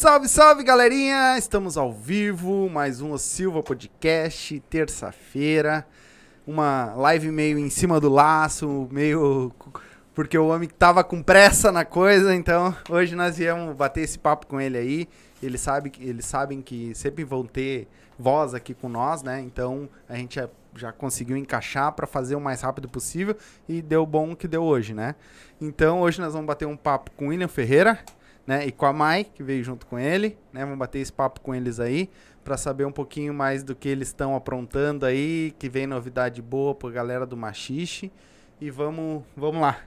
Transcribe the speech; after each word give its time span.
Salve, 0.00 0.28
salve, 0.28 0.64
galerinha! 0.64 1.36
Estamos 1.36 1.76
ao 1.76 1.92
vivo, 1.92 2.70
mais 2.70 3.02
um 3.02 3.12
O 3.12 3.18
Silva 3.18 3.62
Podcast, 3.62 4.58
terça-feira. 4.60 5.86
Uma 6.46 6.94
live 6.94 7.30
meio 7.30 7.58
em 7.58 7.68
cima 7.68 8.00
do 8.00 8.08
laço, 8.08 8.88
meio 8.90 9.52
porque 10.16 10.38
o 10.38 10.48
homem 10.48 10.70
tava 10.70 11.04
com 11.04 11.22
pressa 11.22 11.70
na 11.70 11.84
coisa, 11.84 12.34
então 12.34 12.74
hoje 12.88 13.14
nós 13.14 13.36
viemos 13.36 13.76
bater 13.76 14.00
esse 14.00 14.18
papo 14.18 14.46
com 14.46 14.58
ele 14.58 14.78
aí. 14.78 15.08
Ele 15.42 15.58
sabe, 15.58 15.92
eles 16.00 16.24
sabem 16.24 16.62
que 16.62 16.94
sempre 16.94 17.22
vão 17.22 17.44
ter 17.44 17.86
voz 18.18 18.54
aqui 18.54 18.72
com 18.72 18.88
nós, 18.88 19.22
né? 19.22 19.42
Então 19.42 19.86
a 20.08 20.16
gente 20.16 20.36
já, 20.36 20.48
já 20.76 20.92
conseguiu 20.92 21.36
encaixar 21.36 21.92
para 21.92 22.06
fazer 22.06 22.36
o 22.36 22.40
mais 22.40 22.62
rápido 22.62 22.88
possível 22.88 23.36
e 23.68 23.82
deu 23.82 24.06
bom 24.06 24.34
que 24.34 24.48
deu 24.48 24.62
hoje, 24.62 24.94
né? 24.94 25.14
Então 25.60 26.00
hoje 26.00 26.22
nós 26.22 26.32
vamos 26.32 26.46
bater 26.46 26.64
um 26.64 26.76
papo 26.76 27.10
com 27.10 27.28
William 27.28 27.48
Ferreira, 27.48 27.98
né? 28.50 28.66
E 28.66 28.72
com 28.72 28.84
a 28.84 28.92
Mai, 28.92 29.22
que 29.22 29.44
veio 29.44 29.62
junto 29.62 29.86
com 29.86 29.96
ele, 29.96 30.36
né? 30.52 30.62
Vamos 30.64 30.76
bater 30.76 30.98
esse 30.98 31.12
papo 31.12 31.40
com 31.40 31.54
eles 31.54 31.78
aí 31.78 32.10
para 32.42 32.56
saber 32.56 32.84
um 32.84 32.90
pouquinho 32.90 33.32
mais 33.32 33.62
do 33.62 33.76
que 33.76 33.88
eles 33.88 34.08
estão 34.08 34.34
aprontando 34.34 35.06
aí, 35.06 35.54
que 35.56 35.68
vem 35.68 35.86
novidade 35.86 36.42
boa 36.42 36.74
pra 36.74 36.90
galera 36.90 37.24
do 37.24 37.36
Machixe. 37.36 38.10
E 38.60 38.68
vamos, 38.68 39.22
vamos 39.36 39.60
lá. 39.60 39.78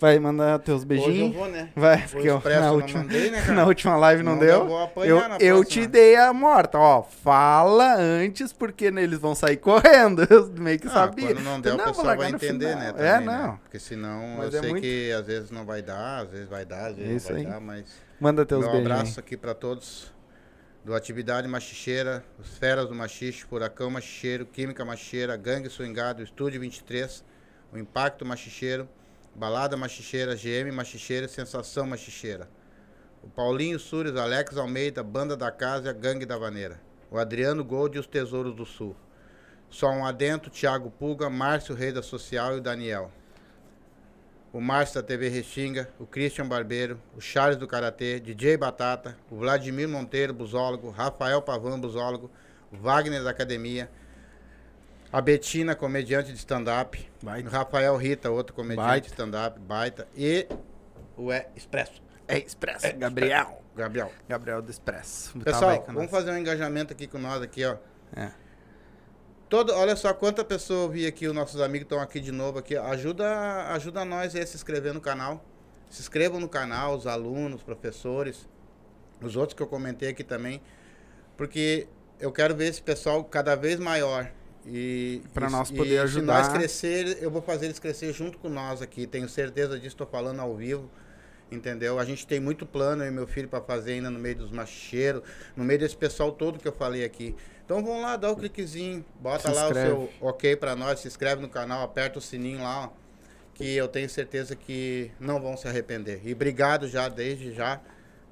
Vai 0.00 0.18
mandar 0.18 0.58
teus 0.60 0.82
beijinhos? 0.82 1.14
Hoje 1.14 1.20
eu 1.20 1.32
vou, 1.32 1.48
né? 1.48 1.68
Vai, 1.76 2.08
porque 2.08 2.26
eu, 2.26 2.40
na, 2.42 2.72
última, 2.72 3.02
mandei, 3.02 3.30
né, 3.30 3.44
na 3.48 3.66
última 3.66 3.96
live 3.98 4.22
não, 4.22 4.32
não 4.32 4.38
deu. 4.38 4.90
Eu, 4.96 5.04
eu, 5.04 5.20
eu 5.38 5.64
te 5.64 5.86
dei 5.86 6.16
a 6.16 6.32
morta, 6.32 6.78
ó. 6.78 7.02
Fala 7.02 7.96
antes, 7.96 8.50
porque 8.50 8.86
eles 8.86 9.18
vão 9.18 9.34
sair 9.34 9.58
correndo. 9.60 10.26
Eu 10.30 10.48
meio 10.54 10.78
que 10.80 10.88
ah, 10.88 10.90
sabia. 10.90 11.34
Quando 11.34 11.44
não 11.44 11.60
der, 11.60 11.74
não, 11.74 11.84
o 11.84 11.88
pessoal 11.88 12.16
vai 12.16 12.30
entender, 12.30 12.74
né? 12.76 12.92
Também, 12.92 13.06
é, 13.06 13.20
não. 13.20 13.52
Né? 13.52 13.58
Porque 13.62 13.78
senão 13.78 14.36
mas 14.38 14.54
eu 14.54 14.60
é 14.60 14.62
sei 14.62 14.70
muito... 14.70 14.82
que 14.82 15.12
às 15.12 15.26
vezes 15.26 15.50
não 15.50 15.66
vai 15.66 15.82
dar, 15.82 16.22
às 16.22 16.30
vezes 16.30 16.48
vai 16.48 16.64
dar, 16.64 16.86
às 16.86 16.96
vezes 16.96 17.22
Isso 17.22 17.32
não 17.32 17.34
vai 17.34 17.44
aí. 17.44 17.52
dar, 17.52 17.60
mas. 17.60 17.84
Manda 18.18 18.46
teus 18.46 18.62
beijinhos. 18.62 18.88
Um 18.88 18.92
abraço 18.92 19.20
aqui 19.20 19.36
pra 19.36 19.52
todos 19.52 20.10
do 20.82 20.94
Atividade 20.94 21.46
Machicheira, 21.46 22.24
os 22.38 22.56
Feras 22.56 22.88
do 22.88 22.94
Machixe, 22.94 23.44
Furacão 23.44 23.90
Machicheiro, 23.90 24.46
Química 24.46 24.82
Machicheira, 24.82 25.36
Gangue 25.36 25.68
Swingado, 25.68 26.22
Estúdio 26.22 26.58
23, 26.58 27.22
o 27.70 27.76
Impacto 27.76 28.24
Machicheiro. 28.24 28.88
Balada 29.40 29.74
Machicheira, 29.74 30.36
GM 30.36 30.70
Machicheira, 30.70 31.26
Sensação 31.26 31.86
Machicheira. 31.86 32.46
O 33.22 33.26
Paulinho 33.26 33.78
Sures, 33.78 34.14
Alex 34.14 34.54
Almeida, 34.58 35.02
Banda 35.02 35.34
da 35.34 35.50
Casa, 35.50 35.94
Gangue 35.94 36.26
da 36.26 36.36
Vaneira. 36.36 36.78
O 37.10 37.16
Adriano 37.16 37.64
Gold 37.64 37.96
e 37.96 38.00
os 38.00 38.06
Tesouros 38.06 38.54
do 38.54 38.66
Sul. 38.66 38.94
Só 39.70 39.88
um 39.92 40.04
adentro, 40.04 40.50
Thiago 40.50 40.90
Puga, 40.90 41.30
Márcio 41.30 41.74
Rei 41.74 41.90
da 41.90 42.02
Social 42.02 42.56
e 42.56 42.58
o 42.58 42.60
Daniel. 42.60 43.10
O 44.52 44.60
Márcio 44.60 44.96
da 44.96 45.02
TV 45.02 45.30
Restinga, 45.30 45.88
o 45.98 46.04
Christian 46.04 46.46
Barbeiro, 46.46 47.00
o 47.16 47.20
Charles 47.22 47.56
do 47.56 47.66
Karatê, 47.66 48.20
DJ 48.20 48.58
Batata, 48.58 49.16
o 49.30 49.36
Vladimir 49.36 49.88
Monteiro, 49.88 50.34
busólogo, 50.34 50.90
Rafael 50.90 51.40
Pavan, 51.40 51.80
busólogo, 51.80 52.30
Wagner 52.70 53.24
da 53.24 53.30
Academia, 53.30 53.90
a 55.12 55.20
Betina, 55.20 55.74
comediante 55.74 56.32
de 56.32 56.38
stand-up. 56.38 57.10
Rafael 57.50 57.96
Rita, 57.96 58.30
outro 58.30 58.54
comediante 58.54 59.02
de 59.02 59.06
stand-up, 59.08 59.58
baita. 59.60 60.06
E 60.16 60.46
o 61.16 61.32
É 61.32 61.48
Expresso. 61.56 62.02
É 62.28 62.38
Expresso. 62.38 62.86
É 62.86 62.92
Gabriel. 62.92 63.62
Gabriel. 63.74 64.12
Gabriel 64.28 64.62
do 64.62 64.70
Expresso. 64.70 65.38
Pessoal, 65.40 65.84
vamos 65.88 66.10
fazer 66.10 66.30
um 66.30 66.38
engajamento 66.38 66.92
aqui 66.92 67.06
com 67.06 67.18
nós 67.18 67.42
aqui, 67.42 67.64
ó. 67.64 67.76
É. 68.14 68.30
Todo, 69.48 69.74
olha 69.74 69.96
só 69.96 70.14
quanta 70.14 70.44
pessoa 70.44 70.88
vi 70.88 71.06
aqui, 71.06 71.26
os 71.26 71.34
nossos 71.34 71.60
amigos 71.60 71.86
estão 71.86 72.00
aqui 72.00 72.20
de 72.20 72.30
novo 72.30 72.60
aqui. 72.60 72.76
Ajuda, 72.76 73.72
ajuda 73.72 74.04
nós 74.04 74.36
a 74.36 74.46
se 74.46 74.56
inscrever 74.56 74.94
no 74.94 75.00
canal. 75.00 75.44
Se 75.88 76.00
inscrevam 76.00 76.38
no 76.38 76.48
canal, 76.48 76.94
os 76.94 77.04
alunos, 77.04 77.56
os 77.56 77.62
professores, 77.64 78.48
os 79.20 79.34
outros 79.34 79.56
que 79.56 79.62
eu 79.62 79.66
comentei 79.66 80.10
aqui 80.10 80.22
também. 80.22 80.62
Porque 81.36 81.88
eu 82.20 82.30
quero 82.30 82.54
ver 82.54 82.68
esse 82.68 82.80
pessoal 82.80 83.24
cada 83.24 83.56
vez 83.56 83.80
maior. 83.80 84.30
E 84.66 85.22
para 85.32 85.48
nós 85.48 85.70
poder 85.70 85.94
e 85.94 85.98
ajudar. 85.98 86.44
Se 86.44 86.50
nós 86.50 86.58
crescer, 86.58 87.18
eu 87.22 87.30
vou 87.30 87.40
fazer 87.40 87.66
eles 87.66 87.78
crescer 87.78 88.12
junto 88.12 88.38
com 88.38 88.48
nós 88.48 88.82
aqui. 88.82 89.06
Tenho 89.06 89.28
certeza 89.28 89.76
disso, 89.76 89.94
estou 89.94 90.06
falando 90.06 90.40
ao 90.40 90.54
vivo. 90.54 90.90
Entendeu? 91.50 91.98
A 91.98 92.04
gente 92.04 92.26
tem 92.26 92.38
muito 92.38 92.64
plano, 92.64 93.04
e 93.04 93.10
meu 93.10 93.26
filho, 93.26 93.48
para 93.48 93.60
fazer 93.60 93.94
ainda 93.94 94.08
no 94.08 94.20
meio 94.20 94.36
dos 94.36 94.52
macheiros, 94.52 95.22
no 95.56 95.64
meio 95.64 95.80
desse 95.80 95.96
pessoal 95.96 96.30
todo 96.30 96.60
que 96.60 96.68
eu 96.68 96.72
falei 96.72 97.04
aqui. 97.04 97.34
Então 97.64 97.82
vão 97.84 98.00
lá, 98.02 98.16
dá 98.16 98.30
o 98.30 98.36
cliquezinho, 98.36 99.04
bota 99.20 99.50
lá 99.52 99.68
o 99.68 99.74
seu 99.74 100.10
ok 100.20 100.54
para 100.54 100.76
nós, 100.76 101.00
se 101.00 101.08
inscreve 101.08 101.42
no 101.42 101.48
canal, 101.48 101.82
aperta 101.82 102.20
o 102.20 102.22
sininho 102.22 102.62
lá, 102.62 102.84
ó, 102.84 102.90
que 103.54 103.74
eu 103.76 103.88
tenho 103.88 104.08
certeza 104.08 104.54
que 104.54 105.10
não 105.18 105.40
vão 105.40 105.56
se 105.56 105.66
arrepender. 105.66 106.20
E 106.24 106.32
obrigado 106.32 106.88
já, 106.88 107.08
desde 107.08 107.52
já 107.52 107.80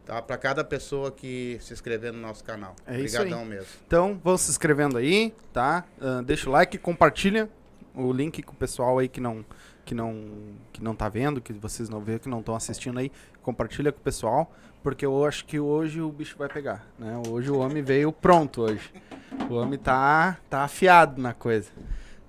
tá? 0.08 0.22
Para 0.22 0.38
cada 0.38 0.64
pessoa 0.64 1.12
que 1.12 1.58
se 1.60 1.74
inscrever 1.74 2.14
no 2.14 2.18
nosso 2.18 2.42
canal. 2.42 2.74
É 2.86 2.94
Obrigadão 2.94 3.26
isso 3.26 3.36
aí. 3.36 3.44
mesmo. 3.44 3.66
Então, 3.86 4.18
vão 4.24 4.38
se 4.38 4.50
inscrevendo 4.50 4.96
aí, 4.96 5.34
tá? 5.52 5.84
Uh, 6.00 6.22
deixa 6.22 6.48
o 6.48 6.52
like, 6.52 6.78
compartilha 6.78 7.48
o 7.94 8.10
link 8.10 8.42
com 8.42 8.52
o 8.52 8.56
pessoal 8.56 8.98
aí 8.98 9.08
que 9.08 9.20
não 9.20 9.44
que 9.84 9.94
não 9.94 10.54
que 10.72 10.82
não 10.82 10.94
tá 10.94 11.08
vendo, 11.08 11.40
que 11.40 11.52
vocês 11.52 11.88
não 11.88 12.00
vê, 12.00 12.18
que 12.18 12.28
não 12.28 12.40
estão 12.40 12.54
assistindo 12.54 12.98
aí, 12.98 13.12
compartilha 13.42 13.92
com 13.92 13.98
o 13.98 14.02
pessoal, 14.02 14.50
porque 14.82 15.04
eu 15.04 15.24
acho 15.26 15.44
que 15.44 15.58
hoje 15.58 16.00
o 16.00 16.10
bicho 16.10 16.36
vai 16.38 16.48
pegar, 16.48 16.86
né? 16.98 17.20
Hoje 17.28 17.50
o 17.50 17.58
homem 17.58 17.82
veio 17.82 18.10
pronto 18.10 18.62
hoje. 18.62 18.90
O 19.50 19.54
homem 19.54 19.78
tá 19.78 20.38
tá 20.48 20.62
afiado 20.62 21.20
na 21.20 21.34
coisa, 21.34 21.70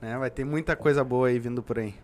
né? 0.01 0.17
Vai 0.17 0.29
ter 0.29 0.44
muita 0.44 0.75
coisa 0.75 1.03
boa 1.03 1.29
aí 1.29 1.40
vindo 1.40 1.63
por 1.63 1.79
aí. 1.79 1.96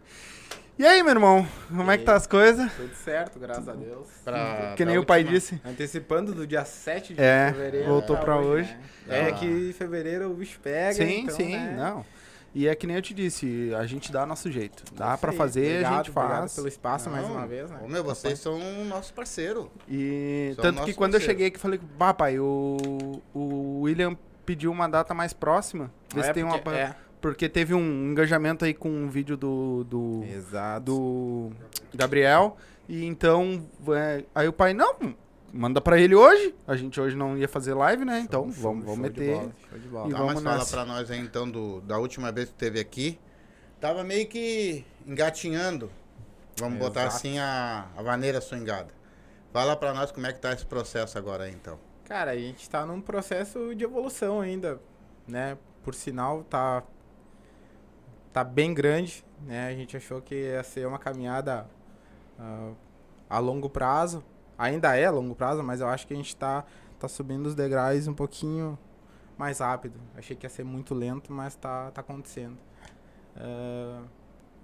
E 0.77 0.85
aí, 0.85 1.01
meu 1.01 1.11
irmão? 1.13 1.47
Como 1.69 1.89
é 1.89 1.97
que 1.97 2.03
tá 2.03 2.15
as 2.15 2.27
coisas? 2.27 2.69
Tudo 2.73 2.93
certo, 2.95 3.39
graças 3.39 3.69
a 3.69 3.73
Deus. 3.73 4.09
Pra, 4.25 4.73
que 4.75 4.83
nem 4.83 4.97
o 4.97 5.05
pai 5.05 5.23
disse. 5.23 5.59
Antecipando 5.63 6.33
do 6.33 6.45
dia 6.45 6.65
7 6.65 7.13
de 7.13 7.21
é, 7.21 7.53
fevereiro. 7.53 7.87
Voltou 7.87 8.17
pra 8.17 8.37
hoje. 8.37 8.75
Né? 9.07 9.29
É 9.29 9.31
que 9.31 9.72
fevereiro 9.72 10.29
o 10.29 10.33
bicho 10.33 10.59
pega. 10.59 10.93
Sim, 10.95 11.22
então, 11.22 11.35
sim, 11.35 11.55
né? 11.55 11.75
não. 11.77 12.05
E 12.53 12.67
é 12.67 12.75
que 12.75 12.85
nem 12.85 12.97
eu 12.97 13.01
te 13.01 13.13
disse, 13.13 13.73
a 13.73 13.85
gente 13.85 14.11
dá 14.11 14.25
nosso 14.25 14.51
jeito. 14.51 14.83
Dá 14.93 15.13
aí. 15.22 15.35
fazer, 15.37 15.61
obrigado, 15.61 15.93
a 15.93 15.97
gente 15.97 16.11
faz. 16.11 16.27
Obrigado 16.27 16.55
pelo 16.55 16.67
espaço 16.67 17.09
Não, 17.09 17.16
mais 17.17 17.29
uma 17.29 17.47
vez, 17.47 17.71
né? 17.71 17.79
Ô, 17.81 17.87
meu, 17.87 18.03
vocês 18.03 18.39
são 18.39 18.59
nosso 18.85 19.13
parceiro. 19.13 19.71
E 19.89 20.51
São 20.55 20.61
tanto 20.63 20.83
que 20.83 20.93
quando 20.93 21.13
eu 21.13 21.19
parceiros. 21.19 21.25
cheguei 21.25 21.47
aqui, 21.47 21.59
falei, 21.59 21.79
papai, 21.97 22.37
o, 22.39 23.21
o 23.33 23.81
William 23.81 24.17
pediu 24.45 24.71
uma 24.71 24.87
data 24.87 25.13
mais 25.13 25.33
próxima. 25.33 25.91
Vê 26.13 26.23
se 26.23 26.29
É 26.29 26.33
tem 26.33 26.43
uma. 26.43 26.57
é. 26.73 26.95
Porque 27.25 27.49
teve 27.49 27.73
um 27.73 28.11
engajamento 28.11 28.66
aí 28.66 28.72
com 28.72 28.87
um 28.87 29.09
vídeo 29.09 29.35
do. 29.35 29.83
do, 29.85 30.23
Exato. 30.31 30.85
do 30.85 31.51
Gabriel. 31.91 32.55
E 32.87 33.03
então. 33.03 33.67
é, 33.97 34.23
aí 34.35 34.47
o 34.47 34.53
pai, 34.53 34.75
não, 34.75 34.95
manda 35.51 35.81
pra 35.81 35.99
ele 35.99 36.13
hoje. 36.13 36.53
A 36.67 36.75
gente 36.75 37.01
hoje 37.01 37.16
não 37.16 37.35
ia 37.35 37.47
fazer 37.47 37.73
live, 37.73 38.05
né? 38.05 38.19
Então 38.19 38.43
Show, 38.51 38.61
vamos, 38.61 38.85
show 38.85 38.95
vamos 38.95 39.11
de 39.11 39.19
meter. 39.22 39.37
bola, 39.37 39.51
show 39.67 39.79
de 39.79 39.87
bola. 39.87 40.07
E 40.07 40.11
Tá, 40.11 40.17
vamos 40.19 40.33
mas 40.35 40.43
fala 40.43 40.66
pra 40.67 40.85
nós 40.85 41.09
aí 41.09 41.19
então 41.19 41.49
do, 41.49 41.81
da 41.81 41.97
última 41.97 42.31
vez 42.31 42.49
que 42.49 42.53
teve 42.53 42.79
aqui. 42.79 43.17
Tava 43.81 44.03
meio 44.03 44.28
que 44.28 44.85
engatinhando. 45.03 45.89
Vamos 46.59 46.78
botar 46.78 47.05
Exato. 47.07 47.16
assim 47.16 47.39
a, 47.39 47.87
a 47.97 48.03
maneira 48.03 48.39
swingada. 48.39 48.93
Fala 49.51 49.75
pra 49.75 49.95
nós 49.95 50.11
como 50.11 50.28
é 50.28 50.31
que 50.31 50.39
tá 50.39 50.53
esse 50.53 50.63
processo 50.67 51.17
agora 51.17 51.45
aí, 51.45 51.51
então. 51.51 51.79
Cara, 52.03 52.29
a 52.29 52.37
gente 52.37 52.69
tá 52.69 52.85
num 52.85 53.01
processo 53.01 53.73
de 53.73 53.83
evolução 53.83 54.41
ainda, 54.41 54.79
né? 55.28 55.57
Por 55.83 55.95
sinal, 55.95 56.43
tá 56.43 56.83
tá 58.35 58.43
bem 58.43 58.73
grande, 58.73 59.26
né? 59.47 59.70
A 59.70 59.73
gente 59.73 59.96
achou 59.96 60.22
que 60.22 60.35
ia 60.35 60.61
ser 60.61 60.85
uma 60.85 60.99
caminhada 60.99 61.66
ah, 62.37 62.73
a 63.29 63.40
longo 63.40 63.70
prazo. 63.70 64.22
Ainda 64.58 64.93
é 64.93 65.05
a 65.05 65.09
longo 65.11 65.34
prazo, 65.34 65.64
mas 65.64 65.79
eu 65.79 65.87
acho 65.87 66.05
que 66.05 66.14
a 66.14 66.17
gente 66.17 66.35
tá, 66.35 66.66
tá 66.99 67.08
subindo 67.08 67.46
os 67.46 67.55
degraus 67.55 68.08
um 68.09 68.14
pouquinho 68.14 68.78
mais 69.37 69.59
rápido. 69.59 69.97
Achei 70.17 70.35
que 70.35 70.46
ia 70.46 70.49
ser 70.49 70.66
muito 70.66 70.93
lento, 70.93 71.32
mas 71.32 71.55
tá, 71.55 71.91
tá 71.91 72.02
acontecendo. 72.02 72.58
Ah, 73.37 74.03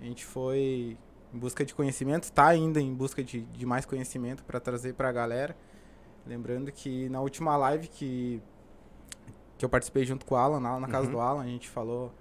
a 0.02 0.04
gente 0.04 0.26
foi 0.26 0.98
em 1.34 1.40
busca 1.40 1.64
de 1.64 1.74
conhecimento, 1.74 2.24
está 2.26 2.48
ainda 2.48 2.82
em 2.82 2.94
busca 2.94 3.24
de, 3.24 3.40
de 3.40 3.66
mais 3.66 3.86
conhecimento 3.86 4.44
para 4.44 4.60
trazer 4.60 4.96
para 4.96 5.08
a 5.08 5.14
galera. 5.14 5.56
Lembrando 6.28 6.74
que 6.74 7.08
na 7.08 7.22
última 7.22 7.56
live 7.56 7.88
que, 7.88 8.42
que 9.58 9.64
eu 9.64 9.70
participei 9.70 10.04
junto 10.04 10.26
com 10.26 10.36
o 10.36 10.38
Alan, 10.38 10.60
lá 10.60 10.78
na 10.78 10.90
casa 10.90 11.06
Uhum. 11.06 11.14
do 11.14 11.20
Alan, 11.22 11.44
a 11.44 11.48
gente 11.48 11.70
falou 11.70 12.12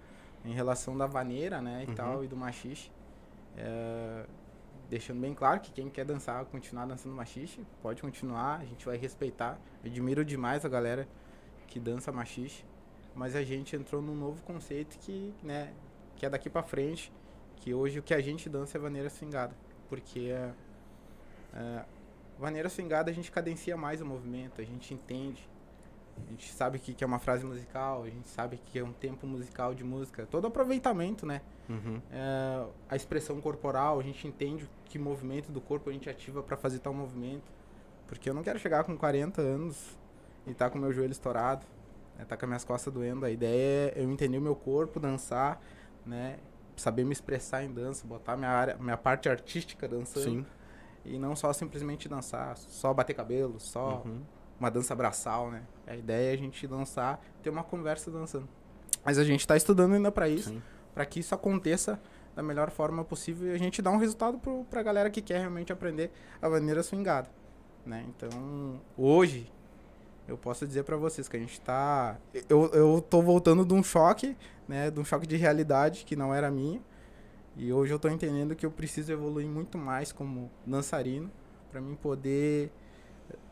em 0.45 0.53
relação 0.53 0.97
da 0.97 1.07
vaneira, 1.07 1.61
né, 1.61 1.85
e 1.85 1.91
Uhum. 1.91 1.95
tal, 1.95 2.25
e 2.25 2.29
do 2.29 2.37
machixe. 2.37 2.91
É, 3.57 4.25
deixando 4.89 5.21
bem 5.21 5.35
claro 5.35 5.61
que 5.61 5.71
quem 5.73 5.89
quer 5.89 6.05
dançar, 6.05 6.45
continuar 6.47 6.87
dançando 6.87 7.15
machixe, 7.15 7.65
pode 7.83 8.01
continuar, 8.03 8.61
a 8.61 8.65
gente 8.65 8.85
vai 8.85 8.97
respeitar. 8.97 9.59
Eu 9.85 9.91
admiro 9.91 10.25
demais 10.25 10.65
a 10.65 10.69
galera 10.69 11.07
que 11.67 11.79
dança 11.79 12.11
machixe, 12.11 12.65
mas 13.15 13.37
a 13.37 13.43
gente 13.43 13.77
entrou 13.77 14.01
num 14.03 14.15
novo 14.17 14.43
conceito 14.43 14.99
que, 14.99 15.33
né, 15.43 15.73
que 16.17 16.27
é 16.27 16.31
daqui 16.31 16.49
pra 16.51 16.63
frente, 16.63 17.13
que 17.57 17.73
hoje 17.75 17.99
o 17.99 18.03
que 18.03 18.15
a 18.15 18.21
gente 18.21 18.49
dança 18.49 18.79
é 18.79 18.81
vaneira 18.81 19.11
swingada, 19.11 19.55
porque 19.89 20.31
é, 20.31 20.53
é, 21.55 21.85
vaneira 22.39 22.69
swingada 22.69 23.11
a 23.11 23.15
gente 23.15 23.31
cadencia 23.31 23.77
mais 23.77 24.01
o 24.01 24.07
movimento, 24.07 24.61
a 24.61 24.65
gente 24.65 24.95
entende, 24.95 25.47
a 26.27 26.31
gente 26.31 26.53
sabe 26.53 26.79
o 26.79 26.81
que 26.81 26.95
que 26.95 27.05
é 27.05 27.07
uma 27.07 27.19
frase 27.19 27.45
musical, 27.45 28.03
a 28.03 28.11
gente 28.11 28.29
sabe 28.29 28.57
o 28.57 28.59
que 28.59 28.79
é 28.79 28.85
um 28.85 28.93
tempo 28.93 29.27
musical 29.27 29.75
de 29.75 29.85
música, 29.85 30.27
todo 30.27 30.47
aproveitamento, 30.47 31.27
né? 31.27 31.41
Uhum. 31.69 32.01
É, 32.11 32.65
a 32.89 32.97
expressão 32.97 33.41
corporal, 33.41 34.01
a 34.01 34.03
gente 34.03 34.27
entende 34.27 34.69
que 34.85 34.99
movimento 34.99 35.53
do 35.53 35.61
corpo 35.61 35.91
a 35.91 35.93
gente 35.93 36.09
ativa 36.11 36.43
para 36.43 36.57
fazer 36.57 36.81
tal 36.81 36.93
movimento. 36.93 37.51
Porque 38.07 38.29
eu 38.29 38.35
não 38.35 38.43
quero 38.43 38.59
chegar 38.59 38.83
com 38.85 38.97
40 38.97 39.41
anos 39.41 39.97
e 40.47 40.53
tá 40.53 40.69
com 40.69 40.79
meu 40.79 40.93
joelho 40.93 41.13
estourado, 41.13 41.65
né? 42.19 42.25
tá 42.25 42.37
com 42.37 42.45
as 42.45 42.49
minhas 42.49 42.65
costas 42.65 42.93
doendo. 42.93 43.25
A 43.25 43.31
ideia 43.31 43.93
é 43.95 44.03
eu 44.03 44.11
entender 44.11 44.39
o 44.39 44.43
meu 44.43 44.57
corpo, 44.57 44.99
dançar, 44.99 45.61
né? 46.05 46.39
Saber 46.77 47.05
me 47.05 47.13
expressar 47.13 47.63
em 47.63 47.73
dança, 47.73 48.07
botar 48.07 48.37
minha 48.37 48.51
área, 48.51 48.77
minha 48.79 48.97
parte 48.97 49.29
artística 49.29 49.87
dançando. 49.87 50.25
Sim. 50.25 50.47
E 51.05 51.19
não 51.19 51.37
só 51.37 51.53
simplesmente 51.53 52.09
dançar, 52.09 52.57
só 52.57 52.93
bater 52.93 53.15
cabelo, 53.15 53.61
só 53.61 54.03
Uhum. 54.05 54.23
Uma 54.61 54.71
dança 54.71 54.95
braçal, 54.95 55.51
né? 55.51 55.63
A 55.87 55.97
ideia 55.97 56.31
é 56.31 56.35
a 56.35 56.37
gente 56.37 56.67
dançar, 56.67 57.19
ter 57.43 57.49
uma 57.49 57.65
conversa 57.65 58.11
dançando. 58.11 58.47
Mas 59.03 59.19
a 59.19 59.25
gente 59.25 59.47
tá 59.47 59.57
estudando 59.57 59.95
ainda 59.95 60.13
para 60.13 60.29
isso, 60.29 60.63
para 60.95 61.07
que 61.07 61.21
isso 61.21 61.35
aconteça 61.35 61.99
da 62.37 62.43
melhor 62.43 62.71
forma 62.71 63.03
possível 63.03 63.49
e 63.49 63.55
a 63.55 63.59
gente 63.59 63.81
dar 63.81 63.91
um 63.91 63.97
resultado 63.97 64.39
pro, 64.39 64.65
pra 64.65 64.83
galera 64.83 65.11
que 65.11 65.23
quer 65.23 65.39
realmente 65.39 65.73
aprender 65.73 66.13
a 66.41 66.49
maneira 66.49 66.83
swingada, 66.83 67.29
né? 67.85 68.05
Então, 68.09 68.81
hoje 68.97 69.51
eu 70.29 70.37
posso 70.37 70.67
dizer 70.67 70.85
para 70.85 70.97
vocês 70.97 71.27
que 71.27 71.37
a 71.37 71.41
gente 71.41 71.61
tá 71.61 72.17
eu, 72.49 72.67
eu 72.73 73.01
tô 73.01 73.21
voltando 73.21 73.65
de 73.65 73.75
um 73.75 73.83
choque, 73.83 74.37
né, 74.69 74.91
de 74.91 75.01
um 75.01 75.05
choque 75.05 75.27
de 75.27 75.37
realidade 75.37 76.05
que 76.05 76.15
não 76.15 76.33
era 76.33 76.51
minha. 76.51 76.81
E 77.57 77.73
hoje 77.73 77.93
eu 77.93 77.99
tô 77.99 78.09
entendendo 78.09 78.55
que 78.55 78.65
eu 78.65 78.71
preciso 78.71 79.11
evoluir 79.11 79.49
muito 79.49 79.77
mais 79.77 80.13
como 80.13 80.51
dançarino 80.65 81.31
para 81.71 81.81
mim 81.81 81.97
poder 81.97 82.71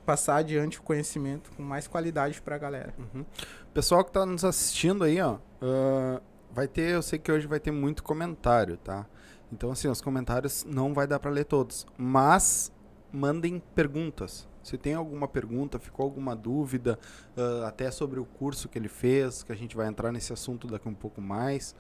passar 0.08 0.36
adiante 0.36 0.78
o 0.78 0.82
conhecimento 0.82 1.50
com 1.54 1.62
mais 1.62 1.86
qualidade 1.86 2.40
pra 2.40 2.56
galera. 2.56 2.94
Uhum. 2.98 3.26
Pessoal 3.74 4.02
que 4.02 4.10
tá 4.10 4.24
nos 4.24 4.42
assistindo 4.42 5.04
aí, 5.04 5.20
ó, 5.20 5.36
ah, 5.60 6.22
vai 6.50 6.66
ter, 6.66 6.94
eu 6.94 7.02
sei 7.02 7.18
que 7.18 7.30
hoje 7.30 7.46
vai 7.46 7.60
ter 7.60 7.70
muito 7.72 8.02
comentário, 8.02 8.78
tá? 8.78 9.04
Então, 9.52 9.70
assim, 9.70 9.86
os 9.86 10.00
comentários 10.00 10.64
não 10.64 10.94
vai 10.94 11.06
dar 11.06 11.20
para 11.20 11.30
ler 11.30 11.44
todos, 11.44 11.86
mas 11.98 12.72
mandem 13.12 13.62
perguntas. 13.74 14.48
Se 14.62 14.78
tem 14.78 14.94
alguma 14.94 15.28
pergunta, 15.28 15.78
ficou 15.78 16.04
alguma 16.04 16.34
dúvida, 16.34 16.98
ah, 17.36 17.68
até 17.68 17.90
sobre 17.90 18.18
o 18.18 18.24
curso 18.24 18.66
que 18.66 18.78
ele 18.78 18.88
fez, 18.88 19.42
que 19.42 19.52
a 19.52 19.56
gente 19.56 19.76
vai 19.76 19.88
entrar 19.88 20.10
nesse 20.10 20.32
assunto 20.32 20.66
daqui 20.66 20.88
um 20.88 20.94
pouco 20.94 21.20
mais. 21.20 21.74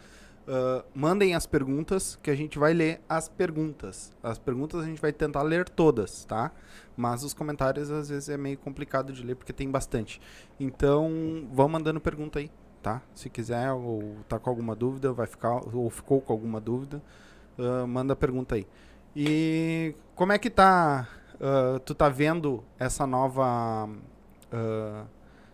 Ah, 0.48 0.82
mandem 0.94 1.34
as 1.34 1.46
perguntas 1.46 2.18
que 2.22 2.30
a 2.30 2.34
gente 2.34 2.58
vai 2.58 2.72
ler 2.72 3.02
as 3.06 3.28
perguntas. 3.28 4.10
As 4.22 4.38
perguntas 4.38 4.80
a 4.82 4.86
gente 4.86 5.00
vai 5.00 5.12
tentar 5.12 5.42
ler 5.42 5.68
todas, 5.68 6.24
tá? 6.24 6.50
Mas 6.96 7.22
os 7.22 7.34
comentários 7.34 7.90
às 7.90 8.08
vezes 8.08 8.30
é 8.30 8.36
meio 8.38 8.56
complicado 8.56 9.12
de 9.12 9.22
ler 9.22 9.36
porque 9.36 9.52
tem 9.52 9.70
bastante. 9.70 10.20
Então, 10.58 11.46
vão 11.52 11.68
mandando 11.68 12.00
pergunta 12.00 12.38
aí, 12.38 12.50
tá? 12.82 13.02
Se 13.14 13.28
quiser 13.28 13.70
ou 13.72 14.16
tá 14.26 14.38
com 14.38 14.48
alguma 14.48 14.74
dúvida, 14.74 15.12
vai 15.12 15.26
ficar 15.26 15.60
ou 15.74 15.90
ficou 15.90 16.20
com 16.22 16.32
alguma 16.32 16.60
dúvida, 16.60 17.02
ah, 17.58 17.86
manda 17.86 18.16
pergunta 18.16 18.54
aí. 18.54 18.66
E 19.14 19.94
como 20.14 20.32
é 20.32 20.38
que 20.38 20.48
tá? 20.48 21.06
ah, 21.40 21.78
tu 21.84 21.94
tá 21.94 22.08
vendo 22.08 22.64
essa 22.78 23.06
nova 23.06 23.88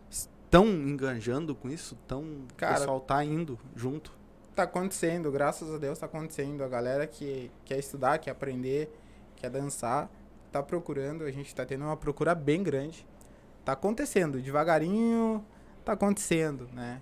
estão 0.09 0.67
enganjando 0.67 1.53
com 1.53 1.69
isso? 1.69 1.97
Tão 2.07 2.47
Cara- 2.57 2.77
o 2.77 2.79
pessoal 2.79 3.01
tá 3.01 3.25
indo 3.25 3.59
junto? 3.75 4.13
Tá 4.55 4.63
acontecendo, 4.63 5.33
graças 5.33 5.73
a 5.73 5.79
Deus 5.79 5.99
tá 5.99 6.07
acontecendo. 6.07 6.63
A 6.63 6.69
galera 6.69 7.07
que 7.07 7.51
quer 7.65 7.79
estudar, 7.79 8.19
quer 8.19 8.31
aprender, 8.31 8.89
quer 9.35 9.51
dançar, 9.51 10.09
tá 10.53 10.63
procurando. 10.63 11.25
A 11.25 11.31
gente 11.31 11.53
tá 11.55 11.67
tendo 11.67 11.85
uma 11.85 11.97
procura 11.97 12.35
bem 12.35 12.63
grande. 12.63 13.05
Tá 13.65 13.73
acontecendo, 13.73 14.41
devagarinho 14.41 15.45
tá 15.85 15.93
acontecendo, 15.93 16.69
né? 16.73 17.01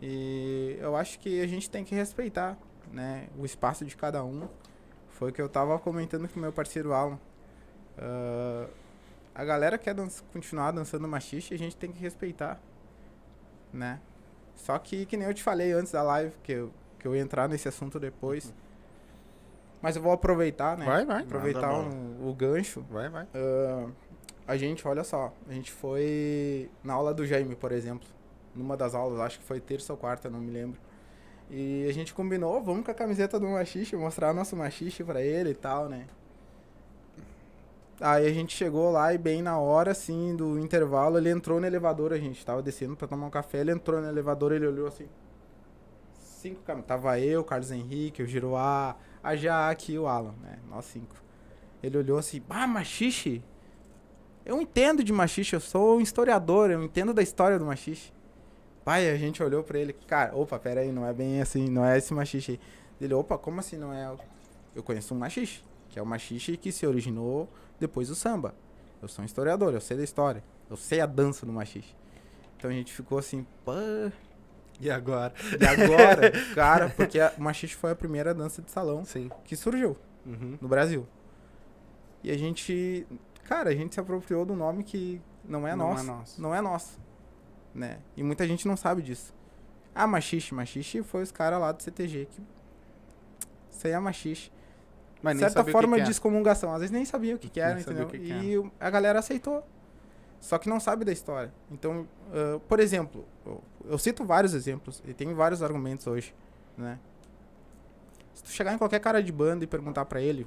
E 0.00 0.76
eu 0.80 0.94
acho 0.96 1.18
que 1.18 1.40
a 1.40 1.46
gente 1.46 1.70
tem 1.70 1.84
que 1.84 1.94
respeitar, 1.94 2.58
né? 2.92 3.28
O 3.38 3.44
espaço 3.44 3.84
de 3.84 3.96
cada 3.96 4.22
um. 4.24 4.48
Foi 5.10 5.30
o 5.30 5.32
que 5.32 5.40
eu 5.40 5.48
tava 5.48 5.78
comentando 5.78 6.28
com 6.28 6.40
meu 6.40 6.52
parceiro 6.52 6.92
Alan. 6.92 7.18
Ah, 7.96 8.66
a 9.34 9.44
galera 9.44 9.78
quer 9.78 9.94
dança- 9.94 10.22
continuar 10.32 10.72
dançando 10.72 11.08
machixe, 11.08 11.54
a 11.54 11.58
gente 11.58 11.76
tem 11.76 11.90
que 11.90 12.00
respeitar, 12.00 12.60
né? 13.72 14.00
Só 14.56 14.78
que, 14.78 15.06
que 15.06 15.16
nem 15.16 15.26
eu 15.26 15.32
te 15.34 15.42
falei 15.42 15.72
antes 15.72 15.92
da 15.92 16.02
live, 16.02 16.34
que 16.42 16.52
eu, 16.52 16.72
que 17.02 17.08
eu 17.08 17.14
ia 17.16 17.20
entrar 17.20 17.48
nesse 17.48 17.68
assunto 17.68 17.98
depois. 18.00 18.54
Mas 19.82 19.96
eu 19.96 20.02
vou 20.02 20.12
aproveitar, 20.12 20.78
né? 20.78 20.86
Vai, 20.86 21.04
vai. 21.04 21.22
Aproveitar 21.22 21.72
um- 21.74 22.28
o 22.28 22.32
gancho. 22.32 22.84
Vai, 22.88 23.08
vai. 23.08 23.26
Ah, 23.34 23.88
a 24.46 24.56
gente, 24.56 24.86
olha 24.86 25.02
só, 25.02 25.32
a 25.48 25.52
gente 25.52 25.72
foi 25.72 26.70
na 26.84 26.94
aula 26.94 27.12
do 27.12 27.26
Jaime, 27.26 27.56
por 27.56 27.72
exemplo. 27.72 28.08
Numa 28.54 28.76
das 28.76 28.94
aulas, 28.94 29.18
acho 29.20 29.38
que 29.40 29.44
foi 29.44 29.58
terça 29.60 29.92
ou 29.92 29.96
quarta, 29.98 30.30
não 30.30 30.38
me 30.40 30.50
lembro. 30.52 30.78
E 31.50 31.84
a 31.88 31.92
gente 31.92 32.14
combinou, 32.14 32.62
vamos 32.62 32.84
com 32.84 32.90
a 32.90 32.94
camiseta 32.94 33.38
do 33.40 33.48
machixe, 33.48 33.96
mostrar 33.96 34.32
nosso 34.32 34.54
machixe 34.56 35.02
pra 35.02 35.20
ele 35.20 35.50
e 35.50 35.54
tal, 35.54 35.88
né? 35.88 36.06
Aí 38.00 38.26
a 38.26 38.32
gente 38.32 38.56
chegou 38.56 38.90
lá 38.90 39.12
e 39.14 39.18
bem 39.18 39.42
na 39.42 39.58
hora, 39.58 39.90
assim, 39.92 40.34
do 40.34 40.58
intervalo, 40.58 41.18
ele 41.18 41.30
entrou 41.30 41.60
no 41.60 41.66
elevador, 41.66 42.12
a 42.12 42.18
gente 42.18 42.44
tava 42.44 42.62
descendo 42.62 42.96
pra 42.96 43.06
tomar 43.06 43.26
um 43.26 43.30
café, 43.30 43.58
ele 43.58 43.70
entrou 43.72 44.00
no 44.00 44.08
elevador, 44.08 44.52
ele 44.52 44.66
olhou 44.66 44.86
assim. 44.88 45.06
Cinco. 46.42 46.60
Tava 46.82 47.20
eu, 47.20 47.44
Carlos 47.44 47.70
Henrique, 47.70 48.20
o 48.20 48.26
Giroá, 48.26 48.96
a 49.22 49.36
Jaque 49.36 49.92
e 49.92 49.98
o 49.98 50.08
Alan, 50.08 50.34
né? 50.42 50.58
Nós 50.68 50.86
cinco. 50.86 51.14
Ele 51.80 51.96
olhou 51.96 52.18
assim, 52.18 52.42
ah, 52.50 52.66
machixe? 52.66 53.44
Eu 54.44 54.60
entendo 54.60 55.04
de 55.04 55.12
machixe, 55.12 55.54
eu 55.54 55.60
sou 55.60 55.98
um 55.98 56.00
historiador, 56.00 56.68
eu 56.68 56.82
entendo 56.82 57.14
da 57.14 57.22
história 57.22 57.60
do 57.60 57.64
machixe. 57.64 58.12
Pai, 58.84 59.08
a 59.08 59.16
gente 59.16 59.40
olhou 59.40 59.62
pra 59.62 59.78
ele, 59.78 59.92
cara, 59.92 60.34
opa, 60.34 60.58
pera 60.58 60.80
aí, 60.80 60.90
não 60.90 61.06
é 61.06 61.12
bem 61.12 61.40
assim, 61.40 61.68
não 61.68 61.84
é 61.84 61.96
esse 61.96 62.12
machixe 62.12 62.52
aí. 62.52 62.60
Ele, 63.00 63.14
opa, 63.14 63.38
como 63.38 63.60
assim 63.60 63.76
não 63.76 63.92
é? 63.92 64.12
Eu 64.74 64.82
conheço 64.82 65.14
um 65.14 65.18
machixe, 65.18 65.62
que 65.88 65.96
é 65.96 66.02
o 66.02 66.06
machixe 66.06 66.56
que 66.56 66.72
se 66.72 66.84
originou 66.84 67.48
depois 67.78 68.08
do 68.08 68.16
samba. 68.16 68.52
Eu 69.00 69.06
sou 69.06 69.22
um 69.22 69.26
historiador, 69.26 69.72
eu 69.74 69.80
sei 69.80 69.96
da 69.96 70.02
história, 70.02 70.42
eu 70.68 70.76
sei 70.76 71.00
a 71.00 71.06
dança 71.06 71.46
do 71.46 71.52
machixe. 71.52 71.94
Então 72.56 72.68
a 72.68 72.74
gente 72.74 72.92
ficou 72.92 73.18
assim, 73.18 73.46
pô, 73.64 73.72
E 74.82 74.90
agora? 74.90 75.32
e 75.60 75.64
agora? 75.64 76.32
cara, 76.54 76.88
porque 76.90 77.20
a- 77.20 77.32
o 77.38 77.42
machixe 77.42 77.74
foi 77.76 77.92
a 77.92 77.94
primeira 77.96 78.34
dança 78.34 78.60
de 78.60 78.70
salão 78.70 79.04
Sim. 79.04 79.30
que 79.44 79.54
surgiu 79.56 79.96
Uhum. 80.26 80.58
no 80.60 80.68
Brasil. 80.68 81.06
E 82.22 82.30
a 82.30 82.36
gente, 82.36 83.06
cara, 83.44 83.70
a 83.70 83.74
gente 83.74 83.94
se 83.94 84.00
apropriou 84.00 84.44
do 84.44 84.54
nome 84.54 84.82
que 84.84 85.20
não 85.44 85.66
é 85.66 85.74
Não 85.74 85.90
nosso. 85.90 86.02
é 86.02 86.06
nosso. 86.06 86.42
Não 86.42 86.54
é 86.54 86.60
nosso. 86.60 87.00
Né? 87.74 87.98
E 88.16 88.22
muita 88.22 88.46
gente 88.46 88.66
não 88.68 88.76
sabe 88.76 89.02
disso. 89.02 89.32
Ah, 89.94 90.06
machixe. 90.06 90.54
Machixe 90.54 91.02
foi 91.02 91.22
os 91.22 91.30
caras 91.32 91.60
lá 91.60 91.72
do 91.72 91.82
CTG 91.82 92.26
que. 92.30 92.42
Isso 93.70 93.86
aí 93.86 93.92
é 93.92 93.98
machixe. 93.98 94.50
Mas 95.22 95.36
nem 95.36 95.44
certa 95.48 95.64
que 95.64 95.70
forma 95.70 95.90
que 95.96 96.02
de 96.02 96.02
era. 96.02 96.10
excomungação. 96.10 96.72
Às 96.72 96.80
vezes 96.80 96.90
nem 96.90 97.04
sabia 97.04 97.34
o 97.34 97.38
que, 97.38 97.48
que 97.48 97.60
Nem 97.60 97.70
era, 97.70 97.80
sabia 97.80 98.02
entendeu? 98.02 98.08
que 98.08 98.66
e 98.66 98.70
a 98.80 98.90
galera 98.90 99.18
aceitou. 99.20 99.64
Só 100.40 100.58
que 100.58 100.68
não 100.68 100.80
sabe 100.80 101.04
da 101.04 101.12
história. 101.12 101.52
Então, 101.70 102.06
ah, 102.32 102.60
por 102.68 102.80
exemplo, 102.80 103.24
eu, 103.84 103.90
eu 103.92 103.98
cito 103.98 104.24
vários 104.24 104.54
exemplos 104.54 105.02
e 105.06 105.12
tem 105.12 105.32
vários 105.34 105.62
argumentos 105.62 106.06
hoje, 106.06 106.34
né? 106.76 106.98
Se 108.34 108.42
tu 108.42 108.50
chegar 108.50 108.72
em 108.72 108.78
qualquer 108.78 109.00
cara 109.00 109.22
de 109.22 109.30
banda 109.32 109.64
e 109.64 109.66
perguntar 109.66 110.04
pra 110.06 110.20
ele, 110.20 110.46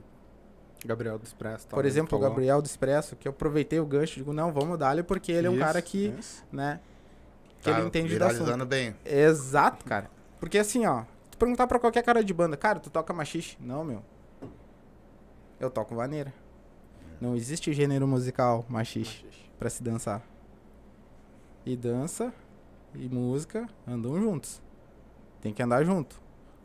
Gabriel 0.86 1.18
do 1.18 1.24
Expresso. 1.24 1.68
por 1.68 1.86
exemplo, 1.86 2.18
o 2.18 2.22
Gabriel 2.22 2.62
do 2.62 2.66
Expresso, 2.66 3.16
que 3.16 3.28
eu 3.28 3.32
aproveitei 3.32 3.80
o 3.80 3.86
gancho, 3.86 4.16
digo, 4.16 4.34
não, 4.34 4.52
vamos 4.52 4.78
dar-lhe 4.78 5.04
porque 5.04 5.32
ele 5.32 5.48
é 5.48 5.50
um 5.50 5.58
cara 5.58 5.82
que, 5.82 6.14
né, 6.52 6.80
que 7.62 7.70
Tá 7.72 7.78
ele 7.80 7.88
entende 7.88 8.18
do 8.18 8.24
assunto. 8.26 8.66
bem. 8.66 8.96
Exato, 9.04 9.86
cara. 9.86 10.10
Porque 10.40 10.58
assim, 10.58 10.86
ó, 10.86 11.04
tu 11.32 11.38
perguntar 11.38 11.66
pra 11.68 11.80
qualquer 11.80 12.04
cara 12.04 12.24
de 12.24 12.34
banda, 12.34 12.56
cara, 12.56 12.80
tu 12.80 12.90
toca 12.90 13.12
machixe? 13.14 13.58
Não, 13.60 13.84
meu. 13.84 14.04
Eu 15.60 15.70
toco 15.70 15.96
vaneira. 15.96 16.34
Não 17.20 17.36
existe 17.36 17.72
gênero 17.74 18.06
musical 18.06 18.66
machixe 18.68 19.26
pra 19.58 19.70
se 19.70 19.82
dançar. 19.82 20.22
E 21.66 21.76
dança 21.76 22.32
e 22.98 23.10
música 23.10 23.68
andam 23.88 24.20
juntos. 24.20 24.62
Tem 25.42 25.54
que 25.54 25.62
andar 25.64 25.84
junto. 25.84 26.22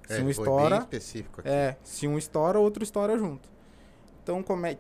Se 0.07 0.15
É, 0.15 0.19
um 0.19 0.23
foi 0.23 0.31
estoura, 0.31 0.77
bem 0.77 0.79
específico 0.81 1.41
aqui. 1.41 1.49
é, 1.49 1.77
se 1.83 2.09
um 2.09 2.19
estoura, 2.19 2.59
outro 2.59 2.83
estoura 2.83 3.17
junto. 3.19 3.49
Então, 4.23 4.43
como 4.43 4.67
é... 4.67 4.77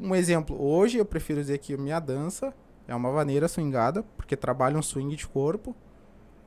Um 0.00 0.14
exemplo, 0.14 0.60
hoje 0.60 0.98
eu 0.98 1.04
prefiro 1.04 1.40
dizer 1.40 1.58
que 1.58 1.76
minha 1.76 2.00
dança 2.00 2.52
é 2.88 2.94
uma 2.94 3.12
vaneira 3.12 3.46
swingada, 3.46 4.02
porque 4.16 4.36
trabalha 4.36 4.76
um 4.76 4.82
swing 4.82 5.14
de 5.14 5.28
corpo. 5.28 5.76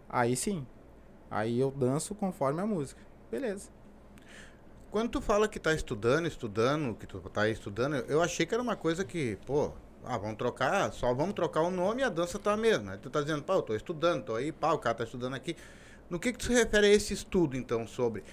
Aí 0.10 0.36
sim. 0.36 0.66
Aí 1.32 1.60
eu 1.60 1.72
danço 1.72 2.14
conforme 2.16 2.62
a 2.62 2.66
música. 2.66 3.02
Beleza. 3.32 3.70
Quando 4.92 5.10
tu 5.10 5.22
fala 5.22 5.48
que 5.48 5.60
tá 5.60 5.74
estudando, 5.74 6.28
estudando, 6.28 6.96
que 6.96 7.06
tu 7.08 7.20
tá 7.22 7.48
estudando, 7.50 7.96
eu 7.96 8.22
achei 8.22 8.46
que 8.46 8.54
era 8.54 8.64
uma 8.64 8.76
coisa 8.76 9.04
que, 9.06 9.38
pô, 9.46 9.72
ah, 10.08 10.18
vamos 10.18 10.38
trocar, 10.38 10.92
só 10.94 11.14
vamos 11.14 11.34
trocar 11.34 11.62
o 11.62 11.72
nome 11.72 12.02
e 12.02 12.04
a 12.04 12.10
dança 12.10 12.38
tá 12.40 12.54
a 12.54 12.58
mesma. 12.58 12.94
Aí 12.94 12.98
tu 12.98 13.10
tá 13.10 13.22
dizendo, 13.22 13.44
pá, 13.44 13.54
eu 13.54 13.62
tô 13.62 13.76
estudando, 13.76 14.24
tô 14.24 14.36
aí, 14.36 14.52
pá, 14.52 14.74
o 14.74 14.80
cara 14.80 14.96
tá 14.96 15.04
estudando 15.04 15.34
aqui. 15.34 15.56
No 16.10 16.20
que 16.20 16.32
que 16.32 16.38
tu 16.38 16.46
se 16.46 16.54
refere 16.54 16.88
a 16.88 16.90
esse 16.90 17.14
estudo, 17.14 17.58
então, 17.58 17.88
sobre 17.88 18.24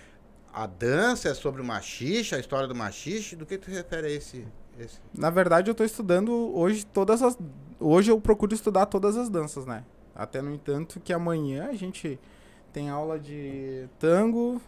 a 0.52 0.66
dança, 0.66 1.30
é 1.30 1.34
sobre 1.34 1.62
o 1.62 1.64
machixe, 1.64 2.34
a 2.34 2.38
história 2.38 2.68
do 2.68 2.74
machixe? 2.74 3.34
Do 3.34 3.46
que 3.46 3.56
tu 3.56 3.66
se 3.66 3.72
refere 3.72 4.06
a 4.06 4.10
esse... 4.10 4.46
esse... 4.78 4.98
Na 5.16 5.30
verdade, 5.30 5.70
eu 5.70 5.74
tô 5.74 5.82
estudando 5.82 6.32
hoje 6.54 6.84
todas 6.84 7.22
as. 7.22 7.38
Hoje 7.80 8.10
eu 8.10 8.20
procuro 8.20 8.54
estudar 8.54 8.86
todas 8.86 9.16
as 9.16 9.30
danças, 9.30 9.64
né? 9.64 9.84
Até 10.14 10.42
no 10.42 10.52
entanto 10.52 11.00
que 11.00 11.12
amanhã 11.12 11.68
a 11.70 11.74
gente 11.74 12.20
tem 12.72 12.90
aula 12.90 13.18
de 13.18 13.88
tango, 13.98 14.60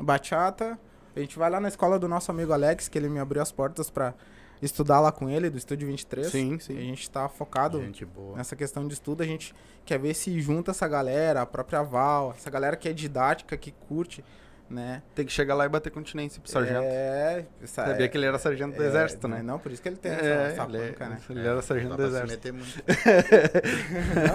bachata. 0.00 0.78
A 1.14 1.20
gente 1.20 1.38
vai 1.38 1.50
lá 1.50 1.58
na 1.58 1.68
escola 1.68 1.98
do 1.98 2.06
nosso 2.06 2.30
amigo 2.30 2.52
Alex, 2.52 2.88
que 2.88 2.96
ele 2.96 3.08
me 3.08 3.18
abriu 3.18 3.42
as 3.42 3.50
portas 3.50 3.90
pra 3.90 4.14
estudar 4.62 5.00
lá 5.00 5.12
com 5.12 5.28
ele, 5.28 5.50
do 5.50 5.58
Estúdio 5.58 5.86
23. 5.88 6.26
Sim, 6.28 6.54
A 6.54 6.60
sim. 6.60 6.76
gente 6.76 7.10
tá 7.10 7.28
focado 7.28 7.80
Gente 7.80 8.04
boa. 8.04 8.36
nessa 8.36 8.56
questão 8.56 8.86
de 8.86 8.94
estudo. 8.94 9.22
A 9.22 9.26
gente 9.26 9.54
quer 9.84 9.98
ver 9.98 10.14
se 10.14 10.40
junta 10.40 10.70
essa 10.70 10.86
galera, 10.88 11.42
a 11.42 11.46
própria 11.46 11.82
Val, 11.82 12.34
essa 12.36 12.50
galera 12.50 12.76
que 12.76 12.88
é 12.88 12.92
didática, 12.92 13.56
que 13.56 13.70
curte, 13.72 14.24
né? 14.68 15.00
Tem 15.14 15.24
que 15.24 15.30
chegar 15.32 15.54
lá 15.54 15.64
e 15.64 15.68
bater 15.68 15.90
continência 15.90 16.40
pro 16.42 16.50
sargento. 16.50 16.80
É, 16.82 17.46
essa, 17.62 17.84
Sabia 17.86 18.08
que 18.08 18.16
ele 18.18 18.26
era 18.26 18.36
sargento 18.36 18.76
do 18.76 18.82
é, 18.82 18.86
exército, 18.88 19.28
mas 19.28 19.38
né? 19.38 19.44
Não, 19.44 19.58
por 19.60 19.70
isso 19.70 19.80
que 19.80 19.88
ele 19.88 19.96
tem 19.96 20.10
É, 20.10 20.14
essa, 20.14 20.24
essa 20.26 20.62
ele, 20.64 20.88
panca, 20.92 21.08
né? 21.08 21.18
ele 21.30 21.46
era 21.46 21.62
sargento 21.62 21.96
do 21.96 22.02
exército. 22.04 22.48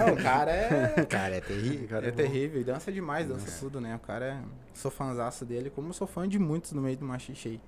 Não, 0.06 0.14
o 0.14 0.22
cara 0.22 0.50
é... 0.50 1.04
Cara, 1.08 1.36
é 1.36 1.40
terrível. 1.40 1.88
Cara, 1.88 2.06
É 2.06 2.10
bom. 2.10 2.16
terrível, 2.16 2.60
e 2.60 2.64
dança 2.64 2.90
demais, 2.90 3.28
dança 3.28 3.58
tudo, 3.60 3.80
né? 3.80 3.94
O 3.96 3.98
cara 3.98 4.24
é. 4.26 4.38
Sou 4.74 4.90
fãzaço 4.90 5.44
dele, 5.44 5.68
como 5.70 5.92
sou 5.92 6.06
fã 6.06 6.26
de 6.26 6.38
muitos 6.38 6.72
no 6.72 6.80
meio 6.80 6.96
do 6.96 7.04
machixe 7.04 7.48
aí. 7.50 7.60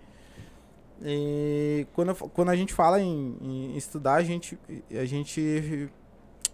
E 1.02 1.86
quando, 1.92 2.14
quando 2.30 2.48
a 2.50 2.56
gente 2.56 2.72
fala 2.72 3.00
em, 3.00 3.36
em 3.40 3.76
estudar, 3.76 4.14
a 4.14 4.22
gente, 4.22 4.58
a 4.90 5.04
gente 5.04 5.90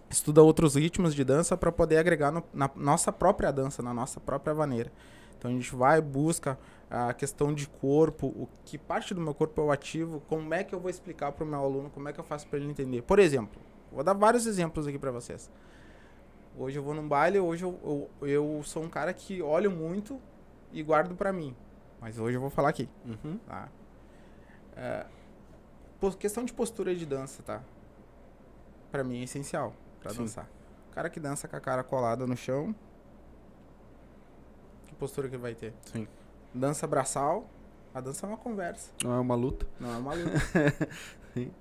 estuda 0.09 0.41
outros 0.41 0.75
ritmos 0.75 1.13
de 1.15 1.23
dança 1.23 1.55
para 1.55 1.71
poder 1.71 1.97
agregar 1.97 2.31
no- 2.31 2.43
na 2.53 2.69
nossa 2.75 3.11
própria 3.11 3.51
dança, 3.51 3.81
na 3.81 3.93
nossa 3.93 4.19
própria 4.19 4.53
maneira. 4.53 4.91
Então 5.37 5.49
a 5.49 5.53
gente 5.53 5.73
vai, 5.75 6.01
busca 6.01 6.57
a 6.89 7.13
questão 7.13 7.53
de 7.53 7.67
corpo, 7.67 8.27
o 8.27 8.49
que 8.65 8.77
parte 8.77 9.13
do 9.13 9.21
meu 9.21 9.33
corpo 9.33 9.61
eu 9.61 9.71
ativo, 9.71 10.21
como 10.27 10.53
é 10.53 10.63
que 10.63 10.75
eu 10.75 10.79
vou 10.79 10.89
explicar 10.89 11.31
para 11.31 11.43
o 11.43 11.47
meu 11.47 11.59
aluno, 11.59 11.89
como 11.89 12.09
é 12.09 12.13
que 12.13 12.19
eu 12.19 12.23
faço 12.23 12.45
para 12.47 12.59
ele 12.59 12.69
entender. 12.69 13.01
Por 13.03 13.17
exemplo, 13.19 13.61
vou 13.91 14.03
dar 14.03 14.13
vários 14.13 14.45
exemplos 14.45 14.85
aqui 14.87 14.99
para 14.99 15.11
vocês. 15.11 15.49
Hoje 16.57 16.77
eu 16.77 16.83
vou 16.83 16.93
num 16.93 17.07
baile, 17.07 17.39
hoje 17.39 17.63
eu, 17.63 18.09
eu, 18.21 18.27
eu 18.27 18.61
sou 18.63 18.83
um 18.83 18.89
cara 18.89 19.13
que 19.13 19.41
olho 19.41 19.71
muito 19.71 20.19
e 20.73 20.83
guardo 20.83 21.15
pra 21.15 21.31
mim. 21.31 21.55
Mas 22.01 22.19
hoje 22.19 22.35
eu 22.35 22.41
vou 22.41 22.49
falar 22.49 22.69
aqui, 22.69 22.89
Uhum. 23.05 23.37
tá? 23.47 23.69
É, 24.83 25.05
pos- 25.99 26.15
questão 26.15 26.43
de 26.43 26.51
postura 26.53 26.95
de 26.95 27.05
dança, 27.05 27.43
tá? 27.43 27.61
Pra 28.91 29.03
mim 29.03 29.19
é 29.21 29.23
essencial 29.25 29.73
pra 29.99 30.11
Sim. 30.11 30.19
dançar. 30.23 30.49
O 30.89 30.93
cara 30.95 31.07
que 31.09 31.19
dança 31.19 31.47
com 31.47 31.55
a 31.55 31.59
cara 31.59 31.83
colada 31.83 32.25
no 32.25 32.35
chão, 32.35 32.73
que 34.87 34.95
postura 34.95 35.29
que 35.29 35.35
ele 35.35 35.41
vai 35.41 35.53
ter? 35.55 35.73
Sim. 35.91 36.07
Dança 36.53 36.85
braçal, 36.87 37.45
a 37.93 38.01
dança 38.01 38.25
é 38.25 38.29
uma 38.29 38.37
conversa, 38.37 38.91
Não 39.03 39.13
é 39.13 39.19
uma 39.19 39.35
luta. 39.35 39.65
não 39.79 39.93
é 39.93 39.97
uma 39.97 40.13
luta. 40.13 40.31
Sim. 41.33 41.51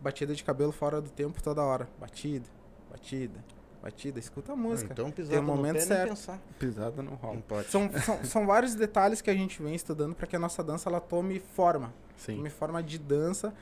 Batida 0.00 0.34
de 0.34 0.42
cabelo 0.42 0.72
fora 0.72 1.00
do 1.00 1.10
tempo 1.10 1.42
toda 1.42 1.62
hora. 1.62 1.88
Batida, 2.00 2.46
batida, 2.90 3.44
batida. 3.82 4.18
Escuta 4.18 4.52
a 4.52 4.56
música. 4.56 4.92
Então 4.92 5.10
pisar 5.10 5.32
Tem 5.32 5.40
um 5.40 5.42
momento 5.42 5.80
certo. 5.80 6.08
pensar. 6.10 6.40
Pisada 6.58 7.02
não 7.02 7.14
rola. 7.14 7.34
Não 7.34 7.42
pode. 7.42 7.68
São, 7.68 7.90
são, 8.00 8.24
são 8.24 8.46
vários 8.46 8.74
detalhes 8.74 9.20
que 9.20 9.30
a 9.30 9.34
gente 9.34 9.62
vem 9.62 9.74
estudando 9.74 10.14
para 10.14 10.26
que 10.26 10.34
a 10.34 10.38
nossa 10.38 10.64
dança 10.64 10.88
ela 10.88 11.00
tome 11.00 11.38
forma. 11.38 11.92
Sim. 12.16 12.36
Tome 12.36 12.50
forma 12.50 12.82
de 12.82 12.98
dança. 12.98 13.52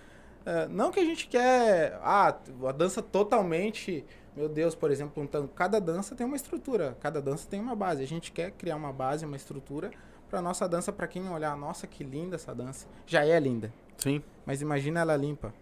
É, 0.45 0.69
não 0.69 0.91
que 0.91 1.01
a 1.01 1.05
gente 1.05 1.29
quer. 1.29 1.99
Ah, 2.03 2.35
a 2.67 2.73
dança 2.73 3.03
totalmente. 3.03 4.05
Meu 4.37 4.49
Deus, 4.49 4.75
por 4.75 4.91
exemplo, 4.91 5.23
um 5.23 5.27
tango. 5.27 5.49
Cada 5.49 5.81
dança 5.81 6.15
tem 6.15 6.27
uma 6.27 6.37
estrutura, 6.37 6.97
cada 7.01 7.21
dança 7.21 7.49
tem 7.49 7.61
uma 7.61 7.75
base. 7.75 8.03
A 8.03 8.07
gente 8.07 8.33
quer 8.33 8.53
criar 8.53 8.77
uma 8.77 8.93
base, 8.93 9.25
uma 9.25 9.37
estrutura 9.37 9.91
para 10.31 10.41
nossa 10.41 10.69
dança, 10.69 10.93
para 10.93 11.09
quem 11.09 11.29
olhar, 11.29 11.57
nossa, 11.57 11.87
que 11.87 12.05
linda 12.05 12.37
essa 12.37 12.55
dança. 12.55 12.87
Já 13.05 13.27
é 13.27 13.39
linda, 13.41 13.73
Sim. 13.99 14.23
mas 14.47 14.63
imagina 14.63 15.01
ela 15.01 15.17
limpa. 15.17 15.53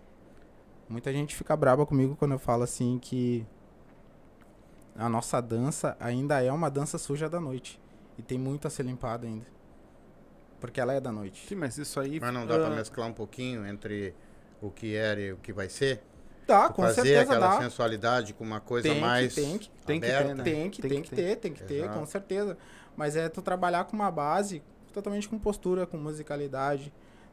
Muita 0.89 1.13
gente 1.13 1.35
fica 1.35 1.57
braba 1.57 1.87
comigo 1.87 2.15
quando 2.17 2.33
eu 2.33 2.39
falo 2.39 2.63
assim 2.63 2.99
que 2.99 3.47
a 4.95 5.09
nossa 5.09 5.41
dança 5.41 5.97
ainda 5.99 6.43
é 6.43 6.53
uma 6.53 6.71
dança 6.71 6.99
suja 6.99 7.29
da 7.29 7.41
noite. 7.41 7.81
E 8.19 8.23
tem 8.23 8.39
muito 8.39 8.67
a 8.67 8.71
ser 8.71 8.85
limpado 8.85 9.27
ainda. 9.27 9.47
Porque 10.61 10.81
ela 10.81 10.93
é 10.93 11.01
da 11.01 11.13
noite. 11.13 11.47
Sim, 11.47 11.55
mas 11.55 11.79
isso 11.79 11.99
aí. 12.01 12.19
Mas 12.21 12.33
não 12.35 12.47
dá 12.47 12.57
pra 12.59 12.67
ah, 12.67 12.71
mesclar 12.71 13.09
um 13.09 13.13
pouquinho 13.13 13.67
entre 13.67 14.15
o 14.61 14.71
que 14.71 14.95
era 14.95 15.21
e 15.21 15.33
o 15.33 15.37
que 15.37 15.53
vai 15.53 15.69
ser? 15.69 16.01
Tá, 16.47 16.69
com 16.71 16.83
Fazer 16.83 16.95
certeza 17.03 17.21
aquela 17.35 17.49
dá. 17.57 17.63
sensualidade 17.63 18.33
com 18.35 18.43
uma 18.43 18.59
coisa 18.59 18.89
Tem 18.89 18.97
que- 18.97 19.01
mais 19.03 19.35
tem 19.35 19.59
que- 19.59 19.71
tem 19.87 20.01
que 20.01 20.07
ter, 20.07 20.15
aberta. 20.15 20.35
né? 20.35 20.45
Tem 20.45 20.71
que, 20.71 20.81
Tem 20.83 20.91
tem, 20.91 21.03
que 21.03 21.11
que 21.11 21.15
ter, 21.17 21.37
tem 21.37 21.53
que 21.53 21.63
ter, 21.63 21.81
Exato. 21.85 21.99
com 21.99 22.07
certeza. 22.07 22.57
Mas 22.97 23.15
é 23.17 23.29
tu 23.29 23.43
trabalhar 23.43 23.85
com 23.85 23.95
uma 23.95 24.11
base 24.11 24.63
totalmente 24.93 25.29
com 25.29 25.39
postura, 25.39 25.87
com 25.87 25.97
musicalidade. 25.99 26.93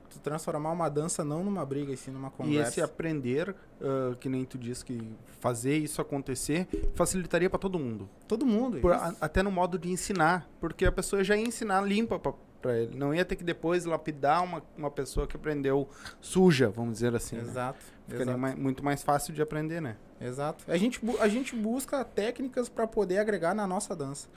Tu 0.10 0.20
transformar 0.20 0.72
uma 0.72 0.88
dança 0.88 1.24
não 1.26 1.44
numa 1.44 1.66
briga, 1.66 1.92
e 1.92 1.98
sim 1.98 2.12
numa 2.12 2.28
E 2.28 2.32
conversa. 2.32 2.70
esse 2.70 2.82
aprender, 2.82 3.56
ah, 3.82 4.16
que 4.20 4.30
nem 4.30 4.44
tu 4.46 4.58
disse 4.58 4.84
que 4.86 5.02
fazer 5.40 5.78
isso 5.78 6.00
acontecer, 6.02 6.68
facilitaria 6.94 7.50
pra 7.50 7.58
todo 7.58 7.80
mundo. 7.80 8.08
Todo 8.28 8.46
mundo. 8.46 8.80
Por- 8.82 8.94
a- 8.94 9.16
até 9.22 9.42
no 9.42 9.50
modo 9.50 9.80
de 9.80 9.90
ensinar, 9.90 10.48
porque 10.60 10.86
a 10.86 10.92
pessoa 10.92 11.24
já 11.24 11.36
ia 11.36 11.44
ensinar 11.48 11.82
limpa 11.82 12.20
pra 12.66 12.76
ele. 12.78 12.98
Não 12.98 13.14
ia 13.14 13.24
ter 13.24 13.36
que 13.36 13.44
depois 13.44 13.86
lapidar 13.86 14.44
uma, 14.44 14.64
uma 14.78 14.90
pessoa 14.90 15.28
que 15.28 15.36
aprendeu 15.36 15.88
suja, 16.20 16.70
vamos 16.70 16.94
dizer 16.94 17.16
assim. 17.16 17.36
né? 17.36 17.44
Exato. 17.44 17.80
Ficaria 18.06 18.24
exato. 18.24 18.40
mai- 18.40 18.56
muito 18.56 18.84
mais 18.84 19.04
fácil 19.04 19.34
de 19.34 19.42
aprender, 19.42 19.80
né? 19.82 19.96
Exato. 20.20 20.64
A 20.68 20.78
gente, 20.78 21.00
a 21.20 21.28
gente 21.28 21.56
busca 21.56 22.04
técnicas 22.04 22.68
para 22.68 22.88
poder 22.88 23.20
agregar 23.20 23.54
na 23.54 23.68
nossa 23.68 23.96
dança. 23.96 24.28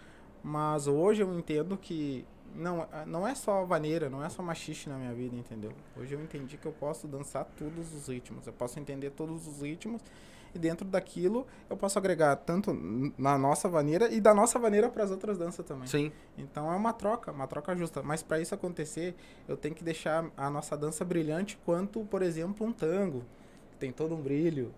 Mas 0.43 0.87
hoje 0.87 1.23
eu 1.23 1.39
entendo 1.39 1.77
que 1.77 2.25
não, 2.55 2.87
não 3.07 3.27
é 3.27 3.35
só 3.35 3.65
vaneira, 3.65 4.09
não 4.11 4.23
é 4.25 4.29
só 4.29 4.43
machixe 4.43 4.89
na 4.89 4.97
minha 4.97 5.15
vida, 5.15 5.35
entendeu? 5.37 5.73
Hoje 5.97 6.15
eu 6.15 6.21
entendi 6.23 6.57
que 6.57 6.67
eu 6.67 6.73
posso 6.73 7.07
dançar 7.09 7.45
todos 7.57 7.93
os 7.95 8.09
ritmos, 8.09 8.47
eu 8.47 8.53
posso 8.53 8.79
entender 8.79 9.11
todos 9.11 9.47
os 9.47 9.63
ritmos 9.63 10.01
e 10.55 10.59
dentro 10.59 10.87
daquilo 10.87 11.47
eu 11.69 11.77
posso 11.77 11.99
agregar 11.99 12.37
tanto 12.37 12.73
na 13.19 13.37
nossa 13.39 13.69
vaneira 13.69 14.09
e 14.13 14.21
da 14.21 14.33
nossa 14.35 14.59
vaneira 14.59 14.89
para 14.89 15.05
as 15.05 15.11
outras 15.11 15.37
danças 15.39 15.65
também. 15.65 15.87
Sim. 15.87 16.13
Então 16.37 16.71
é 16.71 16.77
uma 16.77 16.93
troca, 16.93 17.31
uma 17.33 17.47
troca 17.47 17.75
justa. 17.77 18.03
Mas 18.03 18.23
para 18.23 18.41
isso 18.41 18.55
acontecer, 18.55 19.15
eu 19.47 19.57
tenho 19.57 19.75
que 19.75 19.85
deixar 19.85 20.31
a 20.37 20.49
nossa 20.51 20.77
dança 20.77 21.05
brilhante 21.05 21.59
quanto, 21.65 22.05
por 22.05 22.23
exemplo, 22.23 22.67
um 22.67 22.73
tango, 22.73 23.25
que 23.73 23.77
tem 23.79 23.93
todo 23.93 24.15
um 24.15 24.21
brilho. 24.21 24.73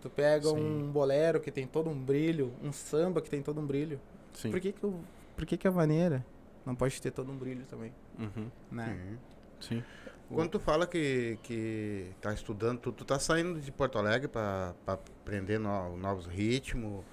Tu 0.00 0.08
pega 0.08 0.48
Sim. 0.48 0.56
um 0.86 0.90
bolero 0.90 1.40
que 1.40 1.50
tem 1.50 1.66
todo 1.66 1.90
um 1.90 1.98
brilho, 1.98 2.52
um 2.62 2.72
samba 2.72 3.20
que 3.20 3.28
tem 3.28 3.42
todo 3.42 3.60
um 3.60 3.66
brilho. 3.66 4.00
Sim. 4.32 4.50
Por 4.50 4.58
que 4.60 4.72
que, 4.72 4.82
eu, 4.82 4.98
por 5.36 5.44
que 5.44 5.56
que 5.58 5.68
a 5.68 5.70
vaneira 5.70 6.24
não 6.64 6.74
pode 6.74 7.00
ter 7.02 7.10
todo 7.10 7.30
um 7.30 7.36
brilho 7.36 7.64
também, 7.66 7.92
Uhum. 8.18 8.50
né? 8.70 8.98
Uhum. 9.10 9.16
Sim. 9.60 9.84
Quando 10.32 10.50
tu 10.50 10.60
fala 10.60 10.86
que, 10.86 11.38
que 11.42 12.12
tá 12.20 12.32
estudando, 12.32 12.78
tu, 12.78 12.92
tu 12.92 13.04
tá 13.04 13.18
saindo 13.18 13.60
de 13.60 13.72
Porto 13.72 13.98
Alegre 13.98 14.28
para 14.28 14.74
aprender 14.86 15.58
no- 15.58 15.96
novos 15.96 16.26
ritmos, 16.26 17.04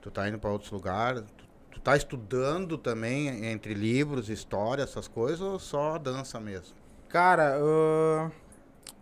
tu 0.00 0.10
tá 0.10 0.28
indo 0.28 0.38
para 0.38 0.50
outros 0.50 0.70
lugares, 0.70 1.22
tu, 1.36 1.44
tu 1.72 1.80
tá 1.80 1.96
estudando 1.96 2.78
também 2.78 3.46
entre 3.46 3.74
livros, 3.74 4.30
história, 4.30 4.82
essas 4.82 5.06
coisas, 5.06 5.40
ou 5.42 5.58
só 5.58 5.98
dança 5.98 6.40
mesmo? 6.40 6.74
Cara, 7.08 7.58
ah, 7.60 8.30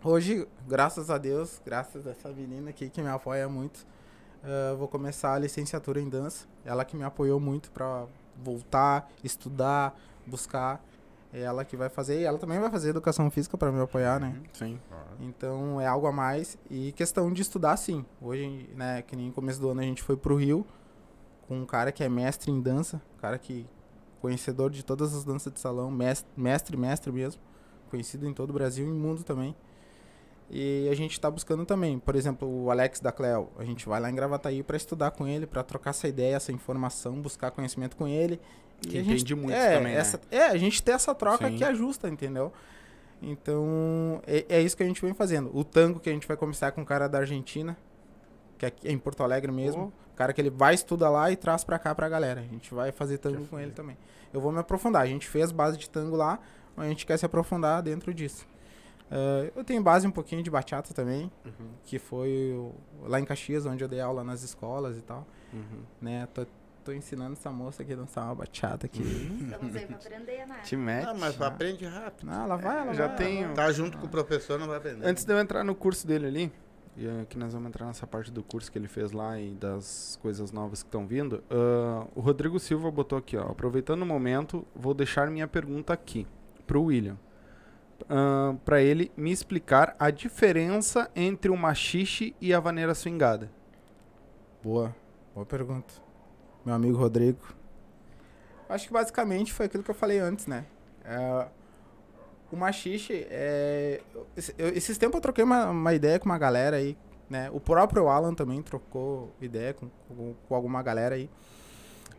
hoje, 0.03 0.47
graças 0.67 1.09
a 1.09 1.17
Deus, 1.17 1.61
graças 1.65 2.05
a 2.05 2.11
essa 2.11 2.29
menina 2.29 2.69
aqui 2.71 2.89
que 2.89 3.01
me 3.01 3.09
apoia 3.09 3.47
muito, 3.47 3.85
ah, 4.43 4.75
vou 4.77 4.87
começar 4.87 5.33
a 5.33 5.39
licenciatura 5.39 6.01
em 6.01 6.09
dança. 6.09 6.47
Ela 6.65 6.85
que 6.85 6.95
me 6.95 7.03
apoiou 7.03 7.39
muito 7.39 7.71
pra 7.71 8.05
voltar, 8.43 9.09
estudar, 9.23 9.95
buscar. 10.25 10.83
É 11.33 11.41
ela 11.41 11.63
que 11.63 11.77
vai 11.77 11.89
fazer. 11.89 12.21
E 12.21 12.23
ela 12.23 12.37
também 12.37 12.59
vai 12.59 12.69
fazer 12.69 12.89
educação 12.89 13.29
física 13.31 13.57
pra 13.57 13.71
me 13.71 13.81
apoiar, 13.81 14.19
né? 14.19 14.35
Sim. 14.53 14.79
Então 15.19 15.79
é 15.79 15.87
algo 15.87 16.07
a 16.07 16.11
mais. 16.11 16.57
E 16.69 16.91
questão 16.91 17.31
de 17.31 17.41
estudar, 17.41 17.77
sim. 17.77 18.05
Hoje, 18.21 18.69
né, 18.75 19.01
que 19.01 19.15
nem 19.15 19.27
no 19.27 19.33
começo 19.33 19.59
do 19.59 19.69
ano 19.69 19.81
a 19.81 19.83
gente 19.83 20.01
foi 20.03 20.17
pro 20.17 20.35
Rio 20.35 20.65
com 21.47 21.59
um 21.59 21.65
cara 21.65 21.91
que 21.91 22.03
é 22.03 22.09
mestre 22.09 22.51
em 22.51 22.61
dança, 22.61 23.01
um 23.17 23.19
cara 23.19 23.37
que 23.37 23.67
conhecedor 24.21 24.69
de 24.69 24.85
todas 24.85 25.13
as 25.13 25.23
danças 25.23 25.51
de 25.51 25.59
salão, 25.59 25.89
mestre, 25.91 26.29
mestre, 26.37 26.77
mestre 26.77 27.11
mesmo, 27.11 27.41
conhecido 27.89 28.27
em 28.27 28.33
todo 28.33 28.51
o 28.51 28.53
Brasil 28.53 28.87
e 28.87 28.91
mundo 28.91 29.23
também. 29.23 29.55
E 30.49 30.87
a 30.89 30.95
gente 30.95 31.19
tá 31.19 31.31
buscando 31.31 31.65
também, 31.65 31.97
por 31.97 32.15
exemplo, 32.15 32.47
o 32.47 32.69
Alex 32.69 32.99
da 32.99 33.11
Cleo, 33.11 33.49
a 33.57 33.65
gente 33.65 33.87
vai 33.87 33.99
lá 33.99 34.09
em 34.09 34.15
Gravataí 34.15 34.61
para 34.63 34.77
estudar 34.77 35.11
com 35.11 35.27
ele, 35.27 35.47
para 35.47 35.63
trocar 35.63 35.89
essa 35.89 36.07
ideia, 36.07 36.35
essa 36.35 36.51
informação, 36.51 37.21
buscar 37.21 37.51
conhecimento 37.51 37.95
com 37.95 38.07
ele. 38.07 38.39
Que 38.81 38.97
a 38.97 39.03
gente- 39.03 39.13
entende 39.13 39.35
muito 39.35 39.55
é, 39.55 39.77
também, 39.77 39.93
né? 39.93 39.99
essa, 39.99 40.19
É, 40.31 40.43
a 40.47 40.57
gente 40.57 40.81
tem 40.81 40.93
essa 40.95 41.13
troca 41.15 41.47
Sim. 41.49 41.55
que 41.57 41.63
é 41.63 41.73
justa, 41.73 42.09
entendeu? 42.09 42.51
Então, 43.21 44.21
é, 44.25 44.45
é 44.49 44.61
isso 44.61 44.75
que 44.75 44.83
a 44.83 44.85
gente 44.85 45.01
vem 45.01 45.13
fazendo. 45.13 45.55
O 45.55 45.63
tango 45.63 45.99
que 45.99 46.09
a 46.09 46.13
gente 46.13 46.27
vai 46.27 46.35
começar 46.35 46.71
com 46.71 46.81
um 46.81 46.85
cara 46.85 47.07
da 47.07 47.19
Argentina, 47.19 47.77
que 48.57 48.65
é 48.65 48.73
em 48.85 48.97
Porto 48.97 49.21
Alegre 49.23 49.51
mesmo. 49.51 49.93
Cara 50.15 50.33
que 50.33 50.41
ele 50.41 50.49
vai 50.49 50.73
estudar 50.73 51.09
lá 51.09 51.31
e 51.31 51.35
traz 51.35 51.63
pra 51.63 51.79
cá 51.79 51.93
pra 51.95 52.07
galera. 52.09 52.41
A 52.41 52.43
gente 52.43 52.73
vai 52.73 52.91
fazer 52.91 53.17
tango 53.17 53.45
com 53.47 53.59
ele 53.59 53.71
também. 53.71 53.97
Eu 54.33 54.41
vou 54.41 54.51
me 54.51 54.59
aprofundar. 54.59 55.01
A 55.03 55.05
gente 55.07 55.27
fez 55.27 55.51
base 55.51 55.77
de 55.77 55.89
tango 55.89 56.15
lá, 56.15 56.39
mas 56.75 56.85
a 56.87 56.89
gente 56.89 57.05
quer 57.05 57.17
se 57.17 57.25
aprofundar 57.25 57.81
dentro 57.81 58.13
disso. 58.13 58.45
Eh, 59.09 59.51
eu 59.55 59.63
tenho 59.63 59.81
base 59.81 60.05
um 60.07 60.11
pouquinho 60.11 60.41
de 60.43 60.49
bachata 60.49 60.93
também, 60.93 61.31
Uhum. 61.45 61.67
que 61.83 61.97
foi 61.99 62.55
lá 63.03 63.19
em 63.19 63.25
Caxias, 63.25 63.65
onde 63.65 63.83
eu 63.83 63.87
dei 63.87 63.99
aula 63.99 64.23
nas 64.23 64.41
escolas 64.43 64.97
e 64.97 65.01
tal. 65.01 65.27
Uhum. 65.53 65.81
Né? 66.01 66.27
Tô, 66.33 66.45
tô 66.83 66.91
ensinando 66.91 67.33
essa 67.33 67.49
moça 67.51 67.83
aqui 67.83 67.93
a 67.93 67.95
dançar 67.95 68.25
uma 68.25 68.35
bachata 68.35 68.85
aqui. 68.85 69.01
Estamos 69.01 69.75
aí 69.75 69.85
pra 69.85 69.95
aprender, 69.97 70.45
né? 70.47 70.59
Te 70.63 70.75
mete. 70.75 71.07
Ah, 71.07 71.13
mas 71.13 71.41
aprende 71.41 71.85
rápido. 71.85 72.27
Não, 72.29 72.43
ela 72.43 72.55
vai, 72.57 72.79
ela 72.79 72.93
Já 72.93 73.07
vai. 73.07 73.15
tenho- 73.17 73.43
ela 73.45 73.53
vai. 73.53 73.65
Tá 73.67 73.71
junto 73.71 73.97
com 73.97 74.05
o 74.05 74.09
professor, 74.09 74.59
não 74.59 74.67
vai 74.67 74.77
aprender. 74.77 75.05
Antes 75.07 75.23
de 75.23 75.31
eu 75.33 75.39
entrar 75.39 75.63
no 75.63 75.75
curso 75.75 76.05
dele 76.07 76.27
ali, 76.27 76.51
e 76.97 77.05
eh, 77.07 77.25
que 77.29 77.37
nós 77.37 77.53
vamos 77.53 77.69
entrar 77.69 77.85
nessa 77.85 78.05
parte 78.05 78.31
do 78.31 78.43
curso 78.43 78.71
que 78.71 78.77
ele 78.77 78.87
fez 78.87 79.11
lá 79.11 79.39
e 79.39 79.51
das 79.55 80.19
coisas 80.21 80.51
novas 80.51 80.83
que 80.83 80.87
estão 80.89 81.05
vindo, 81.07 81.43
ah, 81.49 82.05
o 82.15 82.19
Rodrigo 82.21 82.59
Silva 82.59 82.89
botou 82.91 83.17
aqui, 83.17 83.37
ó. 83.37 83.49
Aproveitando 83.51 84.01
o 84.01 84.05
momento, 84.05 84.65
vou 84.75 84.93
deixar 84.93 85.29
minha 85.31 85.47
pergunta 85.47 85.93
aqui 85.93 86.27
pro 86.67 86.83
William. 86.83 87.17
ahn, 88.09 88.55
pra 88.65 88.81
ele 88.81 89.11
me 89.15 89.31
explicar 89.31 89.95
a 89.99 90.09
diferença 90.09 91.09
entre 91.15 91.51
o 91.51 91.55
machixe 91.55 92.35
e 92.41 92.51
a 92.51 92.59
vaneira 92.59 92.95
swingada. 92.95 93.51
Boa, 94.63 94.95
boa 95.35 95.45
pergunta. 95.45 95.93
Meu 96.65 96.75
amigo 96.75 96.97
Rodrigo. 96.97 97.39
Acho 98.69 98.87
que 98.87 98.93
basicamente 98.93 99.51
foi 99.51 99.65
aquilo 99.65 99.83
que 99.83 99.91
eu 99.91 99.95
falei 99.95 100.19
antes, 100.19 100.47
né? 100.47 100.65
É, 101.03 101.47
o 102.51 102.55
machixe, 102.55 103.25
é, 103.29 104.01
eu- 104.57 104.69
esses 104.69 104.97
tempos 104.97 105.15
eu 105.15 105.21
troquei 105.21 105.43
uma, 105.43 105.69
uma 105.69 105.93
ideia 105.93 106.19
com 106.19 106.25
uma 106.25 106.37
galera 106.37 106.77
aí, 106.77 106.97
né? 107.29 107.49
O 107.51 107.59
próprio 107.59 108.07
Alan 108.07 108.33
também 108.33 108.61
trocou 108.61 109.33
ideia 109.41 109.73
com, 109.73 109.89
com, 110.07 110.33
com 110.47 110.55
alguma 110.55 110.81
galera 110.81 111.15
aí. 111.15 111.29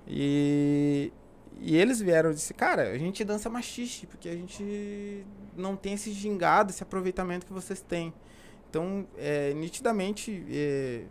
E, 0.06 1.12
e 1.60 1.76
eles 1.76 2.00
vieram 2.00 2.30
e 2.30 2.34
disse, 2.34 2.52
cara, 2.52 2.90
a 2.90 2.98
gente 2.98 3.22
dança 3.24 3.48
machixe, 3.48 4.06
porque 4.06 4.28
a 4.28 4.34
gente 4.34 5.24
não 5.56 5.76
tem 5.76 5.94
esse 5.94 6.12
gingado, 6.12 6.70
esse 6.70 6.82
aproveitamento 6.82 7.46
que 7.46 7.52
vocês 7.52 7.80
têm. 7.80 8.12
Então, 8.68 9.06
é, 9.16 9.52
nitidamente, 9.54 10.44
é, 10.50 11.04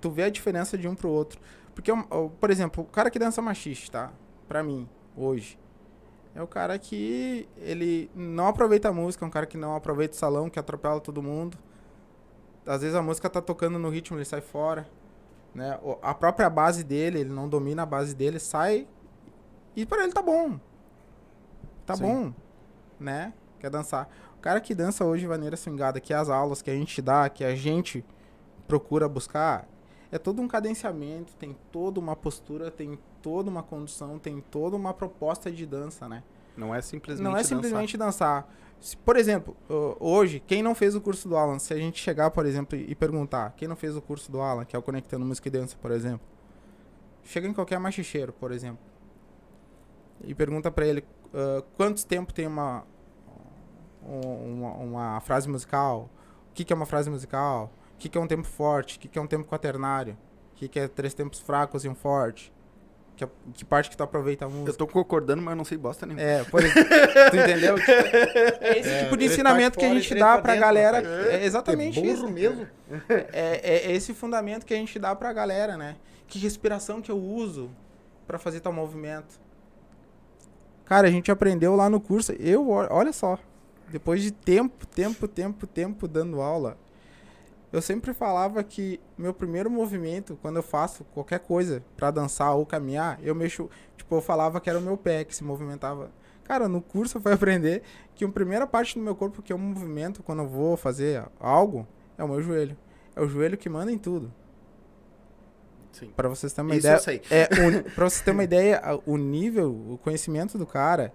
tu 0.00 0.10
vê 0.10 0.24
a 0.24 0.30
diferença 0.30 0.78
de 0.78 0.88
um 0.88 0.94
pro 0.94 1.08
outro. 1.10 1.40
Porque, 1.76 1.92
por 2.40 2.50
exemplo, 2.50 2.84
o 2.84 2.86
cara 2.86 3.10
que 3.10 3.18
dança 3.18 3.42
machixe, 3.42 3.90
tá? 3.90 4.10
Pra 4.48 4.62
mim, 4.62 4.88
hoje, 5.14 5.58
é 6.34 6.42
o 6.42 6.46
cara 6.46 6.78
que 6.78 7.46
ele 7.58 8.10
não 8.14 8.48
aproveita 8.48 8.88
a 8.88 8.92
música, 8.92 9.26
é 9.26 9.28
um 9.28 9.30
cara 9.30 9.44
que 9.44 9.58
não 9.58 9.76
aproveita 9.76 10.14
o 10.14 10.16
salão, 10.16 10.48
que 10.48 10.58
atropela 10.58 10.98
todo 11.00 11.22
mundo. 11.22 11.58
Às 12.64 12.80
vezes 12.80 12.96
a 12.96 13.02
música 13.02 13.28
tá 13.28 13.42
tocando 13.42 13.78
no 13.78 13.90
ritmo, 13.90 14.16
ele 14.16 14.24
sai 14.24 14.40
fora. 14.40 14.88
Né? 15.54 15.78
A 16.00 16.14
própria 16.14 16.48
base 16.48 16.82
dele, 16.82 17.20
ele 17.20 17.30
não 17.30 17.46
domina 17.46 17.82
a 17.82 17.86
base 17.86 18.14
dele, 18.14 18.40
sai 18.40 18.88
e 19.76 19.84
pra 19.84 20.02
ele 20.02 20.14
tá 20.14 20.22
bom. 20.22 20.58
Tá 21.84 21.94
Sim. 21.94 22.02
bom, 22.02 22.34
né? 22.98 23.34
Quer 23.60 23.68
dançar. 23.68 24.08
O 24.38 24.40
cara 24.40 24.62
que 24.62 24.74
dança 24.74 25.04
hoje 25.04 25.24
de 25.24 25.28
maneira 25.28 25.58
swingada, 25.58 26.00
que 26.00 26.14
as 26.14 26.30
aulas 26.30 26.62
que 26.62 26.70
a 26.70 26.74
gente 26.74 27.02
dá, 27.02 27.28
que 27.28 27.44
a 27.44 27.54
gente 27.54 28.02
procura 28.66 29.06
buscar, 29.06 29.68
é 30.10 30.18
todo 30.18 30.40
um 30.40 30.48
cadenciamento, 30.48 31.34
tem 31.34 31.56
toda 31.72 31.98
uma 32.00 32.14
postura, 32.16 32.70
tem 32.70 32.98
toda 33.22 33.50
uma 33.50 33.62
condução, 33.62 34.18
tem 34.18 34.40
toda 34.40 34.76
uma 34.76 34.94
proposta 34.94 35.50
de 35.50 35.66
dança, 35.66 36.08
né? 36.08 36.22
Não 36.56 36.74
é 36.74 36.80
simplesmente 36.80 37.24
não 37.24 37.32
é 37.32 37.42
dançar. 37.42 37.48
simplesmente 37.56 37.96
dançar. 37.96 38.48
Se, 38.80 38.96
por 38.96 39.16
exemplo, 39.16 39.56
hoje, 39.98 40.40
quem 40.46 40.62
não 40.62 40.74
fez 40.74 40.94
o 40.94 41.00
curso 41.00 41.28
do 41.28 41.36
Alan, 41.36 41.58
se 41.58 41.72
a 41.72 41.76
gente 41.76 42.00
chegar, 42.00 42.30
por 42.30 42.46
exemplo, 42.46 42.78
e 42.78 42.94
perguntar, 42.94 43.52
quem 43.56 43.66
não 43.66 43.76
fez 43.76 43.96
o 43.96 44.02
curso 44.02 44.30
do 44.30 44.40
Alan, 44.40 44.64
que 44.64 44.76
é 44.76 44.78
o 44.78 44.82
Conectando 44.82 45.24
Música 45.24 45.48
e 45.48 45.50
Dança, 45.50 45.76
por 45.80 45.90
exemplo, 45.90 46.26
chega 47.24 47.46
em 47.48 47.52
qualquer 47.52 47.78
machicheiro, 47.80 48.32
por 48.32 48.52
exemplo, 48.52 48.78
e 50.22 50.34
pergunta 50.34 50.70
pra 50.70 50.86
ele 50.86 51.04
ah, 51.34 51.62
quantos 51.76 52.04
tempo 52.04 52.32
tem 52.32 52.46
uma, 52.46 52.84
um- 54.06 54.52
uma, 54.62 54.72
uma 54.74 55.20
frase 55.20 55.48
musical, 55.48 56.08
o 56.50 56.54
que, 56.54 56.64
que 56.64 56.72
é 56.72 56.76
uma 56.76 56.86
frase 56.86 57.10
musical, 57.10 57.70
o 57.96 57.98
que, 57.98 58.08
que 58.08 58.16
é 58.16 58.20
um 58.20 58.26
tempo 58.26 58.46
forte, 58.46 58.96
o 58.96 59.00
que, 59.00 59.08
que 59.08 59.18
é 59.18 59.22
um 59.22 59.26
tempo 59.26 59.48
quaternário, 59.48 60.16
o 60.52 60.56
que, 60.56 60.68
que 60.68 60.78
é 60.78 60.86
três 60.88 61.12
tempos 61.14 61.38
fracos 61.40 61.84
e 61.84 61.88
um 61.88 61.94
forte, 61.94 62.52
que, 63.16 63.24
é- 63.24 63.28
que 63.54 63.64
parte 63.64 63.88
que 63.88 63.96
tu 63.96 64.02
aproveita 64.02 64.44
a 64.44 64.48
música. 64.48 64.70
Eu 64.70 64.76
tô 64.76 64.86
concordando, 64.86 65.40
mas 65.42 65.52
eu 65.52 65.56
não 65.56 65.64
sei 65.64 65.78
bosta 65.78 66.04
nenhuma. 66.04 66.22
É, 66.22 66.44
por 66.44 66.62
exemplo, 66.62 66.90
tu 67.30 67.36
entendeu? 67.36 67.74
Tipo, 67.80 67.90
é 68.62 68.78
esse 68.78 68.88
É, 68.90 69.04
tipo 69.04 69.16
de 69.16 69.24
ensinamento 69.24 69.78
que 69.78 69.84
a 69.86 69.88
gente 69.88 70.14
dá 70.14 70.32
pra 70.34 70.42
pra 70.42 70.52
dentro, 70.52 70.66
galera. 70.66 70.96
rapaz. 70.98 71.26
É 71.28 71.44
exatamente 71.44 71.98
É 71.98 72.02
burro 72.02 72.12
isso. 72.14 72.28
mesmo. 72.28 72.66
É, 73.32 73.86
é 73.88 73.92
esse 73.92 74.12
fundamento 74.12 74.66
que 74.66 74.74
a 74.74 74.76
gente 74.76 74.98
dá 74.98 75.14
pra 75.16 75.32
galera, 75.32 75.76
né? 75.78 75.96
Que 76.28 76.38
respiração 76.38 77.00
que 77.00 77.10
eu 77.10 77.18
uso 77.18 77.70
pra 78.26 78.38
fazer 78.38 78.60
tal 78.60 78.72
movimento. 78.72 79.40
Cara, 80.84 81.08
a 81.08 81.10
gente 81.10 81.30
aprendeu 81.30 81.74
lá 81.74 81.88
no 81.90 82.00
curso. 82.00 82.32
Eu, 82.32 82.68
olha 82.68 83.12
só, 83.12 83.38
depois 83.88 84.22
de 84.22 84.30
tempo, 84.30 84.86
tempo, 84.86 85.26
tempo, 85.26 85.66
tempo 85.66 86.06
dando 86.06 86.40
aula, 86.42 86.76
eu 87.76 87.82
sempre 87.82 88.14
falava 88.14 88.62
que 88.64 88.98
meu 89.18 89.34
primeiro 89.34 89.70
movimento, 89.70 90.38
quando 90.40 90.56
eu 90.56 90.62
faço 90.62 91.04
qualquer 91.12 91.40
coisa 91.40 91.82
pra 91.96 92.10
dançar 92.10 92.54
ou 92.54 92.64
caminhar, 92.64 93.18
eu 93.22 93.34
mexo, 93.34 93.68
tipo, 93.96 94.14
eu 94.14 94.20
falava 94.20 94.60
que 94.60 94.70
era 94.70 94.78
o 94.78 94.82
meu 94.82 94.96
pé 94.96 95.24
que 95.24 95.34
se 95.34 95.44
movimentava. 95.44 96.10
Cara, 96.44 96.68
no 96.68 96.80
curso 96.80 97.18
eu 97.18 97.20
fui 97.22 97.32
aprender 97.34 97.82
que 98.14 98.24
a 98.24 98.28
primeira 98.28 98.66
parte 98.66 98.94
do 98.94 99.04
meu 99.04 99.14
corpo 99.14 99.42
que 99.42 99.52
eu 99.52 99.58
movimento 99.58 100.22
quando 100.22 100.42
eu 100.42 100.48
vou 100.48 100.76
fazer 100.76 101.24
algo 101.38 101.86
é 102.16 102.24
o 102.24 102.28
meu 102.28 102.40
joelho. 102.40 102.76
É 103.14 103.20
o 103.20 103.28
joelho 103.28 103.58
que 103.58 103.68
manda 103.68 103.92
em 103.92 103.98
tudo. 103.98 104.32
Sim. 105.92 106.10
Pra 106.16 106.28
vocês 106.28 106.52
terem 106.52 106.70
uma 106.70 106.76
Isso 106.76 106.86
ideia. 106.86 106.96
eu 106.96 107.00
sei. 107.00 107.22
É, 107.30 107.46
pra 107.94 108.08
vocês 108.08 108.20
terem 108.22 108.38
uma 108.38 108.44
ideia, 108.44 108.80
o 109.06 109.16
nível, 109.16 109.70
o 109.70 109.98
conhecimento 109.98 110.56
do 110.56 110.66
cara, 110.66 111.12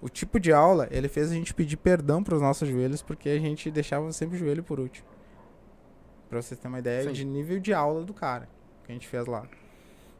o 0.00 0.08
tipo 0.08 0.38
de 0.38 0.52
aula, 0.52 0.88
ele 0.90 1.08
fez 1.08 1.30
a 1.30 1.34
gente 1.34 1.52
pedir 1.54 1.76
perdão 1.76 2.22
pros 2.22 2.40
nossos 2.40 2.68
joelhos, 2.68 3.02
porque 3.02 3.28
a 3.28 3.38
gente 3.38 3.70
deixava 3.70 4.10
sempre 4.12 4.36
o 4.36 4.38
joelho 4.38 4.62
por 4.62 4.78
último. 4.78 5.17
Pra 6.28 6.40
vocês 6.42 6.58
terem 6.58 6.72
uma 6.72 6.78
ideia 6.78 7.04
Sim. 7.04 7.12
de 7.12 7.24
nível 7.24 7.58
de 7.58 7.72
aula 7.72 8.04
do 8.04 8.12
cara 8.12 8.48
que 8.84 8.92
a 8.92 8.94
gente 8.94 9.06
fez 9.06 9.26
lá. 9.26 9.46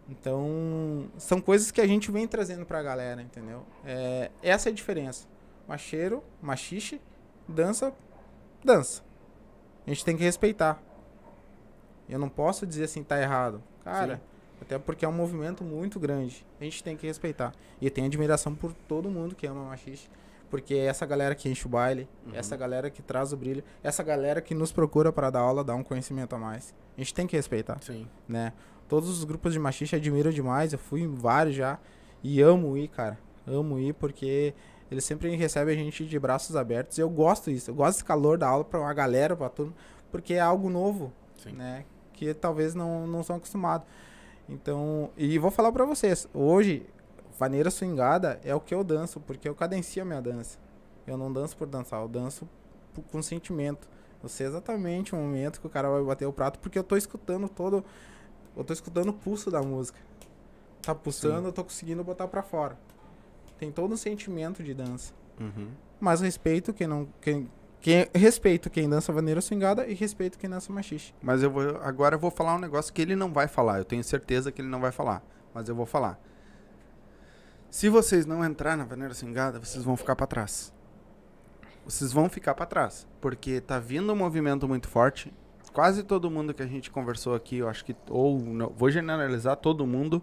Então, 0.09 1.09
são 1.19 1.41
coisas 1.41 1.71
que 1.71 1.81
a 1.81 1.87
gente 1.87 2.11
vem 2.11 2.27
trazendo 2.27 2.65
pra 2.65 2.83
galera, 2.83 3.21
entendeu? 3.21 3.63
É, 3.85 4.31
essa 4.43 4.69
é 4.69 4.73
a 4.73 4.75
diferença. 4.75 5.27
Macheiro, 5.67 6.23
machixe, 6.41 7.01
dança, 7.47 7.93
dança. 8.65 9.03
A 9.87 9.91
gente 9.91 10.05
tem 10.05 10.17
que 10.17 10.23
respeitar. 10.23 10.83
Eu 12.09 12.19
não 12.19 12.29
posso 12.29 12.67
dizer 12.67 12.85
assim, 12.85 13.03
tá 13.03 13.21
errado. 13.21 13.63
Cara, 13.85 14.17
Sim. 14.17 14.23
até 14.63 14.79
porque 14.79 15.05
é 15.05 15.09
um 15.09 15.13
movimento 15.13 15.63
muito 15.63 16.01
grande. 16.01 16.47
A 16.59 16.65
gente 16.65 16.83
tem 16.83 16.97
que 16.97 17.07
respeitar. 17.07 17.55
E 17.81 17.91
tenho 17.91 18.07
admiração 18.07 18.55
por 18.55 18.73
todo 18.73 19.11
mundo 19.11 19.35
que 19.35 19.47
ama 19.47 19.65
machixe. 19.65 20.09
Porque 20.51 20.75
é 20.75 20.87
essa 20.87 21.05
galera 21.05 21.35
que 21.35 21.49
enche 21.49 21.67
o 21.67 21.69
baile, 21.69 22.09
Uhum. 22.27 22.33
essa 22.35 22.57
galera 22.57 22.89
que 22.91 23.03
traz 23.03 23.33
o 23.33 23.37
brilho, 23.37 23.63
essa 23.83 24.03
galera 24.03 24.41
que 24.41 24.55
nos 24.55 24.73
procura 24.73 25.13
para 25.13 25.29
dar 25.31 25.41
aula, 25.41 25.63
dar 25.63 25.75
um 25.75 25.83
conhecimento 25.83 26.35
a 26.35 26.39
mais. 26.39 26.75
A 26.97 27.01
gente 27.01 27.13
tem 27.15 27.27
que 27.27 27.37
respeitar 27.37 27.79
Sim. 27.83 28.09
né? 28.27 28.53
Todos 28.89 29.09
os 29.11 29.25
grupos 29.25 29.53
de 29.53 29.59
machixe 29.59 29.95
admiram 29.95 30.31
demais, 30.31 30.73
eu 30.73 30.79
fui 30.79 31.03
em 31.03 31.15
vários 31.15 31.55
já 31.55 31.79
e 32.23 32.41
amo 32.41 32.77
ir, 32.79 32.89
cara. 32.89 33.19
Amo 33.47 33.79
ir 33.79 33.93
porque 33.93 34.55
eles 34.91 35.05
sempre 35.05 35.35
recebem 35.37 35.75
a 35.79 35.79
gente 35.85 36.07
de 36.07 36.19
braços 36.19 36.57
abertos. 36.57 36.97
E 36.97 37.03
eu 37.03 37.11
gosto 37.11 37.51
disso, 37.53 37.71
eu 37.71 37.75
gosto 37.75 37.97
desse 37.97 38.05
calor 38.05 38.39
da 38.39 38.49
aula 38.49 38.65
pra 38.65 38.81
uma 38.81 38.95
galera, 38.95 39.37
pra 39.37 39.51
turma, 39.51 39.75
porque 40.11 40.33
é 40.35 40.41
algo 40.41 40.71
novo, 40.71 41.13
Sim. 41.43 41.53
né? 41.53 41.85
Que 42.15 42.33
talvez 42.33 42.75
não, 42.75 43.07
não 43.07 43.23
são 43.23 43.37
acostumados. 43.37 43.87
Então, 44.49 45.11
e 45.17 45.39
vou 45.39 45.51
falar 45.51 45.71
pra 45.73 45.85
vocês, 45.85 46.27
hoje, 46.33 46.87
vaneira 47.39 47.71
swingada 47.71 48.41
é 48.45 48.55
o 48.55 48.61
que 48.61 48.75
eu 48.75 48.83
danço, 48.83 49.21
porque 49.21 49.49
eu 49.49 49.55
cadencio 49.55 50.03
a 50.03 50.05
minha 50.05 50.21
dança. 50.21 50.59
Eu 51.07 51.17
não 51.17 51.33
danço 51.33 51.57
por 51.57 51.67
dançar, 51.67 52.01
eu 52.03 52.09
danço 52.09 52.49
por- 52.93 53.05
com 53.05 53.23
sentimento. 53.23 53.89
Eu 54.23 54.29
sei 54.29 54.47
exatamente 54.47 55.15
o 55.15 55.19
momento 55.19 55.61
que 55.61 55.67
o 55.67 55.71
cara 55.71 55.89
vai 55.89 56.03
bater 56.03 56.27
o 56.27 56.33
prato, 56.33 56.59
porque 56.59 56.79
eu 56.79 56.83
tô 56.85 56.97
escutando 56.97 57.49
todo. 57.49 57.85
Eu 58.57 58.65
tô 58.65 58.73
escutando 58.73 59.11
o 59.11 59.13
pulso 59.13 59.51
da 59.51 59.63
música. 59.63 59.99
Tá 60.83 60.95
pulsando, 60.95 61.49
eu 61.49 61.53
tô 61.53 61.63
conseguindo 61.63 62.03
botar 62.03 62.27
pra 62.27 62.43
fora. 62.43 62.77
Tem 63.59 63.71
todo 63.71 63.95
um 63.95 63.97
sentimento 63.97 64.63
de 64.63 64.75
dança. 64.75 65.13
Uhum. 65.41 65.69
Mas 66.01 66.21
respeito 66.21 66.73
quem 66.73 66.87
não. 66.87 67.09
Quem, 67.21 67.49
quem, 67.81 68.09
respeito 68.15 68.69
quem 68.69 68.89
dança 68.89 69.13
vaneira 69.13 69.41
swingada 69.41 69.87
e 69.87 69.95
respeito 69.95 70.39
quem 70.39 70.51
dança 70.51 70.73
machixe. 70.73 71.15
Mas 71.23 71.43
eu 71.43 71.51
vou 71.51 71.77
agora 71.83 72.17
eu 72.17 72.19
vou 72.19 72.31
falar 72.31 72.57
um 72.57 72.59
negócio 72.59 72.93
que 72.93 73.01
ele 73.03 73.15
não 73.15 73.33
vai 73.33 73.47
falar. 73.47 73.79
Eu 73.79 73.85
tenho 73.85 74.03
certeza 74.03 74.51
que 74.51 74.61
ele 74.61 74.69
não 74.69 74.81
vai 74.81 74.91
falar, 74.91 75.23
mas 75.55 75.69
eu 75.69 75.75
vou 75.77 75.87
falar. 75.87 76.19
Se 77.71 77.89
vocês 77.89 78.25
não 78.27 78.45
entrar 78.45 78.77
na 78.77 78.85
vaneira 78.85 79.15
swingada, 79.15 79.59
vocês 79.59 79.85
vão 79.85 79.97
ficar 79.97 80.17
pra 80.17 80.27
trás. 80.27 80.73
Vocês 81.85 82.13
vão 82.13 82.29
ficar 82.29 82.55
pra 82.55 82.67
trás, 82.67 83.07
porque 83.21 83.61
tá 83.61 83.79
vindo 83.79 84.13
um 84.13 84.17
movimento 84.17 84.67
muito 84.69 84.89
forte. 84.89 85.33
Quase 85.73 86.03
todo 86.03 86.31
mundo 86.31 86.53
que 86.55 86.63
a 86.63 86.67
gente 86.67 86.91
conversou 86.91 87.35
aqui, 87.35 87.59
eu 87.59 87.69
acho 87.69 87.85
que 87.85 87.95
ou 88.09 88.41
não, 88.41 88.71
vou 88.71 88.91
generalizar 88.91 89.57
todo 89.57 89.87
mundo, 89.87 90.23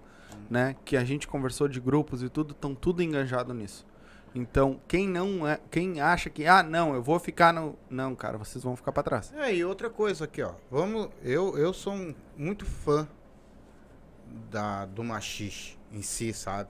né, 0.49 0.75
que 0.83 0.97
a 0.97 1.03
gente 1.03 1.27
conversou 1.27 1.67
de 1.67 1.79
grupos 1.79 2.21
e 2.23 2.29
tudo, 2.29 2.51
estão 2.51 2.75
tudo 2.75 3.01
enganjado 3.01 3.53
nisso. 3.53 3.85
Então, 4.33 4.81
quem 4.87 5.07
não 5.07 5.47
é, 5.47 5.59
quem 5.71 6.01
acha 6.01 6.29
que 6.29 6.45
ah, 6.45 6.61
não, 6.61 6.93
eu 6.93 7.01
vou 7.01 7.17
ficar 7.19 7.53
no, 7.53 7.77
não, 7.89 8.13
cara, 8.15 8.37
vocês 8.37 8.63
vão 8.63 8.75
ficar 8.75 8.91
pra 8.91 9.01
trás. 9.01 9.31
É, 9.33 9.53
e 9.55 9.63
outra 9.63 9.89
coisa 9.89 10.25
aqui, 10.25 10.41
ó. 10.41 10.53
Vamos, 10.69 11.09
eu, 11.23 11.57
eu 11.57 11.71
sou 11.73 11.93
um- 11.93 12.13
muito 12.35 12.65
fã 12.65 13.07
da, 14.51 14.85
do 14.85 15.03
machixe 15.03 15.77
em 15.91 16.01
si, 16.01 16.33
sabe? 16.33 16.69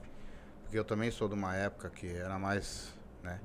Porque 0.76 0.80
eu 0.80 0.84
também 0.84 1.10
sou 1.10 1.26
de 1.26 1.32
uma 1.34 1.56
época 1.56 1.88
que 1.88 2.06
era 2.06 2.38
mais, 2.38 2.92
né? 3.22 3.40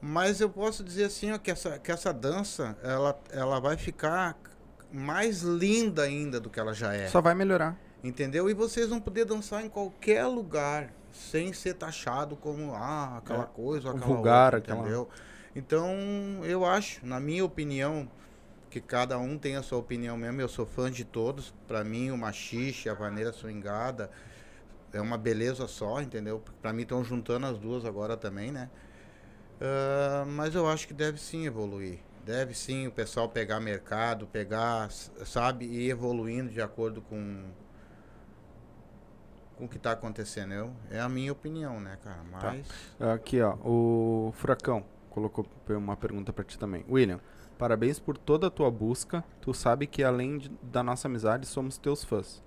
Mas 0.00 0.40
eu 0.40 0.50
posso 0.50 0.82
dizer 0.82 1.04
assim, 1.04 1.30
ó, 1.30 1.38
que 1.38 1.48
essa, 1.48 1.78
que 1.78 1.92
essa 1.92 2.12
dança, 2.12 2.76
ela, 2.82 3.16
ela 3.30 3.60
vai 3.60 3.76
ficar 3.76 4.36
mais 4.90 5.42
linda 5.42 6.02
ainda 6.02 6.40
do 6.40 6.50
que 6.50 6.58
ela 6.58 6.74
já 6.74 6.92
é. 6.92 7.06
Só 7.06 7.20
vai 7.20 7.36
melhorar. 7.36 7.76
Entendeu? 8.02 8.50
E 8.50 8.54
vocês 8.54 8.88
vão 8.88 9.00
poder 9.00 9.24
dançar 9.24 9.64
em 9.64 9.68
qualquer 9.68 10.26
lugar, 10.26 10.92
sem 11.12 11.52
ser 11.52 11.74
taxado 11.74 12.34
como 12.34 12.74
ah, 12.74 13.18
aquela 13.18 13.44
É, 13.44 13.46
coisa, 13.46 13.90
aquela 13.90 14.04
vulgar, 14.04 14.54
outra, 14.54 14.58
aquela- 14.58 14.80
entendeu? 14.80 15.08
Então, 15.54 15.86
eu 16.42 16.64
acho, 16.66 17.06
na 17.06 17.20
minha 17.20 17.44
opinião, 17.44 18.10
que 18.68 18.80
cada 18.80 19.16
um 19.20 19.38
tem 19.38 19.54
a 19.54 19.62
sua 19.62 19.78
opinião 19.78 20.16
mesmo. 20.16 20.40
Eu 20.40 20.48
sou 20.48 20.66
fã 20.66 20.90
de 20.90 21.04
todos. 21.04 21.54
Pra 21.68 21.84
mim, 21.84 22.10
o 22.10 22.18
machixe, 22.18 22.88
a 22.88 22.94
vaneira 22.94 23.32
swingada 23.32 24.10
é 24.92 25.00
uma 25.00 25.16
beleza 25.18 25.66
só, 25.66 26.00
entendeu? 26.00 26.42
Pra 26.60 26.72
mim 26.72 26.82
estão 26.82 27.02
juntando 27.04 27.46
as 27.46 27.58
duas 27.58 27.84
agora 27.84 28.16
também, 28.16 28.50
né? 28.52 28.68
Ah, 29.60 30.24
mas 30.26 30.54
eu 30.54 30.68
acho 30.68 30.86
que 30.88 30.94
deve 30.94 31.18
sim 31.18 31.46
evoluir. 31.46 31.98
Deve 32.24 32.54
sim 32.54 32.86
o 32.86 32.92
pessoal 32.92 33.28
pegar 33.28 33.58
mercado, 33.60 34.26
pegar, 34.26 34.90
sabe, 34.90 35.64
e 35.66 35.86
ir 35.86 35.90
evoluindo 35.90 36.50
de 36.50 36.60
acordo 36.62 37.00
com 37.02 37.44
com 39.56 39.66
o 39.66 39.68
que 39.68 39.78
tá 39.78 39.92
acontecendo. 39.92 40.52
Eu, 40.52 40.72
é 40.90 41.00
a 41.00 41.08
minha 41.08 41.30
opinião, 41.32 41.78
né, 41.80 41.96
cara? 42.02 42.20
Mas 42.30 42.66
Aqui, 42.98 43.40
ó, 43.40 43.54
o 43.64 44.32
Furacão 44.36 44.84
colocou 45.10 45.46
uma 45.68 45.96
pergunta 45.96 46.32
pra 46.32 46.42
ti 46.44 46.58
também. 46.58 46.84
William, 46.88 47.20
parabéns 47.58 47.98
por 48.00 48.16
toda 48.16 48.46
a 48.46 48.50
tua 48.50 48.70
busca. 48.70 49.22
Tu 49.40 49.52
sabe 49.52 49.86
que 49.86 50.02
além 50.02 50.38
de- 50.38 50.48
da 50.62 50.82
nossa 50.82 51.06
amizade, 51.06 51.46
somos 51.46 51.76
teus 51.76 52.02
fãs. 52.02 52.42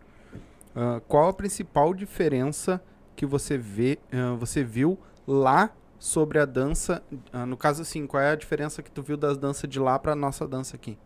Ah, 0.75 1.01
qual 1.07 1.29
a 1.29 1.33
principal 1.33 1.93
diferença 1.93 2.83
que 3.15 3.25
você 3.25 3.57
vê, 3.57 3.97
ah, 4.11 4.35
você 4.35 4.63
viu 4.63 4.99
lá 5.25 5.71
sobre 5.97 6.37
a 6.39 6.45
dança? 6.45 7.01
Ah, 7.31 7.45
no 7.45 7.55
caso, 7.55 7.81
assim, 7.81 8.05
qual 8.05 8.21
é 8.21 8.31
a 8.31 8.35
diferença 8.35 8.83
que 8.83 8.91
tu 8.91 9.01
viu 9.01 9.15
das 9.15 9.37
danças 9.37 9.69
de 9.69 9.79
lá 9.79 9.97
pra 9.97 10.15
nossa 10.15 10.47
dança 10.47 10.75
aqui? 10.75 10.97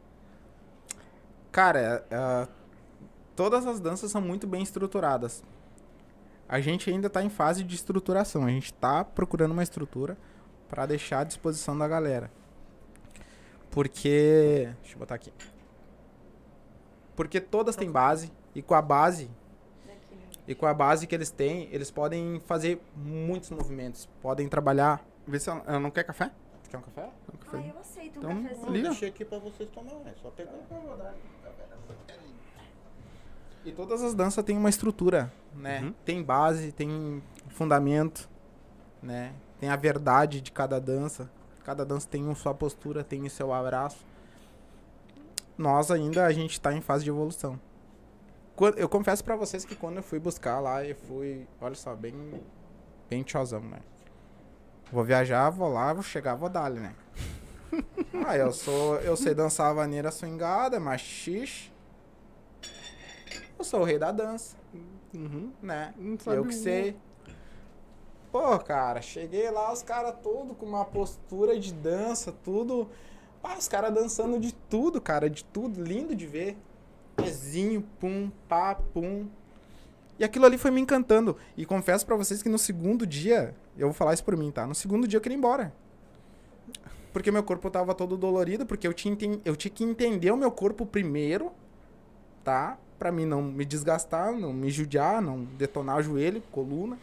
Cara, 1.51 2.05
todas 3.35 3.65
as 3.65 3.79
danças 3.79 4.11
são 4.11 4.21
muito 4.21 4.45
bem 4.45 4.61
estruturadas. 4.61 5.43
A 6.47 6.59
gente 6.59 6.89
ainda 6.89 7.09
tá 7.09 7.23
em 7.23 7.29
fase 7.29 7.63
de 7.63 7.75
estruturação. 7.75 8.45
A 8.45 8.49
gente 8.49 8.73
tá 8.73 9.03
procurando 9.03 9.51
uma 9.51 9.63
estrutura 9.63 10.17
para 10.67 10.85
deixar 10.85 11.19
à 11.19 11.23
disposição 11.23 11.77
da 11.77 11.87
galera. 11.87 12.31
Porque. 13.69 14.69
Deixa 14.81 14.95
eu 14.95 14.99
botar 14.99 15.15
aqui. 15.15 15.31
Porque 17.15 17.39
todas 17.39 17.75
têm 17.75 17.91
base. 17.91 18.31
E 18.55 18.61
com 18.61 18.73
a 18.73 18.81
base. 18.81 19.29
E 20.49 20.55
com 20.55 20.65
a 20.65 20.73
base 20.73 21.05
que 21.05 21.13
eles 21.13 21.29
têm, 21.29 21.69
eles 21.71 21.91
podem 21.91 22.39
fazer 22.47 22.81
muitos 22.95 23.51
movimentos. 23.51 24.09
Podem 24.19 24.49
trabalhar. 24.49 25.05
Vê 25.27 25.39
se 25.39 25.47
ela, 25.47 25.63
ela 25.67 25.79
não 25.79 25.91
quer 25.91 26.03
café? 26.03 26.31
Quer 26.71 26.77
um 26.77 26.81
café? 26.81 27.09
Um 27.31 27.37
café? 27.37 27.57
Ah, 27.57 27.67
eu 27.67 27.79
aceito 27.79 28.15
um 28.15 28.17
Então, 28.19 28.43
cafezinho. 28.43 28.67
ali, 28.67 28.79
ó. 28.79 28.89
deixei 28.89 29.09
aqui 29.09 29.23
pra 29.25 29.37
vocês 29.37 29.69
tomarem, 29.69 30.01
é 30.07 30.13
só 30.19 30.31
pegar. 30.31 30.51
E 33.63 33.71
todas 33.71 34.01
as 34.01 34.15
danças 34.15 34.43
têm 34.43 34.57
uma 34.57 34.69
estrutura, 34.69 35.31
né? 35.53 35.81
Uhum. 35.81 35.93
Tem 36.03 36.23
base, 36.23 36.71
tem 36.71 37.21
fundamento, 37.49 38.27
né? 39.03 39.33
Tem 39.59 39.69
a 39.69 39.75
verdade 39.75 40.41
de 40.41 40.51
cada 40.51 40.79
dança. 40.79 41.29
Cada 41.63 41.85
dança 41.85 42.07
tem 42.09 42.27
a 42.27 42.33
sua 42.33 42.55
postura, 42.55 43.03
tem 43.03 43.23
o 43.23 43.29
seu 43.29 43.53
abraço. 43.53 44.03
Nós 45.55 45.91
ainda, 45.91 46.25
a 46.25 46.31
gente 46.31 46.59
tá 46.59 46.73
em 46.73 46.81
fase 46.81 47.03
de 47.03 47.11
evolução. 47.11 47.59
Eu 48.77 48.89
confesso 48.89 49.23
pra 49.23 49.35
vocês 49.35 49.63
que 49.63 49.75
quando 49.75 49.97
eu 49.97 50.03
fui 50.03 50.19
buscar 50.19 50.59
lá, 50.59 50.83
eu 50.85 50.95
fui, 50.95 51.47
olha 51.61 51.75
só, 51.75 51.95
bem, 51.95 52.13
bem 53.09 53.23
tiozão, 53.23 53.61
né? 53.61 53.79
Vou 54.91 55.03
viajar, 55.03 55.49
vou 55.49 55.69
lá, 55.71 55.93
vou 55.93 56.03
chegar, 56.03 56.35
vou 56.35 56.49
dar 56.49 56.69
né? 56.71 56.93
ah, 58.25 58.35
eu 58.35 58.51
sou, 58.51 58.95
eu 58.97 59.15
sei 59.15 59.33
dançar 59.33 59.69
a 59.69 59.73
vaneira 59.73 60.11
swingada, 60.11 60.79
machixe. 60.79 61.71
Eu 63.57 63.63
sou 63.63 63.81
o 63.81 63.83
rei 63.83 63.99
da 63.99 64.11
dança, 64.11 64.57
Uhum. 65.13 65.51
né? 65.61 65.93
Eu 66.27 66.45
que 66.45 66.53
sei. 66.53 66.97
Pô, 68.31 68.57
cara, 68.59 69.01
cheguei 69.01 69.49
lá, 69.49 69.73
os 69.73 69.81
caras 69.81 70.15
tudo 70.21 70.53
com 70.53 70.65
uma 70.65 70.85
postura 70.85 71.59
de 71.59 71.73
dança, 71.73 72.31
tudo. 72.43 72.89
Ah, 73.43 73.57
os 73.57 73.67
caras 73.67 73.93
dançando 73.93 74.39
de 74.39 74.53
tudo, 74.53 75.01
cara, 75.01 75.29
de 75.29 75.43
tudo, 75.43 75.81
lindo 75.83 76.15
de 76.15 76.27
ver. 76.27 76.57
Pezinho, 77.23 77.81
pum, 77.99 78.31
pá, 78.47 78.75
pum. 78.75 79.27
E 80.17 80.23
aquilo 80.23 80.45
ali 80.45 80.57
foi 80.57 80.69
me 80.69 80.81
encantando. 80.81 81.37
E 81.55 81.65
confesso 81.65 82.05
pra 82.05 82.15
vocês 82.15 82.43
que 82.43 82.49
no 82.49 82.59
segundo 82.59 83.07
dia, 83.07 83.55
eu 83.77 83.87
vou 83.87 83.93
falar 83.93 84.13
isso 84.13 84.23
por 84.23 84.35
mim, 84.35 84.51
tá? 84.51 84.67
No 84.67 84.75
segundo 84.75 85.07
dia 85.07 85.17
eu 85.17 85.21
queria 85.21 85.35
ir 85.35 85.39
embora. 85.39 85.73
Porque 87.13 87.31
meu 87.31 87.41
corpo 87.41 87.69
tava 87.71 87.95
todo 87.95 88.17
dolorido, 88.17 88.65
porque 88.65 88.87
eu 88.87 88.93
tinha, 88.93 89.17
eu 89.45 89.55
tinha 89.55 89.71
que 89.71 89.83
entender 89.83 90.31
o 90.31 90.37
meu 90.37 90.51
corpo 90.51 90.85
primeiro, 90.85 91.51
tá? 92.43 92.77
Pra 92.99 93.11
mim 93.11 93.25
não 93.25 93.41
me 93.41 93.63
desgastar, 93.63 94.33
não 94.33 94.51
me 94.51 94.69
judiar, 94.69 95.21
não 95.21 95.43
detonar 95.43 95.97
o 95.97 96.03
joelho, 96.03 96.43
coluna. 96.51 96.99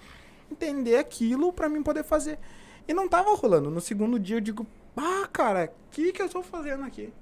Entender 0.50 0.96
aquilo 0.96 1.52
pra 1.52 1.68
mim 1.68 1.82
poder 1.82 2.04
fazer. 2.04 2.38
E 2.86 2.94
não 2.94 3.08
tava 3.08 3.34
rolando. 3.34 3.70
No 3.70 3.80
segundo 3.80 4.18
dia 4.18 4.36
eu 4.36 4.40
digo, 4.40 4.66
ah, 4.96 5.26
cara, 5.32 5.72
o 5.88 5.90
que 5.90 6.12
que 6.12 6.22
eu 6.22 6.28
tô 6.28 6.42
fazendo 6.42 6.84
aqui? 6.84 7.12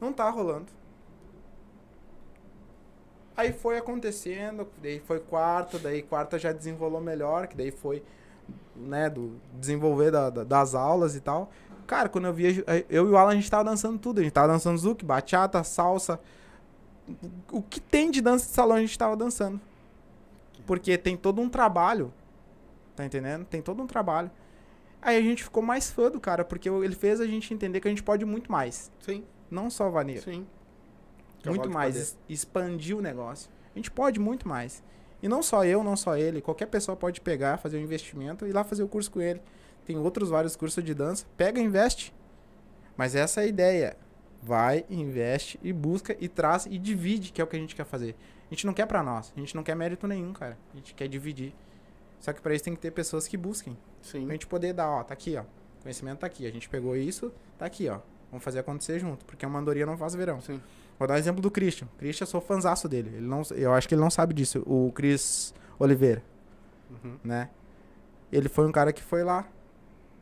Não 0.00 0.12
tá 0.12 0.28
rolando. 0.28 0.66
Aí 3.38 3.52
foi 3.52 3.78
acontecendo, 3.78 4.66
daí 4.82 4.98
foi 4.98 5.20
quarta, 5.20 5.78
daí 5.78 6.02
quarta 6.02 6.36
já 6.40 6.50
desenrolou 6.52 7.00
melhor, 7.00 7.46
que 7.46 7.56
daí 7.56 7.70
foi, 7.70 8.02
né, 8.74 9.08
do 9.08 9.36
desenvolver 9.54 10.10
da- 10.10 10.28
da- 10.28 10.42
das 10.42 10.74
aulas 10.74 11.14
e 11.14 11.20
tal. 11.20 11.48
Cara, 11.86 12.08
quando 12.08 12.24
eu 12.26 12.34
via, 12.34 12.64
eu 12.90 13.06
e 13.06 13.10
o 13.10 13.16
Alan, 13.16 13.30
a 13.30 13.34
gente 13.36 13.48
tava 13.48 13.62
dançando 13.62 13.96
tudo. 13.96 14.18
A 14.18 14.24
gente 14.24 14.32
tava 14.32 14.48
dançando 14.52 14.76
zouk, 14.76 15.04
bachata, 15.04 15.62
salsa. 15.62 16.18
O 17.52 17.62
que 17.62 17.78
tem 17.80 18.10
de 18.10 18.20
dança 18.20 18.44
de 18.46 18.50
salão 18.52 18.76
a 18.76 18.80
gente 18.80 18.98
tava 18.98 19.16
dançando. 19.16 19.60
Porque 20.66 20.98
tem 20.98 21.16
todo 21.16 21.40
um 21.40 21.48
trabalho, 21.48 22.12
tá 22.96 23.06
entendendo? 23.06 23.44
Tem 23.44 23.62
todo 23.62 23.80
um 23.80 23.86
trabalho. 23.86 24.30
Aí 25.00 25.16
a 25.16 25.22
gente 25.22 25.44
ficou 25.44 25.62
mais 25.62 25.88
fã 25.90 26.10
do 26.10 26.18
cara, 26.20 26.44
porque 26.44 26.68
ele 26.68 26.96
fez 26.96 27.20
a 27.20 27.26
gente 27.26 27.54
entender 27.54 27.80
que 27.80 27.86
a 27.86 27.90
gente 27.90 28.02
pode 28.02 28.24
muito 28.24 28.50
mais. 28.50 28.90
Sim, 29.00 29.24
Não 29.48 29.70
só 29.70 29.88
vaneira 29.88 30.20
sim. 30.22 30.44
Muito 31.44 31.62
Cavalo 31.62 31.74
mais, 31.74 32.18
expandir 32.28 32.96
o 32.96 33.00
negócio. 33.00 33.50
A 33.74 33.78
gente 33.78 33.90
pode 33.90 34.18
muito 34.18 34.48
mais. 34.48 34.82
E 35.22 35.28
não 35.28 35.42
só 35.42 35.64
eu, 35.64 35.82
não 35.82 35.96
só 35.96 36.16
ele, 36.16 36.40
qualquer 36.40 36.66
pessoa 36.66 36.96
pode 36.96 37.20
pegar, 37.20 37.58
fazer 37.58 37.78
um 37.78 37.80
investimento 37.80 38.46
e 38.46 38.50
ir 38.50 38.52
lá 38.52 38.62
fazer 38.62 38.82
o 38.82 38.88
curso 38.88 39.10
com 39.10 39.20
ele. 39.20 39.40
Tem 39.84 39.96
outros 39.96 40.28
vários 40.30 40.54
cursos 40.54 40.82
de 40.84 40.94
dança. 40.94 41.26
Pega, 41.36 41.60
investe. 41.60 42.14
Mas 42.96 43.14
essa 43.14 43.40
é 43.40 43.44
a 43.44 43.46
ideia. 43.46 43.96
Vai, 44.42 44.84
investe 44.88 45.58
e 45.62 45.72
busca 45.72 46.16
e 46.20 46.28
traz 46.28 46.66
e 46.66 46.78
divide, 46.78 47.32
que 47.32 47.40
é 47.40 47.44
o 47.44 47.46
que 47.46 47.56
a 47.56 47.58
gente 47.58 47.74
quer 47.74 47.84
fazer. 47.84 48.14
A 48.50 48.54
gente 48.54 48.66
não 48.66 48.72
quer 48.72 48.86
pra 48.86 49.02
nós, 49.02 49.32
a 49.36 49.40
gente 49.40 49.54
não 49.54 49.62
quer 49.62 49.74
mérito 49.74 50.06
nenhum, 50.06 50.32
cara. 50.32 50.56
A 50.72 50.76
gente 50.76 50.94
quer 50.94 51.08
dividir. 51.08 51.54
Só 52.20 52.32
que 52.32 52.40
pra 52.40 52.54
isso 52.54 52.64
tem 52.64 52.74
que 52.74 52.80
ter 52.80 52.90
pessoas 52.90 53.26
que 53.28 53.36
busquem. 53.36 53.76
Sim. 54.02 54.24
Pra 54.24 54.32
gente 54.32 54.46
poder 54.46 54.72
dar, 54.72 54.88
ó, 54.88 55.02
tá 55.02 55.14
aqui, 55.14 55.36
ó. 55.36 55.44
Conhecimento 55.82 56.20
tá 56.20 56.26
aqui. 56.26 56.46
A 56.46 56.50
gente 56.50 56.68
pegou 56.68 56.96
isso, 56.96 57.32
tá 57.56 57.66
aqui, 57.66 57.88
ó. 57.88 58.00
Vamos 58.30 58.44
fazer 58.44 58.58
acontecer 58.58 58.98
junto, 58.98 59.24
porque 59.24 59.44
uma 59.46 59.58
andorinha 59.58 59.86
não 59.86 59.96
faz 59.96 60.14
verão. 60.14 60.40
Sim. 60.40 60.60
Vou 60.98 61.06
dar 61.08 61.14
um 61.14 61.16
exemplo 61.16 61.40
do 61.40 61.50
Christian. 61.50 61.88
Christian, 61.98 62.24
eu 62.24 62.28
sou 62.28 62.40
fanzaço 62.40 62.88
dele. 62.88 63.10
Ele 63.16 63.26
não, 63.26 63.42
eu 63.52 63.72
acho 63.72 63.88
que 63.88 63.94
ele 63.94 64.02
não 64.02 64.10
sabe 64.10 64.34
disso. 64.34 64.62
O 64.66 64.92
Cris 64.92 65.54
Oliveira, 65.78 66.22
Uhum. 66.90 67.16
né? 67.24 67.50
Ele 68.32 68.48
foi 68.48 68.66
um 68.66 68.72
cara 68.72 68.92
que 68.92 69.02
foi 69.02 69.22
lá. 69.24 69.46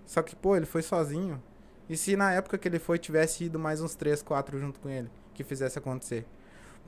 Só 0.05 0.23
que, 0.23 0.37
pô, 0.37 0.57
ele 0.57 0.67
foi 0.67 0.83
sozinho. 0.83 1.43
E 1.89 1.97
se 1.97 2.17
na 2.17 2.33
época 2.33 2.59
que 2.59 2.69
ele 2.69 2.79
foi 2.79 2.99
tivesse 2.99 3.45
ido 3.45 3.59
mais 3.59 3.81
uns 3.81 3.95
três, 3.95 4.23
quatro 4.23 4.59
junto 4.61 4.79
com 4.81 4.89
ele, 4.89 5.11
que 5.35 5.43
fizesse 5.43 5.79
acontecer? 5.79 6.25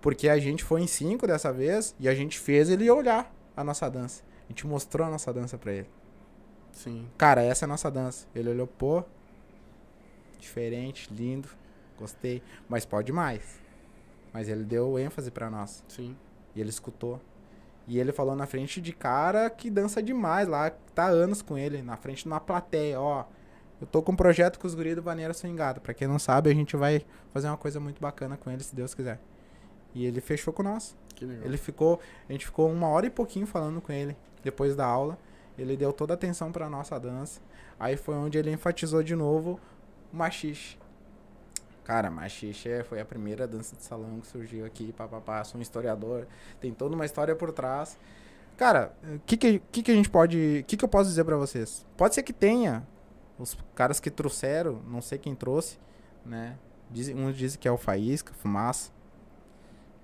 Porque 0.00 0.28
a 0.28 0.38
gente 0.38 0.62
foi 0.62 0.82
em 0.82 0.86
cinco 0.86 1.26
dessa 1.26 1.52
vez 1.52 1.94
e 1.98 2.08
a 2.08 2.14
gente 2.14 2.38
fez 2.38 2.68
ele 2.68 2.88
olhar 2.90 3.32
a 3.56 3.64
nossa 3.64 3.88
dança. 3.88 4.22
A 4.44 4.48
gente 4.52 4.66
mostrou 4.66 5.06
a 5.06 5.10
nossa 5.10 5.32
dança 5.32 5.58
pra 5.58 5.72
ele. 5.72 5.88
Sim. 6.72 7.08
Cara, 7.16 7.42
essa 7.42 7.64
é 7.64 7.66
a 7.66 7.68
nossa 7.68 7.90
dança. 7.90 8.26
Ele 8.34 8.50
olhou, 8.50 8.66
pô, 8.66 9.02
diferente, 10.38 11.12
lindo, 11.12 11.48
gostei. 11.98 12.42
Mas 12.68 12.84
pode 12.84 13.12
mais. 13.12 13.60
Mas 14.32 14.48
ele 14.48 14.64
deu 14.64 14.98
ênfase 14.98 15.30
pra 15.30 15.50
nós. 15.50 15.84
Sim. 15.88 16.16
E 16.54 16.60
ele 16.60 16.70
escutou. 16.70 17.20
E 17.86 17.98
ele 17.98 18.12
falou 18.12 18.36
na 18.36 18.46
frente 18.46 18.80
de 18.80 18.92
cara 18.92 19.48
que 19.48 19.70
dança 19.70 20.02
demais 20.02 20.46
lá, 20.46 20.70
que 20.70 20.92
tá 20.92 21.04
há 21.04 21.08
anos 21.08 21.40
com 21.40 21.56
ele, 21.56 21.80
na 21.80 21.96
frente 21.96 22.22
de 22.22 22.26
uma 22.28 22.38
plateia, 22.38 23.00
ó. 23.00 23.24
Eu 23.80 23.86
tô 23.86 24.02
com 24.02 24.12
um 24.12 24.16
projeto 24.16 24.58
com 24.58 24.66
os 24.66 24.74
guris 24.74 24.94
do 24.96 25.02
Vaneira 25.02 25.32
Swingada. 25.32 25.80
Pra 25.80 25.94
quem 25.94 26.06
não 26.06 26.18
sabe, 26.18 26.50
a 26.50 26.54
gente 26.54 26.76
vai 26.76 27.02
fazer 27.32 27.46
uma 27.48 27.56
coisa 27.56 27.80
muito 27.80 28.00
bacana 28.00 28.36
com 28.36 28.50
ele, 28.50 28.62
se 28.62 28.74
Deus 28.74 28.92
quiser. 28.92 29.20
E 29.94 30.04
ele 30.04 30.20
fechou 30.20 30.52
com 30.52 30.62
nós. 30.62 30.96
Que 31.14 31.24
legal. 31.24 31.46
Ele 31.46 31.56
ficou, 31.56 32.00
a 32.28 32.32
gente 32.32 32.44
ficou 32.44 32.70
uma 32.70 32.88
hora 32.88 33.06
e 33.06 33.10
pouquinho 33.10 33.46
falando 33.46 33.80
com 33.80 33.92
ele 33.92 34.16
depois 34.42 34.76
da 34.76 34.84
aula. 34.84 35.18
Ele 35.56 35.76
deu 35.76 35.92
toda 35.92 36.12
a 36.12 36.16
atenção 36.16 36.52
pra 36.52 36.68
nossa 36.68 36.98
dança. 36.98 37.40
Aí 37.80 37.96
foi 37.96 38.14
onde 38.16 38.36
ele 38.36 38.50
enfatizou 38.50 39.02
de 39.02 39.16
novo 39.16 39.58
machixe. 40.12 40.76
Cara, 41.84 42.10
machixe 42.10 42.68
é- 42.68 42.84
foi 42.84 43.00
a 43.00 43.04
primeira 43.04 43.46
dança 43.46 43.74
de 43.74 43.82
salão 43.82 44.20
que 44.20 44.26
surgiu 44.26 44.66
aqui, 44.66 44.92
papapá, 44.92 45.42
sou 45.44 45.58
um 45.58 45.62
historiador, 45.62 46.26
tem 46.60 46.72
toda 46.72 46.94
uma 46.94 47.04
história 47.06 47.34
por 47.34 47.50
trás. 47.52 47.98
Cara, 48.56 48.92
o 49.02 49.18
que 49.20 49.36
que, 49.36 49.58
que 49.72 49.82
que 49.82 49.90
a 49.90 49.94
gente 49.94 50.10
pode, 50.10 50.60
o 50.60 50.64
que 50.64 50.76
que 50.76 50.84
eu 50.84 50.88
posso 50.88 51.08
dizer 51.08 51.24
pra 51.24 51.36
vocês? 51.36 51.86
Pode 51.96 52.14
ser 52.14 52.22
que 52.22 52.32
tenha 52.32 52.86
os 53.38 53.56
caras 53.74 54.00
que 54.00 54.10
trouxeram, 54.10 54.82
não 54.86 55.00
sei 55.00 55.16
quem 55.16 55.34
trouxe, 55.34 55.78
né? 56.26 56.58
Dizem, 56.90 57.14
uns 57.14 57.36
dizem 57.36 57.58
que 57.58 57.68
é 57.68 57.70
o 57.70 57.78
Faísca, 57.78 58.32
Fumaça 58.34 58.90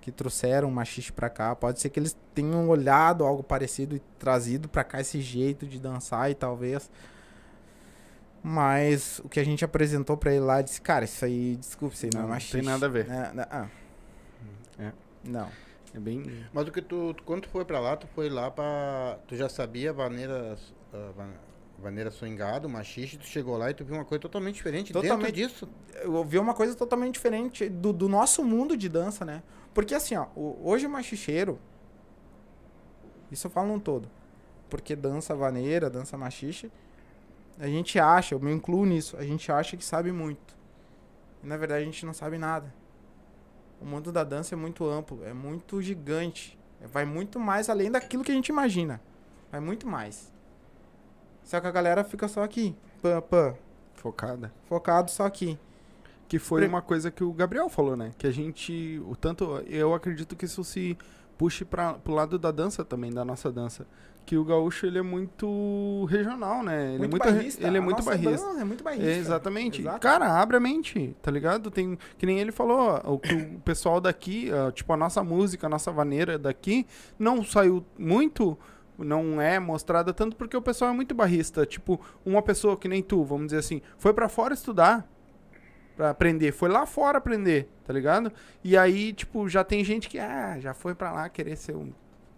que 0.05 0.13
trouxeram 0.13 0.69
o 0.69 0.71
machixe 0.71 1.11
pra 1.11 1.31
cá. 1.31 1.57
Pode 1.57 1.81
ser 1.81 1.89
que 1.89 1.99
eles 1.99 2.15
tenham 2.35 2.69
olhado 2.69 3.25
algo 3.25 3.43
parecido 3.43 3.97
e 3.97 4.01
trazido 4.19 4.69
pra 4.69 4.85
cá 4.85 5.01
esse 5.01 5.19
jeito 5.19 5.67
de 5.67 5.81
dançar 5.81 6.31
e 6.31 6.35
talvez. 6.35 6.91
Mas 8.47 9.21
o 9.25 9.29
que 9.29 9.41
a 9.41 9.45
gente 9.45 9.65
apresentou 9.65 10.19
pra 10.19 10.31
ele 10.31 10.45
lá 10.45 10.61
disse, 10.61 10.79
cara, 10.79 11.07
isso 11.07 11.25
aí, 11.25 11.57
desculpa, 11.57 11.95
isso 11.95 12.05
aí 12.05 12.11
não, 12.13 12.21
Não, 12.21 12.27
é 12.27 12.29
não 12.29 12.35
machixe. 12.35 12.53
tem 12.53 12.63
nada 12.63 12.85
a 12.85 12.89
ver. 12.91 13.09
É, 13.11 13.33
não, 13.33 13.47
ah. 13.51 13.69
É. 14.79 14.93
Não. 15.25 15.49
É 15.95 15.99
bem. 15.99 16.45
Mas 16.53 16.69
o 16.69 16.71
que 16.73 16.83
tu, 16.83 17.15
tu- 17.15 17.23
quando 17.25 17.43
tu 17.45 17.49
foi 17.49 17.65
pra 17.65 17.81
lá, 17.81 17.97
tu 17.97 18.07
foi 18.09 18.29
lá 18.29 18.51
pra. 18.51 19.19
Tu 19.27 19.35
já 19.37 19.49
sabia 19.49 19.93
vaneiras. 19.95 20.75
ah, 20.93 21.11
van- 21.17 21.31
Vaneira 21.77 22.11
swingado, 22.11 22.69
machixe, 22.69 23.17
tu 23.17 23.25
chegou 23.27 23.57
lá 23.59 23.69
e 23.71 23.75
tu 23.75 23.85
viu 23.85 23.97
uma 23.97 24.05
coisa 24.05 24.21
totalmente 24.23 24.55
diferente 24.55 24.93
Totalmente. 24.93 25.33
dentro 25.33 25.49
disso. 25.67 25.69
eu 26.03 26.25
vi 26.25 26.39
uma 26.39 26.55
coisa 26.55 26.75
totalmente 26.75 27.15
diferente 27.15 27.69
do, 27.69 27.93
do 27.93 28.09
nosso 28.09 28.45
mundo 28.45 28.77
de 28.77 28.89
dança, 28.89 29.25
né? 29.25 29.43
Porque 29.75 29.93
assim, 29.95 30.15
ó, 30.17 30.27
o- 30.37 30.61
hoje 30.63 30.87
o 30.87 30.91
machicheiro, 30.91 31.59
isso 33.31 33.47
eu 33.49 33.51
falo 33.51 33.69
num 33.69 33.79
todo, 33.81 34.09
porque 34.71 34.95
dança 34.95 35.35
vaneira, 35.35 35.91
dança 35.91 36.17
machixe, 36.17 36.71
a 37.59 37.67
gente 37.67 37.99
acha, 37.99 38.35
eu 38.35 38.41
me 38.41 38.53
incluo 38.53 38.85
nisso, 38.85 39.17
a 39.17 39.23
gente 39.25 39.51
acha 39.51 39.77
que 39.77 39.85
sabe 39.85 40.11
muito. 40.13 40.55
E 41.43 41.47
na 41.47 41.57
verdade 41.57 41.83
a 41.83 41.87
gente 41.87 42.05
não 42.07 42.13
sabe 42.15 42.39
nada. 42.39 42.73
O 43.81 43.85
mundo 43.85 44.11
da 44.11 44.25
dança 44.25 44.55
é 44.55 44.57
muito 44.57 44.85
amplo, 44.89 45.25
é 45.25 45.33
muito 45.33 45.81
gigante, 45.83 46.59
vai 46.93 47.05
muito 47.05 47.39
mais 47.39 47.69
além 47.69 47.91
daquilo 47.91 48.25
que 48.25 48.33
a 48.33 48.35
gente 48.35 48.49
imagina. 48.49 49.01
Vai 49.51 49.61
muito 49.61 49.87
mais. 49.87 50.33
Só 51.43 51.61
que 51.61 51.67
a 51.67 51.71
galera 51.71 52.03
fica 52.03 52.27
só 52.27 52.43
aqui, 52.43 52.75
pã, 53.03 53.21
pã, 53.21 53.55
Focada. 53.95 54.53
focado 54.67 55.11
só 55.11 55.25
aqui. 55.27 55.59
Que 56.27 56.39
foi 56.39 56.63
Pre- 56.63 56.69
uma 56.69 56.81
coisa 56.81 57.11
que 57.11 57.23
o 57.23 57.33
Gabriel 57.33 57.69
falou, 57.69 57.97
né? 57.97 58.13
Que 58.17 58.27
a 58.27 58.31
gente. 58.31 59.01
O 59.07 59.15
tanto. 59.15 59.59
Eu 59.67 59.93
acredito 59.93 60.35
que 60.35 60.47
isso 60.47 60.65
se 60.65 60.97
puxe 61.37 61.65
para 61.67 61.95
pro 61.95 62.15
lado 62.15 62.39
da 62.39 62.51
dança 62.51 62.83
também, 62.83 63.13
da 63.13 63.25
nossa 63.25 63.53
dança. 63.53 63.87
Que 64.27 64.37
o 64.39 64.45
gaúcho 64.45 64.87
ele 64.87 64.99
é 64.99 65.03
muito 65.03 66.07
regional, 66.09 66.63
né? 66.63 66.95
Ele 66.95 67.05
é 67.05 67.09
muito, 67.09 67.19
barrista. 67.19 67.67
ele 67.67 67.77
é 67.77 67.81
muito 67.81 68.03
barrista. 68.03 68.47
É 68.59 68.65
muito 68.65 68.83
barrista. 68.83 69.07
É, 69.07 69.19
exatamente. 69.19 69.83
Exato. 69.83 70.01
Cara, 70.01 70.41
abre 70.41 70.57
a 70.57 70.61
mente, 70.61 71.15
tá 71.21 71.31
ligado? 71.31 71.71
Tem, 71.71 71.99
que 72.17 72.25
nem 72.25 72.41
ele 72.41 72.51
falou, 72.53 72.79
ó, 72.79 73.13
o 73.13 73.21
o 73.55 73.61
pessoal 73.61 74.01
daqui, 74.01 74.51
ó, 74.53 74.71
tipo, 74.71 74.93
a 74.93 74.97
nossa 74.97 75.23
música, 75.23 75.67
a 75.67 75.71
nossa 75.71 75.91
vaneira 75.93 76.39
daqui, 76.39 76.87
não 77.19 77.45
saiu 77.45 77.85
muito, 77.99 78.57
não 78.99 79.41
é 79.41 79.59
mostrada 79.59 80.13
tanto 80.13 80.37
porque 80.37 80.57
o 80.57 80.63
pessoal 80.63 80.91
é 80.91 80.95
muito 80.95 81.15
barrista. 81.15 81.67
Tipo, 81.67 82.01
uma 82.25 82.43
pessoa 82.43 82.77
que 82.77 82.89
nem 82.89 83.03
tu, 83.03 83.25
vamos 83.25 83.47
dizer 83.47 83.59
assim, 83.59 83.83
foi 83.99 84.13
pra 84.13 84.29
fora 84.29 84.55
estudar 84.55 85.09
pra 85.97 86.11
aprender, 86.11 86.53
foi 86.53 86.69
lá 86.69 86.87
fora 86.87 87.19
aprender, 87.19 87.69
tá 87.85 87.93
ligado? 87.93 88.33
E 88.63 88.77
aí, 88.77 89.13
tipo, 89.13 89.49
já 89.49 89.63
tem 89.63 89.85
gente 89.85 90.09
que, 90.09 90.19
ah, 90.19 90.59
já 90.59 90.75
foi 90.75 90.95
pra 90.95 91.13
lá 91.13 91.29
querer 91.29 91.57
ser 91.57 91.77
um. 91.77 91.93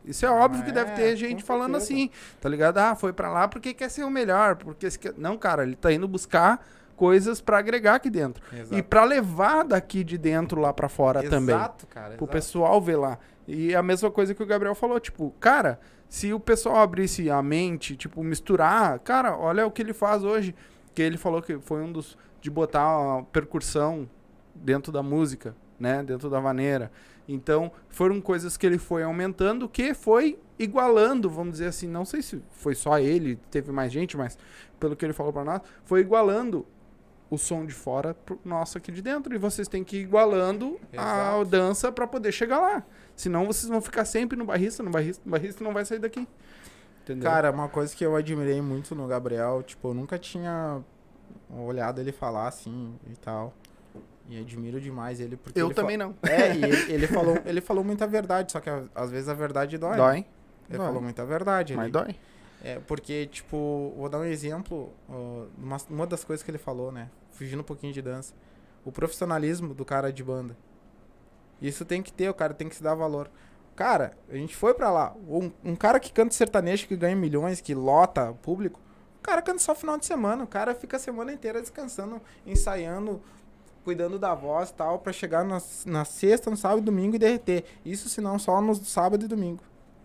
Isso 0.07 0.25
é 0.25 0.31
óbvio 0.31 0.65
que 0.65 0.71
deve 0.73 0.93
É, 0.93 0.95
ter 0.95 1.17
gente 1.17 1.43
falando 1.43 1.77
assim, 1.77 2.11
tá 2.41 2.49
ligado? 2.49 2.79
Ah, 2.79 2.95
foi 2.95 3.13
pra 3.13 3.29
lá 3.31 3.49
porque 3.49 3.75
quer 3.75 3.91
ser 3.91 4.05
o 4.05 4.11
melhor, 4.11 4.57
porque 4.57 4.87
não, 5.17 5.37
cara, 5.37 5.65
ele 5.65 5.75
tá 5.77 5.93
indo 5.93 6.07
buscar 6.07 6.65
coisas 6.97 7.41
pra 7.41 7.59
agregar 7.59 7.97
aqui 7.97 8.09
dentro 8.09 8.43
Exato. 8.53 8.75
e 8.75 8.83
pra 8.83 9.05
levar 9.05 9.65
daqui 9.65 10.03
de 10.03 10.17
dentro 10.17 10.61
lá 10.61 10.73
pra 10.73 10.89
fora 10.89 11.23
também, 11.29 11.55
Exato, 11.55 11.87
cara. 11.89 12.15
pro 12.15 12.25
exato. 12.25 12.33
pessoal 12.33 12.81
ver 12.81 12.97
lá. 12.97 13.19
E 13.47 13.75
a 13.75 13.83
mesma 13.83 14.11
coisa 14.11 14.35
que 14.35 14.43
o 14.43 14.47
Gabriel 14.47 14.75
falou, 14.75 14.99
tipo, 14.99 15.35
cara, 15.39 15.79
se 16.09 16.33
o 16.33 16.41
pessoal 16.41 16.77
abrisse 16.79 17.29
a 17.31 17.43
mente, 17.43 17.97
tipo, 17.97 18.23
misturar, 18.25 18.99
cara, 19.01 19.37
olha 19.37 19.67
o 19.67 19.71
que 19.71 19.83
ele 19.83 19.93
faz 19.93 20.25
hoje, 20.25 20.55
que 20.95 21.03
ele 21.03 21.19
falou 21.19 21.43
que 21.43 21.59
foi 21.59 21.83
um 21.83 21.93
dos 21.93 22.17
de 22.41 22.51
botar 22.51 22.81
a 23.19 23.23
percussão 23.25 24.09
dentro 24.55 24.91
da 24.91 25.03
música, 25.03 25.55
né, 25.79 26.03
dentro 26.03 26.31
da 26.31 26.41
vaneira. 26.41 26.91
Então, 27.29 27.73
foram 27.89 28.21
coisas 28.21 28.57
que 28.57 28.67
ele 28.67 28.79
foi 28.79 29.03
aumentando, 29.03 29.69
que 29.69 29.93
foi 29.95 30.39
igualando, 30.59 31.29
vamos 31.29 31.53
dizer 31.55 31.67
assim, 31.67 31.89
não 31.89 32.05
sei 32.05 32.23
se 32.23 32.41
foi 32.51 32.75
só 32.75 32.99
ele, 32.99 33.37
teve 33.51 33.73
mais 33.73 33.93
gente, 33.93 34.17
mas 34.17 34.39
pelo 34.79 34.95
que 34.95 35.05
ele 35.05 35.13
falou 35.13 35.33
pra 35.33 35.45
nós, 35.45 35.61
foi 35.85 36.01
igualando 36.01 36.65
o 37.29 37.37
som 37.37 37.67
de 37.67 37.75
fora 37.75 38.15
pro 38.15 38.39
nosso 38.45 38.79
aqui 38.79 38.93
de 38.93 39.03
dentro. 39.03 39.35
E 39.35 39.39
vocês 39.39 39.67
têm 39.69 39.83
que 39.83 39.97
ir 39.97 40.03
igualando 40.03 40.79
a 40.93 41.33
Exato. 41.37 41.45
dança 41.47 41.93
pra 41.93 42.07
poder 42.07 42.33
chegar 42.33 42.61
lá. 42.61 42.85
Senão 43.15 43.47
vocês 43.47 43.69
vão 43.69 43.81
ficar 43.81 44.05
sempre 44.05 44.37
no 44.37 44.45
barrista, 44.45 44.83
no 44.83 44.91
barrista, 44.91 45.23
no 45.25 45.33
barrista 45.33 45.65
não 45.65 45.73
vai 45.73 45.85
sair 45.85 45.99
daqui. 45.99 46.27
Entendeu? 47.03 47.29
Cara, 47.31 47.51
uma 47.51 47.69
coisa 47.69 47.95
que 47.95 48.05
eu 48.05 48.17
admirei 48.17 48.61
muito 48.61 48.95
no 48.95 49.07
Gabriel, 49.07 49.63
tipo, 49.63 49.89
eu 49.89 49.95
nunca 49.95 50.19
tinha 50.19 50.83
olhado 51.51 52.01
ele 52.01 52.13
falar 52.13 52.49
assim 52.49 52.95
e 53.11 53.17
tal. 53.17 53.53
E 54.29 54.41
admiro 54.41 54.81
demais 54.81 55.21
ele 55.21 55.37
porque 55.37 55.61
eu 55.61 55.67
ele 55.67 55.75
também 55.75 55.97
não. 55.97 56.15
É, 56.23 56.55
e 56.57 56.65
ele, 56.65 56.77
ele 56.93 57.07
falou, 57.07 57.39
ele 57.45 57.61
falou 57.61 57.85
muita 57.85 58.07
verdade, 58.07 58.51
só 58.53 58.61
que 58.61 58.69
às 58.95 59.11
vezes 59.11 59.29
a 59.29 59.35
verdade 59.35 59.79
dói. 59.79 59.97
Dói, 59.97 60.17
Ele 60.69 60.79
Dói. 60.79 60.87
falou 60.87 61.01
muita 61.03 61.25
verdade. 61.25 61.75
mas 61.77 61.85
ele- 61.85 61.93
dói. 61.93 62.17
É, 62.65 62.81
porque, 62.81 63.27
tipo, 63.27 63.95
vou 63.97 64.09
dar 64.09 64.19
um 64.19 64.25
exemplo, 64.25 64.93
uma, 65.57 65.77
uma 65.89 66.07
das 66.07 66.25
coisas 66.25 66.43
que 66.43 66.51
ele 66.51 66.59
falou, 66.59 66.91
né? 66.91 67.09
Fugindo 67.31 67.61
um 67.61 67.65
pouquinho 67.65 67.93
de 67.93 68.03
dança. 68.03 68.35
O 68.85 68.91
profissionalismo 68.91 69.73
do 69.75 69.85
cara 69.85 70.13
de 70.13 70.25
banda. 70.25 70.57
Isso 71.61 71.85
tem 71.85 72.03
que 72.03 72.13
ter, 72.13 72.29
o 72.29 72.35
cara 72.35 72.53
tem 72.55 72.69
que 72.69 72.75
se 72.75 72.83
dar 72.83 72.95
valor. 72.95 73.31
Cara, 73.77 74.17
a 74.29 74.35
gente 74.35 74.57
foi 74.57 74.75
pra 74.75 74.91
lá. 74.91 75.15
Um, 75.29 75.51
um 75.65 75.77
cara 75.77 76.01
que 76.01 76.13
canta 76.13 76.35
sertanejo, 76.35 76.89
que 76.89 76.97
ganha 76.97 77.15
milhões, 77.15 77.61
que 77.61 77.75
lota 77.75 78.33
público, 78.43 78.81
o 79.19 79.23
cara 79.23 79.43
canta 79.43 79.59
só 79.59 79.75
final 79.75 79.99
de 79.99 80.07
semana. 80.07 80.43
O 80.45 80.47
cara 80.47 80.75
fica 80.75 80.97
a 80.97 81.01
semana 81.01 81.33
inteira 81.33 81.61
descansando, 81.61 82.21
ensaiando, 82.47 83.21
cuidando 83.87 84.19
da 84.19 84.35
voz 84.35 84.71
e 84.71 84.75
tal, 84.75 84.99
pra 84.99 85.13
chegar 85.13 85.45
na, 85.45 85.63
na 85.87 86.05
sexta, 86.05 86.51
no 86.51 86.57
sábado 86.57 86.81
e 86.81 86.85
domingo 86.85 87.15
e 87.15 87.19
derreter. 87.21 87.65
Isso 87.85 88.09
se 88.09 88.21
não 88.21 88.37
só 88.37 88.61
no 88.61 88.75
sábado 88.75 89.25
e 89.25 89.29
domingo. 89.29 89.63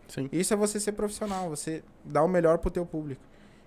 Sim. 0.08 0.30
Isso 0.32 0.54
é 0.54 0.56
você 0.56 0.80
ser 0.80 0.92
profissional, 0.92 1.50
você 1.50 1.84
dar 2.06 2.24
o 2.24 2.28
melhor 2.28 2.60
pro 2.60 2.70
teu 2.70 2.86
público. 2.86 3.20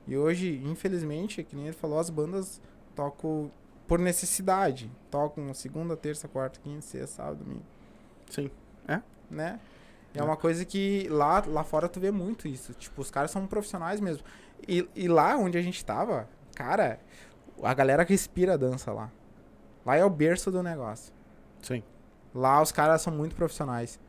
E 0.06 0.16
hoje, 0.16 0.62
infelizmente, 0.64 1.42
que 1.42 1.56
nem 1.56 1.64
ele 1.66 1.74
falou, 1.74 1.98
as 1.98 2.10
bandas 2.10 2.60
tocam 2.94 3.50
por 3.88 3.98
necessidade. 3.98 4.88
Tocam 5.10 5.52
segunda, 5.52 5.96
terça, 5.96 6.28
quarta, 6.28 6.60
quinta, 6.62 6.80
sexta, 6.82 7.16
sábado, 7.16 7.38
domingo, 7.42 7.64
Sim. 8.30 8.48
né? 9.28 9.58
É 10.14 10.20
É. 10.20 10.22
uma 10.22 10.36
coisa 10.36 10.64
que 10.64 11.08
lá, 11.10 11.42
lá 11.44 11.64
fora 11.64 11.88
tu 11.88 11.98
vê 11.98 12.12
muito 12.12 12.46
isso. 12.46 12.72
Tipo, 12.74 13.00
os 13.02 13.10
caras 13.10 13.32
são 13.32 13.48
profissionais 13.48 14.00
mesmo. 14.00 14.22
E, 14.68 14.88
e 14.94 15.08
lá 15.08 15.36
onde 15.36 15.58
a 15.58 15.62
gente 15.62 15.84
tava, 15.84 16.28
cara, 16.54 17.00
a 17.60 17.74
galera 17.74 18.04
respira 18.04 18.54
a 18.54 18.56
dança 18.56 18.92
lá. 18.92 19.10
Lá 19.84 19.96
é 19.96 20.04
o 20.04 20.10
berço 20.10 20.50
do 20.50 20.62
negócio. 20.62 21.12
Sim. 21.62 21.82
Lá 22.34 22.60
os 22.62 22.72
caras 22.72 23.02
são 23.02 23.12
muito 23.12 23.34
profissionais. 23.36 24.00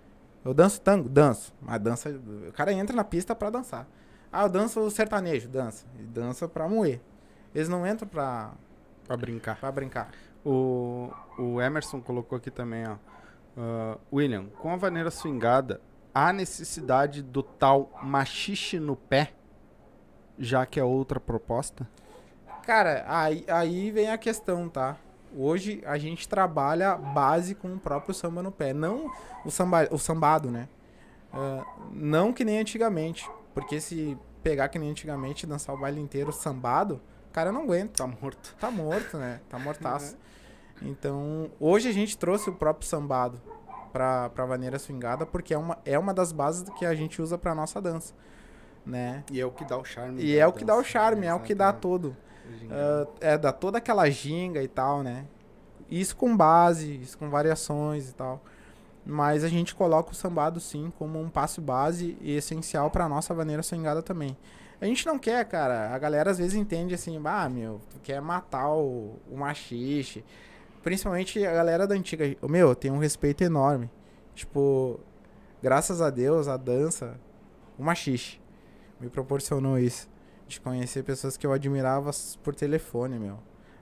Eu 0.43 0.53
danço 0.53 0.79
tango? 0.81 1.09
Danço. 1.09 1.53
Mas 1.61 1.79
dança. 1.81 2.09
O 2.47 2.51
cara 2.53 2.71
entra 2.71 2.95
na 2.95 3.03
pista 3.03 3.35
pra 3.35 3.49
dançar. 3.49 3.87
Ah, 4.31 4.43
eu 4.43 4.49
danço 4.49 4.89
sertanejo? 4.91 5.47
Dança. 5.47 5.85
E 5.99 6.03
dança 6.03 6.47
pra 6.47 6.67
moer. 6.67 7.01
Eles 7.53 7.69
não 7.69 7.85
entram 7.87 8.07
pra, 8.07 8.51
Pra 9.05 9.15
brincar. 9.17 9.59
pra 9.59 9.71
brincar. 9.71 10.11
O, 10.43 11.09
o 11.39 11.61
Emerson 11.61 12.01
colocou 12.01 12.37
aqui 12.37 12.51
também, 12.51 12.85
ó. 12.87 12.95
Ah, 13.57 13.97
William, 14.13 14.47
com 14.61 14.71
a 14.71 14.75
vaneira 14.75 15.09
swingada, 15.09 15.79
há 16.13 16.31
necessidade 16.33 17.21
do 17.23 17.41
tal 17.41 17.91
machixe 18.03 18.79
no 18.79 18.95
pé? 18.95 19.33
Já 20.37 20.65
que 20.65 20.79
é 20.79 20.83
outra 20.83 21.19
proposta? 21.19 21.87
Cara, 22.63 23.05
aí, 23.07 23.45
aí 23.47 23.89
vem 23.91 24.09
a 24.11 24.17
questão, 24.17 24.67
tá? 24.67 24.97
Hoje 25.35 25.81
a 25.85 25.97
gente 25.97 26.27
trabalha 26.27 26.95
base 26.95 27.55
com 27.55 27.73
o 27.73 27.79
próprio 27.79 28.13
samba 28.13 28.41
no 28.41 28.51
pé. 28.51 28.73
Não 28.73 29.11
o, 29.43 29.51
samba, 29.51 29.87
o 29.91 29.97
sambado, 29.97 30.49
né? 30.49 30.69
Ah, 31.33 31.65
não 31.91 32.31
que 32.31 32.45
nem 32.45 32.59
antigamente. 32.59 33.29
Porque 33.53 33.81
se 33.81 34.17
pegar 34.41 34.69
que 34.69 34.79
nem 34.79 34.91
antigamente 34.91 35.45
e 35.45 35.49
dançar 35.49 35.75
o 35.75 35.79
baile 35.79 35.99
inteiro 35.99 36.31
sambado, 36.31 37.01
o 37.29 37.33
cara 37.33 37.51
não 37.51 37.63
aguenta. 37.63 38.03
Tá 38.03 38.07
morto. 38.07 38.55
Tá 38.59 38.71
morto, 38.71 39.17
né? 39.17 39.41
Tá 39.49 39.59
mortaço. 39.59 40.17
Então, 40.81 41.49
hoje 41.57 41.87
a 41.87 41.91
gente 41.93 42.17
trouxe 42.17 42.49
o 42.49 42.53
próprio 42.53 42.85
sambado 42.85 43.41
pra, 43.93 44.29
pra 44.29 44.45
vaneira 44.45 44.77
swingada, 44.77 45.25
porque 45.25 45.53
é 45.53 45.57
uma, 45.57 45.77
é 45.85 45.97
uma 45.97 46.13
das 46.13 46.33
bases 46.33 46.69
que 46.77 46.85
a 46.85 46.93
gente 46.93 47.21
usa 47.21 47.37
pra 47.37 47.55
nossa 47.55 47.81
dança, 47.81 48.13
né? 48.85 49.23
E 49.31 49.39
é 49.39 49.45
o 49.45 49.51
que 49.51 49.63
dá 49.63 49.77
o 49.77 49.85
charme. 49.85 50.21
E 50.21 50.37
é 50.37 50.45
o 50.45 50.51
que 50.51 50.65
dá 50.65 50.75
o 50.75 50.83
charme, 50.83 51.21
né? 51.21 51.27
é 51.27 51.33
o 51.33 51.39
que 51.39 51.55
dá 51.55 51.69
Exatamente. 51.69 52.17
Ah, 52.69 53.07
é, 53.19 53.37
dá 53.37 53.51
toda 53.51 53.77
aquela 53.77 54.09
ginga 54.09 54.61
e 54.61 54.67
tal, 54.67 55.03
né? 55.03 55.25
Isso 55.89 56.15
com 56.15 56.35
base, 56.35 56.95
isso 56.95 57.17
com 57.17 57.29
variações 57.29 58.09
e 58.09 58.15
tal. 58.15 58.41
Mas 59.05 59.43
a 59.43 59.47
gente 59.47 59.75
coloca 59.75 60.11
o 60.11 60.15
sambado 60.15 60.59
sim 60.59 60.91
como 60.97 61.19
um 61.19 61.29
passo 61.29 61.61
base 61.61 62.17
e 62.21 62.35
essencial 62.35 62.89
pra 62.89 63.07
nossa 63.07 63.33
vaneira 63.33 63.61
swingada 63.61 64.01
também. 64.01 64.35
A 64.81 64.85
gente 64.85 65.05
não 65.05 65.19
quer, 65.19 65.45
cara. 65.45 65.93
A 65.93 65.99
galera 65.99 66.31
às 66.31 66.37
vezes 66.37 66.55
entende 66.55 66.95
assim, 66.95 67.21
ah, 67.23 67.47
meu, 67.47 67.79
tu 67.89 67.99
quer 67.99 68.21
matar 68.21 68.69
o, 68.69 69.19
o 69.29 69.37
machixe. 69.37 70.23
Principalmente 70.83 71.45
a 71.45 71.53
galera 71.53 71.87
da 71.87 71.95
antiga. 71.95 72.35
Meu, 72.47 72.75
tem 72.75 72.91
um 72.91 72.97
respeito 72.97 73.43
enorme. 73.43 73.89
Tipo, 74.33 74.99
graças 75.61 76.01
a 76.01 76.09
Deus, 76.09 76.47
a 76.47 76.57
dança, 76.57 77.19
o 77.77 77.83
machixe, 77.83 78.39
me 78.99 79.09
proporcionou 79.09 79.77
isso. 79.79 80.09
De 80.47 80.59
conhecer 80.59 81.03
pessoas 81.03 81.37
que 81.37 81.45
eu 81.45 81.51
admirava 81.53 82.11
por 82.43 82.53
telefone, 82.53 83.17
meu. 83.17 83.39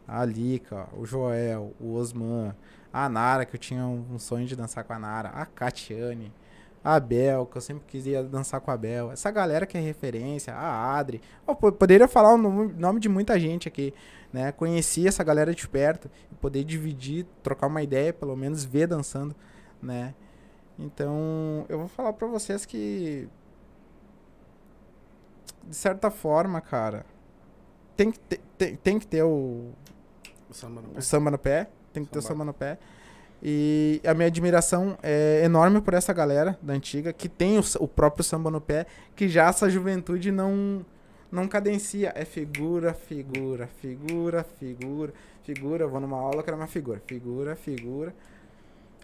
A 0.08 0.24
Lika, 0.26 0.88
o 0.98 1.06
Joel, 1.06 1.74
o 1.80 1.96
Osman, 1.96 2.56
a 2.92 3.08
Nara, 3.10 3.46
que 3.46 3.56
eu 3.56 3.60
tinha 3.60 3.86
um, 3.86 4.18
sonho 4.20 4.46
de 4.46 4.56
dançar 4.56 4.84
com 4.84 4.94
a 4.94 5.00
Nara, 5.00 5.30
a 5.30 5.46
Catiane, 5.46 6.32
a 6.84 7.00
Bel, 7.00 7.46
que 7.46 7.58
eu 7.58 7.62
sempre 7.62 7.86
queria 7.88 8.22
dançar 8.24 8.60
com 8.62 8.70
a 8.70 8.78
Bel. 8.78 9.12
Essa 9.12 9.32
galera 9.32 9.66
que 9.66 9.78
é 9.78 9.82
referência, 9.82 10.54
a 10.54 10.98
Adri. 10.98 11.22
Eu 11.48 11.56
po- 11.56 11.72
poderia 11.72 12.08
falar 12.08 12.34
o 12.34 12.38
nome, 12.38 13.00
de 13.00 13.08
muita 13.08 13.40
gente 13.40 13.68
aqui, 13.68 13.94
né? 14.32 14.52
Conheci 14.52 15.08
essa 15.08 15.24
galera 15.24 15.54
de 15.54 15.68
perto, 15.68 16.10
poder 16.42 16.64
dividir, 16.66 17.26
trocar 17.42 17.68
uma 17.68 17.82
ideia, 17.82 18.12
pelo 18.14 18.36
menos 18.36 18.66
ver 18.66 18.88
dançando, 18.88 19.34
né? 19.82 20.14
Então, 20.78 21.66
eu 21.70 21.78
vou 21.80 21.88
falar 21.88 22.12
pra 22.14 22.28
vocês 22.28 22.66
que 22.66 23.30
de 25.68 25.76
certa 25.76 26.10
forma, 26.12 26.60
cara, 26.62 27.06
tem 27.96 28.12
que 28.12 28.20
ter, 28.20 28.40
tem, 28.58 28.76
tem 28.76 29.00
que 29.00 29.08
ter 29.08 29.24
o, 29.24 29.72
O 30.50 30.54
samba 30.54 30.82
no 30.82 30.90
pé. 30.90 31.00
o 31.00 31.02
samba 31.02 31.32
no 31.32 31.38
pé. 31.38 31.70
Tem 31.92 32.04
que 32.04 32.10
ter 32.12 32.20
o 32.20 32.22
Samba. 32.22 32.34
samba 32.34 32.46
no 32.46 32.54
pé. 32.54 32.78
E 33.42 34.02
a 34.06 34.14
minha 34.14 34.28
admiração 34.28 34.98
é 35.04 35.42
enorme 35.44 35.82
por 35.82 35.94
essa 35.94 36.14
galera 36.14 36.58
da 36.62 36.74
antiga 36.74 37.12
que 37.12 37.28
tem 37.28 37.60
o, 37.60 37.64
o 37.80 37.88
próprio 37.88 38.24
samba 38.24 38.50
no 38.50 38.62
pé, 38.62 38.86
que 39.16 39.28
já 39.28 39.48
essa 39.50 39.70
juventude 39.70 40.32
não 40.32 40.86
não 41.32 41.48
cadencia. 41.48 42.12
É 42.16 42.24
figura, 42.26 42.94
figura, 42.94 43.68
figura, 43.68 44.44
figura, 44.60 45.14
figura. 45.44 45.84
Eu 45.84 45.90
vou 45.90 46.00
numa 46.00 46.18
aula 46.18 46.42
que 46.42 46.50
era 46.50 46.56
uma 46.58 46.68
figura. 46.68 47.02
Figura, 47.06 47.56
figura. 47.56 48.16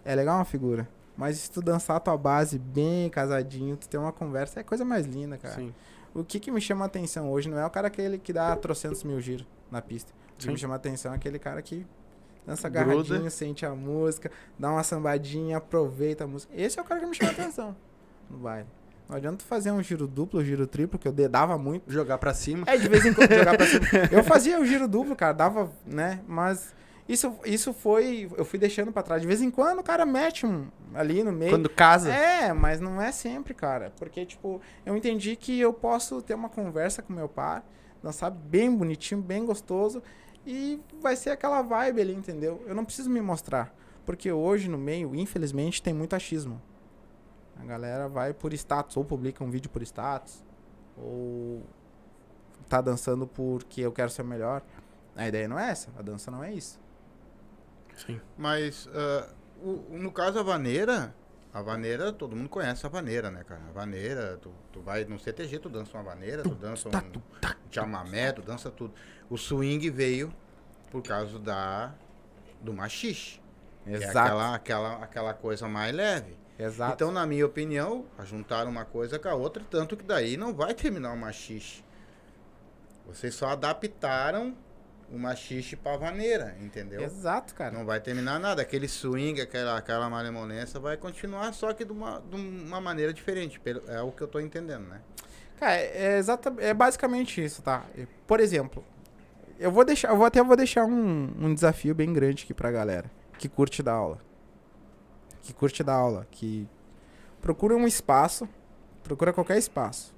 É 0.04 0.14
legal 0.14 0.36
uma 0.36 0.44
figura. 0.44 0.88
Mas 1.16 1.36
se 1.36 1.50
tu 1.50 1.60
dançar 1.60 1.96
a 1.96 2.00
tua 2.00 2.16
base 2.16 2.58
bem 2.58 3.10
casadinho, 3.10 3.76
tu 3.76 3.86
ter 3.88 3.98
uma 3.98 4.12
conversa, 4.12 4.60
é 4.60 4.62
a 4.62 4.64
coisa 4.64 4.84
mais 4.84 5.04
linda, 5.06 5.36
cara. 5.36 5.54
Sim. 5.54 5.74
O 6.14 6.24
que, 6.24 6.40
que 6.40 6.50
me 6.50 6.60
chama 6.60 6.84
a 6.84 6.86
atenção 6.86 7.30
hoje 7.30 7.48
não 7.48 7.58
é 7.58 7.64
o 7.64 7.70
cara 7.70 7.88
aquele 7.88 8.18
que 8.18 8.32
dá 8.32 8.54
trocentos 8.56 9.04
mil 9.04 9.20
giros 9.20 9.46
na 9.70 9.80
pista. 9.80 10.12
O 10.34 10.38
que 10.38 10.44
Sim. 10.44 10.52
me 10.52 10.58
chama 10.58 10.74
a 10.74 10.76
atenção 10.76 11.12
é 11.12 11.16
aquele 11.16 11.38
cara 11.38 11.62
que 11.62 11.86
dança 12.46 12.68
Gruda. 12.68 12.90
agarradinho, 12.90 13.30
sente 13.30 13.64
a 13.64 13.74
música, 13.74 14.30
dá 14.58 14.70
uma 14.70 14.82
sambadinha, 14.82 15.58
aproveita 15.58 16.24
a 16.24 16.26
música. 16.26 16.52
Esse 16.56 16.78
é 16.78 16.82
o 16.82 16.84
cara 16.84 17.00
que 17.00 17.06
me 17.06 17.14
chama 17.14 17.30
a 17.30 17.34
atenção 17.34 17.76
no 18.28 18.38
baile. 18.38 18.66
Não 19.08 19.16
adianta 19.16 19.38
tu 19.38 19.44
fazer 19.44 19.72
um 19.72 19.82
giro 19.82 20.06
duplo, 20.06 20.44
giro 20.44 20.68
triplo, 20.68 20.96
que 20.98 21.08
eu 21.08 21.12
dedava 21.12 21.58
muito. 21.58 21.90
Jogar 21.92 22.16
pra 22.18 22.32
cima. 22.32 22.64
É, 22.68 22.76
de 22.76 22.88
vez 22.88 23.04
em 23.04 23.12
quando 23.12 23.34
jogar 23.34 23.56
pra 23.56 23.66
cima. 23.66 23.84
Eu 24.12 24.22
fazia 24.22 24.60
o 24.60 24.64
giro 24.64 24.86
duplo, 24.86 25.16
cara, 25.16 25.32
dava, 25.32 25.68
né? 25.84 26.20
Mas 26.28 26.72
isso, 27.10 27.36
isso 27.44 27.72
foi. 27.72 28.30
Eu 28.36 28.44
fui 28.44 28.56
deixando 28.56 28.92
pra 28.92 29.02
trás. 29.02 29.20
De 29.20 29.26
vez 29.26 29.42
em 29.42 29.50
quando 29.50 29.80
o 29.80 29.82
cara 29.82 30.06
mete 30.06 30.46
um 30.46 30.68
ali 30.94 31.24
no 31.24 31.32
meio. 31.32 31.50
Quando 31.50 31.68
casa. 31.68 32.08
É, 32.12 32.52
mas 32.52 32.80
não 32.80 33.02
é 33.02 33.10
sempre, 33.10 33.52
cara. 33.52 33.92
Porque, 33.98 34.24
tipo, 34.24 34.60
eu 34.86 34.96
entendi 34.96 35.34
que 35.34 35.58
eu 35.58 35.72
posso 35.72 36.22
ter 36.22 36.34
uma 36.34 36.48
conversa 36.48 37.02
com 37.02 37.12
meu 37.12 37.28
pai, 37.28 37.62
dançar 38.00 38.30
bem 38.30 38.72
bonitinho, 38.72 39.20
bem 39.20 39.44
gostoso, 39.44 40.00
e 40.46 40.80
vai 41.00 41.16
ser 41.16 41.30
aquela 41.30 41.62
vibe 41.62 42.00
ali, 42.00 42.14
entendeu? 42.14 42.62
Eu 42.64 42.76
não 42.76 42.84
preciso 42.84 43.10
me 43.10 43.20
mostrar. 43.20 43.74
Porque 44.06 44.30
hoje 44.30 44.68
no 44.68 44.78
meio, 44.78 45.12
infelizmente, 45.12 45.82
tem 45.82 45.92
muito 45.92 46.14
achismo. 46.14 46.62
A 47.60 47.64
galera 47.64 48.08
vai 48.08 48.32
por 48.32 48.54
status, 48.54 48.96
ou 48.96 49.04
publica 49.04 49.42
um 49.42 49.50
vídeo 49.50 49.68
por 49.68 49.82
status, 49.82 50.44
ou 50.96 51.60
tá 52.68 52.80
dançando 52.80 53.26
porque 53.26 53.80
eu 53.80 53.90
quero 53.90 54.10
ser 54.10 54.22
o 54.22 54.24
melhor. 54.24 54.62
A 55.16 55.26
ideia 55.26 55.48
não 55.48 55.58
é 55.58 55.70
essa, 55.70 55.90
a 55.98 56.02
dança 56.02 56.30
não 56.30 56.44
é 56.44 56.54
isso. 56.54 56.78
Sim. 58.06 58.20
Mas, 58.36 58.88
ah, 58.94 59.28
o- 59.62 59.86
no 59.98 60.10
caso, 60.12 60.38
a 60.38 60.42
vaneira, 60.42 61.14
a 61.52 61.60
vaneira, 61.62 62.12
todo 62.12 62.34
mundo 62.36 62.48
conhece 62.48 62.84
a 62.86 62.88
vaneira, 62.88 63.30
né, 63.30 63.42
cara? 63.44 63.60
A 63.68 63.72
vaneira, 63.72 64.38
tu, 64.40 64.52
tu 64.72 64.80
vai 64.80 65.04
no 65.04 65.18
CTG, 65.18 65.58
tu 65.58 65.68
dança 65.68 65.96
uma 65.96 66.04
vaneira, 66.04 66.42
tu 66.42 66.54
dança 66.54 66.88
um 66.88 66.92
chamamé, 67.70 68.32
tu 68.32 68.42
dança 68.42 68.70
tudo. 68.70 68.94
O 69.28 69.36
swing 69.36 69.88
veio 69.90 70.32
por 70.90 71.02
causa 71.02 71.38
da 71.38 71.92
do 72.60 72.72
machixe. 72.72 73.40
Que 73.84 73.94
é 73.94 74.08
aquela, 74.10 74.54
aquela, 74.54 74.92
aquela 75.02 75.34
coisa 75.34 75.66
mais 75.66 75.94
leve. 75.94 76.36
Exato. 76.58 76.92
Então, 76.92 77.10
na 77.10 77.24
minha 77.26 77.46
opinião, 77.46 78.04
juntaram 78.24 78.70
uma 78.70 78.84
coisa 78.84 79.18
com 79.18 79.28
a 79.28 79.34
outra, 79.34 79.64
tanto 79.70 79.96
que 79.96 80.04
daí 80.04 80.36
não 80.36 80.52
vai 80.54 80.74
terminar 80.74 81.12
o 81.12 81.16
machixe. 81.16 81.82
Vocês 83.06 83.34
só 83.34 83.48
adaptaram 83.48 84.54
o 85.12 85.18
machixe 85.18 85.74
pra 85.76 85.96
vaneira, 85.96 86.56
entendeu? 86.60 87.02
Exato, 87.02 87.54
cara. 87.54 87.76
Não 87.76 87.84
vai 87.84 88.00
terminar 88.00 88.38
nada. 88.38 88.62
Aquele 88.62 88.86
swing, 88.88 89.40
aquela, 89.40 89.76
aquela 89.76 90.08
malemolência 90.08 90.78
vai 90.78 90.96
continuar, 90.96 91.52
só 91.52 91.72
que 91.72 91.84
de 91.84 91.92
uma, 91.92 92.20
de 92.20 92.36
uma 92.36 92.80
maneira 92.80 93.12
diferente. 93.12 93.58
pelo- 93.58 93.82
É 93.90 94.00
o 94.00 94.12
que 94.12 94.22
eu 94.22 94.28
tô 94.28 94.38
entendendo, 94.40 94.86
né? 94.88 95.00
Cara, 95.58 95.74
é, 95.76 96.16
exata, 96.18 96.54
é 96.58 96.72
basicamente 96.72 97.44
isso, 97.44 97.60
tá? 97.60 97.84
Por 98.26 98.40
exemplo, 98.40 98.84
eu 99.58 99.70
vou 99.70 99.84
deixar, 99.84 100.08
eu 100.10 100.16
vou 100.16 100.24
até 100.26 100.42
vou 100.42 100.56
deixar 100.56 100.84
um, 100.86 101.32
um 101.38 101.52
desafio 101.52 101.94
bem 101.94 102.12
grande 102.12 102.44
aqui 102.44 102.54
pra 102.54 102.70
galera 102.70 103.10
que 103.38 103.48
curte 103.48 103.82
dar 103.82 103.92
aula. 103.94 104.18
Que 105.42 105.52
curte 105.52 105.82
dar 105.82 105.94
aula, 105.94 106.26
que 106.30 106.68
procura 107.40 107.74
um 107.74 107.86
espaço, 107.86 108.48
procura 109.02 109.32
qualquer 109.32 109.58
espaço. 109.58 110.14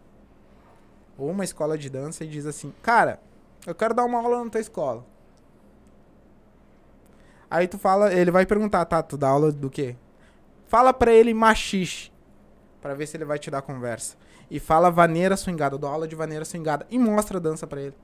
Ou 1.17 1.31
uma 1.31 1.45
escola 1.45 1.79
de 1.79 1.89
dança 1.89 2.25
e 2.25 2.29
diz 2.29 2.47
assim: 2.47 2.73
"Cara, 2.83 3.21
eu 3.67 3.75
quero 3.75 3.95
dar 3.95 4.05
uma 4.05 4.19
aula 4.19 4.45
na 4.45 4.51
tua 4.51 4.61
escola". 4.61 5.05
Aí 7.51 7.69
tu 7.69 7.79
fala, 7.79 8.13
ele 8.13 8.31
vai 8.31 8.47
perguntar: 8.47 8.85
"Tá, 8.85 9.03
tu 9.03 9.17
dá 9.17 9.29
aula 9.29 9.53
do 9.53 9.69
quê?" 9.71 9.97
Fala 10.67 10.93
pra 10.93 11.13
ele 11.13 11.35
machixe, 11.35 12.11
pra 12.81 12.95
ver 12.95 13.07
se 13.07 13.17
ele 13.17 13.27
vai 13.27 13.39
te 13.39 13.51
dar 13.51 13.61
conversa 13.61 14.17
e 14.51 14.61
fala 14.61 14.91
vaneira 14.91 15.37
swingada, 15.37 15.77
eu 15.77 15.79
dou 15.79 15.89
aula 15.89 16.07
de 16.07 16.15
vaneira 16.15 16.45
swingada 16.45 16.87
e 16.91 16.99
mostra 16.99 17.39
a 17.39 17.41
dança 17.41 17.67
pra 17.67 17.81
ele. 17.81 17.95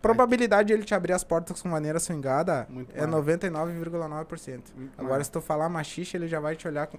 Probabilidade 0.00 0.68
de 0.68 0.72
ele 0.72 0.84
te 0.84 0.94
abrir 0.94 1.12
as 1.12 1.24
portas 1.24 1.60
com 1.60 1.68
vaneira 1.68 1.98
swingada 1.98 2.66
Muito 2.70 2.96
é 2.96 3.06
maior. 3.06 3.22
99,9%. 3.24 4.62
Agora, 4.96 5.22
se 5.22 5.30
tu 5.30 5.40
falar 5.40 5.68
machixe, 5.68 6.16
ele 6.16 6.26
já 6.26 6.40
vai 6.40 6.56
te 6.56 6.66
olhar 6.66 6.86
com. 6.86 6.98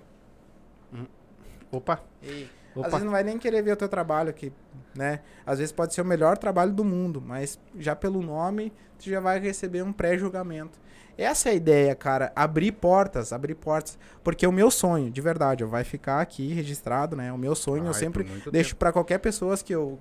Opa. 1.71 2.03
Às 2.21 2.60
Opa. 2.75 2.89
vezes 2.89 3.03
não 3.03 3.11
vai 3.11 3.23
nem 3.23 3.37
querer 3.37 3.61
ver 3.61 3.73
o 3.73 3.75
teu 3.75 3.89
trabalho, 3.89 4.33
que, 4.33 4.51
né? 4.95 5.21
Às 5.45 5.59
vezes 5.59 5.71
pode 5.71 5.93
ser 5.93 6.01
o 6.01 6.05
melhor 6.05 6.37
trabalho 6.37 6.71
do 6.71 6.83
mundo, 6.83 7.21
mas 7.21 7.59
já 7.77 7.95
pelo 7.95 8.21
nome, 8.21 8.71
tu 8.97 9.09
já 9.09 9.19
vai 9.19 9.39
receber 9.39 9.81
um 9.83 9.91
pré-julgamento. 9.91 10.79
Essa 11.17 11.49
é 11.49 11.51
a 11.51 11.55
ideia, 11.55 11.93
cara. 11.93 12.31
Abrir 12.35 12.71
portas, 12.71 13.33
abrir 13.33 13.55
portas. 13.55 13.99
Porque 14.23 14.47
o 14.47 14.51
meu 14.51 14.71
sonho, 14.71 15.11
de 15.11 15.21
verdade, 15.21 15.63
ó, 15.63 15.67
vai 15.67 15.83
ficar 15.83 16.21
aqui 16.21 16.53
registrado, 16.53 17.15
né? 17.15 17.31
O 17.31 17.37
meu 17.37 17.53
sonho, 17.53 17.83
eu 17.83 17.87
Ai, 17.87 17.93
sempre 17.93 18.23
por 18.23 18.29
muito 18.29 18.51
deixo 18.51 18.75
pra 18.75 18.91
qualquer 18.91 19.19
pessoa 19.19 19.55
que 19.57 19.73
eu. 19.73 19.99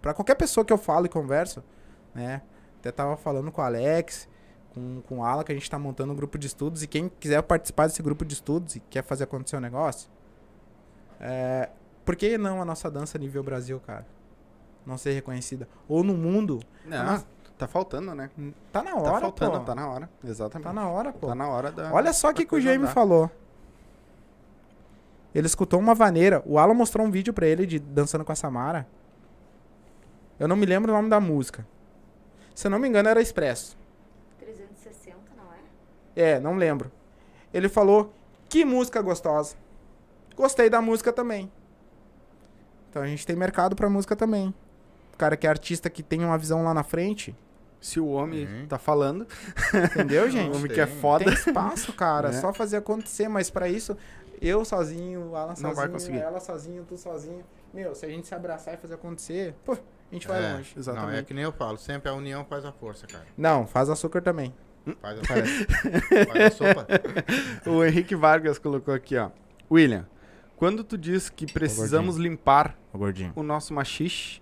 para 0.00 0.12
qualquer 0.14 0.34
pessoa 0.34 0.64
que 0.64 0.72
eu 0.72 0.78
falo 0.78 1.06
e 1.06 1.08
converso, 1.08 1.64
né? 2.14 2.42
Até 2.78 2.92
tava 2.92 3.16
falando 3.16 3.50
com 3.50 3.60
o 3.60 3.64
Alex, 3.64 4.28
com, 4.72 5.02
com 5.02 5.18
o 5.18 5.24
Alan, 5.24 5.42
que 5.42 5.52
a 5.52 5.54
gente 5.54 5.68
tá 5.68 5.78
montando 5.78 6.12
um 6.12 6.16
grupo 6.16 6.38
de 6.38 6.46
estudos. 6.46 6.82
E 6.82 6.86
quem 6.86 7.08
quiser 7.08 7.42
participar 7.42 7.86
desse 7.86 8.02
grupo 8.02 8.24
de 8.24 8.34
estudos 8.34 8.76
e 8.76 8.80
quer 8.80 9.02
fazer 9.02 9.24
acontecer 9.24 9.56
o 9.56 9.60
negócio, 9.60 10.10
é, 11.20 11.68
por 12.04 12.16
que 12.16 12.36
não 12.38 12.60
a 12.60 12.64
nossa 12.64 12.90
dança 12.90 13.18
nível 13.18 13.42
Brasil, 13.42 13.80
cara? 13.80 14.06
Não 14.86 14.96
ser 14.96 15.12
reconhecida. 15.12 15.68
Ou 15.88 16.02
no 16.02 16.14
mundo, 16.14 16.60
Não, 16.86 17.04
Mas- 17.04 17.26
tá 17.58 17.68
faltando, 17.68 18.14
né? 18.14 18.30
tá 18.72 18.82
na 18.82 18.94
hora, 18.96 19.12
tá 19.12 19.20
faltando, 19.20 19.58
pô. 19.58 19.64
tá 19.64 19.74
na 19.74 19.88
hora. 19.88 20.10
Exatamente. 20.24 20.66
Tá 20.66 20.72
na 20.72 20.88
hora, 20.88 21.12
pô. 21.12 21.26
Tá 21.28 21.34
na 21.34 21.48
hora 21.48 21.70
da. 21.70 21.92
Olha 21.92 22.12
só 22.12 22.30
o 22.30 22.34
que, 22.34 22.46
que 22.46 22.54
o 22.54 22.58
andar. 22.86 22.92
falou. 22.94 23.30
Ele 25.34 25.46
escutou 25.46 25.78
uma 25.78 25.94
vaneira. 25.94 26.42
O 26.46 26.58
Alan 26.58 26.74
mostrou 26.74 27.06
um 27.06 27.10
vídeo 27.10 27.32
pra 27.32 27.46
ele 27.46 27.66
de 27.66 27.78
dançando 27.78 28.24
com 28.24 28.32
a 28.32 28.34
Samara. 28.34 28.86
Eu 30.38 30.48
não 30.48 30.56
me 30.56 30.66
lembro 30.66 30.90
o 30.92 30.96
nome 30.96 31.08
da 31.08 31.20
música. 31.20 31.66
Se 32.54 32.66
eu 32.66 32.70
não 32.70 32.78
me 32.78 32.88
engano, 32.88 33.08
era 33.08 33.20
Expresso. 33.20 33.76
360, 34.40 35.16
não 35.36 35.44
é? 35.52 36.30
É, 36.32 36.40
não 36.40 36.56
lembro. 36.56 36.90
Ele 37.52 37.68
falou: 37.68 38.12
Que 38.48 38.64
música 38.64 39.00
gostosa. 39.02 39.54
Gostei 40.34 40.68
da 40.70 40.80
música 40.80 41.12
também. 41.12 41.52
Então 42.90 43.02
a 43.02 43.06
gente 43.06 43.26
tem 43.26 43.36
mercado 43.36 43.74
pra 43.76 43.88
música 43.88 44.14
também. 44.16 44.52
O 45.14 45.16
cara 45.16 45.36
que 45.36 45.46
é 45.46 45.50
artista 45.50 45.88
que 45.88 46.02
tem 46.02 46.24
uma 46.24 46.36
visão 46.36 46.64
lá 46.64 46.74
na 46.74 46.82
frente. 46.82 47.34
Se 47.80 47.98
o 47.98 48.08
homem 48.08 48.44
Uhum. 48.46 48.66
tá 48.66 48.78
falando, 48.78 49.26
Entendeu, 49.94 50.24
o 50.24 50.28
gente? 50.28 50.50
homem 50.50 50.62
tem. 50.66 50.74
que 50.74 50.80
é 50.80 50.86
foda. 50.86 51.24
Tem 51.24 51.32
espaço, 51.34 51.92
cara. 51.94 52.28
Né? 52.30 52.40
Só 52.40 52.52
fazer 52.52 52.76
acontecer. 52.78 53.26
Mas 53.28 53.48
pra 53.48 53.68
isso, 53.68 53.96
eu 54.40 54.64
sozinho, 54.64 55.30
o 55.30 55.36
Alan 55.36 55.50
sozinho, 55.54 55.68
Não 55.68 55.74
vai 55.74 55.88
conseguir. 55.88 56.18
ela 56.18 56.40
sozinho, 56.40 56.84
tu 56.86 56.98
sozinho. 56.98 57.42
Meu, 57.72 57.94
se 57.94 58.04
a 58.04 58.08
gente 58.08 58.26
se 58.26 58.34
abraçar 58.34 58.74
e 58.74 58.76
fazer 58.76 58.94
acontecer, 58.94 59.54
pô, 59.64 59.72
a 59.72 59.78
gente 60.14 60.26
vai 60.28 60.44
É, 60.44 60.52
longe. 60.54 60.72
Não, 60.74 60.76
é 60.76 60.80
Exatamente. 60.80 61.24
que 61.24 61.32
nem 61.34 61.44
eu 61.44 61.52
falo, 61.52 61.78
sempre 61.78 62.10
a 62.10 62.14
união 62.14 62.44
faz 62.44 62.64
a 62.64 62.72
força, 62.72 63.06
cara. 63.06 63.24
Não, 63.38 63.66
faz 63.66 63.88
açúcar 63.88 64.20
também. 64.20 64.52
Faz 65.00 65.18
a, 65.20 65.24
faz 65.24 66.44
a 66.46 66.50
sopa. 66.50 66.86
O 67.70 67.84
Henrique 67.84 68.14
Vargas 68.16 68.58
colocou 68.58 68.92
aqui, 68.92 69.16
ó. 69.16 69.30
William, 69.70 70.06
quando 70.60 70.84
tu 70.84 70.96
diz 70.96 71.28
que 71.28 71.50
precisamos 71.52 72.16
limpar 72.16 72.78
gordinho. 72.94 73.32
o 73.34 73.42
nosso 73.42 73.74
machixe, 73.74 74.40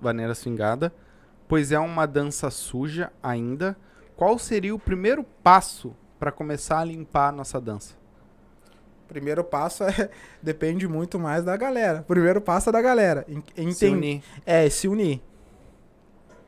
vaneira 0.00 0.34
swingada, 0.34 0.92
pois 1.48 1.72
é 1.72 1.78
uma 1.78 2.06
dança 2.06 2.50
suja 2.50 3.10
ainda, 3.22 3.76
qual 4.14 4.38
seria 4.38 4.74
o 4.74 4.78
primeiro 4.78 5.24
passo 5.42 5.96
para 6.18 6.30
começar 6.30 6.80
a 6.80 6.84
limpar 6.84 7.30
a 7.30 7.32
nossa 7.32 7.60
dança? 7.60 7.96
Primeiro 9.08 9.42
passo 9.42 9.84
é. 9.84 10.10
Depende 10.42 10.86
muito 10.86 11.18
mais 11.18 11.42
da 11.42 11.56
galera. 11.56 12.02
Primeiro 12.06 12.42
passo 12.42 12.68
é 12.68 12.72
da 12.72 12.82
galera. 12.82 13.24
En- 13.56 13.72
Se 13.72 13.86
unir. 13.86 14.22
É, 14.44 14.68
se 14.68 14.86
unir. 14.86 15.22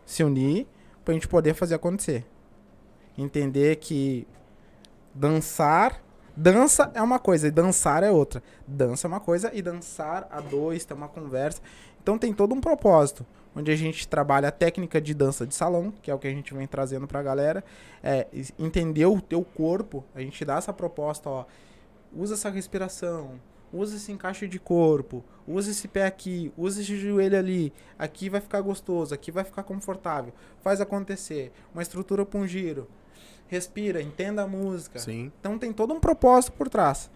Se 0.04 0.22
unir 0.22 0.66
pra 1.02 1.14
gente 1.14 1.26
poder 1.26 1.54
fazer 1.54 1.74
acontecer. 1.76 2.26
Entender 3.16 3.76
que 3.76 4.26
dançar. 5.14 6.02
Dança 6.36 6.90
é 6.94 7.02
uma 7.02 7.18
coisa 7.18 7.48
e 7.48 7.50
dançar 7.50 8.02
é 8.02 8.10
outra. 8.10 8.42
Dança 8.66 9.06
é 9.06 9.08
uma 9.08 9.20
coisa 9.20 9.50
e 9.52 9.60
dançar 9.60 10.26
a 10.30 10.40
dois, 10.40 10.84
tem 10.84 10.96
uma 10.96 11.08
conversa. 11.08 11.60
Então 12.02 12.18
tem 12.18 12.32
todo 12.32 12.54
um 12.54 12.60
propósito. 12.60 13.26
Onde 13.54 13.70
a 13.70 13.76
gente 13.76 14.06
trabalha 14.06 14.48
a 14.48 14.52
técnica 14.52 15.00
de 15.00 15.12
dança 15.12 15.46
de 15.46 15.54
salão, 15.54 15.92
que 16.02 16.10
é 16.10 16.14
o 16.14 16.18
que 16.18 16.28
a 16.28 16.30
gente 16.30 16.54
vem 16.54 16.66
trazendo 16.66 17.06
pra 17.06 17.22
galera. 17.22 17.64
É 18.02 18.26
entender 18.58 19.06
o 19.06 19.20
teu 19.20 19.42
corpo. 19.42 20.04
A 20.14 20.20
gente 20.20 20.44
dá 20.44 20.56
essa 20.56 20.72
proposta, 20.72 21.28
ó. 21.28 21.44
Usa 22.12 22.34
essa 22.34 22.48
respiração. 22.48 23.40
usa 23.72 23.96
esse 23.96 24.10
encaixe 24.12 24.48
de 24.48 24.58
corpo, 24.58 25.24
usa 25.46 25.70
esse 25.70 25.86
pé 25.86 26.06
aqui, 26.06 26.52
usa 26.56 26.80
esse 26.80 26.96
joelho 26.96 27.38
ali, 27.38 27.72
aqui 27.98 28.28
vai 28.28 28.40
ficar 28.40 28.60
gostoso, 28.60 29.14
aqui 29.14 29.30
vai 29.30 29.44
ficar 29.44 29.62
confortável, 29.62 30.32
faz 30.60 30.80
acontecer, 30.80 31.52
uma 31.72 31.82
estrutura 31.82 32.26
para 32.26 32.40
um 32.40 32.46
giro, 32.46 32.88
respira, 33.50 34.00
entenda 34.00 34.42
a 34.42 34.46
música. 34.46 35.00
Sim. 35.00 35.32
Então 35.40 35.58
tem 35.58 35.72
todo 35.72 35.92
um 35.92 35.98
propósito 35.98 36.52
por 36.52 36.68
trás. 36.68 37.10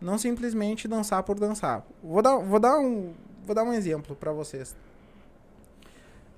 Não 0.00 0.18
simplesmente 0.18 0.88
dançar 0.88 1.22
por 1.22 1.38
dançar. 1.38 1.86
Vou 2.02 2.20
dar, 2.20 2.36
vou 2.38 2.58
dar, 2.58 2.78
um, 2.78 3.14
vou 3.44 3.54
dar 3.54 3.62
um 3.62 3.72
exemplo 3.72 4.16
para 4.16 4.32
vocês. 4.32 4.74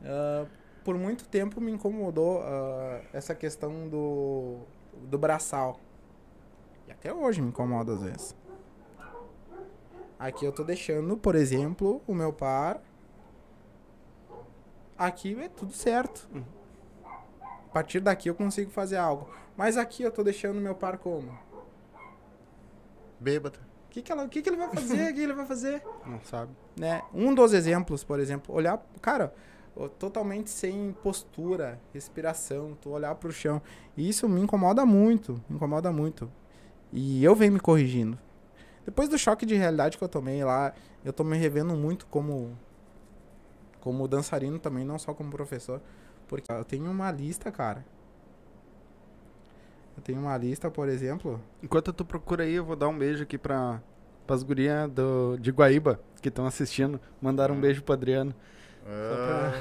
Ah, 0.04 0.44
por 0.84 0.98
muito 0.98 1.24
tempo 1.24 1.60
me 1.60 1.72
incomodou 1.72 2.42
ah, 2.42 3.00
essa 3.12 3.34
questão 3.34 3.88
do, 3.88 4.58
do 5.08 5.16
braçal. 5.16 5.80
E 6.86 6.92
até 6.92 7.12
hoje 7.12 7.40
me 7.40 7.48
incomoda 7.48 7.94
às 7.94 8.02
vezes. 8.02 8.36
Aqui 10.18 10.44
eu 10.44 10.52
tô 10.52 10.62
deixando, 10.62 11.16
por 11.16 11.34
exemplo, 11.34 12.02
o 12.06 12.14
meu 12.14 12.32
par. 12.32 12.82
Aqui 14.98 15.34
é 15.40 15.48
tudo 15.48 15.72
certo. 15.72 16.28
A 17.72 17.80
partir 17.80 18.00
daqui 18.00 18.28
eu 18.28 18.34
consigo 18.34 18.70
fazer 18.70 18.98
algo. 18.98 19.30
Mas 19.56 19.78
aqui 19.78 20.02
eu 20.02 20.10
tô 20.10 20.22
deixando 20.22 20.60
meu 20.60 20.74
par 20.74 20.98
como? 20.98 21.32
Bêbado. 23.18 23.58
O 23.86 23.90
que, 23.92 24.02
que, 24.02 24.12
ela, 24.12 24.28
que, 24.28 24.42
que 24.42 24.50
ele 24.50 24.58
vai 24.58 24.68
fazer? 24.68 25.10
O 25.10 25.14
que 25.14 25.20
ele 25.22 25.32
vai 25.32 25.46
fazer? 25.46 25.82
Não 26.04 26.20
sabe. 26.20 26.52
né? 26.78 27.00
Um 27.14 27.34
dos 27.34 27.54
exemplos, 27.54 28.04
por 28.04 28.20
exemplo, 28.20 28.54
olhar, 28.54 28.78
cara, 29.00 29.32
totalmente 29.98 30.50
sem 30.50 30.92
postura, 31.02 31.80
respiração, 31.94 32.76
tu 32.78 32.90
olhar 32.90 33.14
pro 33.14 33.32
chão. 33.32 33.62
E 33.96 34.06
isso 34.06 34.28
me 34.28 34.42
incomoda 34.42 34.84
muito, 34.84 35.42
me 35.48 35.56
incomoda 35.56 35.90
muito. 35.90 36.30
E 36.92 37.24
eu 37.24 37.34
venho 37.34 37.52
me 37.52 37.60
corrigindo. 37.60 38.18
Depois 38.84 39.08
do 39.08 39.16
choque 39.16 39.46
de 39.46 39.54
realidade 39.54 39.96
que 39.96 40.04
eu 40.04 40.08
tomei 40.10 40.44
lá, 40.44 40.74
eu 41.02 41.12
tô 41.12 41.24
me 41.24 41.38
revendo 41.38 41.74
muito 41.74 42.04
como 42.04 42.54
como 43.80 44.06
dançarino 44.06 44.58
também, 44.58 44.84
não 44.84 44.98
só 44.98 45.12
como 45.14 45.30
professor, 45.30 45.80
porque 46.32 46.50
eu 46.50 46.64
tenho 46.64 46.90
uma 46.90 47.12
lista, 47.12 47.52
cara. 47.52 47.84
Eu 49.94 50.02
tenho 50.02 50.18
uma 50.18 50.34
lista, 50.38 50.70
por 50.70 50.88
exemplo, 50.88 51.38
Enquanto 51.62 51.92
tu 51.92 52.06
procura 52.06 52.44
aí, 52.44 52.54
eu 52.54 52.64
vou 52.64 52.74
dar 52.74 52.88
um 52.88 52.98
beijo 52.98 53.22
aqui 53.22 53.36
pra, 53.36 53.82
pras 54.26 54.42
gurias 54.42 54.90
do, 54.90 55.36
de 55.36 55.50
Guaíba 55.50 56.00
que 56.22 56.30
estão 56.30 56.46
assistindo. 56.46 56.98
Mandaram 57.20 57.54
um 57.54 57.60
beijo 57.60 57.82
pro 57.82 57.92
Adriano. 57.92 58.34
Ah, 58.88 59.52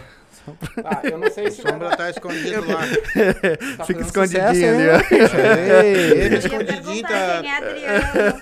ah, 0.86 1.02
eu 1.04 1.20
não 1.20 1.30
sei 1.30 1.48
o 1.50 1.52
se 1.52 1.62
Sombra 1.62 1.96
tá 1.96 2.10
escondido 2.10 2.66
lá. 2.68 2.82
tá 3.78 3.86
Fica 3.86 4.02
escondidinho 4.02 4.48
sucesso, 4.48 4.66
ali, 4.66 4.90
ó. 4.90 5.38
Ei. 5.84 6.12
Ele 6.24 6.38
escondidinho 6.38 7.02
tá, 7.04 7.10
quem 7.42 7.52
é 7.52 7.58
Adriano. 7.58 8.40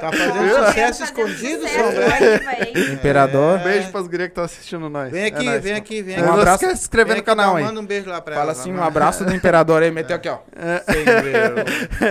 tá 0.00 0.12
fazendo 0.12 0.66
sucesso 0.66 1.04
escondido, 1.04 1.60
sucesso 1.62 1.84
Sombra. 1.92 2.08
véi. 2.08 2.92
Imperador. 2.94 3.60
É. 3.60 3.64
Beijo 3.64 3.90
pras 3.90 4.06
gurias 4.06 4.28
que 4.28 4.30
estão 4.32 4.44
assistindo 4.44 4.88
nós. 4.88 5.12
Vem 5.12 5.26
aqui, 5.26 5.46
É 5.46 5.50
nóis, 5.50 5.62
vem 5.62 5.74
aqui, 5.74 6.02
vem 6.02 6.16
Não 6.16 6.24
Um 6.24 6.30
aqui. 6.30 6.40
abraço. 6.40 6.64
se 6.66 6.72
inscrever 6.72 7.16
no 7.16 7.18
aqui, 7.20 7.26
canal 7.26 7.56
aí. 7.56 7.64
Manda 7.64 7.80
um 7.80 7.86
beijo 7.86 8.08
lá 8.08 8.22
pra 8.22 8.34
Fala 8.34 8.52
ela. 8.52 8.52
assim, 8.52 8.72
lá, 8.72 8.80
um 8.80 8.84
abraço 8.86 9.24
do 9.26 9.34
imperador 9.34 9.82
aí, 9.82 9.90
meteu 9.90 10.16
aqui, 10.16 10.30
ó. 10.30 10.38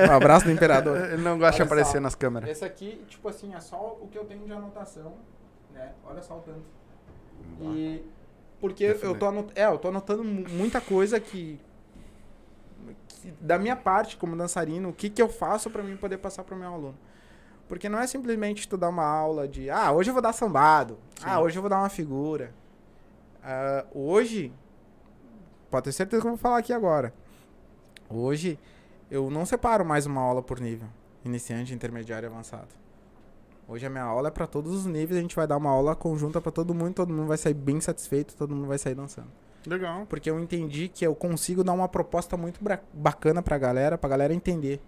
Um 0.08 0.16
abraço 0.16 0.46
do 0.46 0.52
imperador. 0.52 0.98
Ele 1.14 1.22
não 1.24 1.40
gosta 1.40 1.56
de 1.56 1.62
aparecer 1.64 2.00
nas 2.00 2.14
câmeras. 2.14 2.48
Esse 2.48 2.64
aqui, 2.64 3.02
tipo 3.10 3.28
assim, 3.28 3.56
é 3.56 3.60
só 3.60 3.98
o 4.00 4.08
que 4.08 4.20
eu 4.20 4.24
tenho 4.26 4.46
de 4.46 4.52
anotação, 4.54 5.16
né? 5.74 5.90
Olha 6.06 6.22
só 6.22 6.36
o 6.36 6.42
tanto. 6.42 6.62
E 7.62 8.04
porque 8.60 8.84
eu 8.84 9.16
tô 9.20 9.26
anotando, 9.28 9.54
é, 9.60 9.66
eu 9.66 9.78
tô 9.78 9.88
anotando 9.88 10.24
mu- 10.24 10.48
muita 10.50 10.80
coisa 10.82 11.20
que, 11.20 11.60
que 13.08 13.32
da 13.40 13.58
minha 13.58 13.76
parte 13.76 14.18
como 14.18 14.36
dançarino, 14.36 14.90
o 14.90 14.94
que 14.94 15.10
que 15.10 15.22
eu 15.22 15.30
faço 15.30 15.70
pra 15.70 15.84
mim 15.84 15.98
poder 15.98 16.18
passar 16.18 16.44
pro 16.44 16.56
meu 16.56 16.72
aluno. 16.74 16.98
Porque 17.68 17.88
não 17.88 18.00
é 18.00 18.06
simplesmente 18.08 18.68
tu 18.68 18.76
dar 18.78 18.90
uma 18.90 19.06
aula 19.06 19.48
de, 19.48 19.70
ah, 19.70 19.92
hoje 19.92 20.10
eu 20.10 20.14
vou 20.14 20.22
dar 20.22 20.34
sambado. 20.34 20.98
Ah, 21.24 21.40
hoje 21.40 21.58
eu 21.58 21.62
vou 21.62 21.70
dar 21.70 21.80
uma 21.80 21.90
figura. 21.90 22.54
Ah, 23.44 23.86
hoje, 23.94 24.52
pode 25.70 25.86
ter 25.86 25.92
certeza 25.94 26.22
que 26.22 26.28
eu 26.28 26.32
vou 26.32 26.38
falar 26.38 26.58
aqui 26.58 26.74
agora. 26.74 27.14
Hoje, 28.10 28.60
eu 29.10 29.30
não 29.30 29.46
separo 29.46 29.86
mais 29.86 30.06
uma 30.06 30.20
aula 30.22 30.42
por 30.44 30.60
nível. 30.60 30.88
Iniciante, 31.24 31.74
intermediário 31.74 32.28
e 32.28 32.32
avançado. 32.32 32.68
Hoje 33.72 33.86
a 33.86 33.90
minha 33.90 34.04
aula 34.04 34.28
é 34.28 34.32
pra 34.32 34.46
todos 34.46 34.74
os 34.74 34.86
níveis, 34.86 35.18
a 35.18 35.22
gente 35.22 35.34
vai 35.34 35.48
dar 35.48 35.56
uma 35.56 35.70
aula 35.70 35.96
conjunta 35.96 36.42
pra 36.42 36.52
todo 36.52 36.74
mundo, 36.76 36.94
todo 36.94 37.14
mundo 37.14 37.30
vai 37.30 37.38
sair 37.38 37.54
bem 37.54 37.80
satisfeito, 37.80 38.36
todo 38.36 38.54
mundo 38.54 38.68
vai 38.68 38.78
sair 38.78 38.96
dançando. 38.96 39.30
Legal. 39.66 40.06
Porque 40.08 40.30
eu 40.30 40.38
entendi 40.42 40.90
que 40.90 41.08
eu 41.08 41.16
consigo 41.16 41.64
dar 41.64 41.72
uma 41.72 41.88
proposta 41.88 42.36
muito 42.36 42.60
bacana 42.94 43.42
pra 43.42 43.58
galera, 43.58 43.98
pra 43.98 44.10
galera 44.10 44.34
entender. 44.34 44.82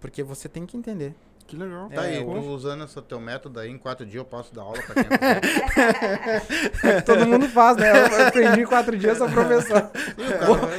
Porque 0.00 0.22
você 0.22 0.48
tem 0.48 0.64
que 0.64 0.78
entender. 0.78 1.14
Que 1.46 1.56
legal. 1.56 1.90
Tá 1.94 2.00
aí, 2.02 2.16
É, 2.16 2.20
hoje- 2.24 2.46
usando 2.48 2.84
esse 2.84 3.00
teu 3.02 3.20
método 3.20 3.60
aí, 3.60 3.70
em 3.70 3.76
quatro 3.76 4.06
dias 4.06 4.16
eu 4.16 4.24
posso 4.24 4.54
dar 4.54 4.62
aula 4.62 4.78
pra 4.82 4.94
quem. 4.94 5.04
Todo 7.04 7.26
mundo 7.26 7.46
faz, 7.48 7.76
né? 7.76 7.90
Eu 7.90 8.26
aprendi 8.28 8.62
em 8.62 8.66
quatro 8.66 8.96
dias, 8.96 9.18
sou 9.18 9.28
professor. 9.28 9.90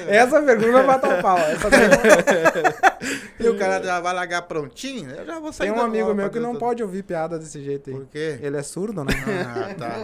Essa 0.07 0.41
pergunta 0.41 0.71
vai 0.81 0.83
matar 0.85 1.19
o 1.19 1.21
pau. 1.21 1.37
Essa 1.37 1.69
E 3.39 3.47
o 3.47 3.57
cara 3.59 3.83
já 3.83 3.99
vai 3.99 4.11
largar 4.13 4.41
prontinho, 4.43 5.11
eu 5.11 5.23
já 5.25 5.37
vou 5.39 5.53
sair 5.53 5.69
Tem 5.71 5.77
um 5.77 5.81
amigo 5.83 6.13
meu 6.15 6.29
que 6.31 6.39
não 6.39 6.53
dentro. 6.53 6.65
pode 6.65 6.81
ouvir 6.81 7.03
piada 7.03 7.37
desse 7.37 7.61
jeito 7.63 7.91
aí. 7.91 7.95
Por 7.95 8.07
quê? 8.07 8.39
Ele 8.41 8.57
é 8.57 8.63
surdo, 8.63 9.03
né? 9.03 9.11
Ah, 9.45 9.73
tá. 9.75 9.97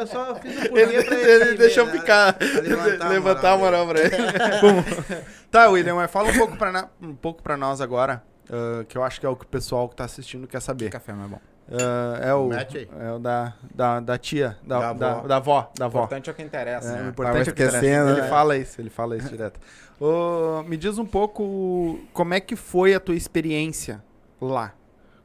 Eu 0.00 0.06
só 0.06 0.34
fiz 0.36 0.56
um 0.70 0.76
Ele, 0.76 1.04
pra 1.04 1.14
ele 1.16 1.30
ele 1.44 1.54
deixou 1.58 1.86
né? 1.86 1.92
ficar. 1.92 2.32
Pra 2.32 2.46
levantar 2.60 3.06
a 3.06 3.08
levantar 3.08 3.52
a 3.52 3.56
moral 3.56 3.86
moral 3.86 3.94
pra 3.94 4.00
ele. 4.00 4.16
Tá, 5.50 5.68
William, 5.68 5.94
mas 5.94 6.10
fala 6.10 6.28
um 6.30 6.36
pouco 6.36 6.56
pra, 6.56 6.72
na- 6.72 6.88
um 7.00 7.14
pouco 7.14 7.40
pra 7.42 7.56
nós 7.56 7.80
agora. 7.80 8.22
Ah, 8.50 8.84
que 8.88 8.96
eu 8.96 9.02
acho 9.04 9.20
que 9.20 9.26
é 9.26 9.28
o 9.28 9.36
que 9.36 9.44
o 9.44 9.48
pessoal 9.48 9.88
que 9.88 9.96
tá 9.96 10.04
assistindo 10.04 10.46
quer 10.46 10.60
saber. 10.60 10.90
Café 10.90 11.12
não 11.12 11.24
é 11.24 11.28
bom. 11.28 11.40
Ah, 11.70 12.18
é 12.20 12.34
o, 12.34 12.50
é 12.52 13.12
o 13.12 13.18
da, 13.18 13.54
da, 13.74 14.00
da 14.00 14.18
tia, 14.18 14.58
da, 14.66 14.78
Da 14.78 14.92
da, 14.92 15.10
avó. 15.12 15.26
da 15.28 15.36
avó. 15.36 15.72
Da 15.78 15.84
O 15.84 15.88
avó. 15.88 15.98
importante 16.00 16.28
é 16.28 16.32
o 16.32 16.36
que 16.36 16.42
interessa. 16.42 16.88
É, 16.92 16.96
né? 16.96 17.06
o 17.06 17.08
importante 17.10 17.36
é 17.38 17.40
o 17.40 17.44
que 17.44 17.50
interessa. 17.62 17.76
esquecendo, 17.78 18.10
Ele 18.10 18.20
né? 18.22 18.28
fala 18.28 18.56
isso, 18.56 18.80
ele 18.80 18.90
fala 18.90 19.16
isso 19.16 19.28
direto. 19.28 19.60
Ô, 20.00 20.62
me 20.64 20.76
diz 20.76 20.98
um 20.98 21.06
pouco 21.06 21.98
como 22.12 22.34
é 22.34 22.40
que 22.40 22.56
foi 22.56 22.94
a 22.94 23.00
tua 23.00 23.14
experiência 23.14 24.02
lá. 24.40 24.74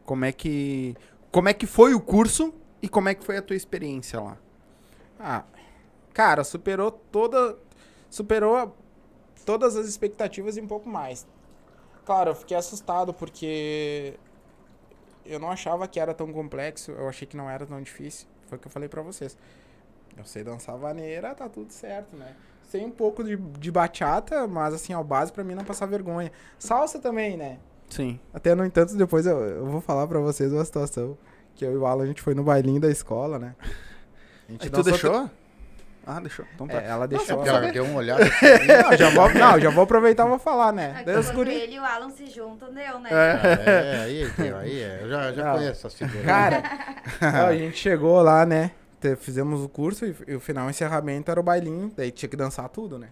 Como 0.05 0.23
é 0.23 0.31
que 0.31 0.95
como 1.31 1.49
é 1.49 1.53
que 1.53 1.65
foi 1.65 1.93
o 1.93 1.99
curso 1.99 2.53
e 2.81 2.87
como 2.87 3.09
é 3.09 3.15
que 3.15 3.25
foi 3.25 3.37
a 3.37 3.41
tua 3.41 3.55
experiência 3.55 4.19
lá? 4.21 4.37
Ah, 5.19 5.43
cara, 6.13 6.43
superou 6.43 6.91
toda. 6.91 7.57
Superou 8.09 8.75
todas 9.45 9.75
as 9.75 9.87
expectativas 9.87 10.55
e 10.55 10.61
um 10.61 10.67
pouco 10.67 10.87
mais. 10.87 11.27
Claro, 12.07 12.29
eu 12.29 12.35
fiquei 12.35 12.55
assustado 12.55 13.13
porque 13.13 14.13
eu 15.25 15.37
não 15.41 15.51
achava 15.51 15.85
que 15.89 15.99
era 15.99 16.13
tão 16.13 16.31
complexo, 16.31 16.91
eu 16.91 17.09
achei 17.09 17.27
que 17.27 17.35
não 17.35 17.49
era 17.49 17.65
tão 17.65 17.81
difícil. 17.81 18.25
Foi 18.45 18.57
o 18.57 18.61
que 18.61 18.67
eu 18.67 18.71
falei 18.71 18.87
pra 18.87 19.01
vocês. 19.01 19.37
Eu 20.15 20.23
sei 20.23 20.41
dançar 20.41 20.77
vaneira, 20.77 21.35
tá 21.35 21.49
tudo 21.49 21.69
certo, 21.73 22.15
né? 22.15 22.33
Sei 22.69 22.85
um 22.85 22.91
pouco 22.91 23.25
de, 23.25 23.35
de 23.35 23.69
bachata, 23.69 24.47
mas 24.47 24.73
assim, 24.73 24.93
ao 24.93 25.03
base 25.03 25.33
pra 25.33 25.43
mim 25.43 25.53
não 25.53 25.65
passar 25.65 25.85
vergonha. 25.85 26.31
Salsa 26.57 26.97
também, 26.97 27.35
né? 27.35 27.59
Sim. 27.89 28.17
Até, 28.33 28.55
no 28.55 28.63
entanto, 28.63 28.95
depois 28.95 29.25
eu, 29.25 29.37
eu 29.41 29.65
vou 29.65 29.81
falar 29.81 30.07
pra 30.07 30.19
vocês 30.19 30.53
uma 30.53 30.63
situação. 30.63 31.17
Que 31.55 31.65
eu 31.65 31.73
e 31.73 31.77
o 31.77 31.85
Alan, 31.85 32.05
a 32.05 32.07
gente 32.07 32.21
foi 32.21 32.33
no 32.33 32.43
bailinho 32.43 32.79
da 32.79 32.89
escola, 32.89 33.37
né? 33.37 33.53
A 34.47 34.51
gente 34.53 34.63
Aí 34.63 34.69
tu 34.69 34.81
deixou? 34.81 35.29
Ah, 36.09 36.19
deixou. 36.21 36.45
Então 36.55 36.67
tá. 36.67 36.81
É, 36.81 36.87
ela 36.87 37.03
É 37.03 37.07
deixou. 37.09 37.45
ela- 37.45 37.69
deu 37.71 37.83
uma 37.83 37.97
olhada. 37.99 38.23
Não, 38.89 38.97
já 38.97 39.09
vou, 39.09 39.29
não, 39.33 39.59
já 39.59 39.69
vou 39.69 39.83
aproveitar 39.83 40.25
e 40.25 40.29
vou 40.29 40.39
falar, 40.39 40.71
né? 40.71 40.91
Aqui, 41.01 41.03
quando 41.11 41.33
guri- 41.33 41.53
ele 41.53 41.75
e 41.75 41.79
o 41.79 41.83
Alan 41.83 42.09
se 42.11 42.27
juntam, 42.27 42.73
deu, 42.73 42.97
né? 42.99 43.09
É, 43.11 44.01
aí, 44.05 44.23
aí 44.61 44.79
é. 44.81 44.99
Eu 45.01 45.09
já, 45.09 45.33
já 45.33 45.43
Não. 45.45 45.53
conheço 45.55 45.85
essas 45.87 45.93
figuras. 45.95 46.25
Cara, 46.25 46.63
a 47.47 47.53
gente 47.53 47.77
chegou 47.77 48.21
lá, 48.21 48.45
né? 48.45 48.71
Fizemos 49.19 49.61
o 49.61 49.67
curso 49.69 50.05
e, 50.05 50.15
e 50.29 50.35
o 50.35 50.39
final, 50.39 50.67
o 50.67 50.69
encerramento 50.69 51.29
era 51.29 51.39
o 51.39 51.43
bailinho. 51.43 51.91
Daí 51.95 52.09
tinha 52.09 52.29
que 52.29 52.37
dançar 52.37 52.67
tudo, 52.69 52.97
né? 52.97 53.09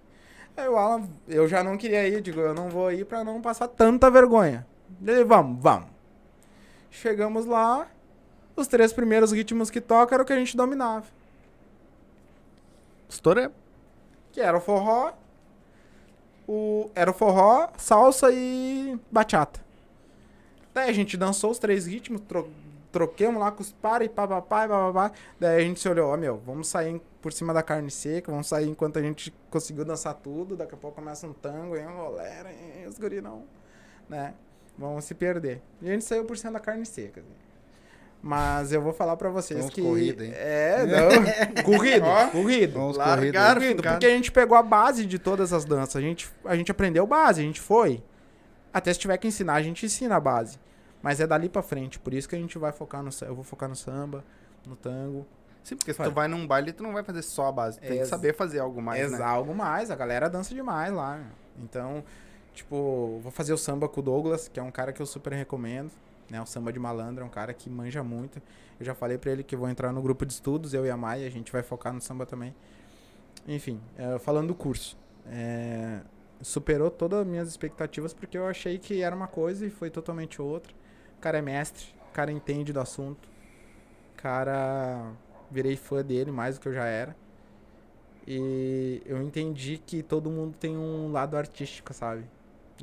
Aí 0.56 0.68
o 0.70 0.78
Alan, 0.78 1.04
eu 1.28 1.48
já 1.50 1.62
não 1.64 1.76
queria 1.78 2.08
ir, 2.08 2.22
digo, 2.22 2.40
eu 2.40 2.54
não 2.54 2.70
vou 2.70 2.92
ir 2.92 3.06
pra 3.06 3.24
não 3.26 3.42
passar 3.42 3.68
tanta 3.68 4.10
vergonha. 4.10 4.66
Ele, 5.06 5.26
vamos, 5.26 5.62
vamos. 5.62 5.90
Chegamos 6.90 7.46
lá, 7.46 7.88
os 8.56 8.68
três 8.68 8.94
primeiros 8.94 9.32
ritmos 9.34 9.70
que 9.70 9.82
toca 9.82 10.16
era 10.16 10.24
o 10.24 10.26
que 10.26 10.32
a 10.34 10.38
gente 10.38 10.56
dominava. 10.56 11.04
Estourei. 13.16 13.50
Que 14.32 14.42
era 14.42 14.58
o 14.58 14.62
forró, 14.62 15.14
o, 16.48 16.90
era 16.94 17.10
o 17.10 17.14
forró, 17.14 17.70
salsa 17.78 18.32
e 18.32 19.00
bachata. 19.10 19.60
Daí 20.74 20.90
a 20.90 20.94
gente 20.94 21.16
dançou 21.16 21.52
os 21.52 21.58
três 21.58 21.86
ritmos, 21.86 22.22
tro, 22.28 22.50
troquemos 22.92 23.40
lá 23.40 23.50
com 23.52 23.62
os 23.62 23.72
para 23.72 24.04
e 24.04 24.10
papapá 24.10 24.66
e 24.66 24.68
papapá. 24.68 25.12
Daí 25.40 25.62
a 25.62 25.64
gente 25.66 25.80
se 25.80 25.88
olhou, 25.88 26.12
ó, 26.12 26.18
meu, 26.18 26.38
vamos 26.46 26.68
sair 26.68 27.02
por 27.22 27.32
cima 27.32 27.54
da 27.54 27.64
carne 27.64 27.90
seca, 27.90 28.30
vamos 28.30 28.48
sair 28.48 28.68
enquanto 28.68 29.00
a 29.00 29.02
gente 29.02 29.34
conseguiu 29.50 29.86
dançar 29.86 30.14
tudo, 30.16 30.58
daqui 30.58 30.76
a 30.76 30.78
pouco 30.78 30.98
começa 30.98 31.26
um 31.26 31.34
tango, 31.34 31.78
e 31.78 31.86
um 31.86 31.96
bolero, 31.96 32.50
e 32.84 32.86
os 32.86 33.00
guri 33.00 33.22
não, 33.22 33.44
né? 34.10 34.34
Vamos 34.78 35.06
se 35.06 35.16
perder. 35.16 35.62
E 35.82 35.90
a 35.90 35.94
gente 35.94 36.04
saiu 36.04 36.26
por 36.26 36.38
cima 36.38 36.54
da 36.54 36.60
carne 36.60 36.86
seca. 36.86 37.22
assim. 37.22 37.45
Mas 38.26 38.72
eu 38.72 38.82
vou 38.82 38.92
falar 38.92 39.16
pra 39.18 39.30
vocês 39.30 39.60
Vamos 39.60 39.76
que... 39.76 39.84
corrido, 39.84 40.24
hein? 40.24 40.32
É, 40.34 40.82
não. 40.90 41.64
corrido, 41.64 42.06
corrido. 42.32 42.74
Vamos 42.74 42.98
Largaram. 42.98 43.62
corrido. 43.62 43.84
Porque 43.84 44.06
a 44.08 44.10
gente 44.10 44.32
pegou 44.32 44.58
a 44.58 44.64
base 44.64 45.06
de 45.06 45.20
todas 45.20 45.54
as 45.54 45.64
danças. 45.64 45.98
A 45.98 46.02
gente, 46.02 46.28
a 46.44 46.56
gente 46.56 46.72
aprendeu 46.72 47.06
base, 47.06 47.42
a 47.42 47.44
gente 47.44 47.62
foi. 47.62 48.02
Até 48.74 48.92
se 48.92 48.98
tiver 48.98 49.16
que 49.20 49.28
ensinar, 49.28 49.54
a 49.54 49.62
gente 49.62 49.86
ensina 49.86 50.16
a 50.16 50.20
base. 50.20 50.58
Mas 51.04 51.20
é 51.20 51.28
dali 51.28 51.48
pra 51.48 51.62
frente, 51.62 52.00
por 52.00 52.16
isso 52.16 52.28
que 52.28 52.36
a 52.36 52.40
gente 52.40 52.58
vai 52.58 52.72
focar 52.72 53.04
no 53.04 53.12
eu 53.22 53.36
vou 53.36 53.44
focar 53.44 53.70
no 53.70 53.76
samba, 53.76 54.24
no 54.66 54.76
tango. 54.76 55.28
Sim, 55.64 55.76
porque 55.76 55.94
se 55.94 56.02
tu 56.02 56.10
vai 56.10 56.28
num 56.28 56.48
baile, 56.48 56.74
tu 56.74 56.82
não 56.82 56.94
vai 56.94 57.04
fazer 57.04 57.22
só 57.22 57.50
a 57.50 57.52
base. 57.52 57.80
Tu 57.80 57.88
tem 57.88 58.00
que 58.00 58.06
saber 58.06 58.34
fazer 58.34 58.58
algo 58.58 58.82
mais, 58.82 59.14
é 59.14 59.18
né? 59.20 59.24
algo 59.24 59.54
mais, 59.54 59.92
a 59.92 59.96
galera 59.96 60.28
dança 60.28 60.52
demais 60.56 60.92
lá. 60.92 61.22
Então, 61.60 62.04
tipo, 62.56 63.20
vou 63.22 63.32
fazer 63.32 63.54
o 63.54 63.58
samba 63.58 63.88
com 63.88 64.00
o 64.00 64.04
Douglas, 64.04 64.48
que 64.48 64.60
é 64.60 64.64
um 64.64 64.72
cara 64.72 64.92
que 64.92 65.00
eu 65.00 65.06
super 65.06 65.34
recomendo, 65.34 65.92
né? 66.30 66.42
O 66.42 66.46
samba 66.46 66.72
de 66.72 66.80
malandro 66.80 67.24
é 67.24 67.28
um 67.28 67.30
cara 67.30 67.54
que 67.54 67.70
manja 67.70 68.04
muito. 68.04 68.42
Eu 68.80 68.86
já 68.86 68.94
falei 68.94 69.18
pra 69.18 69.32
ele 69.32 69.44
que 69.44 69.56
vou 69.56 69.70
entrar 69.70 69.92
no 69.92 70.02
grupo 70.02 70.26
de 70.26 70.34
estudos, 70.34 70.74
eu 70.74 70.86
e 70.86 70.90
a 70.90 70.98
Maia, 70.98 71.28
a 71.28 71.30
gente 71.30 71.52
vai 71.52 71.64
focar 71.64 71.94
no 71.94 72.02
samba 72.02 72.26
também. 72.26 72.54
Enfim, 73.48 73.80
é, 73.98 74.18
falando 74.20 74.48
do 74.48 74.56
curso, 74.56 74.98
é, 75.28 76.02
superou 76.42 76.90
todas 76.90 77.20
as 77.20 77.28
minhas 77.28 77.48
expectativas 77.48 78.14
porque 78.14 78.38
eu 78.38 78.48
achei 78.48 78.78
que 78.78 79.02
era 79.02 79.16
uma 79.16 79.28
coisa 79.28 79.66
e 79.66 79.70
foi 79.70 79.90
totalmente 79.90 80.42
outra. 80.42 80.74
O 81.18 81.22
cara 81.22 81.38
é 81.38 81.42
mestre, 81.42 81.86
o 82.10 82.14
cara 82.14 82.32
entende 82.32 82.74
do 82.74 82.80
assunto, 82.80 83.30
o 84.14 84.22
cara 84.22 85.12
virei 85.52 85.76
fã 85.76 86.04
dele 86.04 86.32
mais 86.32 86.58
do 86.58 86.62
que 86.62 86.68
eu 86.68 86.74
já 86.74 86.86
era. 86.86 87.16
E 88.28 89.02
eu 89.06 89.22
entendi 89.22 89.78
que 89.78 90.02
todo 90.02 90.30
mundo 90.30 90.58
tem 90.58 90.76
um 90.76 91.12
lado 91.12 91.38
artístico, 91.38 91.94
sabe? 91.94 92.26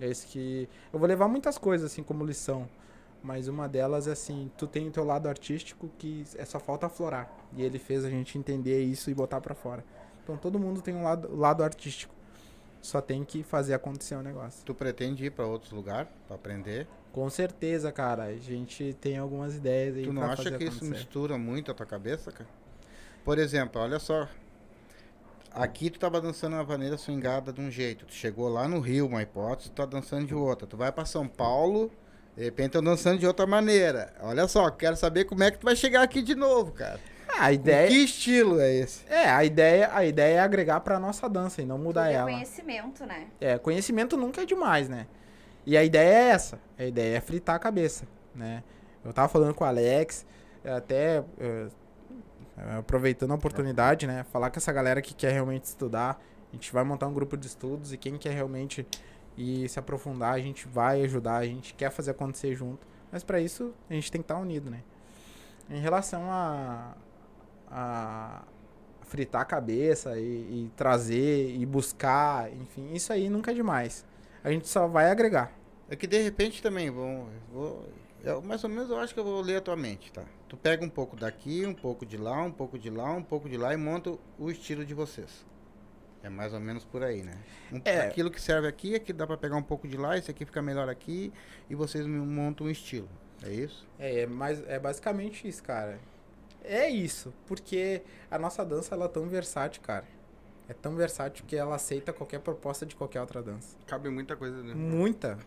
É 0.01 0.09
isso 0.09 0.27
que. 0.29 0.69
Eu 0.93 0.99
vou 0.99 1.09
levar 1.09 1.29
muitas 1.29 1.59
coisas, 1.59 1.91
assim, 1.91 2.03
como 2.03 2.25
lição. 2.25 2.69
Mas 3.23 3.47
uma 3.49 3.69
delas 3.69 4.09
é 4.09 4.13
assim: 4.13 4.51
tu 4.57 4.67
tem 4.67 4.89
o 4.89 4.91
teu 4.91 5.05
lado 5.05 5.29
artístico 5.29 5.91
que 5.99 6.25
é 6.37 6.45
só 6.45 6.59
falta 6.59 6.87
aflorar. 6.87 7.31
E 7.57 7.63
ele 7.63 7.79
fez 7.79 8.05
a 8.05 8.11
gente 8.11 8.37
entender 8.37 8.83
isso 8.83 9.11
e 9.11 9.15
botar 9.15 9.41
pra 9.41 9.55
fora. 9.55 9.85
Então 10.23 10.37
todo 10.37 10.59
mundo 10.59 10.81
tem 10.83 10.95
um 10.95 11.05
lado, 11.05 11.35
lado 11.35 11.63
artístico. 11.63 12.15
Só 12.81 13.01
tem 13.01 13.25
que 13.25 13.45
fazer 13.45 13.75
acontecer 13.75 14.17
o 14.17 14.23
negócio. 14.23 14.65
Tu 14.65 14.75
pretende 14.75 15.25
ir 15.25 15.31
pra 15.31 15.47
outros 15.47 15.71
lugares 15.71 16.11
pra 16.27 16.35
aprender? 16.35 16.89
Com 17.13 17.31
certeza, 17.31 17.93
cara. 17.93 18.25
A 18.25 18.37
gente 18.37 18.95
tem 19.01 19.19
algumas 19.19 19.55
ideias 19.55 19.97
aí 19.97 20.05
Tu 20.05 20.13
não 20.13 20.25
acha 20.25 20.51
que 20.51 20.65
isso 20.65 20.79
acontecer. 20.79 20.91
mistura 20.91 21.39
muito 21.39 21.71
a 21.71 21.75
tua 21.75 21.87
cabeça, 21.87 22.33
cara? 22.33 22.49
Por 23.25 23.39
exemplo, 23.39 23.81
olha 23.81 24.01
só. 24.01 24.27
Aqui 25.53 25.91
tu 25.91 25.99
tava 26.01 26.21
dançando 26.21 26.55
uma 26.57 26.65
vaneira 26.65 26.97
swingada 26.97 27.53
de 27.53 27.61
um 27.61 27.71
jeito. 27.71 28.07
Tu 28.07 28.15
chegou 28.15 28.49
lá 28.49 28.67
no 28.67 28.81
Rio, 28.81 29.07
uma 29.07 29.23
hipótese, 29.23 29.69
tu 29.71 29.75
tá 29.75 29.85
dançando 29.87 30.27
de 30.27 30.35
outra. 30.35 30.67
Tu 30.67 30.77
vai 30.77 30.91
pra 30.91 31.05
São 31.05 31.29
Paulo, 31.29 31.91
de 32.37 32.45
repente 32.45 32.67
estão 32.69 32.83
dançando 32.83 33.19
de 33.19 33.27
outra 33.27 33.47
maneira. 33.47 34.13
Olha 34.21 34.47
só, 34.49 34.71
quero 34.71 34.97
saber 34.97 35.25
como 35.25 35.43
é 35.43 35.51
que 35.51 35.59
tu 35.59 35.65
vai 35.65 35.77
chegar 35.77 36.03
aqui 36.03 36.23
de 36.23 36.35
novo, 36.35 36.73
cara. 36.73 36.99
Ah, 37.29 37.47
a 37.47 37.49
Com 37.49 37.53
ideia. 37.55 37.89
Que 37.89 38.05
estilo 38.05 38.61
é 38.61 38.73
esse? 38.75 39.05
É, 39.09 39.29
a 39.31 39.45
ideia, 39.45 39.91
a 39.93 40.05
ideia 40.05 40.37
é 40.37 40.41
agregar 40.41 40.81
pra 40.81 40.99
nossa 40.99 41.29
dança 41.29 41.63
e 41.63 41.65
não 41.67 41.79
mudar 41.79 42.05
Tudo 42.05 42.11
é 42.13 42.15
ela. 42.15 42.31
conhecimento, 42.31 43.07
né? 43.07 43.27
É, 43.41 43.59
conhecimento 43.59 44.17
nunca 44.17 44.43
é 44.43 44.45
demais, 44.45 44.89
né? 44.89 45.07
E 45.65 45.77
a 45.77 45.85
ideia 45.85 46.09
é 46.09 46.29
essa. 46.31 46.59
A 46.79 46.85
ideia 46.85 47.17
é 47.17 47.21
fritar 47.21 47.57
a 47.57 47.59
cabeça, 47.59 48.07
né? 48.35 48.63
Eu 49.05 49.13
tava 49.13 49.29
falando 49.29 49.55
com 49.55 49.65
o 49.65 49.67
Alex, 49.67 50.27
até 50.65 51.25
é, 51.41 51.67
é, 52.59 52.75
aproveitando 52.79 53.31
a 53.33 53.35
oportunidade, 53.35 54.07
né? 54.07 54.25
Falar 54.33 54.51
com 54.51 54.59
essa 54.59 54.73
galera 54.73 55.01
que 55.01 55.15
quer 55.15 55.33
realmente 55.33 55.65
estudar. 55.65 56.23
A 56.53 56.55
gente 56.55 56.73
vai 56.73 56.85
montar 56.85 57.07
um 57.07 57.15
grupo 57.15 57.37
de 57.37 57.47
estudos 57.47 57.93
e 57.93 57.97
quem 57.97 58.19
quer 58.19 58.33
realmente 58.33 58.87
ir 59.37 59.69
se 59.69 59.79
aprofundar, 59.79 60.35
a 60.35 60.39
gente 60.41 60.67
vai 60.69 61.03
ajudar, 61.03 61.37
a 61.37 61.47
gente 61.47 61.75
quer 61.75 61.91
fazer 61.91 62.13
acontecer 62.13 62.55
junto. 62.55 62.87
Mas 63.11 63.23
pra 63.23 63.41
isso, 63.41 63.75
a 63.89 63.95
gente 63.95 64.11
tem 64.11 64.21
que 64.21 64.25
estar 64.25 64.39
unido, 64.39 64.71
né? 64.71 64.83
Em 65.71 65.81
relação 65.81 66.31
a, 66.31 66.95
a 67.71 68.43
fritar 69.03 69.43
a 69.43 69.45
cabeça 69.45 70.19
e, 70.19 70.23
e 70.23 70.71
trazer 70.77 71.55
e 71.55 71.65
buscar, 71.67 72.51
enfim, 72.53 72.93
isso 72.93 73.13
aí 73.13 73.29
nunca 73.29 73.51
é 73.51 73.55
demais. 73.55 74.05
A 74.43 74.51
gente 74.51 74.67
só 74.69 74.87
vai 74.87 75.11
agregar. 75.11 75.53
É 75.89 75.95
que 75.97 76.07
de 76.07 76.23
repente 76.23 76.63
também, 76.63 76.91
vão, 76.91 77.29
vou, 77.53 77.87
eu, 78.25 78.41
mais 78.41 78.63
ou 78.65 78.71
menos 78.71 78.89
eu 78.89 78.99
acho 78.99 79.13
que 79.13 79.21
eu 79.21 79.25
vou 79.25 79.41
ler 79.41 79.57
a 79.57 79.61
tua 79.61 79.77
mente, 79.77 80.13
tá? 80.13 80.25
Tu 80.49 80.57
pega 80.57 80.85
um 80.85 80.89
pouco 80.89 81.17
daqui, 81.17 81.67
um 81.67 81.75
pouco 81.75 82.07
de 82.07 82.17
lá, 82.17 82.43
um 82.43 82.53
pouco 82.53 82.79
de 82.79 82.89
lá, 82.89 83.13
um 83.13 83.23
pouco 83.23 83.49
de 83.49 83.57
lá 83.57 83.75
e 83.75 83.77
monta 83.77 84.17
o 84.39 84.51
estilo 84.51 84.85
de 84.85 84.95
vocês. 84.95 85.45
É 86.23 86.29
mais 86.29 86.53
ou 86.55 86.61
menos 86.61 86.85
por 86.85 87.03
aí, 87.03 87.23
né? 87.23 87.35
Um- 87.73 87.81
É. 87.85 88.03
Aquilo 88.03 88.31
que 88.31 88.41
serve 88.41 88.69
aqui, 88.69 88.95
aqui 88.95 89.13
dá 89.13 89.27
pra 89.27 89.37
pegar 89.37 89.57
um 89.57 89.63
pouco 89.63 89.89
de 89.89 89.97
lá, 89.97 90.17
esse 90.17 90.31
aqui 90.31 90.45
fica 90.45 90.63
melhor 90.63 90.89
aqui 90.89 91.33
e 91.69 91.75
vocês 91.75 92.07
me 92.07 92.19
montam 92.19 92.67
um 92.67 92.71
estilo. 92.71 93.09
É 93.43 93.51
isso? 93.51 93.87
É, 93.99 94.21
é, 94.21 94.27
mais, 94.27 94.63
é 94.69 94.79
basicamente 94.79 95.47
isso, 95.49 95.63
cara. 95.63 95.99
É 96.65 96.89
isso, 96.89 97.35
porque 97.49 98.03
a 98.31 98.39
nossa 98.39 98.65
dança 98.65 98.95
ela 98.95 99.07
é 99.07 99.09
tão 99.09 99.27
versátil, 99.27 99.83
cara. 99.83 100.05
É 100.69 100.73
tão 100.73 100.95
versátil 100.95 101.45
que 101.45 101.57
ela 101.57 101.75
aceita 101.75 102.13
qualquer 102.13 102.39
proposta 102.39 102.87
de 102.87 102.95
qualquer 102.95 103.21
outra 103.21 103.43
dança. 103.43 103.77
Cabe 103.85 104.09
muita 104.09 104.37
coisa, 104.37 104.63
né? 104.63 104.73
Muita. 104.75 105.39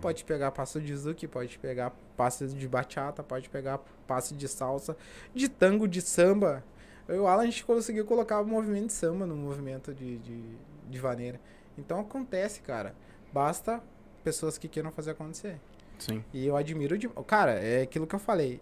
Pode 0.00 0.22
pegar 0.24 0.52
passo 0.52 0.80
de 0.80 0.94
zuki, 0.96 1.26
pode 1.26 1.58
pegar 1.58 1.90
passo 2.16 2.46
de 2.46 2.68
bachata, 2.68 3.24
pode 3.24 3.50
pegar 3.50 3.78
passo 4.06 4.36
de 4.36 4.46
salsa, 4.46 4.96
de 5.34 5.48
tango, 5.48 5.88
de 5.88 6.00
samba. 6.00 6.62
Eu 7.10 7.16
e 7.16 7.18
o 7.18 7.26
Alan, 7.26 7.42
a 7.42 7.46
gente 7.46 7.64
conseguiu 7.64 8.04
colocar 8.06 8.40
o 8.40 8.46
movimento 8.46 8.86
de 8.86 8.92
samba 8.92 9.26
no 9.26 9.34
movimento 9.34 9.92
de, 9.92 10.18
de, 10.18 10.42
de 10.88 10.98
vaneira. 10.98 11.40
Então 11.76 11.98
acontece, 11.98 12.60
cara. 12.60 12.94
Basta 13.32 13.82
pessoas 14.22 14.56
que 14.56 14.68
queiram 14.68 14.92
fazer 14.92 15.10
acontecer. 15.10 15.60
Sim. 15.98 16.24
E 16.32 16.46
eu 16.46 16.56
admiro 16.56 16.96
de. 16.96 17.08
Cara, 17.26 17.52
é 17.52 17.82
aquilo 17.82 18.06
que 18.06 18.14
eu 18.14 18.18
falei. 18.20 18.60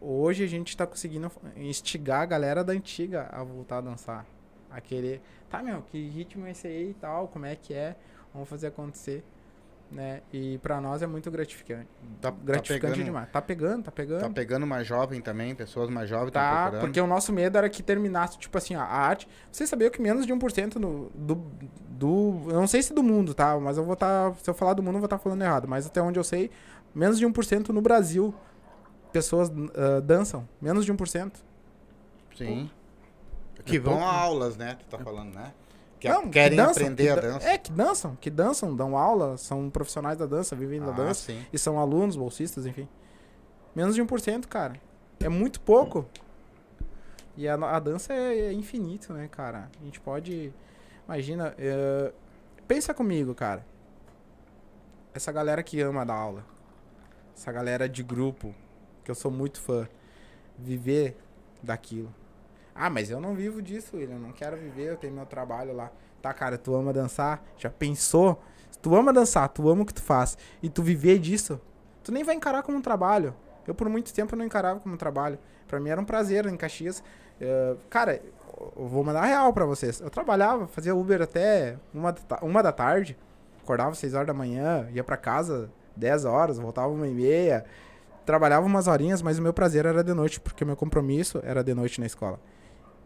Hoje 0.00 0.42
a 0.42 0.46
gente 0.46 0.74
tá 0.74 0.86
conseguindo 0.86 1.30
instigar 1.54 2.22
a 2.22 2.26
galera 2.26 2.64
da 2.64 2.72
antiga 2.72 3.28
a 3.30 3.44
voltar 3.44 3.78
a 3.78 3.80
dançar. 3.82 4.26
A 4.70 4.80
querer. 4.80 5.20
Tá, 5.50 5.62
meu, 5.62 5.82
que 5.82 6.08
ritmo 6.08 6.46
é 6.46 6.52
esse 6.52 6.66
aí 6.66 6.90
e 6.90 6.94
tal? 6.94 7.28
Como 7.28 7.44
é 7.44 7.54
que 7.54 7.74
é? 7.74 7.94
Vamos 8.32 8.48
fazer 8.48 8.68
acontecer. 8.68 9.22
Né? 9.92 10.22
E 10.32 10.56
pra 10.58 10.80
nós 10.80 11.02
é 11.02 11.06
muito 11.06 11.30
gratificante. 11.30 11.86
Tá, 12.20 12.30
tá 12.32 12.36
gratificante 12.42 12.92
pegando, 12.92 13.04
demais. 13.04 13.30
Tá 13.30 13.42
pegando, 13.42 13.84
tá 13.84 13.92
pegando. 13.92 14.20
Tá 14.22 14.30
pegando 14.30 14.66
mais 14.66 14.86
jovem 14.86 15.20
também, 15.20 15.54
pessoas 15.54 15.90
mais 15.90 16.08
jovens 16.08 16.32
Tá, 16.32 16.62
procurando. 16.62 16.80
porque 16.80 17.00
o 17.00 17.06
nosso 17.06 17.32
medo 17.32 17.58
era 17.58 17.68
que 17.68 17.82
terminasse, 17.82 18.38
tipo 18.38 18.56
assim, 18.56 18.74
a 18.74 18.82
arte. 18.82 19.28
Você 19.50 19.66
sabia 19.66 19.90
que 19.90 20.00
menos 20.00 20.26
de 20.26 20.32
1% 20.32 20.76
no, 20.76 21.10
do, 21.14 21.34
do. 21.90 22.42
Eu 22.48 22.60
não 22.60 22.66
sei 22.66 22.82
se 22.82 22.94
do 22.94 23.02
mundo, 23.02 23.34
tá? 23.34 23.58
Mas 23.60 23.76
eu 23.76 23.84
vou 23.84 23.94
estar. 23.94 24.34
se 24.36 24.48
eu 24.48 24.54
falar 24.54 24.72
do 24.72 24.82
mundo, 24.82 24.94
eu 24.94 25.00
vou 25.00 25.06
estar 25.06 25.18
falando 25.18 25.42
errado. 25.42 25.68
Mas 25.68 25.86
até 25.86 26.00
onde 26.00 26.18
eu 26.18 26.24
sei, 26.24 26.50
menos 26.94 27.18
de 27.18 27.26
1% 27.26 27.68
no 27.68 27.82
Brasil. 27.82 28.34
Pessoas 29.12 29.52
ah, 29.74 30.00
dançam. 30.00 30.48
Menos 30.58 30.86
de 30.86 30.92
1%. 30.92 31.32
Sim. 32.34 32.70
Que 33.64 33.78
vão 33.78 34.02
a 34.02 34.10
aulas, 34.10 34.56
né? 34.56 34.76
Tu 34.80 34.86
tá 34.86 34.98
falando, 34.98 35.34
né? 35.34 35.52
Que 36.02 36.08
Não, 36.08 36.28
querem 36.28 36.56
dançam, 36.56 36.82
aprender 36.82 37.04
que 37.04 37.08
a 37.10 37.14
dan- 37.14 37.20
dança. 37.34 37.48
É, 37.48 37.58
que 37.58 37.70
dançam, 37.70 38.16
que 38.16 38.28
dançam, 38.28 38.74
dão 38.74 38.96
aula, 38.98 39.36
são 39.36 39.70
profissionais 39.70 40.18
da 40.18 40.26
dança, 40.26 40.56
vivem 40.56 40.80
da 40.80 40.88
Ah, 40.88 40.90
dança. 40.90 41.26
sim. 41.26 41.46
E 41.52 41.56
são 41.56 41.78
alunos, 41.78 42.16
bolsistas, 42.16 42.66
enfim. 42.66 42.88
Menos 43.72 43.94
de 43.94 44.02
1%, 44.02 44.48
cara. 44.48 44.74
É 45.20 45.28
muito 45.28 45.60
pouco. 45.60 46.04
E 47.36 47.46
a, 47.46 47.54
a 47.54 47.78
dança 47.78 48.12
é, 48.12 48.46
é 48.46 48.52
infinito, 48.52 49.12
né, 49.12 49.28
cara? 49.30 49.70
A 49.80 49.84
gente 49.84 50.00
pode. 50.00 50.52
Imagina. 51.06 51.54
eh, 51.56 52.12
pensa 52.66 52.92
comigo, 52.92 53.32
cara. 53.32 53.64
Essa 55.14 55.30
galera 55.30 55.62
que 55.62 55.80
ama 55.80 56.04
dar 56.04 56.14
aula. 56.16 56.44
Essa 57.36 57.52
galera 57.52 57.88
de 57.88 58.02
grupo, 58.02 58.52
que 59.04 59.10
eu 59.10 59.14
sou 59.14 59.30
muito 59.30 59.60
fã. 59.60 59.88
Viver 60.58 61.16
daquilo. 61.62 62.12
Ah, 62.74 62.90
mas 62.90 63.10
eu 63.10 63.20
não 63.20 63.34
vivo 63.34 63.60
disso, 63.60 63.96
William. 63.96 64.16
Eu 64.16 64.20
não 64.20 64.32
quero 64.32 64.56
viver, 64.56 64.90
eu 64.90 64.96
tenho 64.96 65.12
meu 65.12 65.26
trabalho 65.26 65.74
lá. 65.74 65.90
Tá, 66.20 66.32
cara, 66.32 66.56
tu 66.56 66.74
ama 66.74 66.92
dançar? 66.92 67.42
Já 67.58 67.68
pensou? 67.70 68.40
Tu 68.80 68.94
ama 68.94 69.12
dançar, 69.12 69.48
tu 69.48 69.68
ama 69.68 69.82
o 69.82 69.86
que 69.86 69.94
tu 69.94 70.02
faz 70.02 70.36
e 70.62 70.68
tu 70.68 70.82
viver 70.82 71.18
disso, 71.18 71.60
tu 72.02 72.10
nem 72.10 72.24
vai 72.24 72.34
encarar 72.34 72.62
como 72.62 72.78
um 72.78 72.82
trabalho. 72.82 73.34
Eu, 73.66 73.74
por 73.74 73.88
muito 73.88 74.12
tempo, 74.12 74.34
não 74.34 74.44
encarava 74.44 74.80
como 74.80 74.94
um 74.94 74.98
trabalho. 74.98 75.38
Pra 75.68 75.78
mim 75.78 75.88
era 75.88 76.00
um 76.00 76.04
prazer 76.04 76.46
em 76.46 76.56
Caxias. 76.56 77.02
Eh, 77.40 77.76
cara, 77.88 78.20
eu 78.76 78.86
vou 78.88 79.04
mandar 79.04 79.24
real 79.24 79.52
pra 79.52 79.64
vocês. 79.64 80.00
Eu 80.00 80.10
trabalhava, 80.10 80.66
fazia 80.66 80.94
Uber 80.94 81.22
até 81.22 81.76
uma, 81.94 82.14
uma 82.42 82.62
da 82.62 82.72
tarde. 82.72 83.16
Acordava 83.62 83.94
seis 83.94 84.14
horas 84.14 84.26
da 84.26 84.34
manhã, 84.34 84.88
ia 84.92 85.04
pra 85.04 85.16
casa 85.16 85.70
10 85.96 86.24
horas, 86.24 86.58
voltava 86.58 86.88
uma 86.88 87.06
e 87.06 87.14
meia. 87.14 87.64
Trabalhava 88.26 88.66
umas 88.66 88.86
horinhas, 88.86 89.22
mas 89.22 89.38
o 89.38 89.42
meu 89.42 89.52
prazer 89.52 89.86
era 89.86 90.02
de 90.02 90.14
noite, 90.14 90.40
porque 90.40 90.64
o 90.64 90.66
meu 90.66 90.76
compromisso 90.76 91.40
era 91.42 91.62
de 91.62 91.74
noite 91.74 92.00
na 92.00 92.06
escola. 92.06 92.38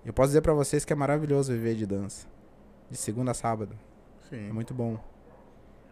Eu 0.06 0.12
posso 0.12 0.28
dizer 0.28 0.40
pra 0.40 0.52
vocês 0.52 0.84
que 0.84 0.92
é 0.92 0.96
maravilhoso 0.96 1.52
viver 1.52 1.74
de 1.74 1.84
dança. 1.84 2.28
De 2.88 2.96
segunda 2.96 3.32
a 3.32 3.34
sábado. 3.34 3.76
É 4.26 4.36
Sim. 4.36 4.52
muito 4.52 4.72
bom. 4.72 5.02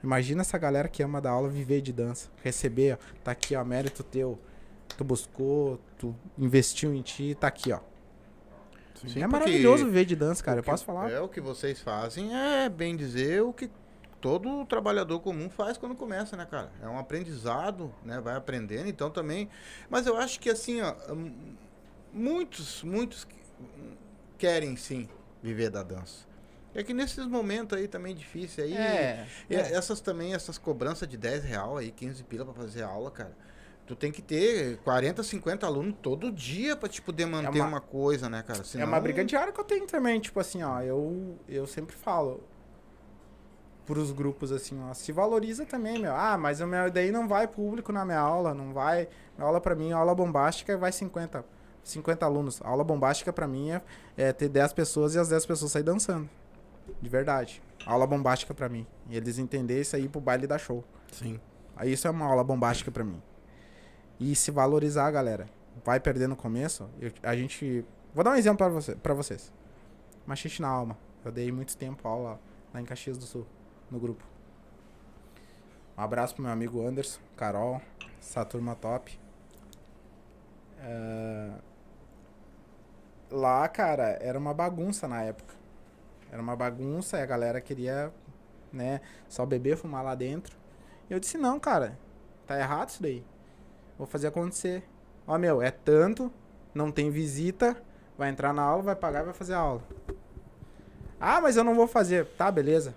Imagina 0.04 0.42
essa 0.42 0.56
galera 0.56 0.86
que 0.86 1.02
ama 1.02 1.20
dar 1.20 1.32
aula 1.32 1.48
viver 1.48 1.80
de 1.80 1.92
dança. 1.92 2.30
Receber, 2.40 2.94
ó, 2.94 3.14
tá 3.24 3.32
aqui, 3.32 3.56
ó, 3.56 3.64
mérito 3.64 4.04
teu. 4.04 4.38
Tu 4.96 5.02
buscou, 5.02 5.80
tu 5.98 6.14
investiu 6.38 6.94
em 6.94 7.02
ti, 7.02 7.34
tá 7.34 7.48
aqui, 7.48 7.72
ó. 7.72 7.80
Sim, 8.94 9.06
é 9.06 9.10
porque 9.12 9.26
maravilhoso 9.26 9.84
viver 9.86 10.04
de 10.04 10.14
dança, 10.14 10.44
cara. 10.44 10.60
Eu 10.60 10.64
posso 10.64 10.84
falar? 10.84 11.10
É 11.10 11.20
o 11.20 11.28
que 11.28 11.40
vocês 11.40 11.80
fazem, 11.80 12.32
é 12.36 12.68
bem 12.68 12.94
dizer 12.96 13.42
o 13.42 13.52
que 13.52 13.68
todo 14.20 14.64
trabalhador 14.66 15.18
comum 15.18 15.50
faz 15.50 15.76
quando 15.76 15.96
começa, 15.96 16.36
né, 16.36 16.46
cara? 16.48 16.70
É 16.80 16.88
um 16.88 16.98
aprendizado, 16.98 17.92
né? 18.04 18.20
Vai 18.20 18.36
aprendendo, 18.36 18.88
então 18.88 19.10
também. 19.10 19.48
Mas 19.90 20.06
eu 20.06 20.16
acho 20.16 20.38
que 20.38 20.48
assim, 20.48 20.80
ó, 20.80 20.94
hum, 21.12 21.56
muitos, 22.12 22.84
muitos 22.84 23.26
querem 24.38 24.76
sim 24.76 25.08
viver 25.42 25.70
da 25.70 25.82
dança. 25.82 26.26
É 26.74 26.82
que 26.82 26.92
nesses 26.92 27.26
momentos 27.26 27.78
aí 27.78 27.86
também 27.86 28.14
difícil 28.14 28.64
aí. 28.64 28.76
É, 28.76 29.26
E 29.48 29.54
é. 29.54 29.60
essas 29.74 30.00
também, 30.00 30.34
essas 30.34 30.58
cobranças 30.58 31.06
de 31.08 31.16
10 31.16 31.44
real 31.44 31.76
aí, 31.76 31.90
15 31.92 32.24
pila 32.24 32.44
pra 32.44 32.54
fazer 32.54 32.82
aula, 32.82 33.10
cara. 33.10 33.36
Tu 33.86 33.94
tem 33.94 34.10
que 34.10 34.22
ter 34.22 34.78
40, 34.78 35.22
50 35.22 35.66
alunos 35.66 35.94
todo 36.02 36.32
dia 36.32 36.74
pra 36.74 36.88
te 36.88 37.00
poder 37.02 37.26
manter 37.26 37.60
uma- 37.60 37.68
uma... 37.68 37.80
coisa, 37.80 38.28
né, 38.30 38.42
cara? 38.42 38.60
É 38.60 38.64
Senão- 38.64 38.86
uma 38.88 38.98
briga 38.98 39.24
diária 39.24 39.52
que 39.52 39.60
eu 39.60 39.64
tenho 39.64 39.86
também, 39.86 40.18
tipo 40.18 40.40
assim, 40.40 40.62
ó, 40.62 40.80
eu, 40.80 41.38
eu 41.48 41.66
sempre 41.66 41.94
falo 41.94 42.42
pros 43.86 44.10
grupos 44.10 44.50
assim, 44.50 44.80
ó, 44.82 44.94
se 44.94 45.12
valoriza 45.12 45.66
também, 45.66 45.98
meu. 45.98 46.14
Ah, 46.14 46.38
mas 46.38 46.60
o 46.60 46.66
meu 46.66 46.90
daí 46.90 47.10
não 47.12 47.28
vai 47.28 47.46
público 47.46 47.92
na 47.92 48.04
minha 48.04 48.18
aula, 48.18 48.54
não 48.54 48.72
vai. 48.72 49.06
Minha 49.36 49.46
aula 49.46 49.60
pra 49.60 49.74
mim, 49.74 49.92
aula 49.92 50.14
bombástica 50.14 50.76
vai 50.78 50.90
50, 50.90 51.44
50 51.84 52.24
alunos. 52.26 52.60
A 52.62 52.68
aula 52.68 52.82
bombástica 52.82 53.32
pra 53.32 53.46
mim 53.46 53.70
é, 53.70 53.82
é 54.16 54.32
ter 54.32 54.48
10 54.48 54.72
pessoas 54.72 55.14
e 55.14 55.18
as 55.18 55.28
10 55.28 55.46
pessoas 55.46 55.70
sair 55.72 55.82
dançando. 55.82 56.28
De 57.00 57.08
verdade. 57.08 57.62
Aula 57.86 58.06
bombástica 58.06 58.52
pra 58.54 58.68
mim. 58.68 58.86
E 59.08 59.16
eles 59.16 59.38
entenderem 59.38 59.82
isso 59.82 59.94
aí 59.94 60.08
pro 60.08 60.20
baile 60.20 60.46
da 60.46 60.58
show. 60.58 60.82
Sim. 61.12 61.38
Aí 61.76 61.92
isso 61.92 62.06
é 62.08 62.10
uma 62.10 62.26
aula 62.26 62.42
bombástica 62.42 62.90
pra 62.90 63.04
mim. 63.04 63.22
E 64.18 64.34
se 64.34 64.50
valorizar, 64.50 65.10
galera. 65.10 65.46
Vai 65.84 66.00
perder 66.00 66.28
no 66.28 66.36
começo. 66.36 66.88
eu- 67.00 67.12
a 67.22 67.34
gente. 67.36 67.84
Vou 68.14 68.22
dar 68.24 68.30
um 68.30 68.36
exemplo 68.36 68.58
pra, 68.58 68.68
você, 68.68 68.94
pra 68.94 69.12
vocês. 69.12 69.52
Machiste 70.26 70.62
na 70.62 70.68
alma. 70.68 70.96
Eu 71.24 71.32
dei 71.32 71.50
muito 71.50 71.76
tempo 71.76 72.06
aula 72.06 72.38
lá 72.72 72.80
em 72.80 72.84
Caxias 72.84 73.18
do 73.18 73.24
Sul, 73.24 73.46
no 73.90 73.98
grupo. 73.98 74.24
Um 75.98 76.00
abraço 76.02 76.34
pro 76.34 76.42
meu 76.44 76.52
amigo 76.52 76.86
Anderson, 76.86 77.20
Carol, 77.36 77.80
essa 78.20 78.44
turma 78.44 78.74
top. 78.74 79.18
É, 80.80 81.50
Lá, 83.34 83.66
cara, 83.66 84.16
era 84.20 84.38
uma 84.38 84.54
bagunça 84.54 85.08
na 85.08 85.20
época. 85.24 85.56
Era 86.30 86.40
uma 86.40 86.54
bagunça 86.54 87.18
e 87.18 87.20
a 87.20 87.26
galera 87.26 87.60
queria, 87.60 88.12
né, 88.72 89.00
só 89.28 89.44
beber, 89.44 89.76
fumar 89.76 90.04
lá 90.04 90.14
dentro. 90.14 90.56
E 91.10 91.12
eu 91.12 91.18
disse, 91.18 91.36
não, 91.36 91.58
cara, 91.58 91.98
tá 92.46 92.56
errado 92.56 92.90
isso 92.90 93.02
daí. 93.02 93.24
Vou 93.98 94.06
fazer 94.06 94.28
acontecer. 94.28 94.84
Ó, 95.26 95.36
meu, 95.36 95.60
é 95.60 95.72
tanto, 95.72 96.30
não 96.72 96.92
tem 96.92 97.10
visita, 97.10 97.76
vai 98.16 98.30
entrar 98.30 98.52
na 98.52 98.62
aula, 98.62 98.84
vai 98.84 98.94
pagar 98.94 99.22
e 99.22 99.24
vai 99.24 99.34
fazer 99.34 99.54
a 99.54 99.58
aula. 99.58 99.82
Ah, 101.18 101.40
mas 101.40 101.56
eu 101.56 101.64
não 101.64 101.74
vou 101.74 101.88
fazer. 101.88 102.26
Tá, 102.36 102.52
beleza. 102.52 102.94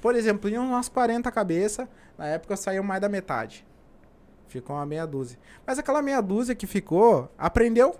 Por 0.00 0.14
exemplo, 0.14 0.48
iam 0.48 0.64
umas 0.64 0.88
40 0.88 1.30
cabeças, 1.30 1.86
na 2.16 2.26
época 2.26 2.56
saiu 2.56 2.82
mais 2.82 3.02
da 3.02 3.08
metade. 3.10 3.66
Ficou 4.48 4.76
uma 4.76 4.86
meia 4.86 5.06
dúzia. 5.06 5.38
Mas 5.66 5.78
aquela 5.78 6.00
meia 6.00 6.22
dúzia 6.22 6.54
que 6.54 6.66
ficou, 6.66 7.30
aprendeu. 7.36 7.98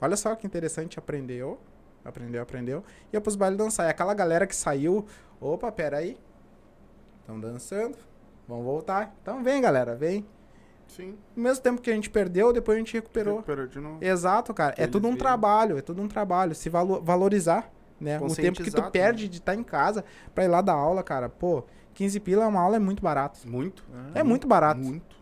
Olha 0.00 0.16
só 0.16 0.34
que 0.34 0.46
interessante, 0.46 0.98
aprendeu. 0.98 1.58
Aprendeu, 2.04 2.42
aprendeu. 2.42 2.82
Ia 3.12 3.20
pros 3.20 3.36
bailes 3.36 3.58
dançar. 3.58 3.86
E 3.86 3.90
aquela 3.90 4.14
galera 4.14 4.46
que 4.46 4.56
saiu, 4.56 5.04
opa, 5.40 5.70
pera 5.70 5.98
aí. 5.98 6.16
Estão 7.20 7.38
dançando. 7.38 7.96
Vamos 8.48 8.64
voltar. 8.64 9.14
Então 9.22 9.42
vem, 9.42 9.60
galera, 9.60 9.94
vem. 9.94 10.26
Sim. 10.88 11.16
No 11.36 11.42
mesmo 11.44 11.62
tempo 11.62 11.80
que 11.80 11.90
a 11.90 11.94
gente 11.94 12.10
perdeu, 12.10 12.52
depois 12.52 12.74
a 12.76 12.78
gente 12.78 12.94
recuperou. 12.94 13.34
Recuperou 13.36 13.66
de 13.66 13.78
novo. 13.78 13.98
Exato, 14.04 14.52
cara. 14.52 14.74
É 14.76 14.82
Eles 14.82 14.92
tudo 14.92 15.06
um 15.06 15.10
viram. 15.12 15.22
trabalho, 15.24 15.78
é 15.78 15.82
tudo 15.82 16.02
um 16.02 16.08
trabalho. 16.08 16.54
Se 16.54 16.68
valo- 16.68 17.00
valorizar, 17.00 17.70
né? 18.00 18.18
O 18.18 18.34
tempo 18.34 18.62
que 18.62 18.70
tu 18.70 18.90
perde 18.90 19.28
de 19.28 19.38
estar 19.38 19.54
em 19.54 19.62
casa 19.62 20.04
pra 20.34 20.44
ir 20.44 20.48
lá 20.48 20.60
dar 20.60 20.72
aula, 20.72 21.02
cara. 21.04 21.28
Pô, 21.28 21.64
15 21.94 22.18
pila 22.18 22.46
uma 22.48 22.60
aula 22.60 22.76
é 22.76 22.80
muito 22.80 23.02
barato. 23.02 23.38
Muito. 23.48 23.84
É 24.14 24.22
muito 24.24 24.48
barato. 24.48 24.80
Muito. 24.80 25.19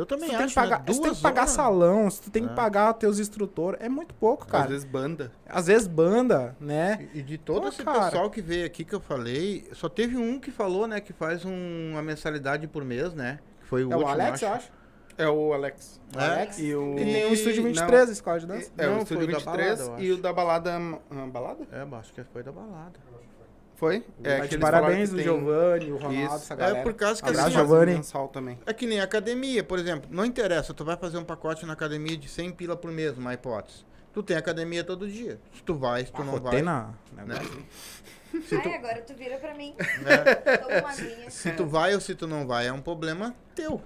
Eu 0.00 0.06
também 0.06 0.28
tu 0.30 0.36
tem 0.36 0.36
acho, 0.38 0.48
que 0.48 0.54
pagar, 0.54 0.78
né? 0.78 0.84
se 0.86 0.92
tu 0.92 0.94
tem 0.94 1.02
Duas 1.02 1.16
que 1.18 1.22
pagar 1.22 1.40
horas. 1.42 1.50
salão, 1.52 2.10
se 2.10 2.22
tu 2.22 2.30
tem 2.30 2.44
que 2.46 2.52
É. 2.52 2.54
pagar 2.54 2.94
teus 2.94 3.18
instrutores, 3.18 3.80
é 3.82 3.88
muito 3.88 4.14
pouco, 4.14 4.46
cara. 4.46 4.64
Às 4.64 4.70
vezes 4.70 4.84
banda. 4.86 5.32
Às 5.46 5.66
vezes 5.66 5.86
banda, 5.86 6.56
né? 6.58 7.08
E 7.14 7.18
e 7.18 7.22
de 7.22 7.36
todo 7.36 7.62
Pô, 7.62 7.68
esse 7.68 7.82
cara. 7.84 8.04
pessoal 8.06 8.30
que 8.30 8.40
veio 8.40 8.64
aqui 8.64 8.84
que 8.84 8.94
eu 8.94 9.00
falei, 9.00 9.68
só 9.72 9.88
teve 9.88 10.16
um 10.16 10.40
que 10.40 10.50
falou, 10.50 10.86
né, 10.86 11.00
que 11.00 11.12
faz 11.12 11.44
um- 11.44 11.90
uma 11.92 12.02
mensalidade 12.02 12.66
por 12.66 12.84
mês, 12.84 13.12
né? 13.14 13.40
Que 13.60 13.66
foi 13.66 13.84
o 13.84 13.92
É 13.92 13.94
o 13.94 13.98
último, 13.98 14.10
Alex, 14.12 14.32
acho. 14.32 14.44
eu 14.46 14.52
acho. 14.52 14.72
É 15.18 15.28
o 15.28 15.52
Alex. 15.52 16.00
É? 16.16 16.24
Alex. 16.24 16.58
E 16.58 16.74
o... 16.74 16.92
E 16.98 17.04
tem 17.04 17.26
o 17.26 17.32
Estúdio 17.34 17.62
Não, 17.62 17.68
23, 17.70 18.08
a 18.08 18.12
escola 18.12 18.40
de 18.40 18.46
dança. 18.46 18.72
É, 18.78 18.86
Não, 18.86 18.92
o 19.02 19.06
foi 19.06 19.18
Estúdio 19.18 19.24
o 19.24 19.32
da 19.32 19.38
23 19.38 19.78
balada, 19.80 20.02
e 20.02 20.12
o 20.12 20.16
da 20.16 20.32
balada... 20.32 20.70
ah, 21.10 21.26
balada? 21.26 21.68
É, 21.70 21.96
acho 21.96 22.14
que 22.14 22.24
foi 22.24 22.42
da 22.42 22.50
balada. 22.52 22.98
Foi? 23.80 24.04
É, 24.22 24.46
que 24.46 24.58
parabéns 24.58 25.10
o 25.10 25.14
tem- 25.14 25.24
Giovanni, 25.24 25.90
o 25.90 25.96
Ronaldo, 25.96 26.16
Isso. 26.18 26.34
essa 26.34 26.52
É 26.52 26.56
galera. 26.58 26.82
por 26.82 26.92
causa 26.92 27.22
que 27.22 27.28
Abraço, 27.30 27.46
assim, 27.48 27.56
Giovanni. 27.56 27.92
mensal 27.94 28.28
também. 28.28 28.58
É 28.66 28.74
que 28.74 28.86
nem 28.86 29.00
academia, 29.00 29.64
por 29.64 29.78
exemplo. 29.78 30.06
Não 30.12 30.22
interessa, 30.22 30.74
tu 30.74 30.84
vai 30.84 30.98
fazer 30.98 31.16
um 31.16 31.24
pacote 31.24 31.64
na 31.64 31.72
academia 31.72 32.14
de 32.14 32.28
100 32.28 32.52
pila 32.52 32.76
por 32.76 32.92
mês, 32.92 33.16
uma 33.16 33.32
hipótese. 33.32 33.86
Tu 34.12 34.22
tem 34.22 34.36
academia 34.36 34.84
todo 34.84 35.08
dia. 35.08 35.40
Se 35.54 35.62
tu 35.62 35.74
vai, 35.74 36.04
se 36.04 36.12
tu 36.12 36.22
não 36.22 36.32
Botei 36.38 36.60
vai. 36.60 36.62
na... 36.62 36.90
né? 37.24 37.36
Ai, 38.52 38.74
agora 38.74 39.00
tu 39.00 39.14
vira 39.14 39.38
pra 39.38 39.54
mim. 39.54 39.74
É, 40.06 40.58
Toma 40.58 40.78
uma 40.80 40.90
aguinha. 40.90 41.30
se 41.30 41.50
tu 41.52 41.64
vai 41.66 41.94
ou 41.94 42.00
se 42.02 42.14
tu 42.14 42.26
não 42.26 42.46
vai, 42.46 42.66
é 42.66 42.72
um 42.72 42.82
problema 42.82 43.34
teu. 43.54 43.82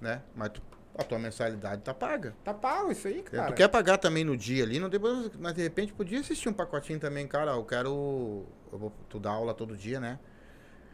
Né? 0.00 0.22
Mas 0.36 0.50
tu- 0.50 0.62
a 0.96 1.02
tua 1.02 1.18
mensalidade 1.18 1.82
tá 1.82 1.92
paga. 1.92 2.32
Tá 2.44 2.54
pago 2.54 2.92
isso 2.92 3.08
aí, 3.08 3.22
cara. 3.22 3.48
Tu 3.48 3.54
quer 3.56 3.68
pagar 3.68 3.98
também 3.98 4.22
no 4.24 4.36
dia 4.36 4.62
ali, 4.62 4.78
não 4.78 4.88
tem 4.88 5.00
problema, 5.00 5.30
mas 5.40 5.52
de 5.54 5.62
repente 5.62 5.92
podia 5.92 6.20
assistir 6.20 6.48
um 6.48 6.52
pacotinho 6.52 7.00
também, 7.00 7.26
cara. 7.26 7.50
Eu 7.52 7.64
quero. 7.64 8.46
Eu 8.72 8.78
vou, 8.78 8.92
tu 9.08 9.18
dá 9.18 9.30
aula 9.30 9.54
todo 9.54 9.76
dia, 9.76 10.00
né? 10.00 10.18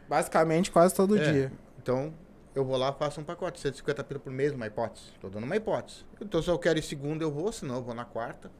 Basicamente, 0.07 0.71
quase 0.71 0.93
todo 0.93 1.17
É. 1.17 1.31
dia. 1.31 1.51
Então, 1.81 2.13
eu 2.55 2.63
vou 2.63 2.77
lá 2.77 2.91
faço 2.93 3.19
um 3.19 3.23
pacote, 3.23 3.59
150 3.59 4.03
pila 4.03 4.19
por 4.19 4.31
mês, 4.31 4.51
uma 4.53 4.67
hipótese. 4.67 5.07
Tô 5.19 5.29
dando 5.29 5.43
uma 5.45 5.55
hipótese. 5.55 6.05
Então, 6.21 6.41
se 6.41 6.49
eu 6.49 6.59
quero 6.59 6.77
ir 6.79 6.83
segunda, 6.83 7.23
eu 7.23 7.31
vou, 7.31 7.51
senão 7.51 7.75
eu 7.75 7.81
vou 7.83 7.93
na 7.95 8.05
quarta. 8.05 8.51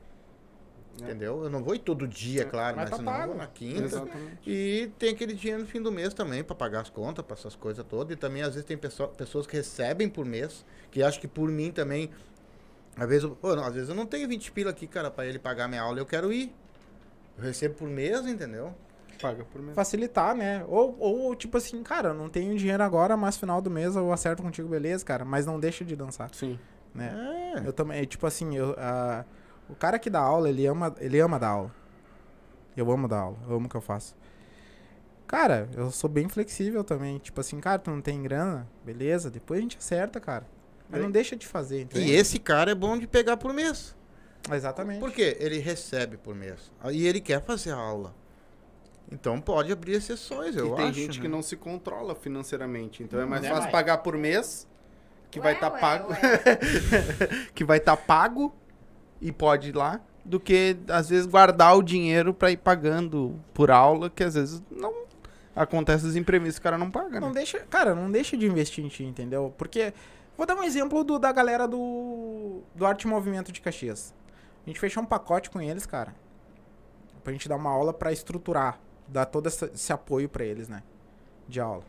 É. 1.01 1.05
Entendeu? 1.05 1.43
Eu 1.43 1.49
não 1.49 1.63
vou 1.63 1.73
ir 1.73 1.79
todo 1.79 2.07
dia, 2.07 2.45
claro, 2.45 2.75
mas 2.75 2.83
mas, 2.83 2.89
tá 2.91 2.97
senão 2.97 3.11
eu 3.11 3.17
pago. 3.17 3.31
vou 3.33 3.41
na 3.41 3.47
quinta. 3.47 3.83
Exatamente. 3.83 4.49
E 4.49 4.91
tem 4.99 5.09
aquele 5.09 5.33
dinheiro 5.33 5.63
no 5.63 5.67
fim 5.67 5.81
do 5.81 5.91
mês 5.91 6.13
também 6.13 6.43
pra 6.43 6.55
pagar 6.55 6.81
as 6.81 6.89
contas, 6.89 7.25
pra 7.25 7.35
essas 7.35 7.55
coisas 7.55 7.83
todas. 7.85 8.13
E 8.13 8.15
também, 8.15 8.41
às 8.43 8.49
vezes, 8.49 8.63
tem 8.65 8.77
pessoa- 8.77 9.09
pessoas 9.09 9.47
que 9.47 9.55
recebem 9.57 10.07
por 10.07 10.23
mês, 10.25 10.63
que 10.91 11.01
acham 11.01 11.19
que 11.19 11.27
por 11.27 11.49
mim 11.49 11.71
também. 11.71 12.11
Às 12.95 13.07
vezes, 13.09 13.23
eu, 13.23 13.31
pô, 13.35 13.55
não, 13.55 13.65
às 13.65 13.73
vezes 13.73 13.89
eu 13.89 13.95
não 13.95 14.05
tenho 14.05 14.27
20 14.27 14.51
pila 14.51 14.69
aqui, 14.69 14.85
cara, 14.85 15.09
pra 15.09 15.25
ele 15.25 15.39
pagar 15.39 15.67
minha 15.67 15.81
aula, 15.81 15.97
eu 15.97 16.05
quero 16.05 16.31
ir. 16.31 16.53
Eu 17.39 17.43
recebo 17.43 17.73
por 17.73 17.87
mês, 17.89 18.23
entendeu? 18.27 18.75
Paga 19.23 19.45
por 19.45 19.61
mês. 19.61 19.73
Facilitar, 19.73 20.35
né? 20.35 20.65
Ou, 20.67 20.97
ou, 20.99 21.35
tipo 21.35 21.57
assim, 21.57 21.81
cara, 21.81 22.09
eu 22.09 22.13
não 22.13 22.27
tenho 22.27 22.57
dinheiro 22.57 22.83
agora, 22.83 23.15
mas 23.15 23.37
final 23.37 23.61
do 23.61 23.71
mês 23.71 23.95
eu 23.95 24.11
acerto 24.11 24.43
contigo, 24.43 24.67
beleza, 24.67 25.05
cara. 25.05 25.23
Mas 25.23 25.45
não 25.45 25.57
deixa 25.57 25.85
de 25.85 25.95
dançar, 25.95 26.29
Sim. 26.33 26.59
né? 26.93 27.53
É. 27.55 27.67
Eu 27.67 27.71
também, 27.71 28.03
tipo 28.03 28.27
assim, 28.27 28.55
eu, 28.57 28.75
ah, 28.77 29.23
o 29.69 29.75
cara 29.75 29.97
que 29.97 30.09
dá 30.09 30.19
aula, 30.19 30.49
ele 30.49 30.65
ama, 30.65 30.93
ele 30.99 31.19
ama 31.21 31.39
dar 31.39 31.49
aula. 31.49 31.71
Eu 32.75 32.91
amo 32.91 33.07
dar 33.07 33.19
aula, 33.19 33.37
eu 33.47 33.55
amo 33.55 33.67
o 33.67 33.69
que 33.69 33.75
eu 33.75 33.81
faço. 33.81 34.13
Cara, 35.25 35.69
eu 35.75 35.89
sou 35.89 36.09
bem 36.09 36.27
flexível 36.27 36.83
também. 36.83 37.17
Tipo 37.17 37.39
assim, 37.39 37.59
cara, 37.59 37.79
tu 37.79 37.89
não 37.89 38.01
tem 38.01 38.21
grana? 38.21 38.67
Beleza, 38.83 39.31
depois 39.31 39.59
a 39.59 39.61
gente 39.61 39.77
acerta, 39.77 40.19
cara. 40.19 40.45
Mas 40.89 41.01
não 41.01 41.09
deixa 41.09 41.35
de 41.35 41.47
fazer, 41.47 41.81
entendeu? 41.81 42.07
E 42.07 42.11
esse 42.11 42.37
cara 42.37 42.71
é 42.71 42.75
bom 42.75 42.97
de 42.97 43.07
pegar 43.07 43.37
por 43.37 43.53
mês. 43.53 43.95
Exatamente. 44.51 44.99
Por 44.99 45.11
quê? 45.11 45.37
Ele 45.39 45.57
recebe 45.59 46.17
por 46.17 46.35
mês. 46.35 46.71
E 46.91 47.07
ele 47.07 47.21
quer 47.21 47.41
fazer 47.41 47.71
a 47.71 47.77
aula. 47.77 48.13
Então 49.11 49.39
pode 49.39 49.71
abrir 49.71 49.93
exceções, 49.93 50.55
eu 50.55 50.73
e 50.73 50.75
tem 50.75 50.85
acho. 50.89 50.93
gente 50.99 51.19
que 51.19 51.27
né? 51.27 51.35
não 51.35 51.41
se 51.41 51.55
controla 51.55 52.15
financeiramente. 52.15 53.03
Então 53.03 53.19
é 53.19 53.25
mais 53.25 53.41
Né, 53.43 53.49
fácil 53.49 53.69
pagar 53.71 53.99
por 53.99 54.17
mês, 54.17 54.67
que 55.29 55.39
Ué, 55.39 55.43
vai 55.43 55.53
estar 55.53 55.71
ué, 55.71 55.79
pago. 55.79 56.09
ué. 56.11 56.19
que 57.53 57.63
vai 57.63 57.77
estar 57.77 57.95
pago 57.97 58.53
e 59.21 59.31
pode 59.31 59.69
ir 59.69 59.75
lá, 59.75 60.01
do 60.25 60.39
que 60.39 60.77
às 60.89 61.09
vezes 61.09 61.25
guardar 61.25 61.77
o 61.77 61.83
dinheiro 61.83 62.33
pra 62.33 62.49
ir 62.51 62.57
pagando 62.57 63.39
por 63.53 63.69
aula, 63.69 64.09
que 64.09 64.23
às 64.23 64.33
vezes 64.35 64.63
não 64.71 65.03
acontece 65.55 66.05
os 66.05 66.15
imprevistos, 66.15 66.57
o 66.57 66.61
cara 66.61 66.77
não 66.77 66.89
paga, 66.89 67.19
Não 67.19 67.27
né? 67.29 67.35
deixa, 67.35 67.59
cara, 67.59 67.93
não 67.93 68.09
deixa 68.09 68.35
de 68.35 68.45
investir 68.47 68.83
em 68.83 68.87
ti, 68.87 69.03
entendeu? 69.03 69.53
Porque 69.57 69.93
vou 70.35 70.47
dar 70.47 70.55
um 70.55 70.63
exemplo 70.63 71.03
do, 71.03 71.19
da 71.19 71.31
galera 71.31 71.67
do 71.67 72.61
do 72.73 72.85
Arte 72.85 73.03
e 73.03 73.07
Movimento 73.07 73.51
de 73.51 73.61
Caxias. 73.61 74.13
A 74.65 74.69
gente 74.69 74.79
fechou 74.79 75.03
um 75.03 75.05
pacote 75.05 75.49
com 75.49 75.61
eles, 75.61 75.85
cara. 75.85 76.15
Pra 77.23 77.31
gente 77.31 77.47
dar 77.47 77.55
uma 77.57 77.69
aula 77.69 77.93
pra 77.93 78.11
estruturar, 78.11 78.79
dar 79.13 79.25
todo 79.25 79.47
essa- 79.47 79.69
esse 79.73 79.93
apoio 79.93 80.27
pra 80.27 80.43
eles, 80.43 80.67
né? 80.67 80.83
De 81.47 81.59
aula. 81.61 81.83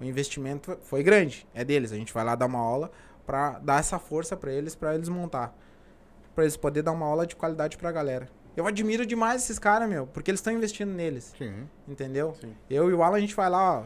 O 0.00 0.04
investimento 0.04 0.78
foi 0.82 1.02
grande, 1.02 1.46
é 1.54 1.64
deles. 1.64 1.92
A 1.92 1.96
gente 1.96 2.12
vai 2.14 2.24
lá 2.24 2.34
dar 2.34 2.46
uma 2.46 2.58
aula 2.58 2.90
pra 3.26 3.58
dar 3.58 3.80
essa 3.80 3.98
força 3.98 4.36
pra 4.36 4.52
eles, 4.52 4.74
pra 4.74 4.94
eles 4.94 5.08
montar. 5.08 5.54
Pra 6.34 6.44
eles 6.44 6.56
poderem 6.56 6.84
dar 6.84 6.92
uma 6.92 7.06
aula 7.06 7.26
de 7.26 7.34
qualidade 7.34 7.76
pra 7.76 7.90
galera. 7.90 8.28
Eu 8.56 8.66
admiro 8.66 9.04
demais 9.04 9.42
esses 9.42 9.58
caras, 9.58 9.88
meu, 9.88 10.06
porque 10.06 10.30
eles 10.30 10.40
estão 10.40 10.52
investindo 10.52 10.90
neles. 10.90 11.34
Sim. 11.36 11.68
Entendeu? 11.88 12.34
Sim. 12.40 12.54
Eu 12.70 12.88
e 12.90 12.94
o 12.94 13.02
Alan, 13.02 13.16
a 13.16 13.20
gente 13.20 13.34
vai 13.34 13.50
lá, 13.50 13.80
ó. 13.80 13.84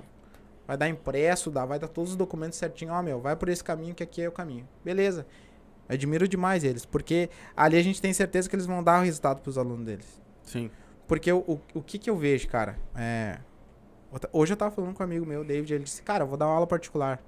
Vai 0.66 0.76
dar 0.76 0.88
impresso, 0.88 1.50
dá, 1.50 1.64
vai 1.64 1.78
dar 1.78 1.88
todos 1.88 2.10
os 2.10 2.16
documentos 2.16 2.58
certinho. 2.58 2.92
Ó, 2.92 3.02
meu, 3.02 3.20
vai 3.20 3.34
por 3.34 3.48
esse 3.48 3.62
caminho 3.64 3.94
que 3.94 4.02
aqui 4.02 4.22
é 4.22 4.28
o 4.28 4.32
caminho. 4.32 4.68
Beleza. 4.84 5.26
Admiro 5.88 6.28
demais 6.28 6.62
eles, 6.62 6.84
porque 6.86 7.28
ali 7.56 7.76
a 7.76 7.82
gente 7.82 8.00
tem 8.00 8.12
certeza 8.12 8.48
que 8.48 8.54
eles 8.54 8.66
vão 8.66 8.80
dar 8.82 9.00
o 9.00 9.04
resultado 9.04 9.40
pros 9.40 9.58
alunos 9.58 9.84
deles. 9.84 10.22
Sim. 10.44 10.70
Porque 11.10 11.32
o, 11.32 11.38
o, 11.40 11.60
o 11.74 11.82
que 11.82 11.98
que 11.98 12.08
eu 12.08 12.16
vejo, 12.16 12.46
cara, 12.46 12.78
é... 12.94 13.40
Hoje 14.32 14.52
eu 14.52 14.56
tava 14.56 14.70
falando 14.70 14.94
com 14.94 15.02
um 15.02 15.06
amigo 15.06 15.26
meu, 15.26 15.42
David, 15.42 15.74
ele 15.74 15.82
disse, 15.82 16.02
cara, 16.02 16.22
eu 16.22 16.28
vou 16.28 16.36
dar 16.36 16.46
uma 16.46 16.54
aula 16.54 16.68
particular. 16.68 17.20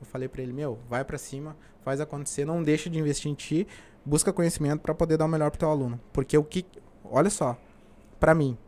Eu 0.00 0.06
falei 0.06 0.26
pra 0.26 0.42
ele, 0.42 0.52
meu, 0.52 0.80
vai 0.88 1.04
pra 1.04 1.16
cima, 1.16 1.56
faz 1.80 2.00
acontecer, 2.00 2.44
não 2.44 2.60
deixa 2.60 2.90
de 2.90 2.98
investir 2.98 3.30
em 3.30 3.34
ti, 3.36 3.68
busca 4.04 4.32
conhecimento 4.32 4.80
pra 4.80 4.92
poder 4.96 5.16
dar 5.16 5.26
o 5.26 5.28
melhor 5.28 5.48
pro 5.52 5.60
teu 5.60 5.70
aluno. 5.70 6.00
Porque 6.12 6.36
o 6.36 6.42
que... 6.42 6.66
Olha 7.04 7.30
só, 7.30 7.56
pra 8.18 8.34
mim, 8.34 8.58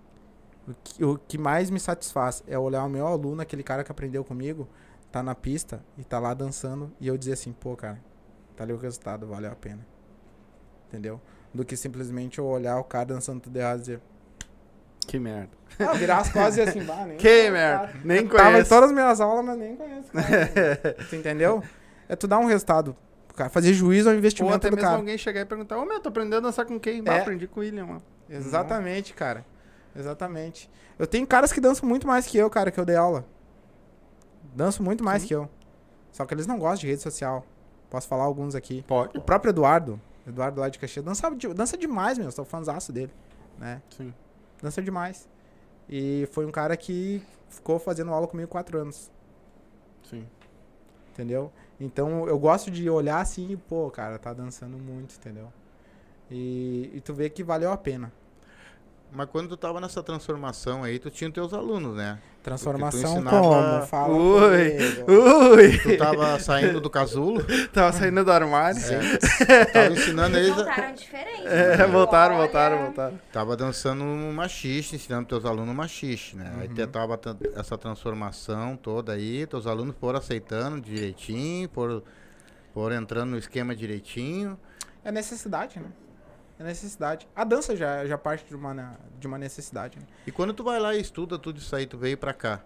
o 0.68 0.74
que, 0.84 1.04
o 1.04 1.18
que 1.18 1.38
mais 1.38 1.68
me 1.68 1.80
satisfaz 1.80 2.44
é 2.46 2.56
olhar 2.56 2.84
o 2.84 2.88
meu 2.88 3.08
aluno, 3.08 3.42
aquele 3.42 3.64
cara 3.64 3.82
que 3.82 3.90
aprendeu 3.90 4.22
comigo, 4.22 4.68
tá 5.10 5.24
na 5.24 5.34
pista 5.34 5.84
e 5.98 6.04
tá 6.04 6.20
lá 6.20 6.34
dançando, 6.34 6.92
e 7.00 7.08
eu 7.08 7.18
dizer 7.18 7.32
assim, 7.32 7.52
pô, 7.52 7.74
cara, 7.74 8.00
tá 8.54 8.62
ali 8.62 8.72
o 8.72 8.78
resultado, 8.78 9.26
valeu 9.26 9.50
a 9.50 9.56
pena. 9.56 9.84
Entendeu? 10.86 11.20
Do 11.52 11.64
que 11.64 11.76
simplesmente 11.76 12.38
eu 12.38 12.46
olhar 12.46 12.78
o 12.78 12.84
cara 12.84 13.06
dançando 13.06 13.40
tudo 13.40 13.56
errado 13.56 13.78
e 13.78 13.80
dizer, 13.80 14.00
Que 15.06 15.18
merda. 15.18 15.50
ah, 15.78 15.92
virar 15.94 16.18
as 16.18 16.30
costas 16.30 16.56
e 16.58 16.60
assim, 16.62 16.82
bah, 16.84 17.04
nem 17.06 17.16
Que 17.18 17.28
conheço 17.28 17.52
merda. 17.52 17.86
cara. 17.86 17.98
Nem 18.04 18.16
Eu 18.18 18.28
Tava 18.28 18.48
em 18.48 18.52
conheço. 18.52 18.68
todas 18.70 18.90
as 18.90 18.94
minhas 18.94 19.20
aulas, 19.20 19.44
mas 19.44 19.58
nem 19.58 19.76
conheço. 19.76 20.08
Tu 21.10 21.16
entendeu? 21.16 21.62
É 22.08 22.14
tu 22.16 22.26
dar 22.28 22.38
um 22.38 22.44
resultado. 22.46 22.96
pro 23.26 23.36
cara, 23.36 23.50
fazer 23.50 23.72
juízo 23.72 24.08
ao 24.08 24.12
Ou 24.12 24.18
investimento 24.18 24.54
até 24.56 24.68
do 24.70 24.76
mesmo 24.76 24.86
cara. 24.88 24.98
alguém 25.00 25.16
chegar 25.18 25.40
e 25.40 25.44
perguntar, 25.46 25.78
ô 25.78 25.84
meu, 25.86 25.98
tô 26.00 26.08
aprendendo 26.10 26.36
a 26.36 26.40
dançar 26.40 26.66
com 26.66 26.78
quem? 26.78 27.02
Bah, 27.02 27.14
É. 27.14 27.20
aprendi 27.20 27.46
com 27.46 27.60
o 27.60 27.62
William, 27.62 27.86
mano. 27.86 28.02
Exatamente, 28.28 29.14
cara. 29.14 29.44
Exatamente. 29.96 30.70
Eu 30.98 31.06
tenho 31.06 31.26
caras 31.26 31.52
que 31.52 31.60
dançam 31.60 31.88
muito 31.88 32.06
mais 32.06 32.26
que 32.26 32.36
eu, 32.38 32.48
cara, 32.50 32.70
que 32.70 32.78
eu 32.78 32.84
dei 32.84 32.96
aula. 32.96 33.24
Dançam 34.54 34.84
muito 34.84 35.02
mais 35.02 35.22
Sim. 35.22 35.28
que 35.28 35.34
eu. 35.34 35.48
Só 36.10 36.24
que 36.26 36.34
eles 36.34 36.46
não 36.46 36.58
gostam 36.58 36.80
de 36.80 36.86
rede 36.88 37.02
social. 37.02 37.44
Posso 37.90 38.06
falar 38.08 38.24
alguns 38.24 38.54
aqui. 38.54 38.84
Pode. 38.86 39.16
O 39.16 39.20
próprio 39.22 39.50
Eduardo, 39.50 40.00
Eduardo 40.26 40.60
lá 40.60 40.68
de 40.68 40.78
Caxias, 40.78 41.04
dança, 41.04 41.30
dança 41.54 41.76
demais, 41.76 42.18
meu. 42.18 42.30
Sou 42.30 42.44
fãzaço 42.44 42.92
dele, 42.92 43.12
né? 43.58 43.80
Sim. 43.96 44.12
Dança 44.62 44.80
demais. 44.80 45.28
E 45.88 46.28
foi 46.32 46.46
um 46.46 46.52
cara 46.52 46.76
que 46.76 47.22
ficou 47.48 47.78
fazendo 47.78 48.12
aula 48.12 48.26
comigo 48.26 48.48
quatro 48.48 48.78
anos, 48.78 49.10
Sim. 50.02 50.26
entendeu? 51.10 51.52
Então 51.78 52.26
eu 52.28 52.38
gosto 52.38 52.70
de 52.70 52.88
olhar 52.88 53.20
assim 53.20 53.50
e, 53.50 53.56
pô, 53.56 53.90
cara, 53.90 54.18
tá 54.18 54.32
dançando 54.32 54.78
muito, 54.78 55.16
entendeu? 55.16 55.52
E, 56.30 56.90
e 56.94 57.00
tu 57.00 57.12
vê 57.12 57.28
que 57.28 57.42
valeu 57.42 57.72
a 57.72 57.76
pena. 57.76 58.12
Mas 59.10 59.28
quando 59.28 59.50
tu 59.50 59.56
tava 59.56 59.80
nessa 59.80 60.02
transformação 60.02 60.82
aí, 60.82 60.98
tu 60.98 61.10
tinha 61.10 61.28
os 61.28 61.34
teus 61.34 61.52
alunos, 61.52 61.94
né? 61.94 62.18
Transformação 62.42 63.22
como? 63.22 63.86
Fala 63.86 64.12
Ui, 64.14 64.70
comigo. 64.70 65.12
ui. 65.54 65.78
Tu 65.78 65.96
tava 65.96 66.38
saindo 66.40 66.80
do 66.80 66.90
casulo, 66.90 67.40
Tava 67.72 67.92
saindo 67.92 68.24
do 68.24 68.32
armário. 68.32 68.80
é, 69.48 69.64
tava 69.72 69.92
ensinando 69.92 70.36
eles, 70.36 70.50
a- 70.50 70.54
Voltaram 70.56 70.94
diferente. 70.94 71.46
É, 71.46 71.76
né? 71.76 71.86
voltaram, 71.86 72.34
Olha, 72.34 72.44
voltaram, 72.44 72.78
voltaram. 72.84 73.20
tava 73.32 73.56
dançando 73.56 74.02
um 74.02 74.32
machiste, 74.32 74.96
ensinando 74.96 75.28
teus 75.28 75.44
alunos 75.44 75.72
machiste, 75.74 76.36
né? 76.36 76.52
Aí 76.60 76.68
te- 76.68 76.86
tava 76.88 77.18
essa 77.54 77.78
transformação 77.78 78.76
toda 78.76 79.12
aí, 79.12 79.46
teus 79.46 79.66
alunos 79.66 79.94
foram 80.00 80.18
aceitando 80.18 80.80
direitinho, 80.80 81.70
foram, 81.72 82.02
foram 82.74 82.96
entrando 82.96 83.30
no 83.30 83.38
esquema 83.38 83.74
direitinho. 83.74 84.58
É 85.04 85.12
necessidade, 85.12 85.78
né? 85.78 85.86
É 86.62 86.66
necessidade. 86.68 87.28
A 87.34 87.44
dança 87.44 87.74
já, 87.76 88.06
já 88.06 88.16
parte 88.16 88.44
de 88.46 88.54
uma, 88.54 88.72
na- 88.72 88.96
de 89.18 89.26
uma 89.26 89.36
necessidade. 89.38 89.98
Né? 89.98 90.04
E 90.26 90.30
quando 90.32 90.54
tu 90.54 90.62
vai 90.62 90.78
lá 90.78 90.94
e 90.94 91.00
estuda 91.00 91.38
tudo 91.38 91.58
isso 91.58 91.74
aí, 91.74 91.86
tu 91.86 91.98
veio 91.98 92.16
pra 92.16 92.32
cá. 92.32 92.60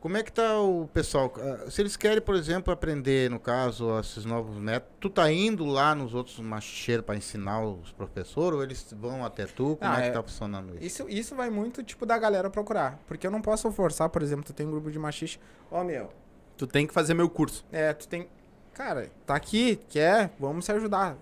Como 0.00 0.16
é 0.16 0.22
que 0.22 0.30
tá 0.30 0.60
o 0.60 0.86
pessoal? 0.94 1.32
Ah, 1.36 1.68
Se 1.68 1.82
eles 1.82 1.96
querem, 1.96 2.20
por 2.20 2.36
exemplo, 2.36 2.72
aprender, 2.72 3.28
no 3.28 3.40
caso, 3.40 3.98
esses 3.98 4.24
novos 4.24 4.56
métodos, 4.56 4.94
tu 5.00 5.10
tá 5.10 5.30
indo 5.32 5.64
lá 5.66 5.92
nos 5.92 6.14
outros 6.14 6.38
macheiros 6.38 7.04
pra 7.04 7.16
ensinar 7.16 7.60
os 7.64 7.90
professores 7.92 8.56
ou 8.58 8.62
eles 8.62 8.94
vão 8.96 9.24
até 9.24 9.44
tu? 9.44 9.76
Como 9.76 9.92
Ah, 9.92 9.98
é 9.98 10.02
que 10.02 10.08
é- 10.08 10.12
tá 10.12 10.22
funcionando 10.22 10.76
isso? 10.76 10.84
Isso, 11.02 11.08
isso 11.08 11.34
vai 11.34 11.50
muito, 11.50 11.82
tipo, 11.82 12.06
da 12.06 12.16
galera 12.16 12.48
procurar. 12.48 12.96
Porque 13.08 13.26
eu 13.26 13.30
não 13.30 13.42
posso 13.42 13.70
forçar, 13.72 14.08
por 14.08 14.22
exemplo, 14.22 14.44
tu 14.44 14.52
tem 14.52 14.66
um 14.66 14.70
grupo 14.70 14.88
de 14.90 14.98
machiste. 15.00 15.40
Ó, 15.70 15.82
meu, 15.82 16.10
Tu 16.56 16.66
tem 16.66 16.86
que 16.86 16.94
fazer 16.94 17.12
meu 17.14 17.28
curso. 17.28 17.64
é, 17.72 17.92
tu 17.92 18.06
tem... 18.08 18.28
Cara, 18.74 19.10
tá 19.26 19.34
aqui, 19.34 19.80
quer, 19.88 20.30
vamos 20.38 20.64
se 20.64 20.70
ajudar. 20.70 21.16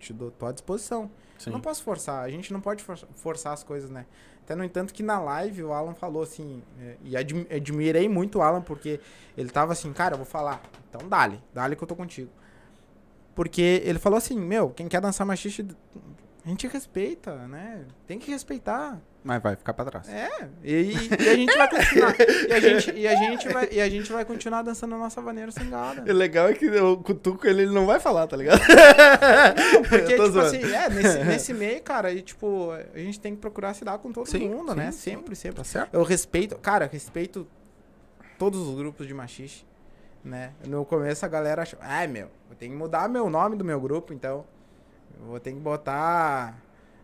Te 0.00 0.12
dou, 0.12 0.30
tô 0.32 0.46
à 0.46 0.52
disposição. 0.52 1.10
Sim. 1.38 1.50
Não 1.50 1.60
posso 1.60 1.82
forçar, 1.82 2.24
a 2.24 2.28
gente 2.30 2.52
não 2.52 2.60
pode 2.60 2.82
for- 2.82 2.98
forçar 3.16 3.52
as 3.52 3.62
coisas, 3.62 3.88
né? 3.90 4.06
Até 4.42 4.54
no 4.56 4.64
entanto 4.64 4.92
que 4.92 5.02
na 5.02 5.20
live 5.20 5.62
o 5.62 5.72
Alan 5.72 5.94
falou 5.94 6.22
assim, 6.22 6.62
é, 6.80 6.96
e 7.04 7.16
admi- 7.16 7.46
admirei 7.50 8.08
muito 8.08 8.38
o 8.38 8.42
Alan, 8.42 8.60
porque 8.62 8.98
ele 9.36 9.48
tava 9.48 9.72
assim, 9.72 9.92
cara, 9.92 10.14
eu 10.14 10.18
vou 10.18 10.26
falar, 10.26 10.60
então 10.88 11.08
dale, 11.08 11.40
dale 11.54 11.76
que 11.76 11.82
eu 11.84 11.86
tô 11.88 11.94
contigo. 11.94 12.30
Porque 13.34 13.80
ele 13.84 13.98
falou 13.98 14.16
assim, 14.18 14.38
meu, 14.38 14.70
quem 14.70 14.88
quer 14.88 15.00
dançar 15.00 15.26
machiste, 15.26 15.66
a 16.44 16.48
gente 16.48 16.66
respeita, 16.66 17.34
né? 17.46 17.84
Tem 18.06 18.18
que 18.18 18.30
respeitar. 18.30 19.00
Mas 19.22 19.42
vai 19.42 19.54
ficar 19.54 19.74
pra 19.74 19.84
trás. 19.84 20.08
É, 20.08 20.48
e, 20.64 20.92
e 20.92 21.28
a 21.28 21.34
gente 21.34 21.56
vai 21.56 21.68
continuar. 21.68 22.14
E 22.48 22.52
a 22.52 22.60
gente, 22.60 22.90
e, 22.92 23.06
a 23.06 23.14
gente 23.14 23.48
vai, 23.48 23.68
e 23.70 23.80
a 23.80 23.88
gente 23.90 24.10
vai 24.10 24.24
continuar 24.24 24.62
dançando 24.62 24.94
a 24.94 24.98
nossa 24.98 25.20
vaneira 25.20 25.52
sem 25.52 25.68
gada. 25.68 26.10
O 26.10 26.14
legal 26.16 26.48
é 26.48 26.54
que 26.54 26.66
o 26.66 26.96
cutuco 26.96 27.46
ele 27.46 27.66
não 27.66 27.84
vai 27.84 28.00
falar, 28.00 28.26
tá 28.26 28.36
ligado? 28.36 28.60
Não, 28.60 29.82
porque, 29.82 30.04
tipo 30.16 30.26
zoando. 30.30 30.40
assim, 30.40 30.72
é, 30.72 30.88
nesse, 30.88 31.18
nesse 31.24 31.54
meio, 31.54 31.82
cara, 31.82 32.10
e, 32.10 32.22
tipo, 32.22 32.70
a 32.94 32.98
gente 32.98 33.20
tem 33.20 33.34
que 33.34 33.40
procurar 33.40 33.74
se 33.74 33.84
dar 33.84 33.98
com 33.98 34.10
todo 34.10 34.26
Sim, 34.26 34.48
mundo, 34.48 34.72
sim, 34.72 34.78
né? 34.78 34.92
sim. 34.92 35.10
Sempre, 35.10 35.36
sempre. 35.36 35.56
Tá 35.58 35.64
certo? 35.64 35.92
Eu 35.92 36.02
respeito, 36.02 36.56
cara, 36.56 36.88
respeito 36.90 37.46
todos 38.38 38.58
os 38.66 38.74
grupos 38.74 39.06
de 39.06 39.12
machixe, 39.12 39.66
né? 40.24 40.54
No 40.66 40.86
começo 40.86 41.26
a 41.26 41.28
galera 41.28 41.60
achou, 41.60 41.78
ai, 41.82 42.06
meu, 42.06 42.28
eu 42.48 42.56
tenho 42.56 42.72
que 42.72 42.78
mudar 42.78 43.06
meu 43.06 43.28
nome 43.28 43.54
do 43.54 43.64
meu 43.64 43.78
grupo, 43.78 44.14
então 44.14 44.46
vou 45.26 45.40
ter 45.40 45.52
que 45.52 45.60
botar 45.60 46.56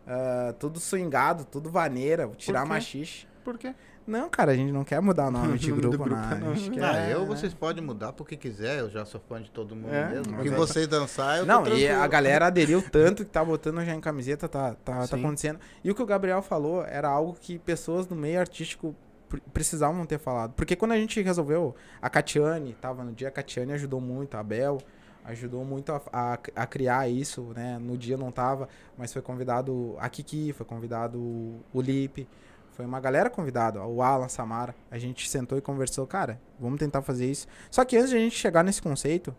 ah, 0.06 0.54
tudo 0.58 0.78
swingado, 0.80 1.44
tudo 1.44 1.70
vaneira, 1.70 2.26
vou 2.26 2.36
tirar 2.36 2.64
machixe. 2.66 3.26
Por 3.44 3.56
quê? 3.58 3.74
Não, 4.06 4.28
cara, 4.28 4.52
a 4.52 4.54
gente 4.56 4.70
não 4.70 4.84
quer 4.84 5.00
mudar 5.02 5.26
o 5.26 5.30
nome 5.32 5.58
de 5.58 5.72
grupo, 5.72 5.98
grupo, 5.98 6.08
não. 6.14 6.38
não. 6.38 6.50
A 6.52 6.54
gente 6.54 6.78
Ah, 6.80 6.92
quer, 6.92 7.10
eu, 7.10 7.20
né? 7.22 7.26
vocês 7.26 7.52
podem 7.52 7.82
mudar 7.82 8.12
porque 8.12 8.36
quiser, 8.36 8.78
eu 8.78 8.88
já 8.88 9.04
sou 9.04 9.20
fã 9.28 9.42
de 9.42 9.50
todo 9.50 9.74
mundo 9.74 9.92
É, 9.92 10.08
mesmo. 10.08 10.38
O 10.38 10.42
que 10.42 10.48
é- 10.48 10.52
vocês 10.52 10.86
dançar, 10.86 11.38
eu 11.38 11.46
tô 11.46 11.52
Não, 11.52 11.62
e 11.62 11.64
tranquilo. 11.64 12.00
a 12.02 12.06
galera 12.06 12.46
aderiu 12.48 12.80
tanto 12.90 13.24
que 13.24 13.30
tá 13.30 13.44
botando 13.44 13.84
já 13.84 13.92
em 13.94 14.00
camiseta, 14.00 14.48
tá, 14.48 14.74
tá, 14.84 15.08
tá 15.08 15.16
acontecendo. 15.16 15.58
E 15.82 15.90
o 15.90 15.94
que 15.94 16.02
o 16.02 16.06
Gabriel 16.06 16.40
falou 16.40 16.84
era 16.84 17.08
algo 17.08 17.34
que 17.40 17.58
pessoas 17.58 18.06
do 18.06 18.14
meio 18.14 18.38
artístico 18.38 18.94
pre- 19.28 19.42
precisavam 19.52 20.06
ter 20.06 20.18
falado. 20.20 20.52
Porque 20.52 20.76
quando 20.76 20.92
a 20.92 20.96
gente 20.96 21.20
resolveu, 21.20 21.74
a 22.00 22.08
Catiane, 22.08 22.74
tava 22.80 23.02
no 23.02 23.12
dia, 23.12 23.26
a 23.26 23.32
Catiane 23.32 23.72
ajudou 23.72 24.00
muito, 24.00 24.36
a 24.36 24.42
Bel 24.42 24.78
ajudou 25.26 25.64
muito 25.64 25.92
a, 25.92 26.00
a, 26.12 26.38
a 26.54 26.66
criar 26.66 27.08
isso, 27.08 27.52
né? 27.54 27.78
No 27.78 27.96
dia 27.96 28.16
não 28.16 28.30
tava, 28.30 28.68
mas 28.96 29.12
foi 29.12 29.20
convidado 29.20 29.96
a 29.98 30.08
Kiki, 30.08 30.52
foi 30.52 30.64
convidado 30.64 31.18
o 31.18 31.80
Lipe, 31.80 32.28
foi 32.72 32.84
uma 32.84 33.00
galera 33.00 33.28
convidada, 33.28 33.82
o 33.84 34.02
Alan, 34.02 34.28
Samara. 34.28 34.74
A 34.90 34.98
gente 34.98 35.28
sentou 35.28 35.58
e 35.58 35.60
conversou, 35.60 36.06
cara, 36.06 36.40
vamos 36.58 36.78
tentar 36.78 37.02
fazer 37.02 37.30
isso. 37.30 37.46
Só 37.70 37.84
que 37.84 37.96
antes 37.96 38.10
de 38.10 38.16
a 38.16 38.20
gente 38.20 38.36
chegar 38.36 38.62
nesse 38.62 38.80
conceito, 38.80 39.34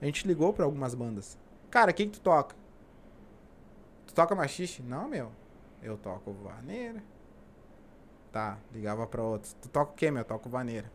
a 0.00 0.04
gente 0.04 0.26
ligou 0.26 0.52
pra 0.52 0.64
algumas 0.64 0.94
bandas. 0.94 1.38
Cara, 1.70 1.90
o 1.90 1.94
que 1.94 2.06
que 2.06 2.12
tu 2.12 2.20
toca? 2.20 2.54
Tu 4.06 4.14
toca 4.14 4.34
machixe? 4.34 4.82
Não, 4.82 5.08
meu. 5.08 5.32
Eu 5.82 5.96
toco 5.96 6.32
vaneira. 6.34 7.02
Tá, 8.30 8.58
ligava 8.72 9.06
pra 9.06 9.22
outros. 9.22 9.54
Tu 9.60 9.68
toca 9.68 9.92
o 9.92 9.94
quê, 9.94 10.10
meu? 10.10 10.20
Eu 10.20 10.24
toco 10.24 10.48
vaneira. 10.48 10.90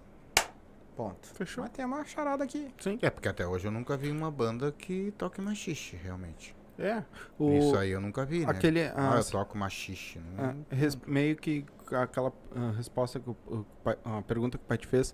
Ponto. 0.97 1.27
Fechou. 1.27 1.63
Mas 1.63 1.71
tem 1.71 1.85
uma 1.85 2.03
charada 2.03 2.43
aqui. 2.43 2.67
Sim. 2.79 2.97
É, 3.03 3.09
porque 3.11 3.29
até 3.29 3.45
hoje 3.45 3.67
eu 3.67 3.71
nunca 3.71 3.95
vi 3.95 4.09
uma 4.09 4.31
banda 4.31 4.71
que 4.71 5.13
toque 5.15 5.39
machixe, 5.39 5.95
realmente. 5.95 6.55
É. 6.79 7.03
O, 7.37 7.51
Isso 7.53 7.77
aí 7.77 7.91
eu 7.91 8.01
nunca 8.01 8.25
vi, 8.25 8.39
né? 8.39 8.45
aquele. 8.49 8.83
Ah, 8.83 9.13
ah, 9.13 9.17
eu 9.17 9.23
toco 9.23 9.55
machixe. 9.57 10.19
ah, 10.37 10.53
Não... 10.53 10.65
res- 10.69 10.97
meio 11.07 11.35
que 11.35 11.63
aquela 11.91 12.33
ah, 12.55 12.71
resposta 12.75 13.19
que 13.19 13.29
o, 13.29 13.35
o 13.47 13.65
pai- 13.83 13.97
a 14.03 14.21
pergunta 14.23 14.57
que 14.57 14.63
o 14.63 14.67
pai 14.67 14.77
te 14.77 14.87
fez, 14.87 15.13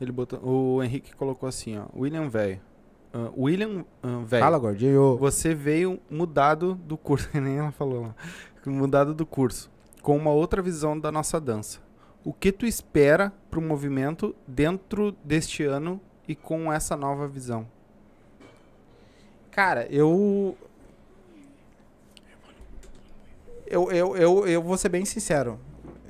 ele 0.00 0.12
botou. 0.12 0.38
O 0.42 0.82
Henrique 0.82 1.14
colocou 1.16 1.48
assim, 1.48 1.78
ó. 1.78 1.86
William 1.94 2.28
velho. 2.28 2.60
Ah, 3.12 3.30
William 3.36 3.84
ah, 4.02 4.22
velho. 4.24 4.42
Fala, 4.42 4.58
gordinho. 4.58 5.16
Você 5.18 5.54
veio 5.54 5.98
mudado 6.10 6.74
do 6.74 6.96
curso, 6.98 7.28
nem 7.40 7.58
ela 7.58 7.72
falou 7.72 8.02
lá. 8.02 8.14
Mudado 8.64 9.12
do 9.14 9.26
curso, 9.26 9.70
com 10.02 10.16
uma 10.16 10.30
outra 10.30 10.62
visão 10.62 10.98
da 10.98 11.10
nossa 11.10 11.40
dança. 11.40 11.80
O 12.24 12.32
que 12.32 12.52
tu 12.52 12.64
espera 12.66 13.32
pro 13.50 13.60
movimento 13.60 14.34
dentro 14.46 15.12
deste 15.24 15.64
ano 15.64 16.00
e 16.26 16.34
com 16.34 16.72
essa 16.72 16.96
nova 16.96 17.26
visão? 17.26 17.66
Cara, 19.50 19.86
eu. 19.90 20.56
Eu, 23.66 23.90
eu, 23.90 24.16
eu, 24.16 24.46
eu 24.46 24.62
vou 24.62 24.76
ser 24.76 24.88
bem 24.88 25.04
sincero. 25.04 25.58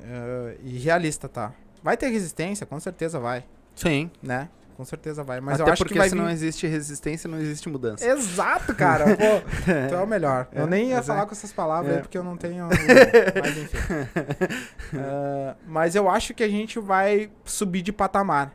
eh, 0.03 0.57
e 0.65 0.79
realista, 0.79 1.29
tá? 1.29 1.55
Vai 1.83 1.97
ter 1.97 2.09
resistência, 2.09 2.67
com 2.67 2.79
certeza 2.79 3.19
vai, 3.19 3.45
Sim. 3.75 4.11
né? 4.23 4.49
Com 4.77 4.85
certeza 4.85 5.23
vai. 5.23 5.41
Mas 5.41 5.61
Até 5.61 5.69
eu 5.69 5.73
acho 5.73 5.83
porque 5.83 5.95
que 5.95 5.99
vai 5.99 6.09
se 6.09 6.15
vir... 6.15 6.21
não 6.21 6.31
existe 6.31 6.67
resistência, 6.67 7.29
não 7.29 7.39
existe 7.39 7.69
mudança. 7.69 8.07
Exato, 8.07 8.75
cara. 8.75 9.17
Pô, 9.17 9.41
tu 9.89 9.95
é 9.95 10.03
o 10.03 10.07
melhor. 10.07 10.49
É, 10.53 10.61
eu 10.61 10.67
nem 10.67 10.91
ia 10.91 11.03
falar 11.03 11.23
é. 11.23 11.27
com 11.27 11.33
essas 11.33 11.53
palavras 11.53 11.93
É. 11.93 11.97
aí 11.97 12.03
porque 12.03 12.17
eu 12.17 12.25
não 12.25 12.37
tenho. 12.37 12.69
mas 13.41 13.59
enfim. 13.59 13.79
Ah, 14.95 15.57
mas 15.67 15.95
eu 15.95 16.09
acho 16.09 16.35
que 16.35 16.43
a 16.43 16.49
gente 16.49 16.79
vai 16.79 17.31
subir 17.45 17.83
de 17.83 17.93
patamar. 17.93 18.55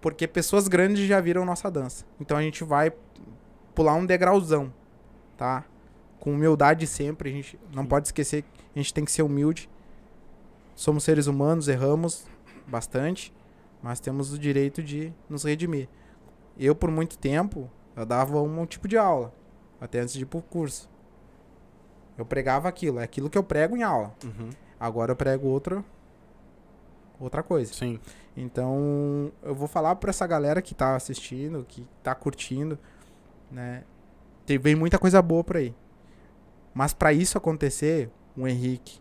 Porque 0.00 0.26
pessoas 0.26 0.66
grandes 0.66 1.06
já 1.06 1.20
viram 1.20 1.44
nossa 1.44 1.70
dança. 1.70 2.04
Então 2.20 2.36
a 2.36 2.42
gente 2.42 2.64
vai 2.64 2.92
pular 3.74 3.94
um 3.94 4.04
degrauzão, 4.04 4.72
tá? 5.36 5.64
Com 6.18 6.32
humildade 6.32 6.86
sempre. 6.86 7.30
A 7.30 7.32
gente 7.32 7.58
não 7.72 7.86
pode 7.86 8.08
esquecer 8.08 8.42
que 8.42 8.48
a 8.74 8.78
gente 8.78 8.92
tem 8.92 9.04
que 9.04 9.12
ser 9.12 9.22
humilde. 9.22 9.70
Somos 10.74 11.04
seres 11.04 11.26
humanos, 11.28 11.68
erramos 11.68 12.26
bastante. 12.66 13.32
Mas 13.82 14.00
temos 14.00 14.32
o 14.32 14.38
direito 14.38 14.82
de 14.82 15.12
nos 15.28 15.44
redimir. 15.44 15.88
Eu, 16.56 16.74
por 16.74 16.90
muito 16.90 17.18
tempo, 17.18 17.70
eu 17.96 18.06
dava 18.06 18.40
um 18.40 18.66
tipo 18.66 18.86
de 18.86 18.96
aula. 18.96 19.34
Até 19.80 20.00
antes 20.00 20.14
de 20.14 20.22
ir 20.22 20.26
pro 20.26 20.40
curso. 20.40 20.88
Eu 22.16 22.24
pregava 22.24 22.68
aquilo. 22.68 23.00
É 23.00 23.02
aquilo 23.02 23.28
que 23.28 23.36
eu 23.36 23.42
prego 23.42 23.76
em 23.76 23.82
aula. 23.82 24.14
Uhum. 24.24 24.50
Agora 24.78 25.12
eu 25.12 25.16
prego 25.16 25.48
outra, 25.48 25.84
outra 27.18 27.42
coisa. 27.42 27.72
Sim. 27.72 27.98
Então, 28.36 29.32
eu 29.42 29.54
vou 29.54 29.68
falar 29.68 29.96
pra 29.96 30.10
essa 30.10 30.26
galera 30.26 30.62
que 30.62 30.74
tá 30.74 30.96
assistindo, 30.96 31.64
que 31.68 31.86
tá 32.02 32.14
curtindo, 32.14 32.78
né? 33.50 33.84
Tem, 34.46 34.58
vem 34.58 34.74
muita 34.74 34.98
coisa 34.98 35.20
boa 35.20 35.44
por 35.44 35.56
aí. 35.56 35.74
Mas 36.74 36.94
pra 36.94 37.12
isso 37.12 37.36
acontecer, 37.36 38.10
o 38.36 38.48
Henrique, 38.48 39.00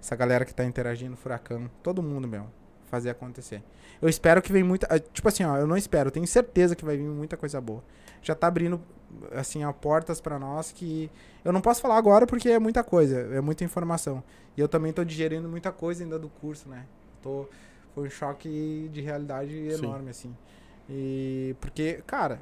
essa 0.00 0.16
galera 0.16 0.44
que 0.44 0.54
tá 0.54 0.64
interagindo, 0.64 1.16
Furacão, 1.16 1.70
todo 1.82 2.02
mundo, 2.02 2.26
meu, 2.26 2.46
fazer 2.92 3.08
acontecer. 3.08 3.62
Eu 4.02 4.08
espero 4.08 4.42
que 4.42 4.52
venha 4.52 4.66
muita. 4.66 4.86
ah, 4.94 4.98
Tipo 4.98 5.26
assim, 5.26 5.42
ó, 5.44 5.56
eu 5.56 5.66
não 5.66 5.78
espero, 5.78 6.08
eu 6.08 6.12
tenho 6.12 6.26
certeza 6.26 6.76
que 6.76 6.84
vai 6.84 6.94
vir 6.94 7.04
muita 7.04 7.38
coisa 7.38 7.58
boa. 7.58 7.82
Já 8.20 8.34
tá 8.34 8.46
abrindo, 8.46 8.78
assim, 9.32 9.64
ó, 9.64 9.72
portas 9.72 10.20
pra 10.20 10.38
nós 10.38 10.70
que. 10.72 11.10
Eu 11.42 11.52
não 11.54 11.62
posso 11.62 11.80
falar 11.80 11.96
agora 11.96 12.26
porque 12.26 12.50
é 12.50 12.58
muita 12.58 12.84
coisa, 12.84 13.18
é 13.34 13.40
muita 13.40 13.64
informação. 13.64 14.22
E 14.54 14.60
eu 14.60 14.68
também 14.68 14.92
tô 14.92 15.02
digerindo 15.02 15.48
muita 15.48 15.72
coisa 15.72 16.04
ainda 16.04 16.18
do 16.18 16.28
curso, 16.28 16.68
né? 16.68 16.84
Tô. 17.22 17.48
Foi 17.94 18.06
um 18.06 18.10
choque 18.10 18.90
de 18.92 19.00
realidade 19.00 19.52
Sim. 19.74 19.84
enorme, 19.84 20.10
assim. 20.10 20.36
E. 20.90 21.56
Porque, 21.58 22.02
cara, 22.06 22.40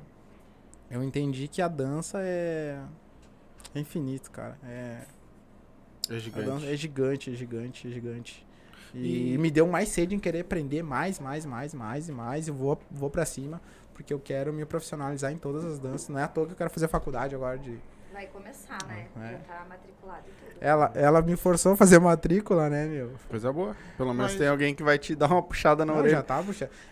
eu 0.90 1.00
entendi 1.04 1.46
que 1.46 1.62
a 1.62 1.68
dança 1.68 2.18
é. 2.20 2.76
É 3.72 3.78
infinito, 3.78 4.32
cara. 4.32 4.58
É. 4.64 5.02
É 6.08 6.18
gigante. 6.18 6.66
é 6.66 6.76
gigante, 6.76 7.30
é 7.30 7.34
gigante, 7.34 7.86
é 7.86 7.90
gigante. 7.92 8.49
E, 8.94 9.34
E- 9.34 9.38
me 9.38 9.50
deu 9.50 9.66
mais 9.66 9.88
sede 9.88 10.14
em 10.14 10.18
querer 10.18 10.40
aprender 10.40 10.82
mais, 10.82 11.18
mais, 11.20 11.44
mais, 11.46 11.74
mais 11.74 12.08
e 12.08 12.12
mais. 12.12 12.48
E 12.48 12.50
vou, 12.50 12.78
vou 12.90 13.08
pra 13.10 13.24
cima, 13.24 13.60
porque 13.94 14.12
eu 14.12 14.18
quero 14.18 14.52
me 14.52 14.64
profissionalizar 14.64 15.32
em 15.32 15.38
todas 15.38 15.64
as 15.64 15.78
danças. 15.78 16.08
Não 16.08 16.18
é 16.18 16.24
à 16.24 16.28
toa 16.28 16.46
que 16.46 16.52
eu 16.52 16.56
quero 16.56 16.70
fazer 16.70 16.88
faculdade 16.88 17.34
agora 17.34 17.58
de. 17.58 17.78
Vai 18.12 18.26
começar, 18.26 18.78
né? 18.86 19.06
É. 19.16 19.30
Já 19.32 19.38
tá 19.38 19.66
matriculado 19.68 20.24
e 20.26 20.30
tudo. 20.32 20.56
Ela, 20.60 20.90
ela 20.94 21.22
me 21.22 21.36
forçou 21.36 21.72
a 21.72 21.76
fazer 21.76 21.98
matrícula, 22.00 22.68
né, 22.68 22.84
meu? 22.86 23.12
Coisa 23.28 23.52
boa. 23.52 23.76
Pelo 23.96 24.12
menos 24.12 24.32
Mas- 24.32 24.38
tem 24.40 24.48
alguém 24.48 24.74
que 24.74 24.82
vai 24.82 24.98
te 24.98 25.14
dar 25.14 25.28
uma 25.28 25.42
puxada 25.42 25.84
na 25.86 25.92
Não, 25.92 26.00
orelha. 26.00 26.16
já 26.16 26.22
tá. 26.22 26.42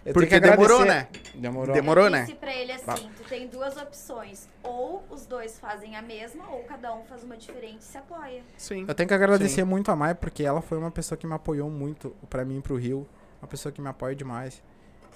Eu 0.07 0.13
Porque 0.15 0.29
que 0.29 0.41
demorou, 0.41 0.85
né? 0.85 1.09
Demorou. 1.35 1.75
Demorou, 1.75 2.05
eu 2.05 2.11
né? 2.11 2.21
disse 2.23 2.35
pra 2.37 2.55
ele 2.55 2.73
assim, 2.73 3.11
tu 3.17 3.25
tem 3.29 3.49
duas 3.49 3.77
opções. 3.77 4.49
Ou 4.63 5.05
os 5.11 5.27
dois 5.27 5.59
fazem 5.59 5.97
a 5.97 6.03
mesma, 6.03 6.49
ou 6.51 6.63
cada 6.65 6.95
um 6.95 7.03
faz 7.05 7.25
uma 7.25 7.37
diferente 7.37 7.81
e 7.81 7.85
se 7.85 7.99
apoia. 7.99 8.43
Sim. 8.57 8.85
Eu 8.87 8.95
tenho 8.95 9.09
que 9.09 9.15
agradecer 9.15 9.65
muito 9.65 9.91
a 9.91 9.97
Mai, 9.97 10.15
porque 10.15 10.45
ela 10.45 10.63
foi 10.63 10.79
uma 10.79 10.91
pessoa 10.91 11.19
que 11.19 11.27
me 11.27 11.35
apoiou 11.35 11.69
muito 11.69 12.15
pra 12.31 12.45
mim 12.45 12.59
e 12.59 12.63
pro 12.63 12.77
Rio. 12.77 13.07
Uma 13.43 13.49
pessoa 13.49 13.73
que 13.73 13.81
me 13.81 13.89
apoia 13.89 14.15
demais. 14.15 14.63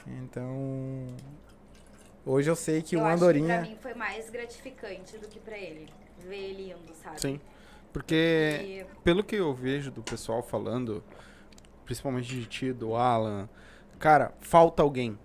Então. 0.06 1.06
Hoje 2.24 2.50
eu 2.50 2.56
sei 2.56 2.82
que 2.82 2.94
eu 2.96 3.00
o 3.00 3.04
acho 3.04 3.14
Andorinha. 3.16 3.58
que 3.58 3.62
pra 3.62 3.70
mim 3.70 3.76
foi 3.80 3.94
mais 3.94 4.30
gratificante 4.30 5.18
do 5.18 5.26
que 5.28 5.38
pra 5.40 5.56
ele. 5.58 5.88
Ver 6.28 6.36
ele 6.36 6.70
indo, 6.70 6.94
sabe? 7.02 7.20
Sim. 7.20 7.40
Porque, 7.92 8.14
E 8.62 8.86
pelo 9.02 9.22
que 9.24 9.36
eu 9.36 9.52
vejo 9.52 9.90
do 9.90 10.02
pessoal 10.02 10.42
falando, 10.42 11.02
principalmente 11.84 12.28
de 12.28 12.46
ti, 12.46 12.72
do 12.72 12.94
Alan, 12.94 13.48
cara, 13.98 14.32
falta 14.40 14.82
alguém 14.82 15.18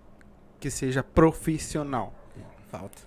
que 0.60 0.70
seja 0.70 1.02
profissional. 1.02 2.12
Falta. 2.68 3.06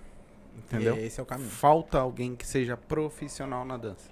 Entendeu? 0.56 0.96
Esse 0.96 1.20
é 1.20 1.22
o 1.22 1.26
caminho. 1.26 1.50
Falta 1.50 1.98
alguém 1.98 2.34
que 2.34 2.46
seja 2.46 2.76
profissional 2.76 3.64
na 3.64 3.76
dança. 3.76 4.10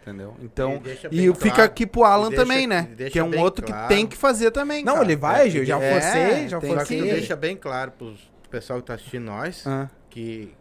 Entendeu? 0.00 0.34
Então. 0.40 0.80
E 1.12 1.26
E, 1.26 1.34
fica 1.34 1.50
claro- 1.56 1.62
aqui 1.64 1.86
pro 1.86 2.02
Alan 2.04 2.26
e 2.26 2.30
deixa- 2.30 2.42
também, 2.44 2.64
e 2.64 2.66
né? 2.66 2.88
Que 3.12 3.18
é 3.18 3.22
um 3.22 3.38
outro 3.38 3.64
claro. 3.66 3.88
que 3.88 3.94
tem 3.94 4.06
que 4.06 4.16
fazer 4.16 4.50
também. 4.50 4.82
Não, 4.82 4.94
cara. 4.94 5.04
ele 5.04 5.16
vai, 5.16 5.46
É, 5.46 5.50
Gil. 5.50 5.64
Já 5.66 5.78
é, 5.78 5.92
forcei, 5.92 6.48
já 6.48 6.58
tem 6.58 6.70
Só 6.70 6.76
que- 6.78 6.84
tu 6.84 6.94
forcei. 6.96 7.02
deixa 7.02 7.36
bem 7.36 7.56
claro 7.56 7.90
pros 7.92 8.30
pro 8.48 8.58
pessoal 8.58 8.80
que 8.80 8.86
tá 8.86 8.94
assistindo 8.94 9.24
nós 9.24 9.66
Ah, 9.66 9.88
que, 10.10 10.52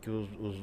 que 0.00 0.10
os, 0.10 0.28
os, 0.40 0.56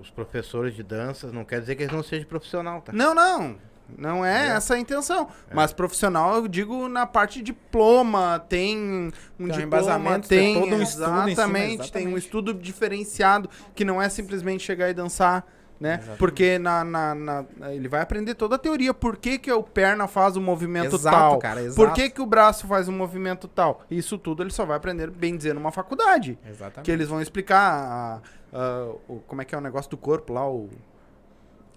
os 0.00 0.10
professores 0.10 0.74
de 0.74 0.82
danças 0.82 1.32
não 1.32 1.44
quer 1.44 1.60
dizer 1.60 1.76
que 1.76 1.82
eles 1.82 1.92
não 1.94 2.02
sejam 2.02 2.26
profissional, 2.28 2.80
tá? 2.80 2.92
Não, 2.92 3.14
não. 3.14 3.56
Não 3.98 4.24
é 4.24 4.38
Entendeu? 4.38 4.56
essa 4.56 4.74
a 4.74 4.78
intenção. 4.78 5.28
Mas 5.52 5.72
profissional, 5.72 6.36
eu 6.36 6.46
digo 6.48 6.88
na 6.88 7.06
parte 7.06 7.38
de 7.40 7.46
diploma, 7.46 8.38
tem 8.48 8.78
um 8.78 9.10
Tem 9.10 9.46
diploma, 9.46 9.62
embasamento, 9.64 10.28
tem 10.28 10.54
tem 10.54 10.62
todo 10.62 10.76
um 10.76 10.82
estudo 10.82 11.04
cima, 11.04 11.30
exatamente, 11.30 11.66
tem 11.66 11.76
um 11.76 11.82
exatamente. 11.82 12.18
estudo 12.18 12.54
diferenciado 12.54 13.50
que 13.74 13.84
não 13.84 14.00
é 14.00 14.08
simplesmente 14.08 14.62
chegar 14.62 14.88
e 14.90 14.94
dançar, 14.94 15.44
né? 15.80 15.94
Exatamente. 15.94 16.18
Porque 16.18 16.58
na, 16.58 16.84
na, 16.84 17.14
na- 17.14 17.44
ele 17.72 17.88
vai 17.88 18.02
aprender 18.02 18.34
toda 18.34 18.56
a 18.56 18.58
teoria. 18.58 18.92
Por 18.92 19.16
que, 19.16 19.38
que 19.38 19.50
o 19.50 19.62
perna 19.62 20.06
faz 20.06 20.36
o 20.36 20.40
movimento 20.40 20.94
Exato, 20.94 21.16
tal? 21.16 21.38
cara, 21.38 21.62
exato. 21.62 21.76
Por 21.76 21.94
que, 21.94 22.10
que 22.10 22.20
o 22.20 22.26
braço 22.26 22.66
faz 22.66 22.86
um 22.88 22.92
movimento 22.92 23.48
tal? 23.48 23.82
Isso 23.90 24.18
tudo 24.18 24.42
ele 24.42 24.50
só 24.50 24.66
vai 24.66 24.76
aprender, 24.76 25.10
bem 25.10 25.36
dizer, 25.36 25.54
numa 25.54 25.72
faculdade. 25.72 26.38
Exatamente. 26.46 26.84
Que 26.84 26.90
eles 26.92 27.08
vão 27.08 27.20
explicar 27.22 27.58
a- 27.58 28.20
a- 28.52 28.92
o, 29.08 29.20
como 29.26 29.40
é 29.40 29.44
que 29.46 29.54
é 29.54 29.58
o 29.58 29.60
negócio 29.62 29.90
do 29.90 29.96
corpo 29.96 30.32
lá, 30.34 30.46
o. 30.46 30.68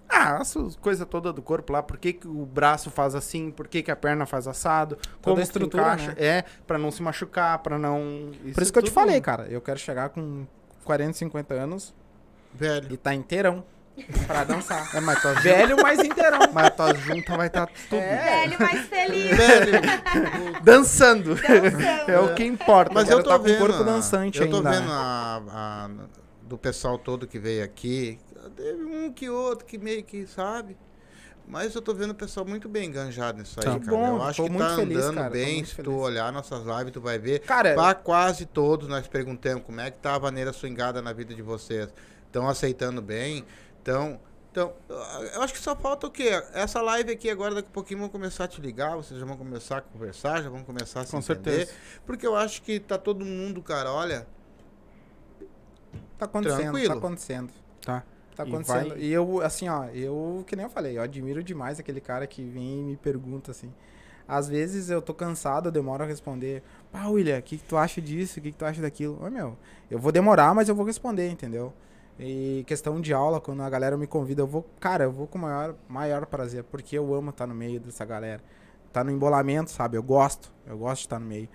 Ah, 0.06 0.38
essas 0.40 0.76
coisas 0.76 1.06
todas 1.08 1.34
do 1.34 1.40
corpo 1.42 1.72
lá, 1.72 1.82
por 1.82 1.96
que, 1.96 2.12
que 2.12 2.28
o 2.28 2.44
braço 2.44 2.90
faz 2.90 3.14
assim, 3.14 3.50
por 3.50 3.66
que, 3.66 3.82
que 3.82 3.90
a 3.90 3.96
perna 3.96 4.26
faz 4.26 4.46
assado, 4.46 4.98
como 5.22 5.38
a 5.38 5.42
estrutura, 5.42 5.82
encaixa, 5.82 6.08
né? 6.10 6.14
É, 6.18 6.44
pra 6.66 6.78
não 6.78 6.90
se 6.90 7.02
machucar, 7.02 7.58
pra 7.60 7.78
não. 7.78 8.30
Por 8.52 8.62
isso 8.62 8.72
que 8.72 8.78
eu 8.78 8.82
te 8.82 8.90
falei, 8.90 9.20
cara. 9.20 9.46
Eu 9.48 9.60
quero 9.62 9.78
chegar 9.78 10.10
com 10.10 10.46
40, 10.84 11.14
50 11.14 11.54
anos 11.54 11.94
Velho. 12.52 12.92
e 12.92 12.96
tá 12.98 13.14
inteirão 13.14 13.64
pra 14.26 14.44
dançar. 14.44 14.94
É, 14.94 15.00
mas 15.00 15.20
tuas, 15.22 15.42
Velho, 15.42 15.76
mas 15.80 15.98
inteirão. 16.00 16.38
mas 16.52 16.70
tuas 16.74 16.98
juntas 16.98 17.36
vai 17.36 17.46
estar 17.46 17.66
tudo 17.66 17.96
É. 18.00 18.46
velho 18.46 18.58
mais 18.58 18.86
feliz. 18.86 19.30
dançando. 20.62 21.34
dançando. 21.34 22.10
É 22.10 22.18
o 22.20 22.34
que 22.34 22.44
importa. 22.44 22.92
Mas 22.92 23.08
eu 23.08 23.22
tô 23.22 23.30
tá 23.30 23.36
com 23.38 23.44
o 23.44 23.46
vendo. 23.48 23.58
corpo 23.58 23.84
dançante 23.84 24.40
eu 24.40 24.50
tô 24.50 24.56
ainda, 24.56 24.70
vendo 24.70 24.90
a, 24.90 25.42
a- 25.48 25.90
do 26.42 26.58
pessoal 26.58 26.98
todo 26.98 27.26
que 27.26 27.38
veio 27.38 27.64
aqui. 27.64 28.18
Teve 28.56 28.84
um 28.84 29.12
que 29.12 29.28
outro 29.30 29.64
que 29.64 29.78
meio 29.78 30.02
que 30.04 30.26
sabe. 30.26 30.76
Mas 31.46 31.74
eu 31.74 31.82
tô 31.82 31.92
vendo 31.92 32.12
o 32.12 32.14
pessoal 32.14 32.46
muito 32.46 32.68
bem 32.70 32.88
enganjado 32.88 33.38
nisso 33.38 33.58
aí, 33.60 33.64
Tá. 33.64 33.78
cara. 33.78 33.90
Bom, 33.90 34.16
eu 34.16 34.22
acho 34.22 34.42
que 34.44 34.56
tá 34.58 34.76
feliz, 34.76 34.96
andando 34.98 35.14
cara, 35.16 35.30
bem. 35.30 35.62
Se 35.64 35.72
tu 35.72 35.76
feliz. 35.76 35.92
olhar 35.92 36.32
nossas 36.32 36.64
lives, 36.64 36.90
tu 36.92 37.00
vai 37.02 37.18
ver. 37.18 37.40
Cara, 37.40 37.74
Pra 37.74 37.94
quase 37.94 38.46
todos 38.46 38.88
nós 38.88 39.06
perguntamos 39.06 39.62
como 39.64 39.78
é 39.80 39.90
que 39.90 39.98
tá 39.98 40.14
a 40.14 40.18
maneira 40.20 40.52
swingada 40.54 41.02
na 41.02 41.12
vida 41.12 41.34
de 41.34 41.42
vocês. 41.42 41.88
Estão 42.26 42.48
aceitando 42.48 43.02
bem? 43.02 43.44
Então, 43.84 44.18
então, 44.50 44.72
eu 45.34 45.42
acho 45.42 45.52
que 45.52 45.58
só 45.60 45.76
falta 45.76 46.06
o 46.06 46.10
quê? 46.10 46.30
Essa 46.54 46.80
live 46.80 47.12
aqui 47.12 47.28
agora, 47.28 47.54
daqui 47.54 47.68
a 47.68 47.70
pouquinho 47.70 48.00
vão 48.00 48.08
começar 48.08 48.44
a 48.44 48.48
te 48.48 48.58
ligar, 48.58 48.96
vocês 48.96 49.20
já 49.20 49.26
vão 49.26 49.36
começar 49.36 49.76
a 49.76 49.80
conversar, 49.82 50.42
já 50.42 50.48
vão 50.48 50.64
começar 50.64 51.00
a 51.00 51.04
se 51.04 51.10
Com 51.10 51.18
entender. 51.18 51.66
certeza. 51.66 51.72
Porque 52.06 52.26
eu 52.26 52.34
acho 52.34 52.62
que 52.62 52.80
tá 52.80 52.96
todo 52.96 53.26
mundo, 53.26 53.60
cara, 53.60 53.92
olha, 53.92 54.26
tá 56.16 56.24
acontecendo, 56.24 56.62
tranquilo. 56.62 56.88
tá 56.94 56.98
acontecendo. 56.98 57.52
Tá. 57.82 58.04
Tá 58.34 58.44
E 58.44 58.48
acontecendo. 58.48 58.88
vai- 58.88 58.98
E, 59.00 59.12
eu, 59.12 59.42
assim, 59.42 59.68
ó, 59.68 59.84
eu, 59.88 60.42
que 60.46 60.56
nem 60.56 60.64
eu 60.64 60.70
falei, 60.70 60.96
eu 60.96 61.02
admiro 61.02 61.42
demais 61.44 61.78
aquele 61.78 62.00
cara 62.00 62.26
que 62.26 62.42
vem 62.42 62.80
e 62.80 62.82
me 62.84 62.96
pergunta, 62.96 63.50
assim. 63.50 63.70
Às 64.26 64.48
vezes 64.48 64.88
eu 64.88 65.02
tô 65.02 65.12
cansado, 65.12 65.66
eu 65.68 65.72
demoro 65.72 66.02
a 66.04 66.06
responder. 66.06 66.62
Pá, 66.90 67.06
William, 67.08 67.38
o 67.38 67.42
que, 67.42 67.58
que 67.58 67.64
tu 67.64 67.76
acha 67.76 68.00
disso? 68.00 68.38
O 68.38 68.42
que, 68.42 68.50
que 68.50 68.56
tu 68.56 68.64
acha 68.64 68.80
daquilo? 68.80 69.22
Ô, 69.22 69.28
meu, 69.28 69.58
eu 69.90 69.98
vou 69.98 70.10
demorar, 70.10 70.54
mas 70.54 70.68
eu 70.70 70.74
vou 70.74 70.86
responder, 70.86 71.28
entendeu? 71.28 71.74
E 72.18 72.64
questão 72.66 73.00
de 73.00 73.12
aula, 73.12 73.40
quando 73.40 73.62
a 73.62 73.70
galera 73.70 73.96
me 73.96 74.06
convida, 74.06 74.42
eu 74.42 74.46
vou, 74.46 74.64
cara, 74.78 75.04
eu 75.04 75.12
vou 75.12 75.26
com 75.26 75.38
o 75.38 75.40
maior, 75.40 75.74
maior 75.88 76.26
prazer, 76.26 76.62
porque 76.64 76.96
eu 76.96 77.12
amo 77.12 77.30
estar 77.30 77.46
no 77.46 77.54
meio 77.54 77.80
dessa 77.80 78.04
galera. 78.04 78.42
Tá 78.92 79.02
no 79.02 79.10
embolamento, 79.10 79.70
sabe? 79.70 79.96
Eu 79.96 80.02
gosto, 80.02 80.52
eu 80.66 80.78
gosto 80.78 81.00
de 81.00 81.06
estar 81.06 81.18
no 81.18 81.26
meio. 81.26 81.48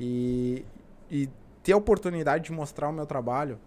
E, 0.00 0.64
e 1.10 1.28
ter 1.62 1.72
a 1.72 1.76
oportunidade 1.76 2.44
de 2.44 2.52
mostrar 2.52 2.88
o 2.88 2.92
meu 2.92 3.04
trabalho, 3.04 3.58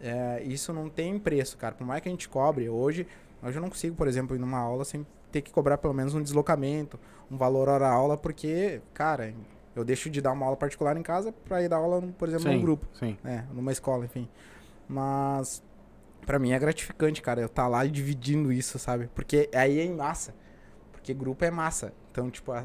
é, 0.00 0.42
isso 0.44 0.72
não 0.72 0.88
tem 0.88 1.18
preço, 1.18 1.56
cara. 1.56 1.74
Por 1.74 1.84
mais 1.84 2.00
que 2.00 2.08
a 2.08 2.12
gente 2.12 2.28
cobre, 2.28 2.68
hoje, 2.68 3.06
hoje 3.42 3.58
eu 3.58 3.62
não 3.62 3.68
consigo, 3.68 3.96
por 3.96 4.06
exemplo, 4.06 4.36
ir 4.36 4.38
numa 4.38 4.58
aula 4.58 4.84
sem 4.84 5.04
ter 5.32 5.42
que 5.42 5.50
cobrar 5.50 5.78
pelo 5.78 5.92
menos 5.92 6.14
um 6.14 6.22
deslocamento, 6.22 7.00
um 7.28 7.36
valor 7.36 7.68
hora-aula, 7.68 8.16
porque, 8.16 8.80
cara, 8.92 9.34
eu 9.74 9.84
deixo 9.84 10.08
de 10.08 10.20
dar 10.20 10.30
uma 10.30 10.46
aula 10.46 10.56
particular 10.56 10.96
em 10.96 11.02
casa 11.02 11.32
pra 11.32 11.60
ir 11.60 11.68
dar 11.68 11.78
aula, 11.78 12.00
por 12.16 12.28
exemplo, 12.28 12.52
num 12.52 12.60
grupo, 12.60 12.86
Sim. 12.92 13.18
né? 13.24 13.44
Numa 13.52 13.72
escola, 13.72 14.04
enfim. 14.04 14.28
Mas, 14.88 15.62
pra 16.26 16.38
mim 16.38 16.52
é 16.52 16.58
gratificante, 16.58 17.22
cara, 17.22 17.40
eu 17.40 17.46
estar 17.46 17.68
lá 17.68 17.84
dividindo 17.86 18.52
isso, 18.52 18.78
sabe? 18.78 19.08
Porque 19.14 19.48
aí 19.54 19.78
é 19.78 19.84
em 19.84 19.94
massa. 19.94 20.34
Porque 20.92 21.14
grupo 21.14 21.44
é 21.44 21.50
massa. 21.50 21.92
Então, 22.10 22.30
tipo, 22.30 22.52
tá 22.52 22.64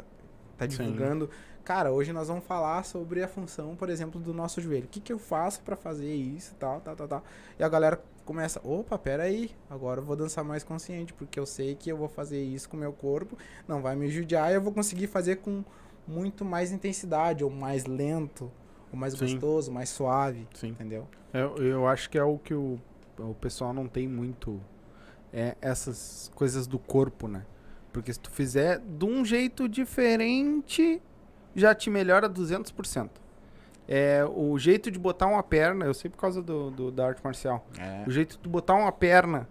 Sim. 0.60 0.68
divulgando. 0.70 1.30
Cara, 1.64 1.92
hoje 1.92 2.12
nós 2.12 2.28
vamos 2.28 2.46
falar 2.46 2.84
sobre 2.84 3.22
a 3.22 3.28
função, 3.28 3.76
por 3.76 3.90
exemplo, 3.90 4.20
do 4.20 4.34
nosso 4.34 4.60
joelho. 4.60 4.86
O 4.86 4.90
que, 4.90 5.00
que 5.00 5.14
eu 5.14 5.20
faço 5.20 5.62
pra 5.62 5.76
fazer 5.76 6.14
isso, 6.14 6.56
tal, 6.56 6.82
tal, 6.82 6.96
tal, 6.96 7.08
tal. 7.08 7.24
E 7.60 7.64
a 7.64 7.70
galera 7.70 8.02
começa, 8.26 8.60
opa, 8.64 8.98
pera 8.98 9.24
aí, 9.24 9.52
agora 9.70 10.02
eu 10.02 10.06
vou 10.06 10.16
dançar 10.16 10.44
mais 10.44 10.64
consciente, 10.64 11.14
porque 11.14 11.40
eu 11.40 11.46
sei 11.46 11.76
que 11.76 11.92
eu 11.92 11.98
vou 11.98 12.08
fazer 12.08 12.42
isso 12.42 12.70
com 12.70 12.78
o 12.78 12.80
meu 12.80 12.94
corpo, 12.94 13.38
não 13.68 13.82
vai 13.82 13.96
me 13.96 14.10
judiar 14.10 14.52
e 14.52 14.56
eu 14.56 14.62
vou 14.62 14.72
conseguir 14.72 15.08
fazer 15.08 15.38
com 15.38 15.64
muito 16.08 16.44
mais 16.44 16.72
intensidade, 16.72 17.44
ou 17.44 17.50
mais 17.50 17.86
lento, 17.86 18.52
ou 18.92 18.98
mais 19.00 19.14
Sim. 19.14 19.20
gostoso, 19.20 19.72
mais 19.72 19.90
suave, 19.90 20.48
Sim. 20.54 20.70
entendeu? 20.70 21.08
Eu, 21.34 21.56
eu 21.58 21.88
acho 21.88 22.10
que 22.10 22.18
é 22.18 22.24
o 22.24 22.38
que 22.38 22.54
o, 22.54 22.80
o 23.18 23.34
pessoal 23.36 23.74
não 23.74 23.88
tem 23.88 24.08
muito. 24.08 24.60
É 25.32 25.56
essas 25.62 26.32
coisas 26.34 26.66
do 26.66 26.80
corpo, 26.80 27.28
né? 27.28 27.46
Porque 27.94 28.12
se 28.12 28.20
tu 28.20 28.32
fizer 28.32 28.80
de 28.80 29.06
um 29.06 29.24
jeito 29.24 29.68
diferente, 29.70 31.02
já 31.56 31.74
te 31.76 31.90
melhora 31.90 32.30
200%. 32.30 33.10
É, 33.88 34.24
o 34.24 34.58
jeito 34.60 34.92
de 34.92 35.00
botar 35.00 35.26
uma 35.28 35.42
perna, 35.42 35.86
eu 35.86 35.94
sei 35.94 36.10
por 36.12 36.18
causa 36.18 36.42
do, 36.42 36.70
do- 36.72 36.92
da 36.92 37.08
arte 37.08 37.22
marcial. 37.24 37.66
É. 37.78 38.04
O 38.08 38.12
jeito 38.12 38.34
de 38.34 38.40
tu 38.40 38.50
botar 38.50 38.76
uma 38.76 38.92
perna 38.92 39.48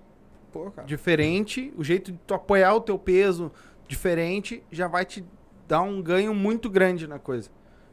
Pô, 0.52 0.70
cara. 0.70 0.86
diferente, 0.86 1.72
o 1.76 1.82
jeito 1.84 2.12
de 2.12 2.18
tu 2.26 2.34
apoiar 2.34 2.72
o 2.74 2.80
teu 2.80 2.98
peso 2.98 3.50
diferente, 3.88 4.62
já 4.70 4.86
vai 4.86 5.04
te 5.04 5.24
dar 5.66 5.82
um 5.82 6.00
ganho 6.00 6.32
muito 6.34 6.70
grande 6.70 7.06
na 7.08 7.18
coisa, 7.18 7.50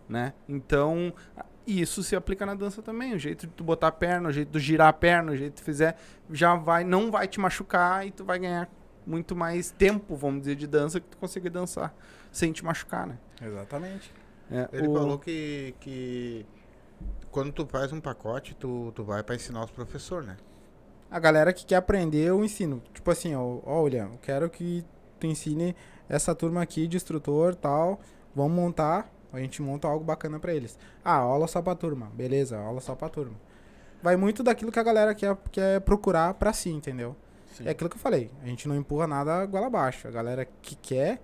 né? 0.08 0.34
Então, 0.47 1.14
isso 1.66 2.03
se 2.03 2.16
aplica 2.16 2.45
na 2.45 2.53
dança 2.56 2.82
também. 2.82 3.14
O 3.14 3.20
jeito 3.20 3.47
de 3.47 3.53
tu 3.53 3.64
botar 3.64 3.88
a 3.88 3.91
perna, 3.91 4.30
o 4.30 4.32
jeito 4.32 4.47
de 4.49 4.53
tu 4.53 4.60
girar 4.60 4.88
a 4.89 4.93
perna, 4.93 5.32
o 5.32 5.36
jeito 5.36 5.53
que 5.56 5.62
tu 5.62 5.66
fizer, 5.66 5.95
já 6.32 6.56
vai, 6.56 6.84
não 6.84 7.10
vai 7.12 7.28
te 7.28 7.39
machucar 7.39 8.06
e 8.06 8.12
tu 8.12 8.24
vai 8.24 8.39
ganhar 8.39 8.70
muito 9.06 9.36
mais 9.36 9.72
tempo, 9.72 10.16
vamos 10.16 10.41
dizer, 10.41 10.56
de 10.56 10.66
dança 10.68 10.99
que 10.99 11.08
tu 11.08 11.18
conseguir 11.18 11.49
dançar 11.49 11.93
sem 12.32 12.51
te 12.51 12.64
machucar, 12.66 13.06
né? 13.08 13.18
Exatamente. 13.41 14.12
É, 14.51 14.68
Ele 14.74 14.88
o- 14.88 14.93
falou 14.93 15.18
que, 15.20 15.74
que 15.80 16.45
quando 17.32 17.51
tu 17.51 17.66
faz 17.66 17.91
um 17.91 17.99
pacote, 18.01 18.56
tu, 18.56 18.91
tu 18.95 19.03
vai 19.03 19.22
pra 19.24 19.36
ensinar 19.36 19.64
os 19.64 19.72
professores, 19.72 20.28
né? 20.28 20.38
A 21.10 21.20
galera 21.20 21.53
que 21.53 21.66
quer 21.66 21.76
aprender, 21.78 22.26
eu 22.28 22.43
ensino. 22.43 22.82
Tipo 22.93 23.12
assim, 23.12 23.36
ó, 23.36 23.60
William, 23.84 24.10
eu 24.12 24.18
quero 24.22 24.49
que 24.49 24.84
tu 25.20 25.28
ensine 25.28 25.76
essa 26.10 26.34
turma 26.36 26.62
aqui 26.62 26.88
de 26.88 26.97
instrutor 26.97 27.56
tal. 27.56 27.99
Vamos 28.36 28.51
montar, 28.53 29.10
a 29.36 29.39
gente 29.39 29.61
monta 29.61 29.88
algo 29.88 30.03
bacana 30.03 30.39
pra 30.39 30.53
eles. 30.53 30.77
Ah, 31.03 31.15
aula 31.15 31.47
só 31.47 31.61
pra 31.61 31.75
turma. 31.75 32.09
Beleza, 32.13 32.57
aula 32.57 32.81
só 32.81 32.95
pra 32.95 33.09
turma. 33.09 33.36
Vai 34.01 34.15
muito 34.15 34.43
daquilo 34.43 34.71
que 34.71 34.79
a 34.79 34.83
galera 34.83 35.13
quer, 35.15 35.36
quer 35.51 35.81
procurar 35.81 36.33
pra 36.36 36.53
si, 36.53 36.69
entendeu? 36.69 37.15
É 37.63 37.69
aquilo 37.71 37.89
que 37.89 37.95
eu 37.95 37.99
falei. 38.01 38.29
A 38.43 38.45
gente 38.47 38.67
não 38.67 38.75
empurra 38.75 39.07
nada 39.07 39.45
goela 39.45 39.67
abaixo. 39.67 40.07
A 40.07 40.11
galera 40.11 40.45
que 40.61 40.75
quer, 40.75 41.21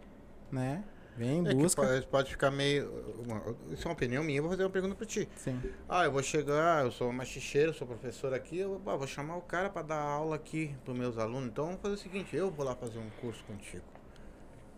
né, 0.50 0.82
vem, 1.18 1.46
É 1.46 1.54
busca. 1.54 1.82
pode, 1.82 2.08
pode 2.08 2.32
ficar 2.32 2.50
meio. 2.50 2.90
uma- 3.28 3.42
isso 3.72 3.86
é 3.86 3.90
uma 3.90 3.94
opinião 3.94 4.24
minha, 4.24 4.38
eu 4.40 4.44
vou 4.44 4.50
fazer 4.52 4.64
uma 4.64 4.70
pergunta 4.70 4.96
pra 4.96 5.06
ti. 5.06 5.28
Sim. 5.36 5.60
Ah, 5.90 6.06
eu 6.06 6.12
vou 6.12 6.24
chegar, 6.24 6.86
eu 6.86 6.92
sou 6.92 7.12
machicheiro, 7.12 7.74
sou 7.74 7.86
professor 7.86 8.34
aqui, 8.34 8.58
eu 8.60 8.80
vou- 8.80 8.98
vou 8.98 9.06
chamar 9.08 9.36
o 9.36 9.42
cara 9.42 9.70
pra 9.70 9.82
dar 9.82 10.00
aula 10.02 10.38
aqui 10.38 10.74
pros 10.86 10.98
meus 10.98 11.18
alunos. 11.18 11.50
Então 11.50 11.66
vamos 11.66 11.82
fazer 11.82 11.96
o 11.96 11.98
seguinte, 11.98 12.34
eu 12.36 12.50
vou 12.50 12.66
lá 12.66 12.74
fazer 12.76 12.98
um 13.00 13.10
curso 13.20 13.44
contigo. 13.44 13.84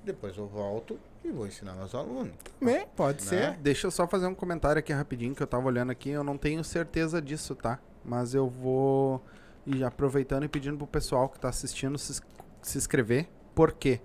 Depois 0.03 0.37
eu 0.37 0.47
volto 0.47 0.99
e 1.23 1.31
vou 1.31 1.47
ensinar 1.47 1.73
meus 1.73 1.95
alunos. 1.95 2.33
Também, 2.59 2.85
pode 2.95 3.23
Né? 3.23 3.29
ser. 3.29 3.57
Deixa 3.57 3.87
eu 3.87 3.91
só 3.91 4.05
fazer 4.07 4.27
um 4.27 4.35
comentário 4.35 4.79
aqui 4.79 4.91
rapidinho 4.91 5.33
que 5.33 5.41
eu 5.41 5.47
tava 5.47 5.65
olhando 5.67 5.91
aqui. 5.91 6.09
Eu 6.09 6.23
não 6.23 6.37
tenho 6.37 6.63
certeza 6.63 7.21
disso, 7.21 7.55
tá? 7.55 7.79
Mas 8.03 8.33
eu 8.35 8.49
vou 8.49 9.23
ir 9.65 9.83
aproveitando 9.83 10.43
e 10.43 10.47
pedindo 10.49 10.77
pro 10.77 10.85
pessoal 10.87 11.29
que 11.29 11.39
tá 11.39 11.47
assistindo 11.47 11.97
se, 11.97 12.21
se 12.61 12.77
inscrever. 12.77 13.29
Por 13.55 13.71
quê? 13.71 14.01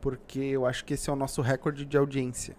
Porque 0.00 0.38
eu 0.38 0.64
acho 0.66 0.84
que 0.84 0.94
esse 0.94 1.10
é 1.10 1.12
o 1.12 1.16
nosso 1.16 1.42
recorde 1.42 1.84
de 1.84 1.96
audiência 1.98 2.54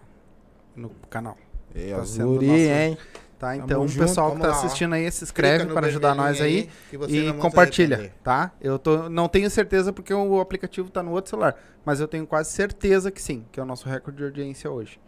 no 0.76 0.90
canal. 1.08 1.36
É, 1.74 1.94
Tá 1.94 2.04
sendo 2.04 2.34
Zuri, 2.34 2.46
nosso- 2.46 2.58
hein? 2.60 2.98
Tá? 3.42 3.56
Então, 3.56 3.82
o 3.82 3.88
junto, 3.88 4.06
pessoal 4.06 4.30
que 4.30 4.38
vamos 4.38 4.46
tá 4.46 4.56
lá, 4.56 4.62
ó. 4.62 4.66
assistindo 4.66 4.92
aí, 4.92 5.10
se 5.10 5.24
inscreve 5.24 5.66
para 5.66 5.88
ajudar 5.88 6.14
nós 6.14 6.40
aí. 6.40 6.70
que 6.88 6.96
você 6.96 7.12
e 7.12 7.26
se 7.26 7.32
compartilha, 7.38 8.14
tá? 8.22 8.52
Eu 8.60 8.78
tô, 8.78 9.08
não 9.08 9.26
tenho 9.26 9.50
certeza 9.50 9.92
porque 9.92 10.14
o 10.14 10.40
aplicativo 10.40 10.88
tá 10.88 11.02
no 11.02 11.10
outro 11.10 11.30
celular, 11.30 11.56
mas 11.84 11.98
eu 11.98 12.06
tenho 12.06 12.24
quase 12.24 12.52
certeza 12.52 13.10
que 13.10 13.20
sim, 13.20 13.44
que 13.50 13.58
é 13.58 13.62
o 13.64 13.66
nosso 13.66 13.88
recorde 13.88 14.18
de 14.18 14.24
audiência 14.26 14.70
hoje, 14.70 15.00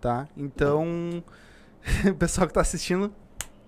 tá? 0.00 0.26
Então, 0.36 1.22
o 2.10 2.14
pessoal 2.16 2.48
que 2.48 2.54
tá 2.54 2.60
assistindo, 2.60 3.14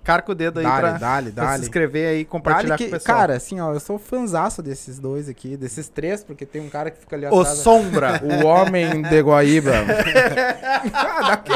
carca 0.09 0.32
o 0.32 0.34
dedo 0.34 0.59
aí 0.59 0.64
Dale, 0.64 0.80
pra, 0.80 0.92
dale, 0.92 1.30
pra 1.32 1.44
se 1.44 1.50
dale. 1.50 1.62
inscrever 1.64 2.09
aí 2.09 2.20
e 2.20 2.24
compartilhar 2.24 2.76
Dale 2.76 2.78
com 2.78 2.84
o 2.84 2.86
que- 2.86 2.92
pessoal. 2.98 3.18
Cara, 3.18 3.36
assim, 3.36 3.61
ó, 3.61 3.74
eu 3.74 3.80
sou 3.80 3.98
fãzaço 3.98 4.62
desses 4.62 4.98
dois 4.98 5.28
aqui, 5.28 5.54
desses 5.54 5.86
três, 5.88 6.24
porque 6.24 6.46
tem 6.46 6.62
um 6.62 6.70
cara 6.70 6.90
que 6.90 6.98
fica 6.98 7.14
ali 7.14 7.26
o 7.26 7.40
atrás. 7.40 7.59
Sombra. 7.59 8.22
O 8.24 8.46
homem 8.48 9.02
de 9.02 9.20
Guaíba. 9.20 9.72
ah, 10.94 11.28
daqui. 11.28 11.52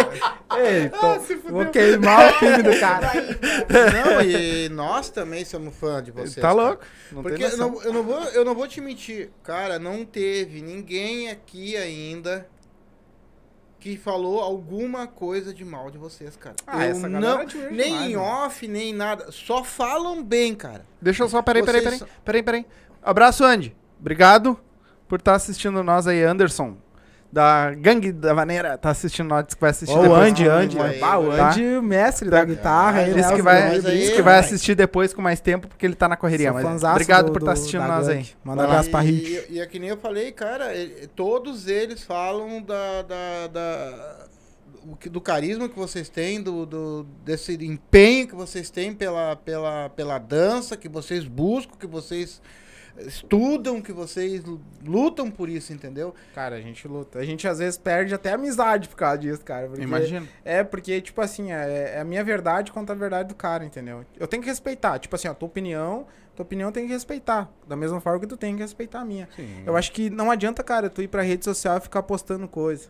Ei, 0.58 0.90
tô, 0.90 1.50
vou 1.50 1.64
queimar 1.66 2.30
o 2.30 2.38
filme 2.38 2.62
do 2.62 2.78
cara. 2.78 3.10
Não, 4.04 4.20
e 4.20 4.68
nós 4.68 5.08
também 5.08 5.44
somos 5.46 5.74
fã 5.74 6.02
de 6.02 6.10
vocês. 6.10 6.34
tá 6.36 6.52
louco? 6.52 6.84
Não 7.10 7.22
Porque 7.22 7.38
tem 7.44 7.50
eu 7.52 7.56
não, 7.56 7.82
eu, 7.82 7.92
não 7.92 8.02
vou, 8.02 8.22
eu 8.24 8.44
não 8.44 8.54
vou 8.54 8.68
te 8.68 8.80
mentir. 8.82 9.30
Cara, 9.42 9.78
não 9.78 10.04
teve 10.04 10.60
ninguém 10.60 11.30
aqui 11.30 11.74
ainda 11.76 12.46
que 13.82 13.96
falou 13.96 14.38
alguma 14.38 15.08
coisa 15.08 15.52
de 15.52 15.64
mal 15.64 15.90
de 15.90 15.98
vocês, 15.98 16.36
cara. 16.36 16.54
Ah, 16.64 16.86
eu 16.86 16.92
essa 16.92 17.08
não, 17.08 17.40
é 17.40 17.46
nem 17.72 17.88
demais, 17.88 18.10
em 18.10 18.10
né? 18.10 18.16
off, 18.16 18.68
nem 18.68 18.90
em 18.90 18.94
nada. 18.94 19.32
Só 19.32 19.64
falam 19.64 20.22
bem, 20.22 20.54
cara. 20.54 20.86
Deixa 21.00 21.24
eu 21.24 21.28
só, 21.28 21.42
peraí, 21.42 21.64
peraí, 21.64 21.82
peraí, 21.82 22.00
peraí, 22.24 22.42
peraí. 22.44 22.66
Abraço, 23.02 23.44
Andy. 23.44 23.76
Obrigado 23.98 24.56
por 25.08 25.18
estar 25.18 25.34
assistindo 25.34 25.82
nós 25.82 26.06
aí, 26.06 26.22
Anderson. 26.22 26.76
Da 27.32 27.72
Gangue 27.74 28.12
da 28.12 28.34
Maneira, 28.34 28.76
tá 28.76 28.90
assistindo 28.90 29.26
nós, 29.28 29.44
disse 29.46 29.56
que 29.56 29.60
vai 29.62 29.70
assistir 29.70 29.94
Ó, 29.96 30.00
o 30.00 30.02
depois. 30.02 30.28
Andy, 30.30 30.46
Andy. 30.48 30.76
Bah, 31.00 31.16
o 31.18 31.34
tá? 31.34 31.48
Andy, 31.50 31.64
o 31.78 31.82
mestre 31.82 32.28
da 32.28 32.44
guitarra. 32.44 32.98
Ah, 33.00 33.08
ele 33.08 33.20
é 33.20 33.26
que 33.34 33.40
o 33.40 33.42
vai, 33.42 33.62
aí, 33.70 33.80
diz 33.80 34.10
que 34.10 34.20
vai 34.20 34.38
assistir 34.38 34.74
depois 34.74 35.14
com 35.14 35.22
mais 35.22 35.40
tempo, 35.40 35.66
porque 35.66 35.86
ele 35.86 35.94
tá 35.94 36.06
na 36.06 36.16
correria. 36.16 36.52
Mas 36.52 36.84
obrigado 36.84 37.26
do- 37.26 37.32
por 37.32 37.40
estar 37.40 37.52
do- 37.52 37.58
assistindo 37.58 37.80
da 37.80 37.88
nós 37.88 38.06
aí. 38.08 38.26
Manda 38.44 38.64
abraço 38.64 38.90
pra 38.90 39.00
Hit. 39.00 39.46
E, 39.48 39.54
e 39.54 39.60
é 39.60 39.66
que 39.66 39.78
nem 39.78 39.88
eu 39.88 39.96
falei, 39.96 40.30
cara, 40.30 40.74
ele- 40.74 41.06
todos 41.16 41.66
eles 41.68 42.02
falam 42.02 42.60
da, 42.60 43.00
da, 43.00 43.46
da- 43.50 44.26
o 44.86 44.94
que- 44.94 45.08
do 45.08 45.20
carisma 45.20 45.70
que 45.70 45.78
vocês 45.78 46.10
têm, 46.10 46.42
do, 46.42 46.66
do- 46.66 47.06
desse 47.24 47.54
empenho 47.54 48.28
que 48.28 48.34
vocês 48.34 48.68
têm 48.68 48.92
pela, 48.92 49.36
pela, 49.36 49.88
pela 49.88 50.18
dança, 50.18 50.76
que 50.76 50.86
vocês 50.88 51.24
buscam, 51.24 51.72
que 51.80 51.86
vocês 51.86 52.42
estudam, 52.98 53.80
que 53.80 53.92
vocês 53.92 54.42
lutam 54.84 55.30
por 55.30 55.48
isso, 55.48 55.72
entendeu? 55.72 56.14
Cara, 56.34 56.56
a 56.56 56.60
gente 56.60 56.86
luta. 56.86 57.18
A 57.18 57.24
gente 57.24 57.46
às 57.46 57.58
vezes 57.58 57.78
perde 57.78 58.14
até 58.14 58.32
amizade 58.32 58.88
por 58.88 58.96
causa 58.96 59.18
disso, 59.18 59.40
cara. 59.44 59.70
Imagina. 59.78 60.26
É, 60.44 60.62
porque, 60.62 61.00
tipo 61.00 61.20
assim, 61.20 61.52
é, 61.52 61.94
é 61.96 62.00
a 62.00 62.04
minha 62.04 62.22
verdade 62.22 62.72
contra 62.72 62.94
a 62.94 62.98
verdade 62.98 63.28
do 63.28 63.34
cara, 63.34 63.64
entendeu? 63.64 64.04
Eu 64.18 64.26
tenho 64.26 64.42
que 64.42 64.48
respeitar. 64.48 64.98
Tipo 64.98 65.16
assim, 65.16 65.28
a 65.28 65.34
tua 65.34 65.48
opinião, 65.48 66.06
tua 66.34 66.44
opinião 66.44 66.70
tem 66.72 66.86
que 66.86 66.92
respeitar. 66.92 67.50
Da 67.66 67.76
mesma 67.76 68.00
forma 68.00 68.20
que 68.20 68.26
tu 68.26 68.36
tem 68.36 68.54
que 68.54 68.62
respeitar 68.62 69.00
a 69.00 69.04
minha. 69.04 69.28
Sim. 69.36 69.62
Eu 69.66 69.76
acho 69.76 69.92
que 69.92 70.10
não 70.10 70.30
adianta, 70.30 70.62
cara, 70.62 70.88
tu 70.88 71.02
ir 71.02 71.08
pra 71.08 71.22
rede 71.22 71.44
social 71.44 71.78
e 71.78 71.80
ficar 71.80 72.02
postando 72.02 72.48
coisa. 72.48 72.88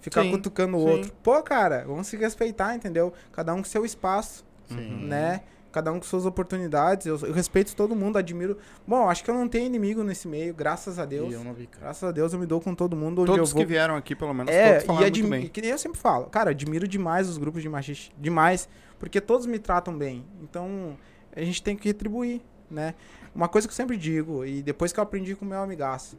Ficar 0.00 0.22
Sim, 0.22 0.32
cutucando 0.32 0.76
o 0.76 0.86
outro. 0.86 1.10
Pô, 1.22 1.42
cara, 1.42 1.84
vamos 1.86 2.08
se 2.08 2.16
respeitar, 2.16 2.74
entendeu? 2.74 3.12
Cada 3.32 3.54
um 3.54 3.58
com 3.58 3.64
seu 3.64 3.86
espaço, 3.86 4.44
Sim. 4.68 5.06
né? 5.06 5.40
Cada 5.74 5.90
um 5.92 5.98
com 5.98 6.04
suas 6.06 6.24
oportunidades. 6.24 7.04
Eu, 7.04 7.18
eu 7.26 7.32
respeito 7.32 7.74
todo 7.74 7.96
mundo, 7.96 8.16
admiro. 8.16 8.56
Bom, 8.86 9.08
acho 9.10 9.24
que 9.24 9.30
eu 9.30 9.34
não 9.34 9.48
tenho 9.48 9.66
inimigo 9.66 10.04
nesse 10.04 10.28
meio, 10.28 10.54
graças 10.54 11.00
a 11.00 11.04
Deus. 11.04 11.32
E 11.32 11.34
eu 11.34 11.42
não 11.42 11.52
vi, 11.52 11.66
cara. 11.66 11.86
Graças 11.86 12.08
a 12.08 12.12
Deus 12.12 12.32
eu 12.32 12.38
me 12.38 12.46
dou 12.46 12.60
com 12.60 12.76
todo 12.76 12.94
mundo 12.96 13.22
onde 13.22 13.32
Todos 13.32 13.50
eu 13.50 13.54
vou. 13.56 13.62
que 13.62 13.66
vieram 13.68 13.96
aqui, 13.96 14.14
pelo 14.14 14.32
menos, 14.32 14.54
É, 14.54 14.68
todos 14.74 14.84
e 14.84 14.86
falaram 14.86 15.04
muito 15.06 15.18
admi- 15.18 15.30
bem. 15.40 15.48
que 15.48 15.60
nem 15.60 15.70
eu 15.72 15.78
sempre 15.78 15.98
falo, 15.98 16.26
cara, 16.26 16.50
admiro 16.50 16.86
demais 16.86 17.28
os 17.28 17.38
grupos 17.38 17.60
de 17.60 17.68
machistas, 17.68 18.12
demais, 18.16 18.68
porque 19.00 19.20
todos 19.20 19.46
me 19.46 19.58
tratam 19.58 19.98
bem. 19.98 20.24
Então, 20.40 20.96
a 21.34 21.40
gente 21.42 21.60
tem 21.60 21.76
que 21.76 21.88
retribuir, 21.88 22.40
né? 22.70 22.94
Uma 23.34 23.48
coisa 23.48 23.66
que 23.66 23.72
eu 23.72 23.76
sempre 23.76 23.96
digo, 23.96 24.44
e 24.44 24.62
depois 24.62 24.92
que 24.92 25.00
eu 25.00 25.02
aprendi 25.02 25.34
com 25.34 25.44
o 25.44 25.48
meu 25.48 25.58
amigaço, 25.60 26.16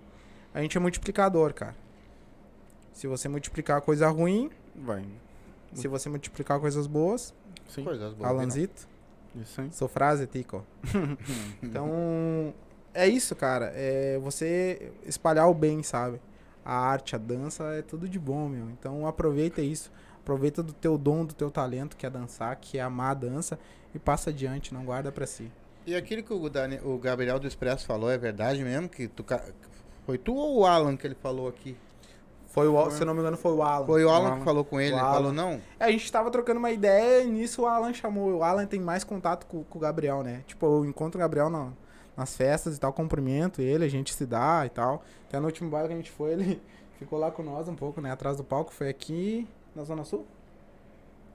a 0.54 0.62
gente 0.62 0.78
é 0.78 0.82
multiplicador, 0.82 1.54
cara. 1.54 1.76
Se 2.92 3.08
você 3.08 3.30
multiplicar 3.30 3.80
coisa 3.80 4.10
ruim, 4.10 4.50
Vai. 4.76 5.06
se 5.74 5.88
você 5.88 6.10
multiplicar 6.10 6.60
coisas 6.60 6.88
boas, 6.88 7.34
Sim. 7.70 7.84
Coisas 7.84 8.14
boas. 8.14 8.30
Alanzito, 8.30 8.88
Isso 9.42 9.62
aí. 9.62 9.70
sou 9.72 9.88
frase, 9.88 10.26
Tico. 10.28 10.66
então, 11.62 12.54
é 12.94 13.08
isso, 13.08 13.36
cara. 13.36 13.72
É 13.76 14.18
você 14.20 14.92
espalhar 15.06 15.50
o 15.50 15.54
bem, 15.54 15.84
sabe? 15.84 16.20
A 16.64 16.74
arte, 16.76 17.16
a 17.16 17.20
dança 17.20 17.64
é 17.76 17.82
tudo 17.82 18.08
de 18.10 18.18
bom, 18.20 18.48
meu. 18.50 18.70
Então 18.70 19.06
aproveita 19.08 19.62
isso. 19.62 19.92
Aproveita 20.22 20.64
do 20.64 20.74
teu 20.74 20.98
dom, 20.98 21.24
do 21.24 21.34
teu 21.36 21.52
talento, 21.52 21.96
que 21.96 22.06
é 22.06 22.10
dançar, 22.10 22.56
que 22.56 22.80
é 22.80 22.82
amar 22.82 23.12
a 23.12 23.14
dança, 23.14 23.60
e 23.94 24.00
passa 24.00 24.32
adiante, 24.32 24.74
não 24.74 24.84
guarda 24.84 25.12
pra 25.12 25.28
si. 25.28 25.52
E 25.86 25.96
aquilo 25.96 26.24
que 26.24 26.34
o, 26.34 26.50
Dani- 26.50 26.80
o 26.84 26.98
Gabriel 26.98 27.38
do 27.40 27.48
Expresso 27.48 27.86
falou 27.86 28.10
é 28.10 28.18
verdade 28.18 28.64
mesmo? 28.64 28.90
Que 28.90 29.08
tu, 29.08 29.24
foi 30.04 30.18
tu 30.18 30.34
ou 30.34 30.62
o 30.62 30.66
Alan 30.66 30.98
que 30.98 31.06
ele 31.06 31.14
falou 31.14 31.48
aqui? 31.48 31.78
Foi 32.56 32.68
o, 32.70 32.90
se 32.90 33.02
eu 33.02 33.06
não 33.06 33.14
me 33.14 33.20
engano, 33.20 33.36
foi 33.36 33.52
o 33.52 33.62
Alan. 33.62 33.86
Foi 33.86 34.06
o 34.06 34.10
Alan, 34.10 34.28
Alan. 34.30 34.38
que 34.40 34.46
falou 34.46 34.64
com 34.64 34.80
ele, 34.80 34.94
O 34.94 34.98
ele 34.98 35.02
falou 35.02 35.34
não? 35.34 35.60
É, 35.78 35.84
a 35.86 35.92
gente 35.92 36.10
tava 36.10 36.32
trocando 36.32 36.58
uma 36.58 36.72
ideia 36.72 37.22
e 37.24 37.28
nisso 37.28 37.64
o 37.64 37.66
Alan 37.68 37.94
chamou. 37.94 38.32
O 38.38 38.44
Alan 38.44 38.66
tem 38.66 38.80
mais 38.80 39.04
contato 39.04 39.46
com, 39.46 39.62
com 39.66 39.78
o 39.78 39.82
Gabriel, 39.82 40.24
né? 40.24 40.42
Tipo, 40.48 40.66
eu 40.66 40.86
encontro 40.86 41.20
o 41.20 41.22
Gabriel 41.22 41.50
na- 41.50 41.74
nas 42.16 42.34
festas 42.38 42.78
e 42.78 42.80
tal, 42.80 42.94
cumprimento 42.94 43.62
ele, 43.62 43.84
a 43.84 43.90
gente 43.90 44.14
se 44.14 44.26
dá 44.26 44.64
e 44.66 44.70
tal. 44.70 45.04
Até 45.28 45.38
no 45.38 45.48
último 45.48 45.70
baile 45.70 45.90
que 45.90 45.94
a 45.94 45.98
gente 45.98 46.12
foi, 46.12 46.32
ele 46.40 46.62
ficou 46.98 47.20
lá 47.20 47.30
com 47.30 47.44
nós 47.44 47.68
um 47.68 47.76
pouco, 47.76 48.00
né? 48.00 48.10
Atrás 48.10 48.38
do 48.38 48.44
palco. 48.46 48.74
Foi 48.74 48.88
aqui 48.88 49.46
na 49.76 49.84
Zona 49.84 50.06
Sul? 50.06 50.26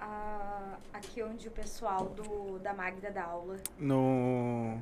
Ah, 0.01 0.77
aqui 0.93 1.23
onde 1.23 1.49
o 1.49 1.51
pessoal 1.51 2.07
do, 2.17 2.59
da 2.61 2.73
Magda 2.73 3.11
dá 3.11 3.25
aula. 3.25 3.57
No. 3.79 4.79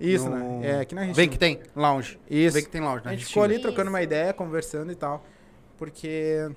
Isso, 0.00 0.28
No- 0.28 0.36
né? 0.60 0.66
É, 0.68 0.80
aqui 0.80 0.94
na 0.94 1.04
gente. 1.04 1.14
Vem 1.14 1.28
que 1.28 1.38
tem, 1.38 1.60
lounge. 1.76 2.18
Isso. 2.28 2.54
Vem 2.54 2.64
que 2.64 2.70
tem 2.70 2.80
lounge, 2.80 3.02
A 3.04 3.10
né? 3.10 3.16
gente 3.16 3.26
ficou 3.26 3.42
ali 3.44 3.54
Isso. 3.54 3.62
trocando 3.62 3.88
uma 3.90 4.02
ideia, 4.02 4.32
conversando 4.32 4.90
e 4.90 4.94
tal. 4.96 5.22
Porque. 5.80 6.54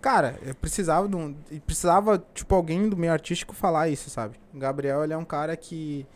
Cara, 0.00 0.38
eu 0.42 0.54
precisava 0.54 1.06
de 1.06 1.14
um. 1.14 1.36
e 1.50 1.60
Precisava, 1.60 2.18
tipo, 2.32 2.54
alguém 2.54 2.88
do 2.88 2.96
meio 2.96 3.12
artístico 3.12 3.54
falar 3.54 3.90
isso, 3.90 4.08
sabe? 4.08 4.40
O 4.54 4.58
Gabriel, 4.58 5.04
ele 5.04 5.12
é 5.12 5.16
um 5.16 5.26
cara 5.26 5.54
que. 5.58 6.06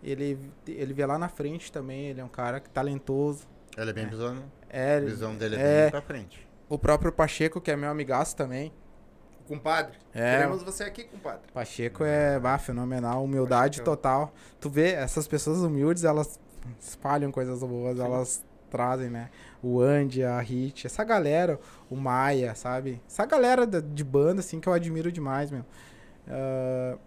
Ele, 0.00 0.38
ele 0.68 0.94
vê 0.94 1.04
lá 1.04 1.18
na 1.18 1.28
frente 1.28 1.72
também, 1.72 2.06
ele 2.10 2.20
é 2.20 2.24
um 2.24 2.28
cara 2.28 2.60
que 2.60 2.70
talentoso. 2.70 3.44
Ele 3.76 3.90
é 3.90 3.92
bem 3.92 4.06
visão, 4.06 4.44
É, 4.70 4.98
a 4.98 5.00
visão 5.00 5.34
dele 5.34 5.56
é, 5.56 5.58
é. 5.58 5.82
bem 5.82 5.90
pra 5.90 6.02
frente. 6.02 6.46
o 6.68 6.78
próprio 6.78 7.10
Pacheco, 7.10 7.60
que 7.60 7.72
é 7.72 7.76
meu 7.76 7.90
amigaço 7.90 8.36
também. 8.36 8.72
Compadre. 9.48 9.98
É. 10.14 10.36
Queremos 10.36 10.62
você 10.62 10.84
aqui, 10.84 11.04
compadre. 11.04 11.50
Pacheco 11.52 12.04
é 12.04 12.38
bah, 12.38 12.58
fenomenal, 12.58 13.24
humildade 13.24 13.78
Pacheco 13.78 13.96
total. 13.96 14.32
Tu 14.60 14.70
vê, 14.70 14.92
essas 14.92 15.26
pessoas 15.26 15.58
humildes, 15.58 16.04
elas 16.04 16.38
espalham 16.78 17.32
coisas 17.32 17.60
boas, 17.60 17.98
elas 17.98 18.44
trazem, 18.70 19.10
né? 19.10 19.30
O 19.64 19.80
Andy, 19.80 20.22
a 20.22 20.38
Hit, 20.40 20.86
essa 20.86 21.02
galera, 21.04 21.58
o 21.88 21.96
Maia, 21.96 22.54
sabe? 22.54 23.00
Essa 23.08 23.24
galera 23.24 23.66
de 23.66 24.04
banda, 24.04 24.40
assim, 24.40 24.60
que 24.60 24.68
eu 24.68 24.72
admiro 24.74 25.10
demais, 25.10 25.50
meu. 25.50 25.64
Ah, 26.28 26.98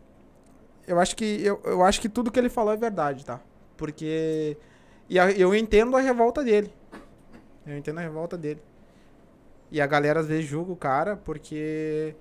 eu 0.88 1.00
acho 1.00 1.16
que 1.16 1.26
eu, 1.46 1.62
eu 1.66 1.84
acho 1.84 2.00
que 2.02 2.10
tudo 2.10 2.32
que 2.32 2.40
ele 2.40 2.50
falou 2.50 2.74
é 2.74 2.78
verdade, 2.78 3.26
tá? 3.26 3.40
Porque 3.76 4.58
e 5.10 5.20
a- 5.20 5.32
eu 5.32 5.54
entendo 5.56 5.96
a 5.98 6.02
revolta 6.02 6.44
dele. 6.44 6.74
Eu 7.66 7.78
entendo 7.78 8.00
a 8.00 8.02
revolta 8.02 8.38
dele. 8.38 8.62
E 9.70 9.82
a 9.82 9.86
galera 9.88 10.20
às 10.22 10.28
vezes 10.28 10.46
julga 10.46 10.72
o 10.72 10.76
cara 10.76 11.18
porque 11.18 12.16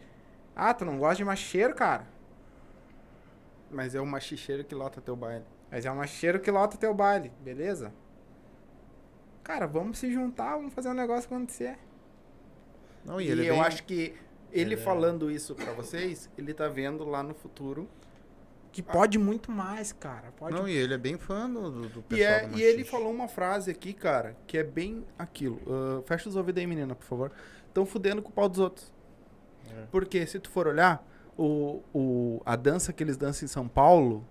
ah, 0.55 0.75
tu 0.75 0.85
não 0.85 0.99
gosta 0.99 1.17
de 1.17 1.25
macheiro, 1.25 1.75
cara. 1.75 2.07
Mas 3.71 3.95
é 3.95 4.01
o 4.01 4.07
machicheiro 4.07 4.65
que 4.65 4.75
lota 4.75 5.01
teu 5.01 5.17
baile. 5.17 5.45
Mas 5.71 5.85
é 5.85 5.91
um 5.91 5.97
macheiro 5.97 6.41
que 6.41 6.51
lota 6.51 6.77
teu 6.77 6.95
baile, 6.95 7.33
beleza? 7.41 7.93
Cara, 9.47 9.67
vamos 9.67 9.99
se 9.99 10.11
juntar, 10.13 10.57
vamos 10.57 10.75
fazer 10.75 10.89
um 10.89 10.95
negócio 10.95 11.27
acontecer. 11.33 11.79
Não, 13.05 13.21
E, 13.21 13.27
e 13.27 13.31
ele 13.31 13.47
é 13.47 13.51
eu 13.51 13.55
bem- 13.55 13.63
acho 13.63 13.85
que 13.85 13.95
ele 13.95 14.15
ele 14.53 14.75
é- 14.75 14.77
falando 14.77 15.31
isso 15.31 15.55
pra 15.55 15.73
vocês, 15.73 16.29
ele 16.37 16.53
tá 16.53 16.67
vendo 16.69 17.05
lá 17.05 17.23
no 17.23 17.33
futuro. 17.35 17.89
Que 18.73 18.83
pode 18.83 19.19
muito 19.19 19.51
mais, 19.51 19.91
cara. 19.93 20.33
Pode 20.37 20.55
Não, 20.55 20.69
e 20.69 20.73
ele 20.73 20.93
é 20.95 20.99
bem 20.99 21.17
fã 21.17 21.49
do, 21.49 21.71
do 21.71 21.89
do 21.89 22.01
E, 22.01 22.03
pessoal 22.03 22.29
é, 22.31 22.47
do 22.49 22.59
e 22.59 22.63
ele 22.63 22.85
falou 22.85 23.11
uma 23.11 23.27
frase 23.29 23.71
aqui, 23.71 23.93
cara, 23.95 24.37
que 24.47 24.59
é 24.59 24.63
bem 24.65 25.03
aquilo. 25.19 25.63
Ah, 25.67 26.03
fecha 26.05 26.29
os 26.29 26.37
ouvidos 26.37 26.61
aí, 26.61 26.67
menina, 26.67 26.95
por 26.95 27.05
favor. 27.05 27.33
Estão 27.69 27.87
fudendo 27.87 28.21
com 28.21 28.29
o 28.29 28.33
pau 28.33 28.49
dos 28.49 28.59
outros. 28.59 28.93
É. 29.71 29.87
Porque 29.91 30.27
se 30.27 30.39
tu 30.41 30.51
for 30.51 30.67
olhar, 30.67 31.07
o, 31.39 31.83
o, 31.95 32.43
a 32.45 32.55
dança 32.57 32.93
que 32.93 33.03
eles 33.03 33.17
dançam 33.17 33.47
em 33.47 33.49
São 33.49 33.67
Paulo, 33.67 34.27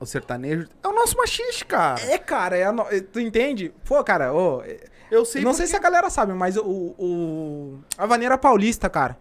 o 0.00 0.06
sertanejo, 0.06 0.68
é 0.82 0.88
o 0.88 0.92
nosso 0.92 1.16
machiste, 1.16 1.64
cara. 1.64 2.00
É, 2.02 2.18
cara, 2.18 2.56
é 2.56 2.70
no- 2.70 2.84
tu 3.12 3.20
entende? 3.20 3.72
Pô, 3.84 4.02
cara, 4.04 4.32
ô, 4.34 4.62
Eu 5.10 5.24
sei 5.24 5.42
não 5.42 5.52
sei 5.52 5.64
porque- 5.64 5.70
se 5.70 5.76
a 5.76 5.80
galera 5.80 6.10
sabe, 6.10 6.32
mas 6.32 6.56
o, 6.56 6.64
o 6.98 7.78
a 7.96 8.06
vaneira 8.06 8.36
paulista, 8.36 8.90
cara, 8.90 9.16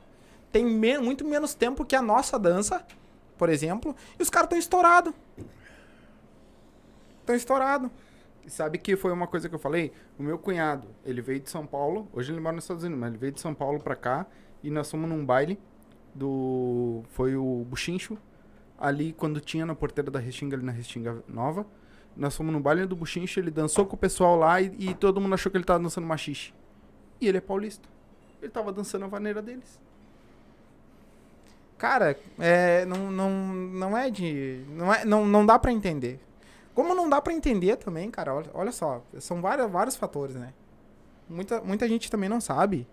tem 0.52 0.66
me- 0.66 0.98
muito 0.98 1.24
menos 1.26 1.54
tempo 1.54 1.86
que 1.86 1.96
a 1.96 2.02
nossa 2.02 2.38
dança, 2.40 2.86
por 3.38 3.50
exemplo, 3.50 3.96
e 4.20 4.24
os 4.24 4.30
caras 4.30 4.46
estão 4.48 4.60
estourados. 4.60 5.14
Estão 7.22 7.36
estourados. 7.36 7.90
E 8.46 8.50
Sabe 8.50 8.78
que 8.78 8.96
foi 8.98 9.12
uma 9.14 9.26
coisa 9.28 9.48
que 9.48 9.56
eu 9.56 9.60
falei? 9.60 9.94
O 10.20 10.24
meu 10.24 10.38
cunhado, 10.38 10.88
ele 11.06 11.22
veio 11.22 11.40
de 11.40 11.50
São 11.50 11.66
Paulo, 11.66 12.08
hoje 12.12 12.32
ele 12.32 12.42
mora 12.42 12.56
nos 12.56 12.66
Estados 12.66 12.84
Unidos, 12.84 13.00
mas 13.00 13.10
ele 13.10 13.18
veio 13.18 13.32
de 13.32 13.40
São 13.40 13.54
Paulo 13.54 13.80
pra 13.80 13.96
cá 13.96 14.26
e 14.62 14.70
nós 14.70 14.90
fomos 14.92 15.10
num 15.10 15.26
baile 15.26 15.58
do. 16.14 17.04
Foi 17.10 17.36
o 17.38 17.66
Buchincho, 17.68 18.18
ali 18.78 19.14
quando 19.14 19.40
tinha 19.40 19.66
na 19.66 19.76
porteira 19.76 20.10
da 20.10 20.20
Restinga, 20.20 20.56
ali 20.56 20.66
na 20.66 20.72
Restinga 20.72 21.24
Nova. 21.28 21.66
Nós 22.16 22.36
fomos 22.36 22.54
no 22.54 22.60
baile 22.60 22.86
do 22.86 22.96
Buchincho, 22.96 23.40
ele 23.40 23.50
dançou 23.50 23.86
com 23.86 23.96
o 23.96 24.00
pessoal 24.00 24.36
lá 24.38 24.62
e, 24.62 24.74
e 24.78 24.94
todo 24.94 25.20
mundo 25.20 25.34
achou 25.34 25.52
que 25.52 25.58
ele 25.58 25.66
tava 25.66 25.82
dançando 25.82 26.06
machixe. 26.06 26.54
E 27.20 27.28
ele 27.28 27.38
é 27.38 27.42
paulista. 27.42 27.88
Ele 28.42 28.52
tava 28.52 28.72
dançando 28.72 29.06
a 29.06 29.08
vaneira 29.08 29.42
deles. 29.42 29.80
Cara, 31.78 32.18
é, 32.40 32.86
não, 32.86 33.12
não, 33.12 33.30
não 33.32 33.98
é 33.98 34.10
de. 34.10 34.64
Não, 34.70 34.94
é, 34.94 35.04
não, 35.04 35.26
não 35.26 35.46
dá 35.46 35.58
pra 35.58 35.72
entender. 35.72 36.20
Como 36.74 36.96
não 36.96 37.10
dá 37.10 37.22
pra 37.22 37.34
entender 37.34 37.76
também, 37.78 38.10
cara, 38.10 38.34
olha, 38.34 38.50
olha 38.54 38.72
só, 38.72 39.04
são 39.20 39.42
vários, 39.42 39.70
vários 39.70 39.96
fatores, 39.96 40.36
né? 40.36 40.54
Muita, 41.30 41.62
muita 41.62 41.88
gente 41.88 42.10
também 42.10 42.28
não 42.28 42.42
sabe 42.42 42.88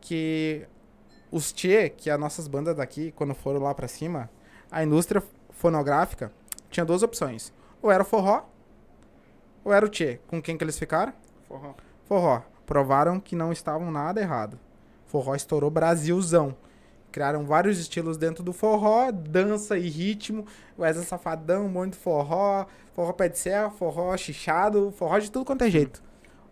que 0.00 0.66
os 1.30 1.52
Tchê, 1.52 1.90
que 1.90 2.08
é 2.08 2.12
as 2.12 2.20
nossas 2.20 2.48
bandas 2.48 2.76
daqui, 2.76 3.12
quando 3.12 3.34
foram 3.34 3.60
lá 3.60 3.74
pra 3.74 3.88
cima, 3.88 4.30
a 4.70 4.82
indústria 4.82 5.22
fonográfica 5.50 6.32
tinha 6.70 6.84
duas 6.84 7.02
opções. 7.02 7.52
Ou 7.82 7.90
era 7.90 8.02
o 8.02 8.06
forró, 8.06 8.44
ou 9.64 9.72
era 9.72 9.84
o 9.84 9.88
Tchê. 9.88 10.20
Com 10.26 10.40
quem 10.40 10.56
que 10.56 10.64
eles 10.64 10.78
ficaram? 10.78 11.12
Forró. 11.48 11.74
Forró. 12.04 12.42
Provaram 12.64 13.20
que 13.20 13.36
não 13.36 13.52
estavam 13.52 13.90
nada 13.90 14.20
errado. 14.20 14.58
Forró 15.06 15.34
estourou 15.34 15.70
Brasilzão. 15.70 16.56
Criaram 17.12 17.46
vários 17.46 17.78
estilos 17.78 18.18
dentro 18.18 18.44
do 18.44 18.52
forró, 18.52 19.10
dança 19.10 19.78
e 19.78 19.88
ritmo. 19.88 20.44
Wesley 20.78 21.06
Safadão, 21.06 21.64
um 21.64 21.68
monte 21.68 21.92
de 21.92 21.98
forró, 21.98 22.66
forró 22.92 23.12
pé 23.12 23.28
de 23.28 23.38
serra, 23.38 23.70
forró 23.70 24.14
chichado, 24.16 24.92
forró 24.92 25.18
de 25.18 25.30
tudo 25.30 25.44
quanto 25.44 25.64
é 25.64 25.70
jeito. 25.70 26.02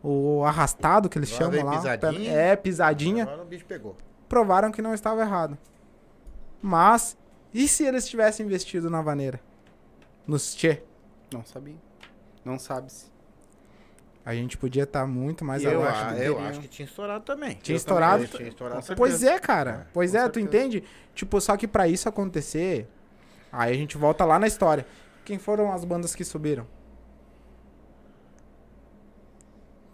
O 0.03 0.43
arrastado 0.45 1.09
que 1.09 1.19
eles 1.19 1.31
Agora 1.35 1.59
chamam 1.59 1.67
lá. 1.67 1.77
pisadinha. 1.77 2.33
É, 2.33 2.57
pisadinha. 2.57 3.23
Agora 3.25 3.43
o 3.43 3.45
bicho 3.45 3.65
pegou. 3.67 3.97
Provaram 4.29 4.71
que 4.71 4.81
não 4.81 4.95
estava 4.95 5.21
errado. 5.21 5.59
Mas, 6.63 7.17
e 7.55 7.67
se 7.69 7.85
eles 7.87 8.07
tivessem 8.09 8.45
investido 8.45 8.91
na 8.91 9.01
vaneira? 9.01 9.41
Nos 10.27 10.55
Tchê? 10.55 10.83
Não 11.33 11.45
sabia. 11.45 11.77
Não 12.45 12.59
sabe-se. 12.59 13.07
A 14.27 14.35
gente 14.35 14.57
podia 14.57 14.85
estar 14.85 15.07
muito 15.07 15.45
mais 15.45 15.63
eu, 15.63 15.83
abaixo. 15.83 16.05
a- 16.05 16.13
do- 16.15 16.19
eu 16.23 16.39
acho 16.41 16.61
que 16.61 16.69
tinha 16.69 16.87
estourado 16.87 17.25
também. 17.25 17.59
Tinha 17.63 17.75
Eu 17.75 17.77
estourado? 17.77 18.23
também 18.25 18.37
Tinha 18.39 18.49
estourado. 18.49 18.87
Pois 18.97 19.23
é, 19.23 19.39
cara. 19.39 19.87
É, 19.87 19.91
pois 19.93 20.13
com 20.13 20.17
é, 20.19 20.21
tu 20.29 20.35
certeza. 20.41 20.47
entende? 20.47 20.85
Tipo, 21.15 21.41
só 21.41 21.57
que 21.57 21.69
pra 21.69 21.87
isso 21.87 22.09
acontecer, 22.09 22.89
aí 23.53 23.73
a 23.73 23.77
gente 23.77 23.97
volta 23.99 24.25
lá 24.25 24.39
na 24.39 24.47
história. 24.47 24.87
Quem 25.27 25.39
foram 25.39 25.71
as 25.73 25.85
bandas 25.85 26.15
que 26.15 26.25
subiram? 26.25 26.67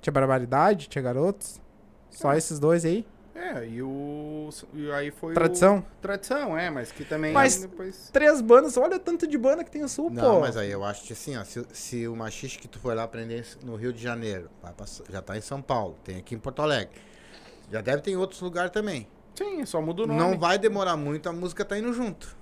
Tinha 0.01 0.13
Barbaridade, 0.13 0.89
tinha 0.89 1.03
Garotos? 1.03 1.61
Só 2.09 2.33
esses 2.35 2.59
dois 2.59 2.85
aí? 2.85 3.07
É, 3.35 3.67
e 3.67 3.83
o. 3.83 4.49
E 4.75 4.91
aí 4.93 5.11
foi. 5.11 5.33
o- 5.33 5.35
Tradição? 5.35 5.85
Tradição, 6.03 6.59
é, 6.59 6.69
mas 6.71 6.91
que 6.93 7.05
também. 7.05 7.33
Mas- 7.33 7.59
depois... 7.61 8.11
Três 8.13 8.41
bandas, 8.41 8.77
olha 8.77 8.97
o 8.97 8.99
tanto 8.99 9.27
de 9.27 9.39
banda 9.39 9.63
que 9.65 9.71
tem 9.71 9.83
o 9.85 9.89
Sul, 9.89 10.11
Não, 10.11 10.35
pô. 10.37 10.41
mas 10.41 10.57
aí 10.57 10.71
eu 10.71 10.85
acho 10.85 11.05
que 11.05 11.13
assim, 11.13 11.37
ó, 11.37 11.45
se, 11.45 11.65
se 11.73 12.09
o 12.09 12.17
machiste 12.17 12.59
que 12.59 12.67
tu 12.69 12.79
foi 12.79 12.95
lá 12.95 13.05
aprender 13.05 13.47
no 13.65 13.77
Rio 13.77 13.93
de 13.93 14.03
Janeiro, 14.03 14.51
vai 14.63 14.73
pra- 14.73 14.87
já 15.09 15.23
tá 15.23 15.37
em 15.37 15.41
São 15.41 15.63
Paulo, 15.63 15.97
tem 16.05 16.17
aqui 16.19 16.35
em 16.35 16.39
Porto 16.39 16.61
Alegre. 16.63 16.95
Já 17.71 17.81
deve 17.81 18.03
ter 18.03 18.11
em 18.11 18.17
outros 18.17 18.41
lugares 18.41 18.71
também. 18.73 19.07
Sim, 19.37 19.65
só 19.65 19.81
muda 19.81 20.03
o 20.03 20.07
nome. 20.07 20.19
Não 20.19 20.39
vai 20.39 20.59
demorar 20.59 20.97
muito, 20.97 21.29
a 21.29 21.33
música 21.33 21.65
tá 21.65 21.79
indo 21.79 21.93
junto. 21.93 22.37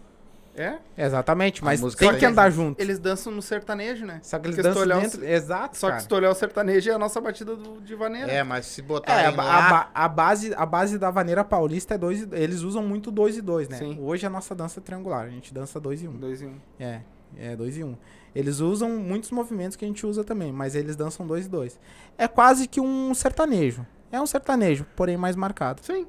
É? 0.58 0.78
Exatamente, 0.96 1.62
mas 1.62 1.80
tem 1.94 2.08
vai- 2.10 2.18
que 2.18 2.26
andar 2.26 2.50
junto. 2.50 2.80
Eles 2.80 2.98
dançam 2.98 3.32
no 3.32 3.40
sertanejo, 3.40 4.04
né? 4.04 4.18
Só 4.22 4.38
que 4.38 4.46
eles 4.48 4.56
Porque 4.56 4.68
se 4.68 4.74
dançam 4.74 4.82
olhar 4.82 4.98
o- 4.98 5.00
dentro. 5.02 5.24
Exato, 5.24 5.78
Só 5.78 5.86
que 5.86 5.90
cara. 5.92 6.02
se 6.02 6.08
tu 6.08 6.14
olhar 6.16 6.30
o 6.30 6.34
sertanejo 6.34 6.90
é 6.90 6.94
a 6.94 6.98
nossa 6.98 7.20
batida 7.20 7.54
do, 7.54 7.80
de 7.80 7.94
vaneira. 7.94 8.30
É, 8.32 8.42
mas 8.42 8.66
se 8.66 8.80
É, 8.80 8.84
botarem 8.84 9.26
a, 9.26 9.30
lá... 9.36 9.90
a 9.94 10.04
a 10.04 10.08
base, 10.08 10.52
a 10.54 10.66
base 10.66 10.98
da 10.98 11.10
vaneira 11.10 11.44
paulista 11.44 11.94
é 11.94 11.98
dois. 11.98 12.22
e- 12.22 12.28
Eles 12.32 12.62
usam 12.62 12.82
muito 12.82 13.10
dois 13.10 13.36
e 13.36 13.40
dois, 13.40 13.68
né? 13.68 13.78
Sim. 13.78 13.96
Hoje 14.00 14.26
a 14.26 14.30
nossa 14.30 14.54
dança 14.54 14.80
é 14.80 14.82
triangular, 14.82 15.26
a 15.26 15.30
gente 15.30 15.54
dança 15.54 15.78
dois 15.78 16.02
e 16.02 16.08
um. 16.08 16.12
Dois 16.16 16.42
e 16.42 16.46
um. 16.46 16.56
É, 16.80 17.00
é 17.36 17.54
dois 17.54 17.76
e 17.78 17.84
um. 17.84 17.96
Eles 18.34 18.58
usam 18.60 18.90
muitos 18.98 19.30
movimentos 19.30 19.76
que 19.76 19.84
a 19.84 19.88
gente 19.88 20.04
usa 20.04 20.24
também, 20.24 20.52
mas 20.52 20.74
eles 20.74 20.96
dançam 20.96 21.26
dois 21.26 21.46
e 21.46 21.48
dois. 21.48 21.78
É 22.16 22.26
quase 22.28 22.66
que 22.66 22.80
um 22.80 23.14
sertanejo. 23.14 23.86
É 24.10 24.20
um 24.20 24.26
sertanejo, 24.26 24.84
porém 24.96 25.16
mais 25.16 25.36
marcado, 25.36 25.82
Sim. 25.84 26.06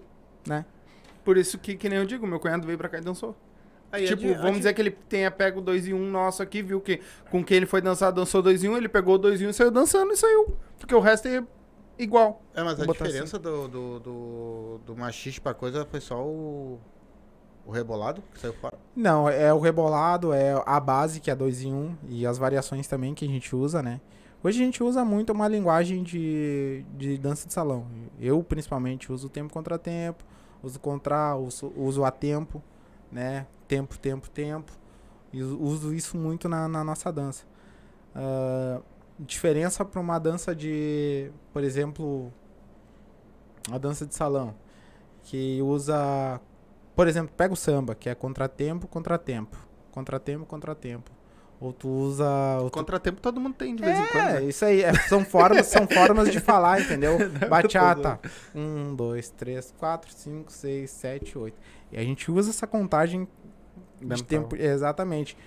né? 0.47 0.65
Por 1.23 1.37
isso 1.37 1.57
que, 1.59 1.75
que 1.75 1.87
nem 1.89 1.99
eu 1.99 2.05
digo, 2.05 2.25
meu 2.25 2.39
cunhado 2.39 2.65
veio 2.65 2.77
pra 2.77 2.87
cá 2.89 2.97
e 2.97 3.01
dançou. 3.01 3.35
Aí, 3.91 4.05
tipo, 4.05 4.23
adi- 4.23 4.33
vamos 4.33 4.45
adi- 4.49 4.57
dizer 4.57 4.73
que 4.73 4.81
ele 4.81 4.91
tenha 4.91 5.31
pego 5.31 5.61
2 5.61 5.87
e 5.87 5.93
1 5.93 5.97
um 5.97 6.09
nosso 6.11 6.41
aqui, 6.43 6.61
viu 6.61 6.79
que 6.79 6.99
com 7.31 7.43
quem 7.43 7.57
ele 7.57 7.65
foi 7.65 7.81
dançar 7.81 8.11
dançou 8.11 8.41
2 8.41 8.63
e 8.63 8.69
1, 8.69 8.71
um, 8.73 8.77
ele 8.77 8.89
pegou 8.89 9.17
2 9.17 9.41
e 9.41 9.45
1 9.45 9.47
um, 9.47 9.49
e 9.49 9.53
saiu 9.53 9.71
dançando 9.71 10.11
e 10.13 10.17
saiu. 10.17 10.55
Porque 10.79 10.93
o 10.93 10.99
resto 10.99 11.27
é 11.27 11.43
igual. 11.97 12.41
É, 12.53 12.61
mas 12.63 12.73
a 12.73 12.77
Vou 12.77 12.87
botar 12.87 13.05
diferença 13.05 13.39
do, 13.39 13.67
do, 13.67 13.99
do, 13.99 14.77
do 14.85 14.95
machiste 14.95 15.41
pra 15.41 15.53
coisa 15.53 15.85
foi 15.85 15.99
só 16.01 16.23
o... 16.23 16.79
O 17.65 17.71
rebolado 17.71 18.23
que 18.33 18.39
saiu 18.39 18.53
fora. 18.53 18.79
Não, 18.95 19.29
é 19.29 19.53
o 19.53 19.59
rebolado, 19.59 20.33
é 20.33 20.59
a 20.65 20.79
base 20.79 21.19
que 21.19 21.29
é 21.29 21.35
dois 21.35 21.61
em 21.61 21.71
um 21.71 21.95
e 22.07 22.25
as 22.25 22.37
variações 22.39 22.87
também 22.87 23.13
que 23.13 23.23
a 23.25 23.27
gente 23.27 23.55
usa, 23.55 23.83
né? 23.83 24.01
Hoje 24.43 24.59
a 24.61 24.65
gente 24.65 24.81
usa 24.81 25.05
muito 25.05 25.31
uma 25.33 25.47
linguagem 25.47 26.01
de, 26.01 26.83
de 26.97 27.17
dança 27.19 27.45
de 27.47 27.53
salão. 27.53 27.85
Eu, 28.19 28.41
principalmente, 28.41 29.11
uso 29.11 29.29
tempo 29.29 29.53
contra 29.53 29.77
tempo, 29.77 30.23
uso 30.63 30.79
contra, 30.79 31.35
uso, 31.35 31.71
uso 31.75 32.03
a 32.05 32.09
tempo, 32.09 32.63
né? 33.11 33.45
Tempo, 33.69 33.97
tempo, 33.97 34.29
tempo. 34.29 34.71
E 35.31 35.41
uso- 35.43 35.93
isso 35.93 36.17
muito 36.17 36.49
na, 36.49 36.67
na 36.67 36.83
nossa 36.83 37.09
dança. 37.13 37.45
Ah, 38.15 38.81
diferença 39.19 39.85
para 39.85 40.01
uma 40.01 40.17
dança 40.19 40.55
de, 40.55 41.31
por 41.53 41.63
exemplo, 41.63 42.33
a 43.71 43.77
dança 43.77 44.05
de 44.05 44.15
salão, 44.15 44.55
que 45.23 45.61
usa, 45.61 46.41
por 46.95 47.07
exemplo, 47.07 47.31
pega 47.37 47.53
o 47.53 47.57
samba, 47.57 47.93
que 47.93 48.09
é 48.09 48.15
contratempo, 48.15 48.87
contratempo, 48.87 49.55
contratempo, 49.91 50.45
contratempo. 50.45 51.11
Ou 51.61 51.73
tu 51.73 51.89
usa. 51.89 52.25
Ou 52.61 52.69
tu 52.69 52.73
Contratempo 52.79 53.19
todo 53.21 53.37
mundo 53.37 53.53
tem 53.55 53.75
de 53.75 53.83
vez 53.83 53.99
em 53.99 54.05
quando. 54.07 54.29
é, 54.29 54.39
né? 54.39 54.43
isso 54.45 54.63
aí. 54.63 54.81
é, 54.81 54.93
são, 54.93 55.25
formas, 55.25 55.67
são 55.67 55.85
formas 55.91 56.31
de 56.31 56.39
falar, 56.39 56.79
entendeu? 56.81 57.17
Bachata. 57.49 58.17
Um, 58.55 58.95
dois, 58.95 59.29
três, 59.29 59.73
quatro, 59.77 60.09
cinco, 60.13 60.53
seis, 60.53 60.89
sete, 60.89 61.37
oito. 61.37 61.57
E 61.91 61.97
a 61.97 62.01
gente 62.01 62.31
usa 62.31 62.51
essa 62.51 62.65
contagem 62.65 63.27
de 64.01 64.23
tempo. 64.23 64.55
Exatamente. 64.55 65.37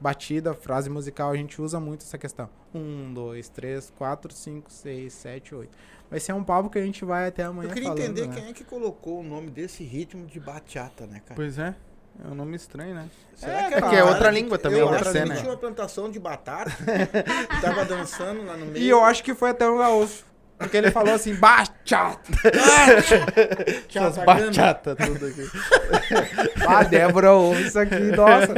Batida, 0.00 0.52
frase 0.52 0.90
musical, 0.90 1.30
a 1.30 1.36
gente 1.36 1.62
usa 1.62 1.78
muito 1.78 2.02
essa 2.02 2.18
questão. 2.18 2.48
Um, 2.74 3.14
dois, 3.14 3.48
três, 3.48 3.92
quatro, 3.96 4.32
cinco, 4.32 4.70
seis, 4.72 5.12
sete, 5.12 5.54
oito. 5.54 5.70
Vai 6.10 6.18
ser 6.18 6.32
um 6.32 6.42
papo 6.42 6.68
que 6.68 6.78
a 6.78 6.84
gente 6.84 7.04
vai 7.04 7.28
até 7.28 7.44
amanhã 7.44 7.68
Eu 7.68 7.72
queria 7.72 7.88
falando, 7.88 8.02
entender 8.02 8.26
né? 8.26 8.34
quem 8.34 8.50
é 8.50 8.52
que 8.52 8.64
colocou 8.64 9.20
o 9.20 9.22
nome 9.22 9.48
desse 9.50 9.84
ritmo 9.84 10.26
de 10.26 10.40
bachata, 10.40 11.06
né, 11.06 11.20
cara? 11.24 11.36
Pois 11.36 11.56
é. 11.56 11.74
É 12.22 12.28
um 12.28 12.34
nome 12.34 12.56
estranho, 12.56 12.94
né? 12.94 13.08
Será 13.36 13.52
É, 13.52 13.64
que 13.68 13.74
cara. 13.76 13.88
que 13.88 13.96
é 13.96 14.04
outra 14.04 14.30
língua 14.30 14.58
também, 14.58 14.80
eu 14.80 14.88
outra 14.88 15.10
cena. 15.12 15.34
que 15.34 15.40
tinha 15.40 15.50
uma 15.50 15.56
plantação 15.56 16.10
de 16.10 16.18
batata, 16.18 16.70
tava 17.62 17.84
dançando 17.86 18.44
lá 18.44 18.56
no 18.56 18.66
meio. 18.66 18.84
E 18.84 18.88
eu 18.88 19.02
acho 19.02 19.22
que 19.24 19.34
foi 19.34 19.50
até 19.50 19.68
um 19.70 19.78
gaúcho. 19.78 20.24
Porque 20.58 20.76
ele 20.76 20.90
falou 20.90 21.14
assim, 21.14 21.34
bachata. 21.82 22.30
Essas 23.94 24.24
bachatas 24.24 24.96
tudo 24.96 25.26
aqui. 25.26 25.42
Ah, 26.66 26.84
Débora 26.84 27.32
ouve 27.32 27.66
isso 27.66 27.78
aqui, 27.78 27.98
nossa. 28.16 28.52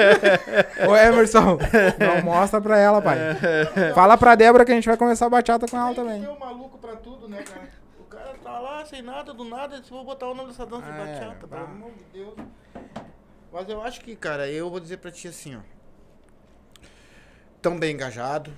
Ô, 0.86 0.94
Emerson, 0.94 1.58
não 1.98 2.22
mostra 2.22 2.60
pra 2.60 2.78
ela, 2.78 3.00
pai. 3.00 3.16
Fala 3.94 4.16
pra 4.18 4.34
Débora 4.34 4.64
que 4.64 4.72
a 4.72 4.74
gente 4.74 4.86
vai 4.86 4.96
começar 4.96 5.26
a 5.26 5.30
bachata 5.30 5.66
com 5.66 5.76
ela 5.76 5.94
também. 5.94 6.20
Tem 6.20 6.30
um 6.30 6.38
maluco 6.38 6.78
pra 6.78 6.96
tudo, 6.96 7.28
né, 7.28 7.42
cara? 7.42 7.68
O 7.98 8.04
cara 8.04 8.34
tá 8.42 8.58
lá 8.60 8.84
sem 8.84 9.02
nada, 9.02 9.32
do 9.32 9.44
nada, 9.44 9.80
disse, 9.80 9.90
vou 9.90 10.04
botar 10.04 10.26
o 10.26 10.34
nome 10.34 10.50
dessa 10.50 10.66
dança 10.66 10.82
de 10.84 10.90
É, 10.90 11.04
bachata, 11.04 11.46
pelo 11.46 11.64
amor 11.64 11.90
de 11.92 12.04
Deus. 12.12 12.34
Mas 13.52 13.68
eu 13.68 13.82
acho 13.82 14.00
que, 14.00 14.14
cara, 14.14 14.48
eu 14.48 14.68
vou 14.68 14.80
dizer 14.80 14.98
pra 14.98 15.10
ti 15.10 15.28
assim, 15.28 15.56
ó. 15.56 15.60
Tão 17.62 17.78
bem 17.78 17.94
engajado. 17.94 18.52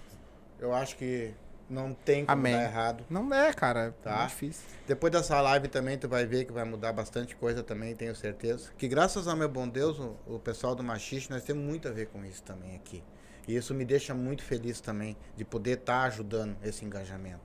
Eu 0.59 0.75
acho 0.75 0.97
que 0.97 1.33
não 1.69 1.93
tem 1.93 2.25
como 2.25 2.39
Amém. 2.39 2.53
dar 2.53 2.63
errado. 2.63 3.05
Não 3.11 3.33
é, 3.35 3.53
cara. 3.53 3.95
Tá. 4.03 4.19
Tá. 4.19 4.27
difícil. 4.27 4.65
Depois 4.87 5.13
dessa 5.13 5.41
live 5.41 5.69
também 5.69 5.99
tu 5.99 6.09
vai 6.09 6.25
ver 6.25 6.45
que 6.45 6.53
vai 6.53 6.65
mudar 6.65 6.93
bastante 6.93 7.35
coisa 7.37 7.63
também, 7.63 7.95
tenho 7.95 8.15
certeza. 8.15 8.71
Que 8.79 8.87
graças 8.89 9.27
ao 9.27 9.37
meu 9.37 9.49
bom 9.49 9.69
Deus, 9.69 9.99
o, 9.99 10.17
o 10.27 10.39
pessoal 10.39 10.75
do 10.75 10.83
Machiste, 10.83 11.31
nós 11.31 11.43
temos 11.43 11.65
muito 11.65 11.89
a 11.89 11.91
ver 11.91 12.07
com 12.07 12.25
isso 12.25 12.43
também 12.43 12.77
aqui. 12.77 13.03
E 13.47 13.55
isso 13.55 13.73
me 13.75 13.85
deixa 13.85 14.13
muito 14.15 14.43
feliz 14.43 14.81
também, 14.81 15.17
de 15.37 15.45
poder 15.45 15.79
estar 15.79 16.03
ajudando 16.05 16.57
esse 16.63 16.85
engajamento. 16.85 17.41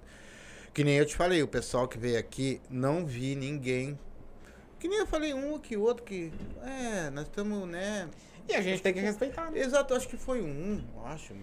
Que 0.73 0.83
nem 0.83 0.95
eu 0.95 1.05
te 1.05 1.15
falei, 1.15 1.43
o 1.43 1.47
pessoal 1.47 1.87
que 1.87 1.97
veio 1.97 2.17
aqui, 2.17 2.61
não 2.69 3.05
vi 3.05 3.35
ninguém. 3.35 3.99
Que 4.79 4.87
nem 4.87 4.99
eu 4.99 5.05
falei 5.05 5.33
um 5.33 5.59
que 5.59 5.77
outro 5.77 6.03
que. 6.03 6.31
É, 6.63 7.09
nós 7.11 7.25
estamos, 7.25 7.67
né? 7.67 8.09
E 8.47 8.55
a 8.55 8.61
gente 8.61 8.81
tem 8.81 8.93
que 8.93 8.99
respeitar, 8.99 9.51
né? 9.51 9.59
Exato, 9.59 9.93
acho 9.93 10.07
que 10.07 10.17
foi 10.17 10.41
um, 10.41 10.83
acho. 11.05 11.35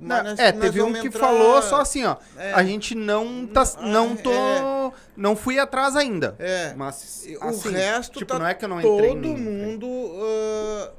Não, 0.00 0.22
nós- 0.24 0.38
é, 0.38 0.52
nós 0.52 0.60
teve 0.62 0.82
um 0.82 0.92
que 0.92 1.06
entrar- 1.06 1.20
falou 1.20 1.62
só 1.62 1.80
assim, 1.80 2.04
ó. 2.04 2.16
É. 2.36 2.52
A 2.52 2.64
gente 2.64 2.94
não 2.94 3.46
tá. 3.46 3.62
Ah, 3.76 3.86
Não 3.86 4.16
tô. 4.16 4.32
é. 4.32 4.92
Não 5.16 5.36
fui 5.36 5.58
atrás 5.58 5.94
ainda. 5.96 6.34
É. 6.38 6.74
Mas. 6.74 7.24
E 7.26 7.36
o 7.36 7.44
assim, 7.44 7.70
resto 7.70 8.18
tipo, 8.18 8.32
tá 8.32 8.38
não 8.38 8.46
é 8.46 8.54
que 8.54 8.64
eu 8.64 8.68
não 8.68 8.80
entrei 8.80 9.08
todo 9.08 9.24
em- 9.26 9.36
mundo. 9.38 9.86
ah, 9.86 10.92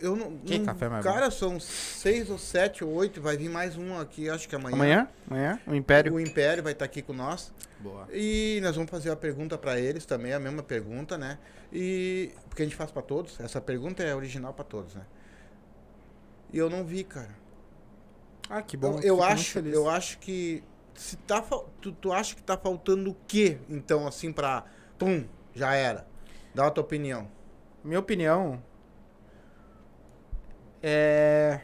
eu 0.00 0.16
não. 0.16 0.36
Que 0.38 0.58
não- 0.58 0.66
café 0.66 0.88
mais 0.88 1.04
Cara, 1.04 1.30
são 1.30 1.60
seis 1.60 2.28
ou 2.30 2.38
sete 2.38 2.82
ou 2.84 2.92
oito. 2.94 3.20
Vai 3.22 3.36
vir 3.36 3.48
mais 3.48 3.76
um 3.76 3.96
aqui, 3.98 4.28
acho 4.28 4.48
que 4.48 4.56
amanhã. 4.56 4.74
Amanhã? 4.74 5.08
Amanhã? 5.30 5.60
O 5.66 5.74
Império. 5.74 6.14
O 6.14 6.20
Império 6.20 6.62
vai 6.64 6.72
estar 6.72 6.84
aqui 6.84 7.00
com 7.00 7.12
nós. 7.12 7.52
Boa. 7.78 8.08
E 8.12 8.58
nós 8.62 8.74
vamos 8.74 8.90
fazer 8.90 9.10
a 9.10 9.16
pergunta 9.16 9.56
pra 9.56 9.78
eles 9.78 10.04
também, 10.04 10.32
a 10.32 10.40
mesma 10.40 10.62
pergunta, 10.62 11.16
né? 11.16 11.38
E. 11.72 12.32
Porque 12.48 12.62
a 12.62 12.64
gente 12.66 12.76
faz 12.76 12.90
pra 12.90 13.02
todos. 13.02 13.38
Essa 13.38 13.60
pergunta 13.60 14.02
é 14.02 14.14
original 14.14 14.52
pra 14.52 14.64
todos, 14.64 14.94
né? 14.94 15.02
E 16.52 16.58
eu 16.58 16.68
não 16.70 16.84
vi, 16.84 17.04
cara. 17.04 17.43
Ah, 18.48 18.62
que 18.62 18.76
Então, 18.76 18.92
bom. 18.92 19.00
eu 19.00 19.22
acho, 19.22 19.58
eu 19.60 19.88
acho 19.88 20.18
que 20.18 20.62
se 20.94 21.16
tá 21.16 21.42
tu, 21.80 21.92
tu 21.92 22.12
acha 22.12 22.34
que 22.36 22.42
tá 22.42 22.56
faltando 22.56 23.10
o 23.10 23.16
quê? 23.26 23.58
Então 23.68 24.06
assim 24.06 24.32
pra 24.32 24.64
pum, 24.98 25.24
já 25.54 25.74
era. 25.74 26.06
Dá 26.54 26.66
a 26.66 26.70
tua 26.70 26.84
opinião. 26.84 27.26
Minha 27.82 27.98
opinião 28.00 28.62
é. 30.82 31.60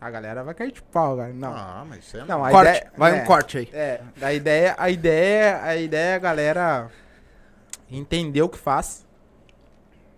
A 0.00 0.10
galera 0.10 0.44
vai 0.44 0.54
cair 0.54 0.72
de 0.72 0.82
pau, 0.82 1.16
cara. 1.16 1.32
Não. 1.32 1.52
Ah, 1.54 1.84
mas 1.88 2.04
isso 2.04 2.16
é 2.18 2.24
Não, 2.24 2.44
a 2.44 2.50
Corte. 2.50 2.68
ideia- 2.70 2.92
Vai 2.96 3.18
é. 3.18 3.22
um 3.22 3.24
corte 3.24 3.58
aí. 3.58 3.68
É, 3.72 4.00
a 4.20 4.32
ideia, 4.32 4.74
a 4.78 4.90
ideia, 4.90 5.62
a 5.62 5.76
ideia 5.76 6.12
é 6.12 6.14
a 6.14 6.18
galera 6.18 6.90
entender 7.90 8.42
o 8.42 8.48
que 8.48 8.58
faz. 8.58 9.06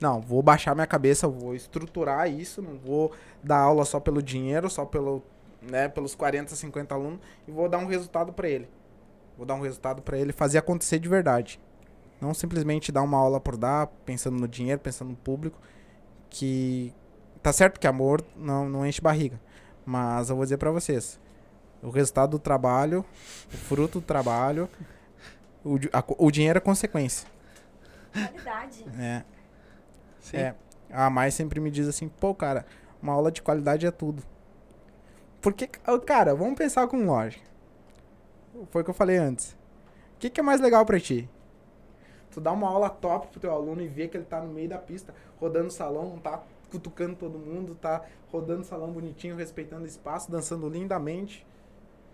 Não, 0.00 0.20
vou 0.20 0.42
baixar 0.42 0.74
minha 0.74 0.86
cabeça, 0.86 1.26
vou 1.28 1.54
estruturar 1.54 2.28
isso, 2.30 2.60
não 2.62 2.76
vou 2.78 3.12
dar 3.42 3.58
aula 3.58 3.84
só 3.84 3.98
pelo 3.98 4.22
dinheiro, 4.22 4.68
só 4.68 4.84
pelo, 4.84 5.22
né, 5.70 5.88
pelos 5.88 6.14
40, 6.14 6.54
50 6.54 6.94
alunos 6.94 7.20
e 7.46 7.50
vou 7.50 7.68
dar 7.68 7.78
um 7.78 7.86
resultado 7.86 8.32
pra 8.32 8.48
ele. 8.48 8.68
Vou 9.36 9.46
dar 9.46 9.54
um 9.54 9.60
resultado 9.60 10.02
pra 10.02 10.18
ele 10.18 10.32
fazer 10.32 10.58
acontecer 10.58 10.98
de 10.98 11.08
verdade. 11.08 11.60
Não 12.20 12.34
simplesmente 12.34 12.90
dar 12.90 13.02
uma 13.02 13.18
aula 13.18 13.40
por 13.40 13.56
dar, 13.56 13.86
pensando 14.04 14.38
no 14.38 14.48
dinheiro, 14.48 14.80
pensando 14.80 15.10
no 15.10 15.16
público, 15.16 15.60
que 16.28 16.92
tá 17.42 17.52
certo 17.52 17.78
que 17.78 17.86
amor 17.86 18.24
não, 18.36 18.68
não 18.68 18.84
enche 18.84 19.00
barriga, 19.00 19.40
mas 19.86 20.28
eu 20.28 20.36
vou 20.36 20.44
dizer 20.44 20.56
pra 20.56 20.72
vocês, 20.72 21.20
o 21.80 21.90
resultado 21.90 22.32
do 22.32 22.38
trabalho, 22.38 23.04
o 23.52 23.56
fruto 23.56 24.00
do 24.00 24.04
trabalho, 24.04 24.68
o, 25.64 25.76
a 25.92 26.02
o 26.18 26.30
dinheiro 26.30 26.56
é 26.56 26.60
consequência. 26.60 27.28
Qualidade. 28.12 28.84
né? 28.86 29.24
Sim. 30.20 30.36
É. 30.38 30.54
A 30.90 31.08
mais 31.08 31.34
sempre 31.34 31.60
me 31.60 31.70
diz 31.70 31.86
assim, 31.86 32.08
pô, 32.08 32.34
cara, 32.34 32.66
uma 33.00 33.12
aula 33.12 33.30
de 33.30 33.42
qualidade 33.42 33.86
é 33.86 33.90
tudo. 33.90 34.22
Porque, 35.40 35.68
ô, 35.86 35.98
cara, 36.00 36.34
vamos 36.34 36.56
pensar 36.56 36.86
com 36.88 37.06
lógica. 37.06 37.46
Foi 38.70 38.82
o 38.82 38.84
que 38.84 38.90
eu 38.90 38.94
falei 38.94 39.16
antes. 39.16 39.52
O 40.14 40.18
que, 40.18 40.30
que 40.30 40.40
é 40.40 40.42
mais 40.42 40.60
legal 40.60 40.84
pra 40.84 40.98
ti? 40.98 41.28
Tu 42.30 42.40
dá 42.40 42.52
uma 42.52 42.68
aula 42.68 42.90
top 42.90 43.28
pro 43.28 43.40
teu 43.40 43.52
aluno 43.52 43.80
e 43.80 43.88
ver 43.88 44.08
que 44.08 44.16
ele 44.16 44.24
tá 44.24 44.40
no 44.40 44.52
meio 44.52 44.68
da 44.68 44.78
pista, 44.78 45.14
rodando 45.40 45.68
o 45.68 45.70
salão, 45.70 46.18
tá 46.18 46.42
cutucando 46.70 47.16
todo 47.16 47.38
mundo, 47.38 47.74
tá 47.74 48.02
rodando 48.30 48.62
o 48.62 48.64
salão 48.64 48.90
bonitinho, 48.90 49.36
respeitando 49.36 49.84
o 49.84 49.86
espaço, 49.86 50.30
dançando 50.30 50.68
lindamente, 50.68 51.46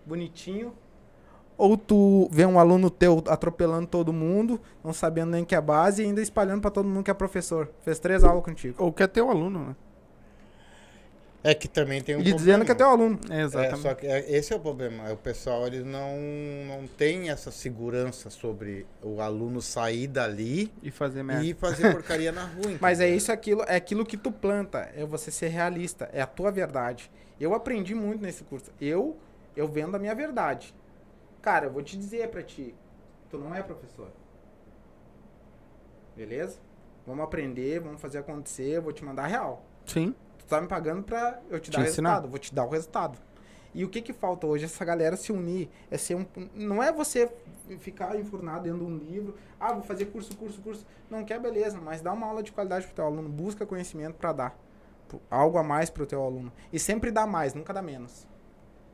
bonitinho. 0.05 0.73
Ou 1.57 1.77
tu 1.77 2.27
vê 2.31 2.45
um 2.45 2.59
aluno 2.59 2.89
teu 2.89 3.23
atropelando 3.27 3.87
todo 3.87 4.11
mundo, 4.11 4.59
não 4.83 4.93
sabendo 4.93 5.31
nem 5.31 5.45
que 5.45 5.55
é 5.55 5.61
base 5.61 6.03
e 6.03 6.05
ainda 6.05 6.21
espalhando 6.21 6.61
pra 6.61 6.71
todo 6.71 6.87
mundo 6.87 7.03
que 7.03 7.11
é 7.11 7.13
professor. 7.13 7.69
Fez 7.81 7.97
três 7.97 8.23
aulas 8.23 8.43
contigo. 8.43 8.75
Ou 8.83 8.91
quer 8.91 9.07
ter 9.07 9.21
o 9.21 9.29
aluno, 9.29 9.59
né? 9.67 9.75
É 11.47 11.53
que 11.53 11.67
também 11.67 12.01
tem 12.01 12.15
um 12.15 12.21
e 12.21 12.33
dizendo 12.33 12.65
que 12.65 12.71
é 12.71 12.75
teu 12.75 12.87
aluno. 12.89 13.19
É, 13.29 13.37
É, 13.37 13.41
exatamente. 13.43 13.81
só 13.83 13.93
que 13.93 14.07
é- 14.07 14.31
esse 14.35 14.51
é 14.51 14.55
o 14.55 14.59
problema. 14.59 15.11
O 15.11 15.17
pessoal 15.17 15.67
eles 15.67 15.85
não 15.85 16.11
não 16.67 16.87
tem 16.87 17.29
essa 17.29 17.51
segurança 17.51 18.31
sobre 18.31 18.87
o 19.03 19.21
aluno 19.21 19.61
sair 19.61 20.07
dali 20.07 20.73
E 20.81 20.89
fazer 20.89 21.21
merda. 21.21 21.43
e 21.45 21.53
fazer 21.53 21.91
porcaria 21.91 22.31
na 22.31 22.45
rua. 22.45 22.77
Mas 22.81 22.99
é 22.99 23.07
isso, 23.07 23.31
aquilo, 23.31 23.61
é 23.67 23.75
aquilo 23.75 24.03
que 24.03 24.17
tu 24.17 24.31
planta, 24.31 24.89
é 24.95 25.05
você 25.05 25.29
ser 25.29 25.49
realista, 25.49 26.09
é 26.11 26.19
a 26.19 26.25
tua 26.25 26.51
verdade. 26.51 27.11
Eu 27.39 27.53
aprendi 27.53 27.93
muito 27.93 28.23
nesse 28.23 28.43
curso. 28.43 28.71
Eu, 28.81 29.15
eu 29.55 29.67
vendo 29.67 29.93
a 29.95 29.99
minha 29.99 30.15
verdade. 30.15 30.73
Cara, 31.43 31.67
eu 31.67 31.71
vou 31.71 31.83
te 31.83 31.95
dizer 31.95 32.27
pra 32.29 32.41
ti, 32.41 32.73
tu 33.29 33.37
não 33.37 33.53
é 33.53 33.61
professor. 33.61 34.09
Beleza? 36.15 36.57
Vamos 37.05 37.23
aprender, 37.23 37.79
vamos 37.81 38.01
fazer 38.01 38.17
acontecer, 38.17 38.69
eu 38.77 38.81
vou 38.81 38.91
te 38.91 39.05
mandar 39.05 39.27
real. 39.27 39.63
Sim. 39.85 40.15
Tu 40.45 40.49
tá 40.49 40.61
me 40.61 40.67
pagando 40.67 41.03
pra 41.03 41.39
eu 41.49 41.59
te, 41.59 41.71
Te 41.71 41.77
dar 41.77 41.87
ensinar. 41.87 42.09
resultado, 42.09 42.29
vou 42.29 42.37
te 42.39 42.53
dar 42.53 42.65
o 42.65 42.69
resultado. 42.69 43.17
E 43.73 43.83
o 43.83 43.89
que 43.89 44.01
que 44.01 44.13
falta 44.13 44.47
hoje? 44.47 44.65
Essa 44.65 44.85
galera 44.85 45.17
se 45.17 45.31
unir, 45.31 45.69
é 45.91 45.97
ser 45.97 46.15
um, 46.15 46.25
não 46.53 46.81
é 46.81 46.93
você 46.93 47.29
ficar 47.79 48.17
enfurnado 48.17 48.63
dentro 48.63 48.79
de 48.79 48.85
um 48.85 48.97
livro, 48.97 49.35
ah, 49.59 49.73
vou 49.73 49.83
fazer 49.83 50.05
curso, 50.05 50.35
curso, 50.37 50.61
curso. 50.61 50.85
Não 51.09 51.25
quer, 51.25 51.39
beleza, 51.41 51.79
mas 51.81 52.01
dá 52.01 52.13
uma 52.13 52.27
aula 52.27 52.41
de 52.41 52.51
qualidade 52.53 52.85
pro 52.85 52.95
teu 52.95 53.05
aluno, 53.05 53.27
busca 53.27 53.65
conhecimento 53.65 54.13
pra 54.15 54.31
dar. 54.31 54.57
Algo 55.29 55.57
a 55.57 55.63
mais 55.63 55.89
pro 55.89 56.05
teu 56.05 56.23
aluno. 56.23 56.53
E 56.71 56.79
sempre 56.79 57.11
dá 57.11 57.25
mais, 57.27 57.53
nunca 57.53 57.73
dá 57.73 57.81
menos. 57.81 58.25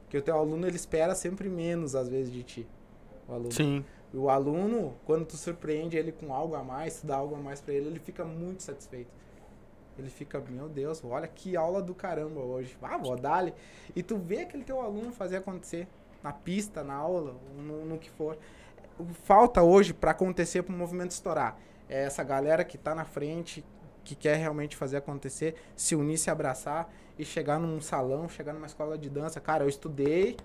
Porque 0.03 0.17
o 0.17 0.21
teu 0.21 0.37
aluno, 0.37 0.65
ele 0.67 0.75
espera 0.75 1.13
sempre 1.15 1.47
menos, 1.49 1.93
às 1.95 2.09
vezes, 2.09 2.31
de 2.33 2.43
ti. 2.43 2.67
O 3.27 3.33
aluno. 3.33 3.51
Sim. 3.51 3.85
O 4.13 4.29
aluno, 4.29 4.95
quando 5.05 5.25
tu 5.25 5.37
surpreende 5.37 5.95
ele 5.95 6.11
com 6.11 6.33
algo 6.33 6.55
a 6.55 6.63
mais, 6.63 6.99
tu 7.01 7.07
dá 7.07 7.15
algo 7.15 7.35
a 7.35 7.39
mais 7.39 7.61
pra 7.61 7.73
ele, 7.73 7.87
ele 7.87 7.99
fica 7.99 8.25
muito 8.25 8.61
satisfeito. 8.63 9.09
Ele 9.97 10.09
fica, 10.09 10.39
meu 10.39 10.69
Deus, 10.69 11.03
olha 11.03 11.27
que 11.27 11.55
aula 11.55 11.81
do 11.81 11.93
caramba 11.93 12.39
hoje. 12.39 12.77
Ah, 12.81 12.97
vou 12.97 13.15
dar-lhe. 13.15 13.53
E 13.95 14.01
tu 14.01 14.17
vê 14.17 14.41
aquele 14.41 14.63
teu 14.63 14.81
aluno 14.81 15.11
fazer 15.11 15.37
acontecer. 15.37 15.87
Na 16.23 16.31
pista, 16.31 16.83
na 16.83 16.93
aula, 16.93 17.35
no, 17.55 17.85
no 17.85 17.97
que 17.97 18.09
for. 18.09 18.37
O 18.97 19.05
Falta 19.05 19.63
hoje 19.63 19.93
pra 19.93 20.11
acontecer 20.11 20.63
pro 20.63 20.73
movimento 20.73 21.11
estourar. 21.11 21.57
É 21.89 22.03
essa 22.03 22.23
galera 22.23 22.63
que 22.63 22.77
tá 22.77 22.93
na 22.95 23.03
frente, 23.03 23.65
que 24.03 24.15
quer 24.15 24.37
realmente 24.37 24.75
fazer 24.75 24.97
acontecer, 24.97 25.55
se 25.75 25.95
unir, 25.95 26.17
se 26.17 26.29
abraçar 26.29 26.91
e 27.17 27.25
chegar 27.25 27.59
num 27.59 27.81
salão, 27.81 28.29
chegar 28.29 28.53
numa 28.53 28.67
escola 28.67 28.97
de 28.97 29.09
dança. 29.09 29.39
Cara, 29.39 29.63
eu 29.63 29.69
estudei, 29.69 30.37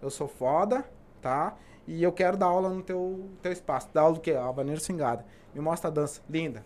eu 0.00 0.10
sou 0.10 0.28
foda, 0.28 0.84
tá? 1.20 1.56
E 1.86 2.02
eu 2.02 2.12
quero 2.12 2.36
dar 2.36 2.46
aula 2.46 2.68
no 2.68 2.82
teu, 2.82 3.30
teu 3.40 3.52
espaço. 3.52 3.88
Dar 3.92 4.02
aula 4.02 4.14
do 4.14 4.20
quê? 4.20 4.32
Alvaneiro 4.32 4.80
Singada. 4.80 5.24
Me 5.54 5.60
mostra 5.60 5.88
a 5.88 5.92
dança. 5.92 6.20
Linda. 6.28 6.64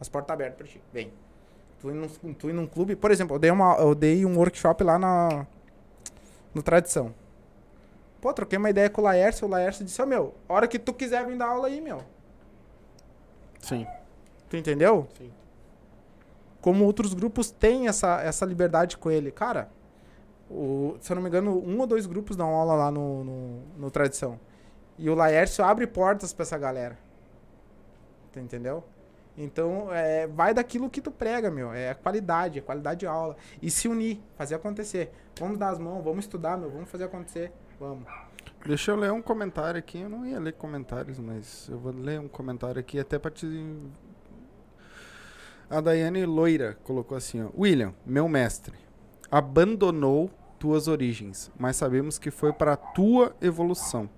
As 0.00 0.08
portas 0.08 0.32
abertas 0.32 0.56
pra 0.56 0.66
ti. 0.66 0.82
Vem. 0.92 1.12
Tu 1.80 1.90
ir, 1.90 1.94
num, 1.94 2.34
tu 2.34 2.48
ir 2.48 2.52
num 2.52 2.66
clube. 2.66 2.96
Por 2.96 3.10
exemplo, 3.10 3.36
eu 3.36 3.38
dei, 3.38 3.50
uma, 3.50 3.74
eu 3.76 3.94
dei 3.94 4.24
um 4.24 4.36
workshop 4.36 4.82
lá 4.82 4.98
na. 4.98 5.46
No 6.54 6.62
Tradição. 6.62 7.14
Pô, 8.20 8.32
troquei 8.32 8.58
uma 8.58 8.70
ideia 8.70 8.88
com 8.88 9.00
o 9.00 9.04
Laércio. 9.04 9.46
O 9.46 9.50
Laércio 9.50 9.84
disse: 9.84 10.00
Ô 10.00 10.06
meu, 10.06 10.34
a 10.48 10.54
hora 10.54 10.68
que 10.68 10.78
tu 10.78 10.92
quiser 10.92 11.26
vir 11.26 11.36
dar 11.36 11.48
aula 11.48 11.68
aí, 11.68 11.80
meu. 11.80 12.02
Sim. 13.60 13.86
Tu 14.48 14.56
entendeu? 14.56 15.06
Sim. 15.18 15.30
Como 16.60 16.84
outros 16.84 17.14
grupos 17.14 17.50
têm 17.50 17.88
essa, 17.88 18.20
essa 18.22 18.44
liberdade 18.44 18.96
com 18.96 19.10
ele. 19.10 19.30
Cara, 19.30 19.68
o, 20.50 20.96
se 21.00 21.12
eu 21.12 21.14
não 21.14 21.22
me 21.22 21.28
engano, 21.28 21.58
um 21.58 21.78
ou 21.78 21.86
dois 21.86 22.06
grupos 22.06 22.36
dão 22.36 22.48
aula 22.48 22.74
lá 22.74 22.90
no, 22.90 23.24
no, 23.24 23.62
no 23.76 23.90
Tradição. 23.90 24.38
E 24.98 25.10
o 25.10 25.14
Laércio 25.14 25.64
abre 25.64 25.86
portas 25.86 26.32
pra 26.32 26.42
essa 26.42 26.56
galera. 26.56 26.98
Tu 28.32 28.40
entendeu? 28.40 28.82
Então, 29.36 29.92
é, 29.92 30.26
vai 30.26 30.54
daquilo 30.54 30.88
que 30.88 31.00
tu 31.00 31.10
prega, 31.10 31.50
meu. 31.50 31.72
É 31.72 31.92
qualidade, 31.94 32.58
é 32.58 32.62
qualidade 32.62 33.00
de 33.00 33.06
aula. 33.06 33.36
E 33.60 33.70
se 33.70 33.86
unir, 33.86 34.22
fazer 34.34 34.54
acontecer. 34.54 35.12
Vamos 35.38 35.58
dar 35.58 35.70
as 35.70 35.78
mãos, 35.78 36.02
vamos 36.02 36.24
estudar, 36.24 36.56
meu. 36.56 36.70
Vamos 36.70 36.88
fazer 36.88 37.04
acontecer. 37.04 37.52
Vamos. 37.78 38.06
Deixa 38.64 38.90
eu 38.90 38.96
ler 38.96 39.12
um 39.12 39.22
comentário 39.22 39.78
aqui. 39.78 40.00
Eu 40.00 40.08
não 40.08 40.26
ia 40.26 40.40
ler 40.40 40.54
comentários, 40.54 41.18
mas 41.18 41.68
eu 41.70 41.78
vou 41.78 41.92
ler 41.92 42.18
um 42.18 42.28
comentário 42.28 42.80
aqui 42.80 42.98
até 42.98 43.18
pra 43.18 43.30
te. 43.30 43.46
A 45.68 45.80
Daiane 45.80 46.24
Loira 46.24 46.78
colocou 46.82 47.16
assim: 47.16 47.42
ó, 47.42 47.50
William, 47.56 47.94
meu 48.04 48.28
mestre, 48.28 48.74
abandonou 49.30 50.30
tuas 50.58 50.88
origens, 50.88 51.50
mas 51.58 51.76
sabemos 51.76 52.18
que 52.18 52.30
foi 52.30 52.52
para 52.52 52.76
tua 52.76 53.36
evolução 53.40 54.08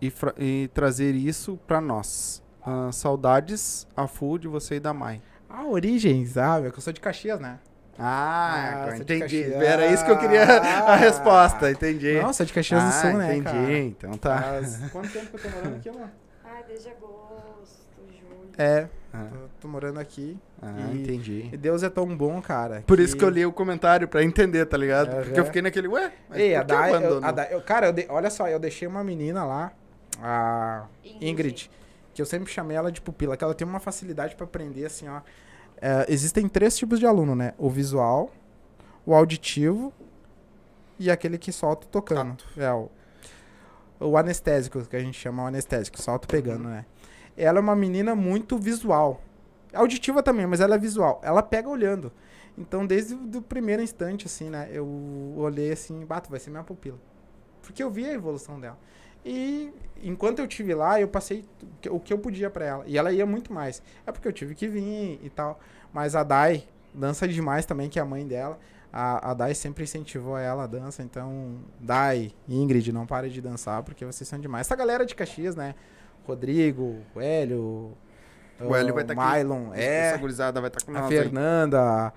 e, 0.00 0.12
e 0.38 0.68
trazer 0.68 1.14
isso 1.14 1.58
pra 1.66 1.80
nós. 1.80 2.42
Ah, 2.64 2.90
saudades 2.92 3.86
a 3.96 4.06
full 4.06 4.38
de 4.38 4.48
você 4.48 4.76
e 4.76 4.80
da 4.80 4.92
mãe. 4.92 5.22
Ah, 5.48 5.64
origens, 5.64 6.36
ah, 6.36 6.60
meu, 6.60 6.70
que 6.70 6.78
eu 6.78 6.82
sou 6.82 6.92
de 6.92 7.00
Caxias, 7.00 7.40
né? 7.40 7.58
Ah, 7.98 8.86
Ah, 8.90 8.96
entendi. 8.96 9.20
Caxias. 9.42 9.52
Era 9.62 9.86
isso 9.86 10.04
que 10.04 10.10
eu 10.10 10.18
queria 10.18 10.42
a 10.44 10.92
Ah. 10.92 10.96
resposta, 10.96 11.70
entendi. 11.70 12.20
Não, 12.20 12.32
sou 12.32 12.44
de 12.46 12.52
Caxias 12.52 12.82
do 12.82 12.88
ah, 12.88 12.92
Sul, 12.92 13.12
né, 13.14 13.36
entendi. 13.36 13.44
cara? 13.44 13.78
Então 13.78 14.12
tá. 14.18 14.38
Faz- 14.42 14.78
Quanto 14.92 15.10
tempo 15.12 15.38
que 15.38 15.46
eu 15.46 15.50
tô 15.50 15.56
morando 15.58 15.76
aqui, 15.76 15.90
mano? 15.90 16.10
Ai, 16.44 16.62
desde 16.68 16.88
agosto, 16.90 17.78
julho. 18.08 18.50
É, 18.56 18.88
Ah, 19.12 19.26
tô, 19.32 19.38
tô 19.62 19.68
morando 19.68 19.98
aqui. 19.98 20.38
ah, 20.62 20.74
E- 20.92 21.02
entendi. 21.02 21.48
E 21.52 21.56
Deus 21.56 21.82
é 21.82 21.88
tão 21.90 22.06
bom, 22.16 22.40
cara. 22.42 22.84
Por 22.86 23.00
isso 23.00 23.16
que 23.16 23.24
eu 23.24 23.30
li 23.30 23.44
o 23.46 23.52
comentário, 23.52 24.06
pra 24.06 24.22
entender, 24.22 24.66
tá 24.66 24.76
ligado? 24.76 25.24
Porque 25.24 25.40
eu 25.40 25.44
fiquei 25.46 25.62
naquele, 25.62 25.88
ué, 25.88 26.12
mas 26.28 26.38
Ei, 26.38 26.50
por 26.52 26.56
a 26.56 26.60
que 26.60 26.66
Dai, 26.66 26.90
eu, 26.90 26.94
abandonou? 26.96 27.24
a 27.28 27.32
Dai- 27.32 27.48
eu- 27.54 27.60
cara, 27.62 27.86
eu 27.86 27.92
de- 27.92 28.06
olha 28.10 28.28
só, 28.30 28.46
eu 28.48 28.58
deixei 28.60 28.86
uma 28.86 29.02
menina 29.02 29.44
lá, 29.44 29.72
a 30.22 30.84
Ingrid, 31.20 31.70
que 32.18 32.22
eu 32.22 32.26
sempre 32.26 32.52
chamei 32.52 32.76
ela 32.76 32.90
de 32.90 33.00
pupila, 33.00 33.36
que 33.36 33.44
ela 33.44 33.54
tem 33.54 33.64
uma 33.64 33.78
facilidade 33.78 34.34
pra 34.34 34.44
aprender, 34.44 34.84
assim, 34.84 35.06
ó. 35.06 35.20
É, 35.80 36.04
existem 36.08 36.48
três 36.48 36.76
tipos 36.76 36.98
de 36.98 37.06
aluno, 37.06 37.36
né? 37.36 37.54
O 37.56 37.70
visual, 37.70 38.32
o 39.06 39.14
auditivo 39.14 39.92
e 40.98 41.12
aquele 41.12 41.38
que 41.38 41.52
solta 41.52 41.86
tocando. 41.86 42.42
É, 42.56 42.72
o, 42.72 42.90
o 44.00 44.16
anestésico, 44.16 44.84
que 44.84 44.96
a 44.96 45.00
gente 45.00 45.16
chama 45.16 45.44
o 45.44 45.46
anestésico, 45.46 46.02
solta 46.02 46.26
pegando, 46.26 46.64
né? 46.64 46.86
Ela 47.36 47.58
é 47.58 47.60
uma 47.60 47.76
menina 47.76 48.16
muito 48.16 48.58
visual. 48.58 49.22
Auditiva 49.72 50.20
também, 50.20 50.44
mas 50.44 50.60
ela 50.60 50.74
é 50.74 50.78
visual. 50.78 51.20
Ela 51.22 51.40
pega 51.40 51.68
olhando. 51.68 52.10
Então, 52.56 52.84
desde 52.84 53.14
o 53.14 53.40
primeiro 53.40 53.80
instante, 53.80 54.26
assim, 54.26 54.50
né? 54.50 54.68
Eu 54.72 54.88
olhei 55.36 55.70
assim, 55.70 56.04
bato, 56.04 56.28
vai 56.28 56.40
ser 56.40 56.50
minha 56.50 56.64
pupila. 56.64 56.98
Porque 57.62 57.80
eu 57.80 57.88
vi 57.92 58.06
a 58.06 58.12
evolução 58.12 58.58
dela. 58.58 58.76
E 59.24 59.72
enquanto 60.02 60.38
eu 60.38 60.46
tive 60.46 60.74
lá, 60.74 61.00
eu 61.00 61.08
passei 61.08 61.44
o 61.90 61.98
que 61.98 62.12
eu 62.12 62.18
podia 62.18 62.48
pra 62.50 62.64
ela. 62.64 62.84
E 62.86 62.96
ela 62.96 63.12
ia 63.12 63.26
muito 63.26 63.52
mais. 63.52 63.82
É 64.06 64.12
porque 64.12 64.28
eu 64.28 64.32
tive 64.32 64.54
que 64.54 64.68
vir 64.68 65.20
e 65.22 65.30
tal. 65.30 65.60
Mas 65.92 66.14
a 66.14 66.22
Dai 66.22 66.64
dança 66.94 67.28
demais 67.28 67.64
também, 67.64 67.88
que 67.88 67.98
é 67.98 68.02
a 68.02 68.04
mãe 68.04 68.26
dela. 68.26 68.58
A, 68.92 69.30
a 69.30 69.34
Dai 69.34 69.54
sempre 69.54 69.84
incentivou 69.84 70.36
ela 70.38 70.64
a 70.64 70.66
dança. 70.66 71.02
Então, 71.02 71.58
Dai, 71.78 72.32
Ingrid, 72.48 72.90
não 72.92 73.06
pare 73.06 73.28
de 73.28 73.40
dançar, 73.40 73.82
porque 73.82 74.04
vocês 74.04 74.26
são 74.26 74.38
demais. 74.38 74.66
Essa 74.66 74.76
galera 74.76 75.04
de 75.04 75.14
Caxias, 75.14 75.54
né? 75.54 75.74
Rodrigo, 76.26 76.98
o 77.14 77.20
Hélio, 77.20 77.92
O 78.60 78.74
Hélio 78.74 78.94
vai 78.94 79.04
tá 79.04 79.12
aqui. 79.12 79.36
Mylon, 79.38 79.72
é, 79.74 80.08
Essa 80.10 80.18
gurizada 80.18 80.60
vai 80.60 80.68
estar 80.68 80.84
com 80.84 80.90
a 80.90 81.00
nós 81.00 81.10
aí. 81.10 81.16
Fernanda, 81.16 82.12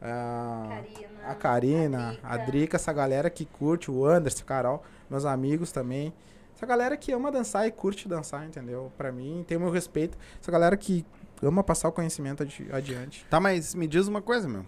a, 0.00 0.68
Karina. 0.68 1.08
a 1.24 1.34
Karina, 1.34 2.08
Drica. 2.10 2.28
a 2.28 2.36
Drica, 2.36 2.76
essa 2.76 2.92
galera 2.92 3.30
que 3.30 3.44
curte, 3.44 3.90
o 3.90 4.04
Anderson, 4.04 4.42
a 4.42 4.46
Carol, 4.46 4.82
meus 5.10 5.24
amigos 5.24 5.72
também. 5.72 6.12
Essa 6.56 6.64
galera 6.66 6.96
que 6.96 7.12
ama 7.12 7.30
dançar 7.30 7.66
e 7.66 7.70
curte 7.70 8.08
dançar, 8.08 8.44
entendeu? 8.46 8.90
Pra 8.96 9.12
mim, 9.12 9.44
tem 9.46 9.56
o 9.56 9.60
meu 9.60 9.70
respeito. 9.70 10.16
Essa 10.40 10.50
galera 10.50 10.76
que 10.76 11.04
ama 11.42 11.62
passar 11.62 11.88
o 11.88 11.92
conhecimento 11.92 12.42
adi- 12.42 12.68
adiante. 12.72 13.26
Tá, 13.28 13.38
mas 13.38 13.74
me 13.74 13.86
diz 13.86 14.08
uma 14.08 14.22
coisa, 14.22 14.48
meu. 14.48 14.64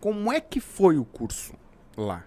Como 0.00 0.32
é 0.32 0.40
que 0.40 0.60
foi 0.60 0.98
o 0.98 1.04
curso 1.04 1.54
lá? 1.96 2.24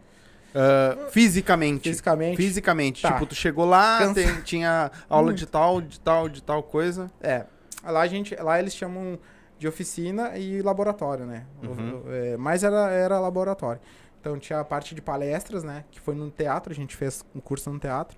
Ah, 0.56 1.10
fisicamente. 1.10 1.90
Fisicamente, 1.90 2.38
Fisicamente. 2.38 3.02
Tá. 3.02 3.14
Tipo, 3.14 3.26
tu 3.26 3.36
chegou 3.36 3.66
lá, 3.66 4.14
tem- 4.14 4.42
tinha 4.44 4.92
aula 5.10 5.34
de 5.34 5.46
tal, 5.48 5.82
de 5.82 6.00
tal, 6.00 6.30
de 6.30 6.42
tal 6.44 6.64
coisa. 6.64 7.12
é. 7.22 7.46
Lá, 7.86 8.00
a 8.00 8.08
gente, 8.08 8.34
lá 8.36 8.58
eles 8.58 8.74
chamam 8.74 9.20
de 9.60 9.68
oficina 9.68 10.38
e 10.38 10.62
laboratório, 10.62 11.26
né? 11.26 11.46
Uhum. 11.62 12.02
é, 12.08 12.38
mas 12.38 12.64
era, 12.64 12.90
era 12.90 13.20
laboratório. 13.20 13.82
Então 14.22 14.40
tinha 14.40 14.62
a 14.62 14.64
parte 14.64 14.96
de 14.96 15.02
palestras, 15.02 15.66
né? 15.66 15.84
Que 15.92 16.00
foi 16.00 16.16
no 16.16 16.32
teatro, 16.32 16.72
a 16.72 16.76
gente 16.76 16.96
fez 16.96 17.26
um 17.36 17.42
curso 17.42 17.70
no 17.70 17.78
teatro. 17.78 18.18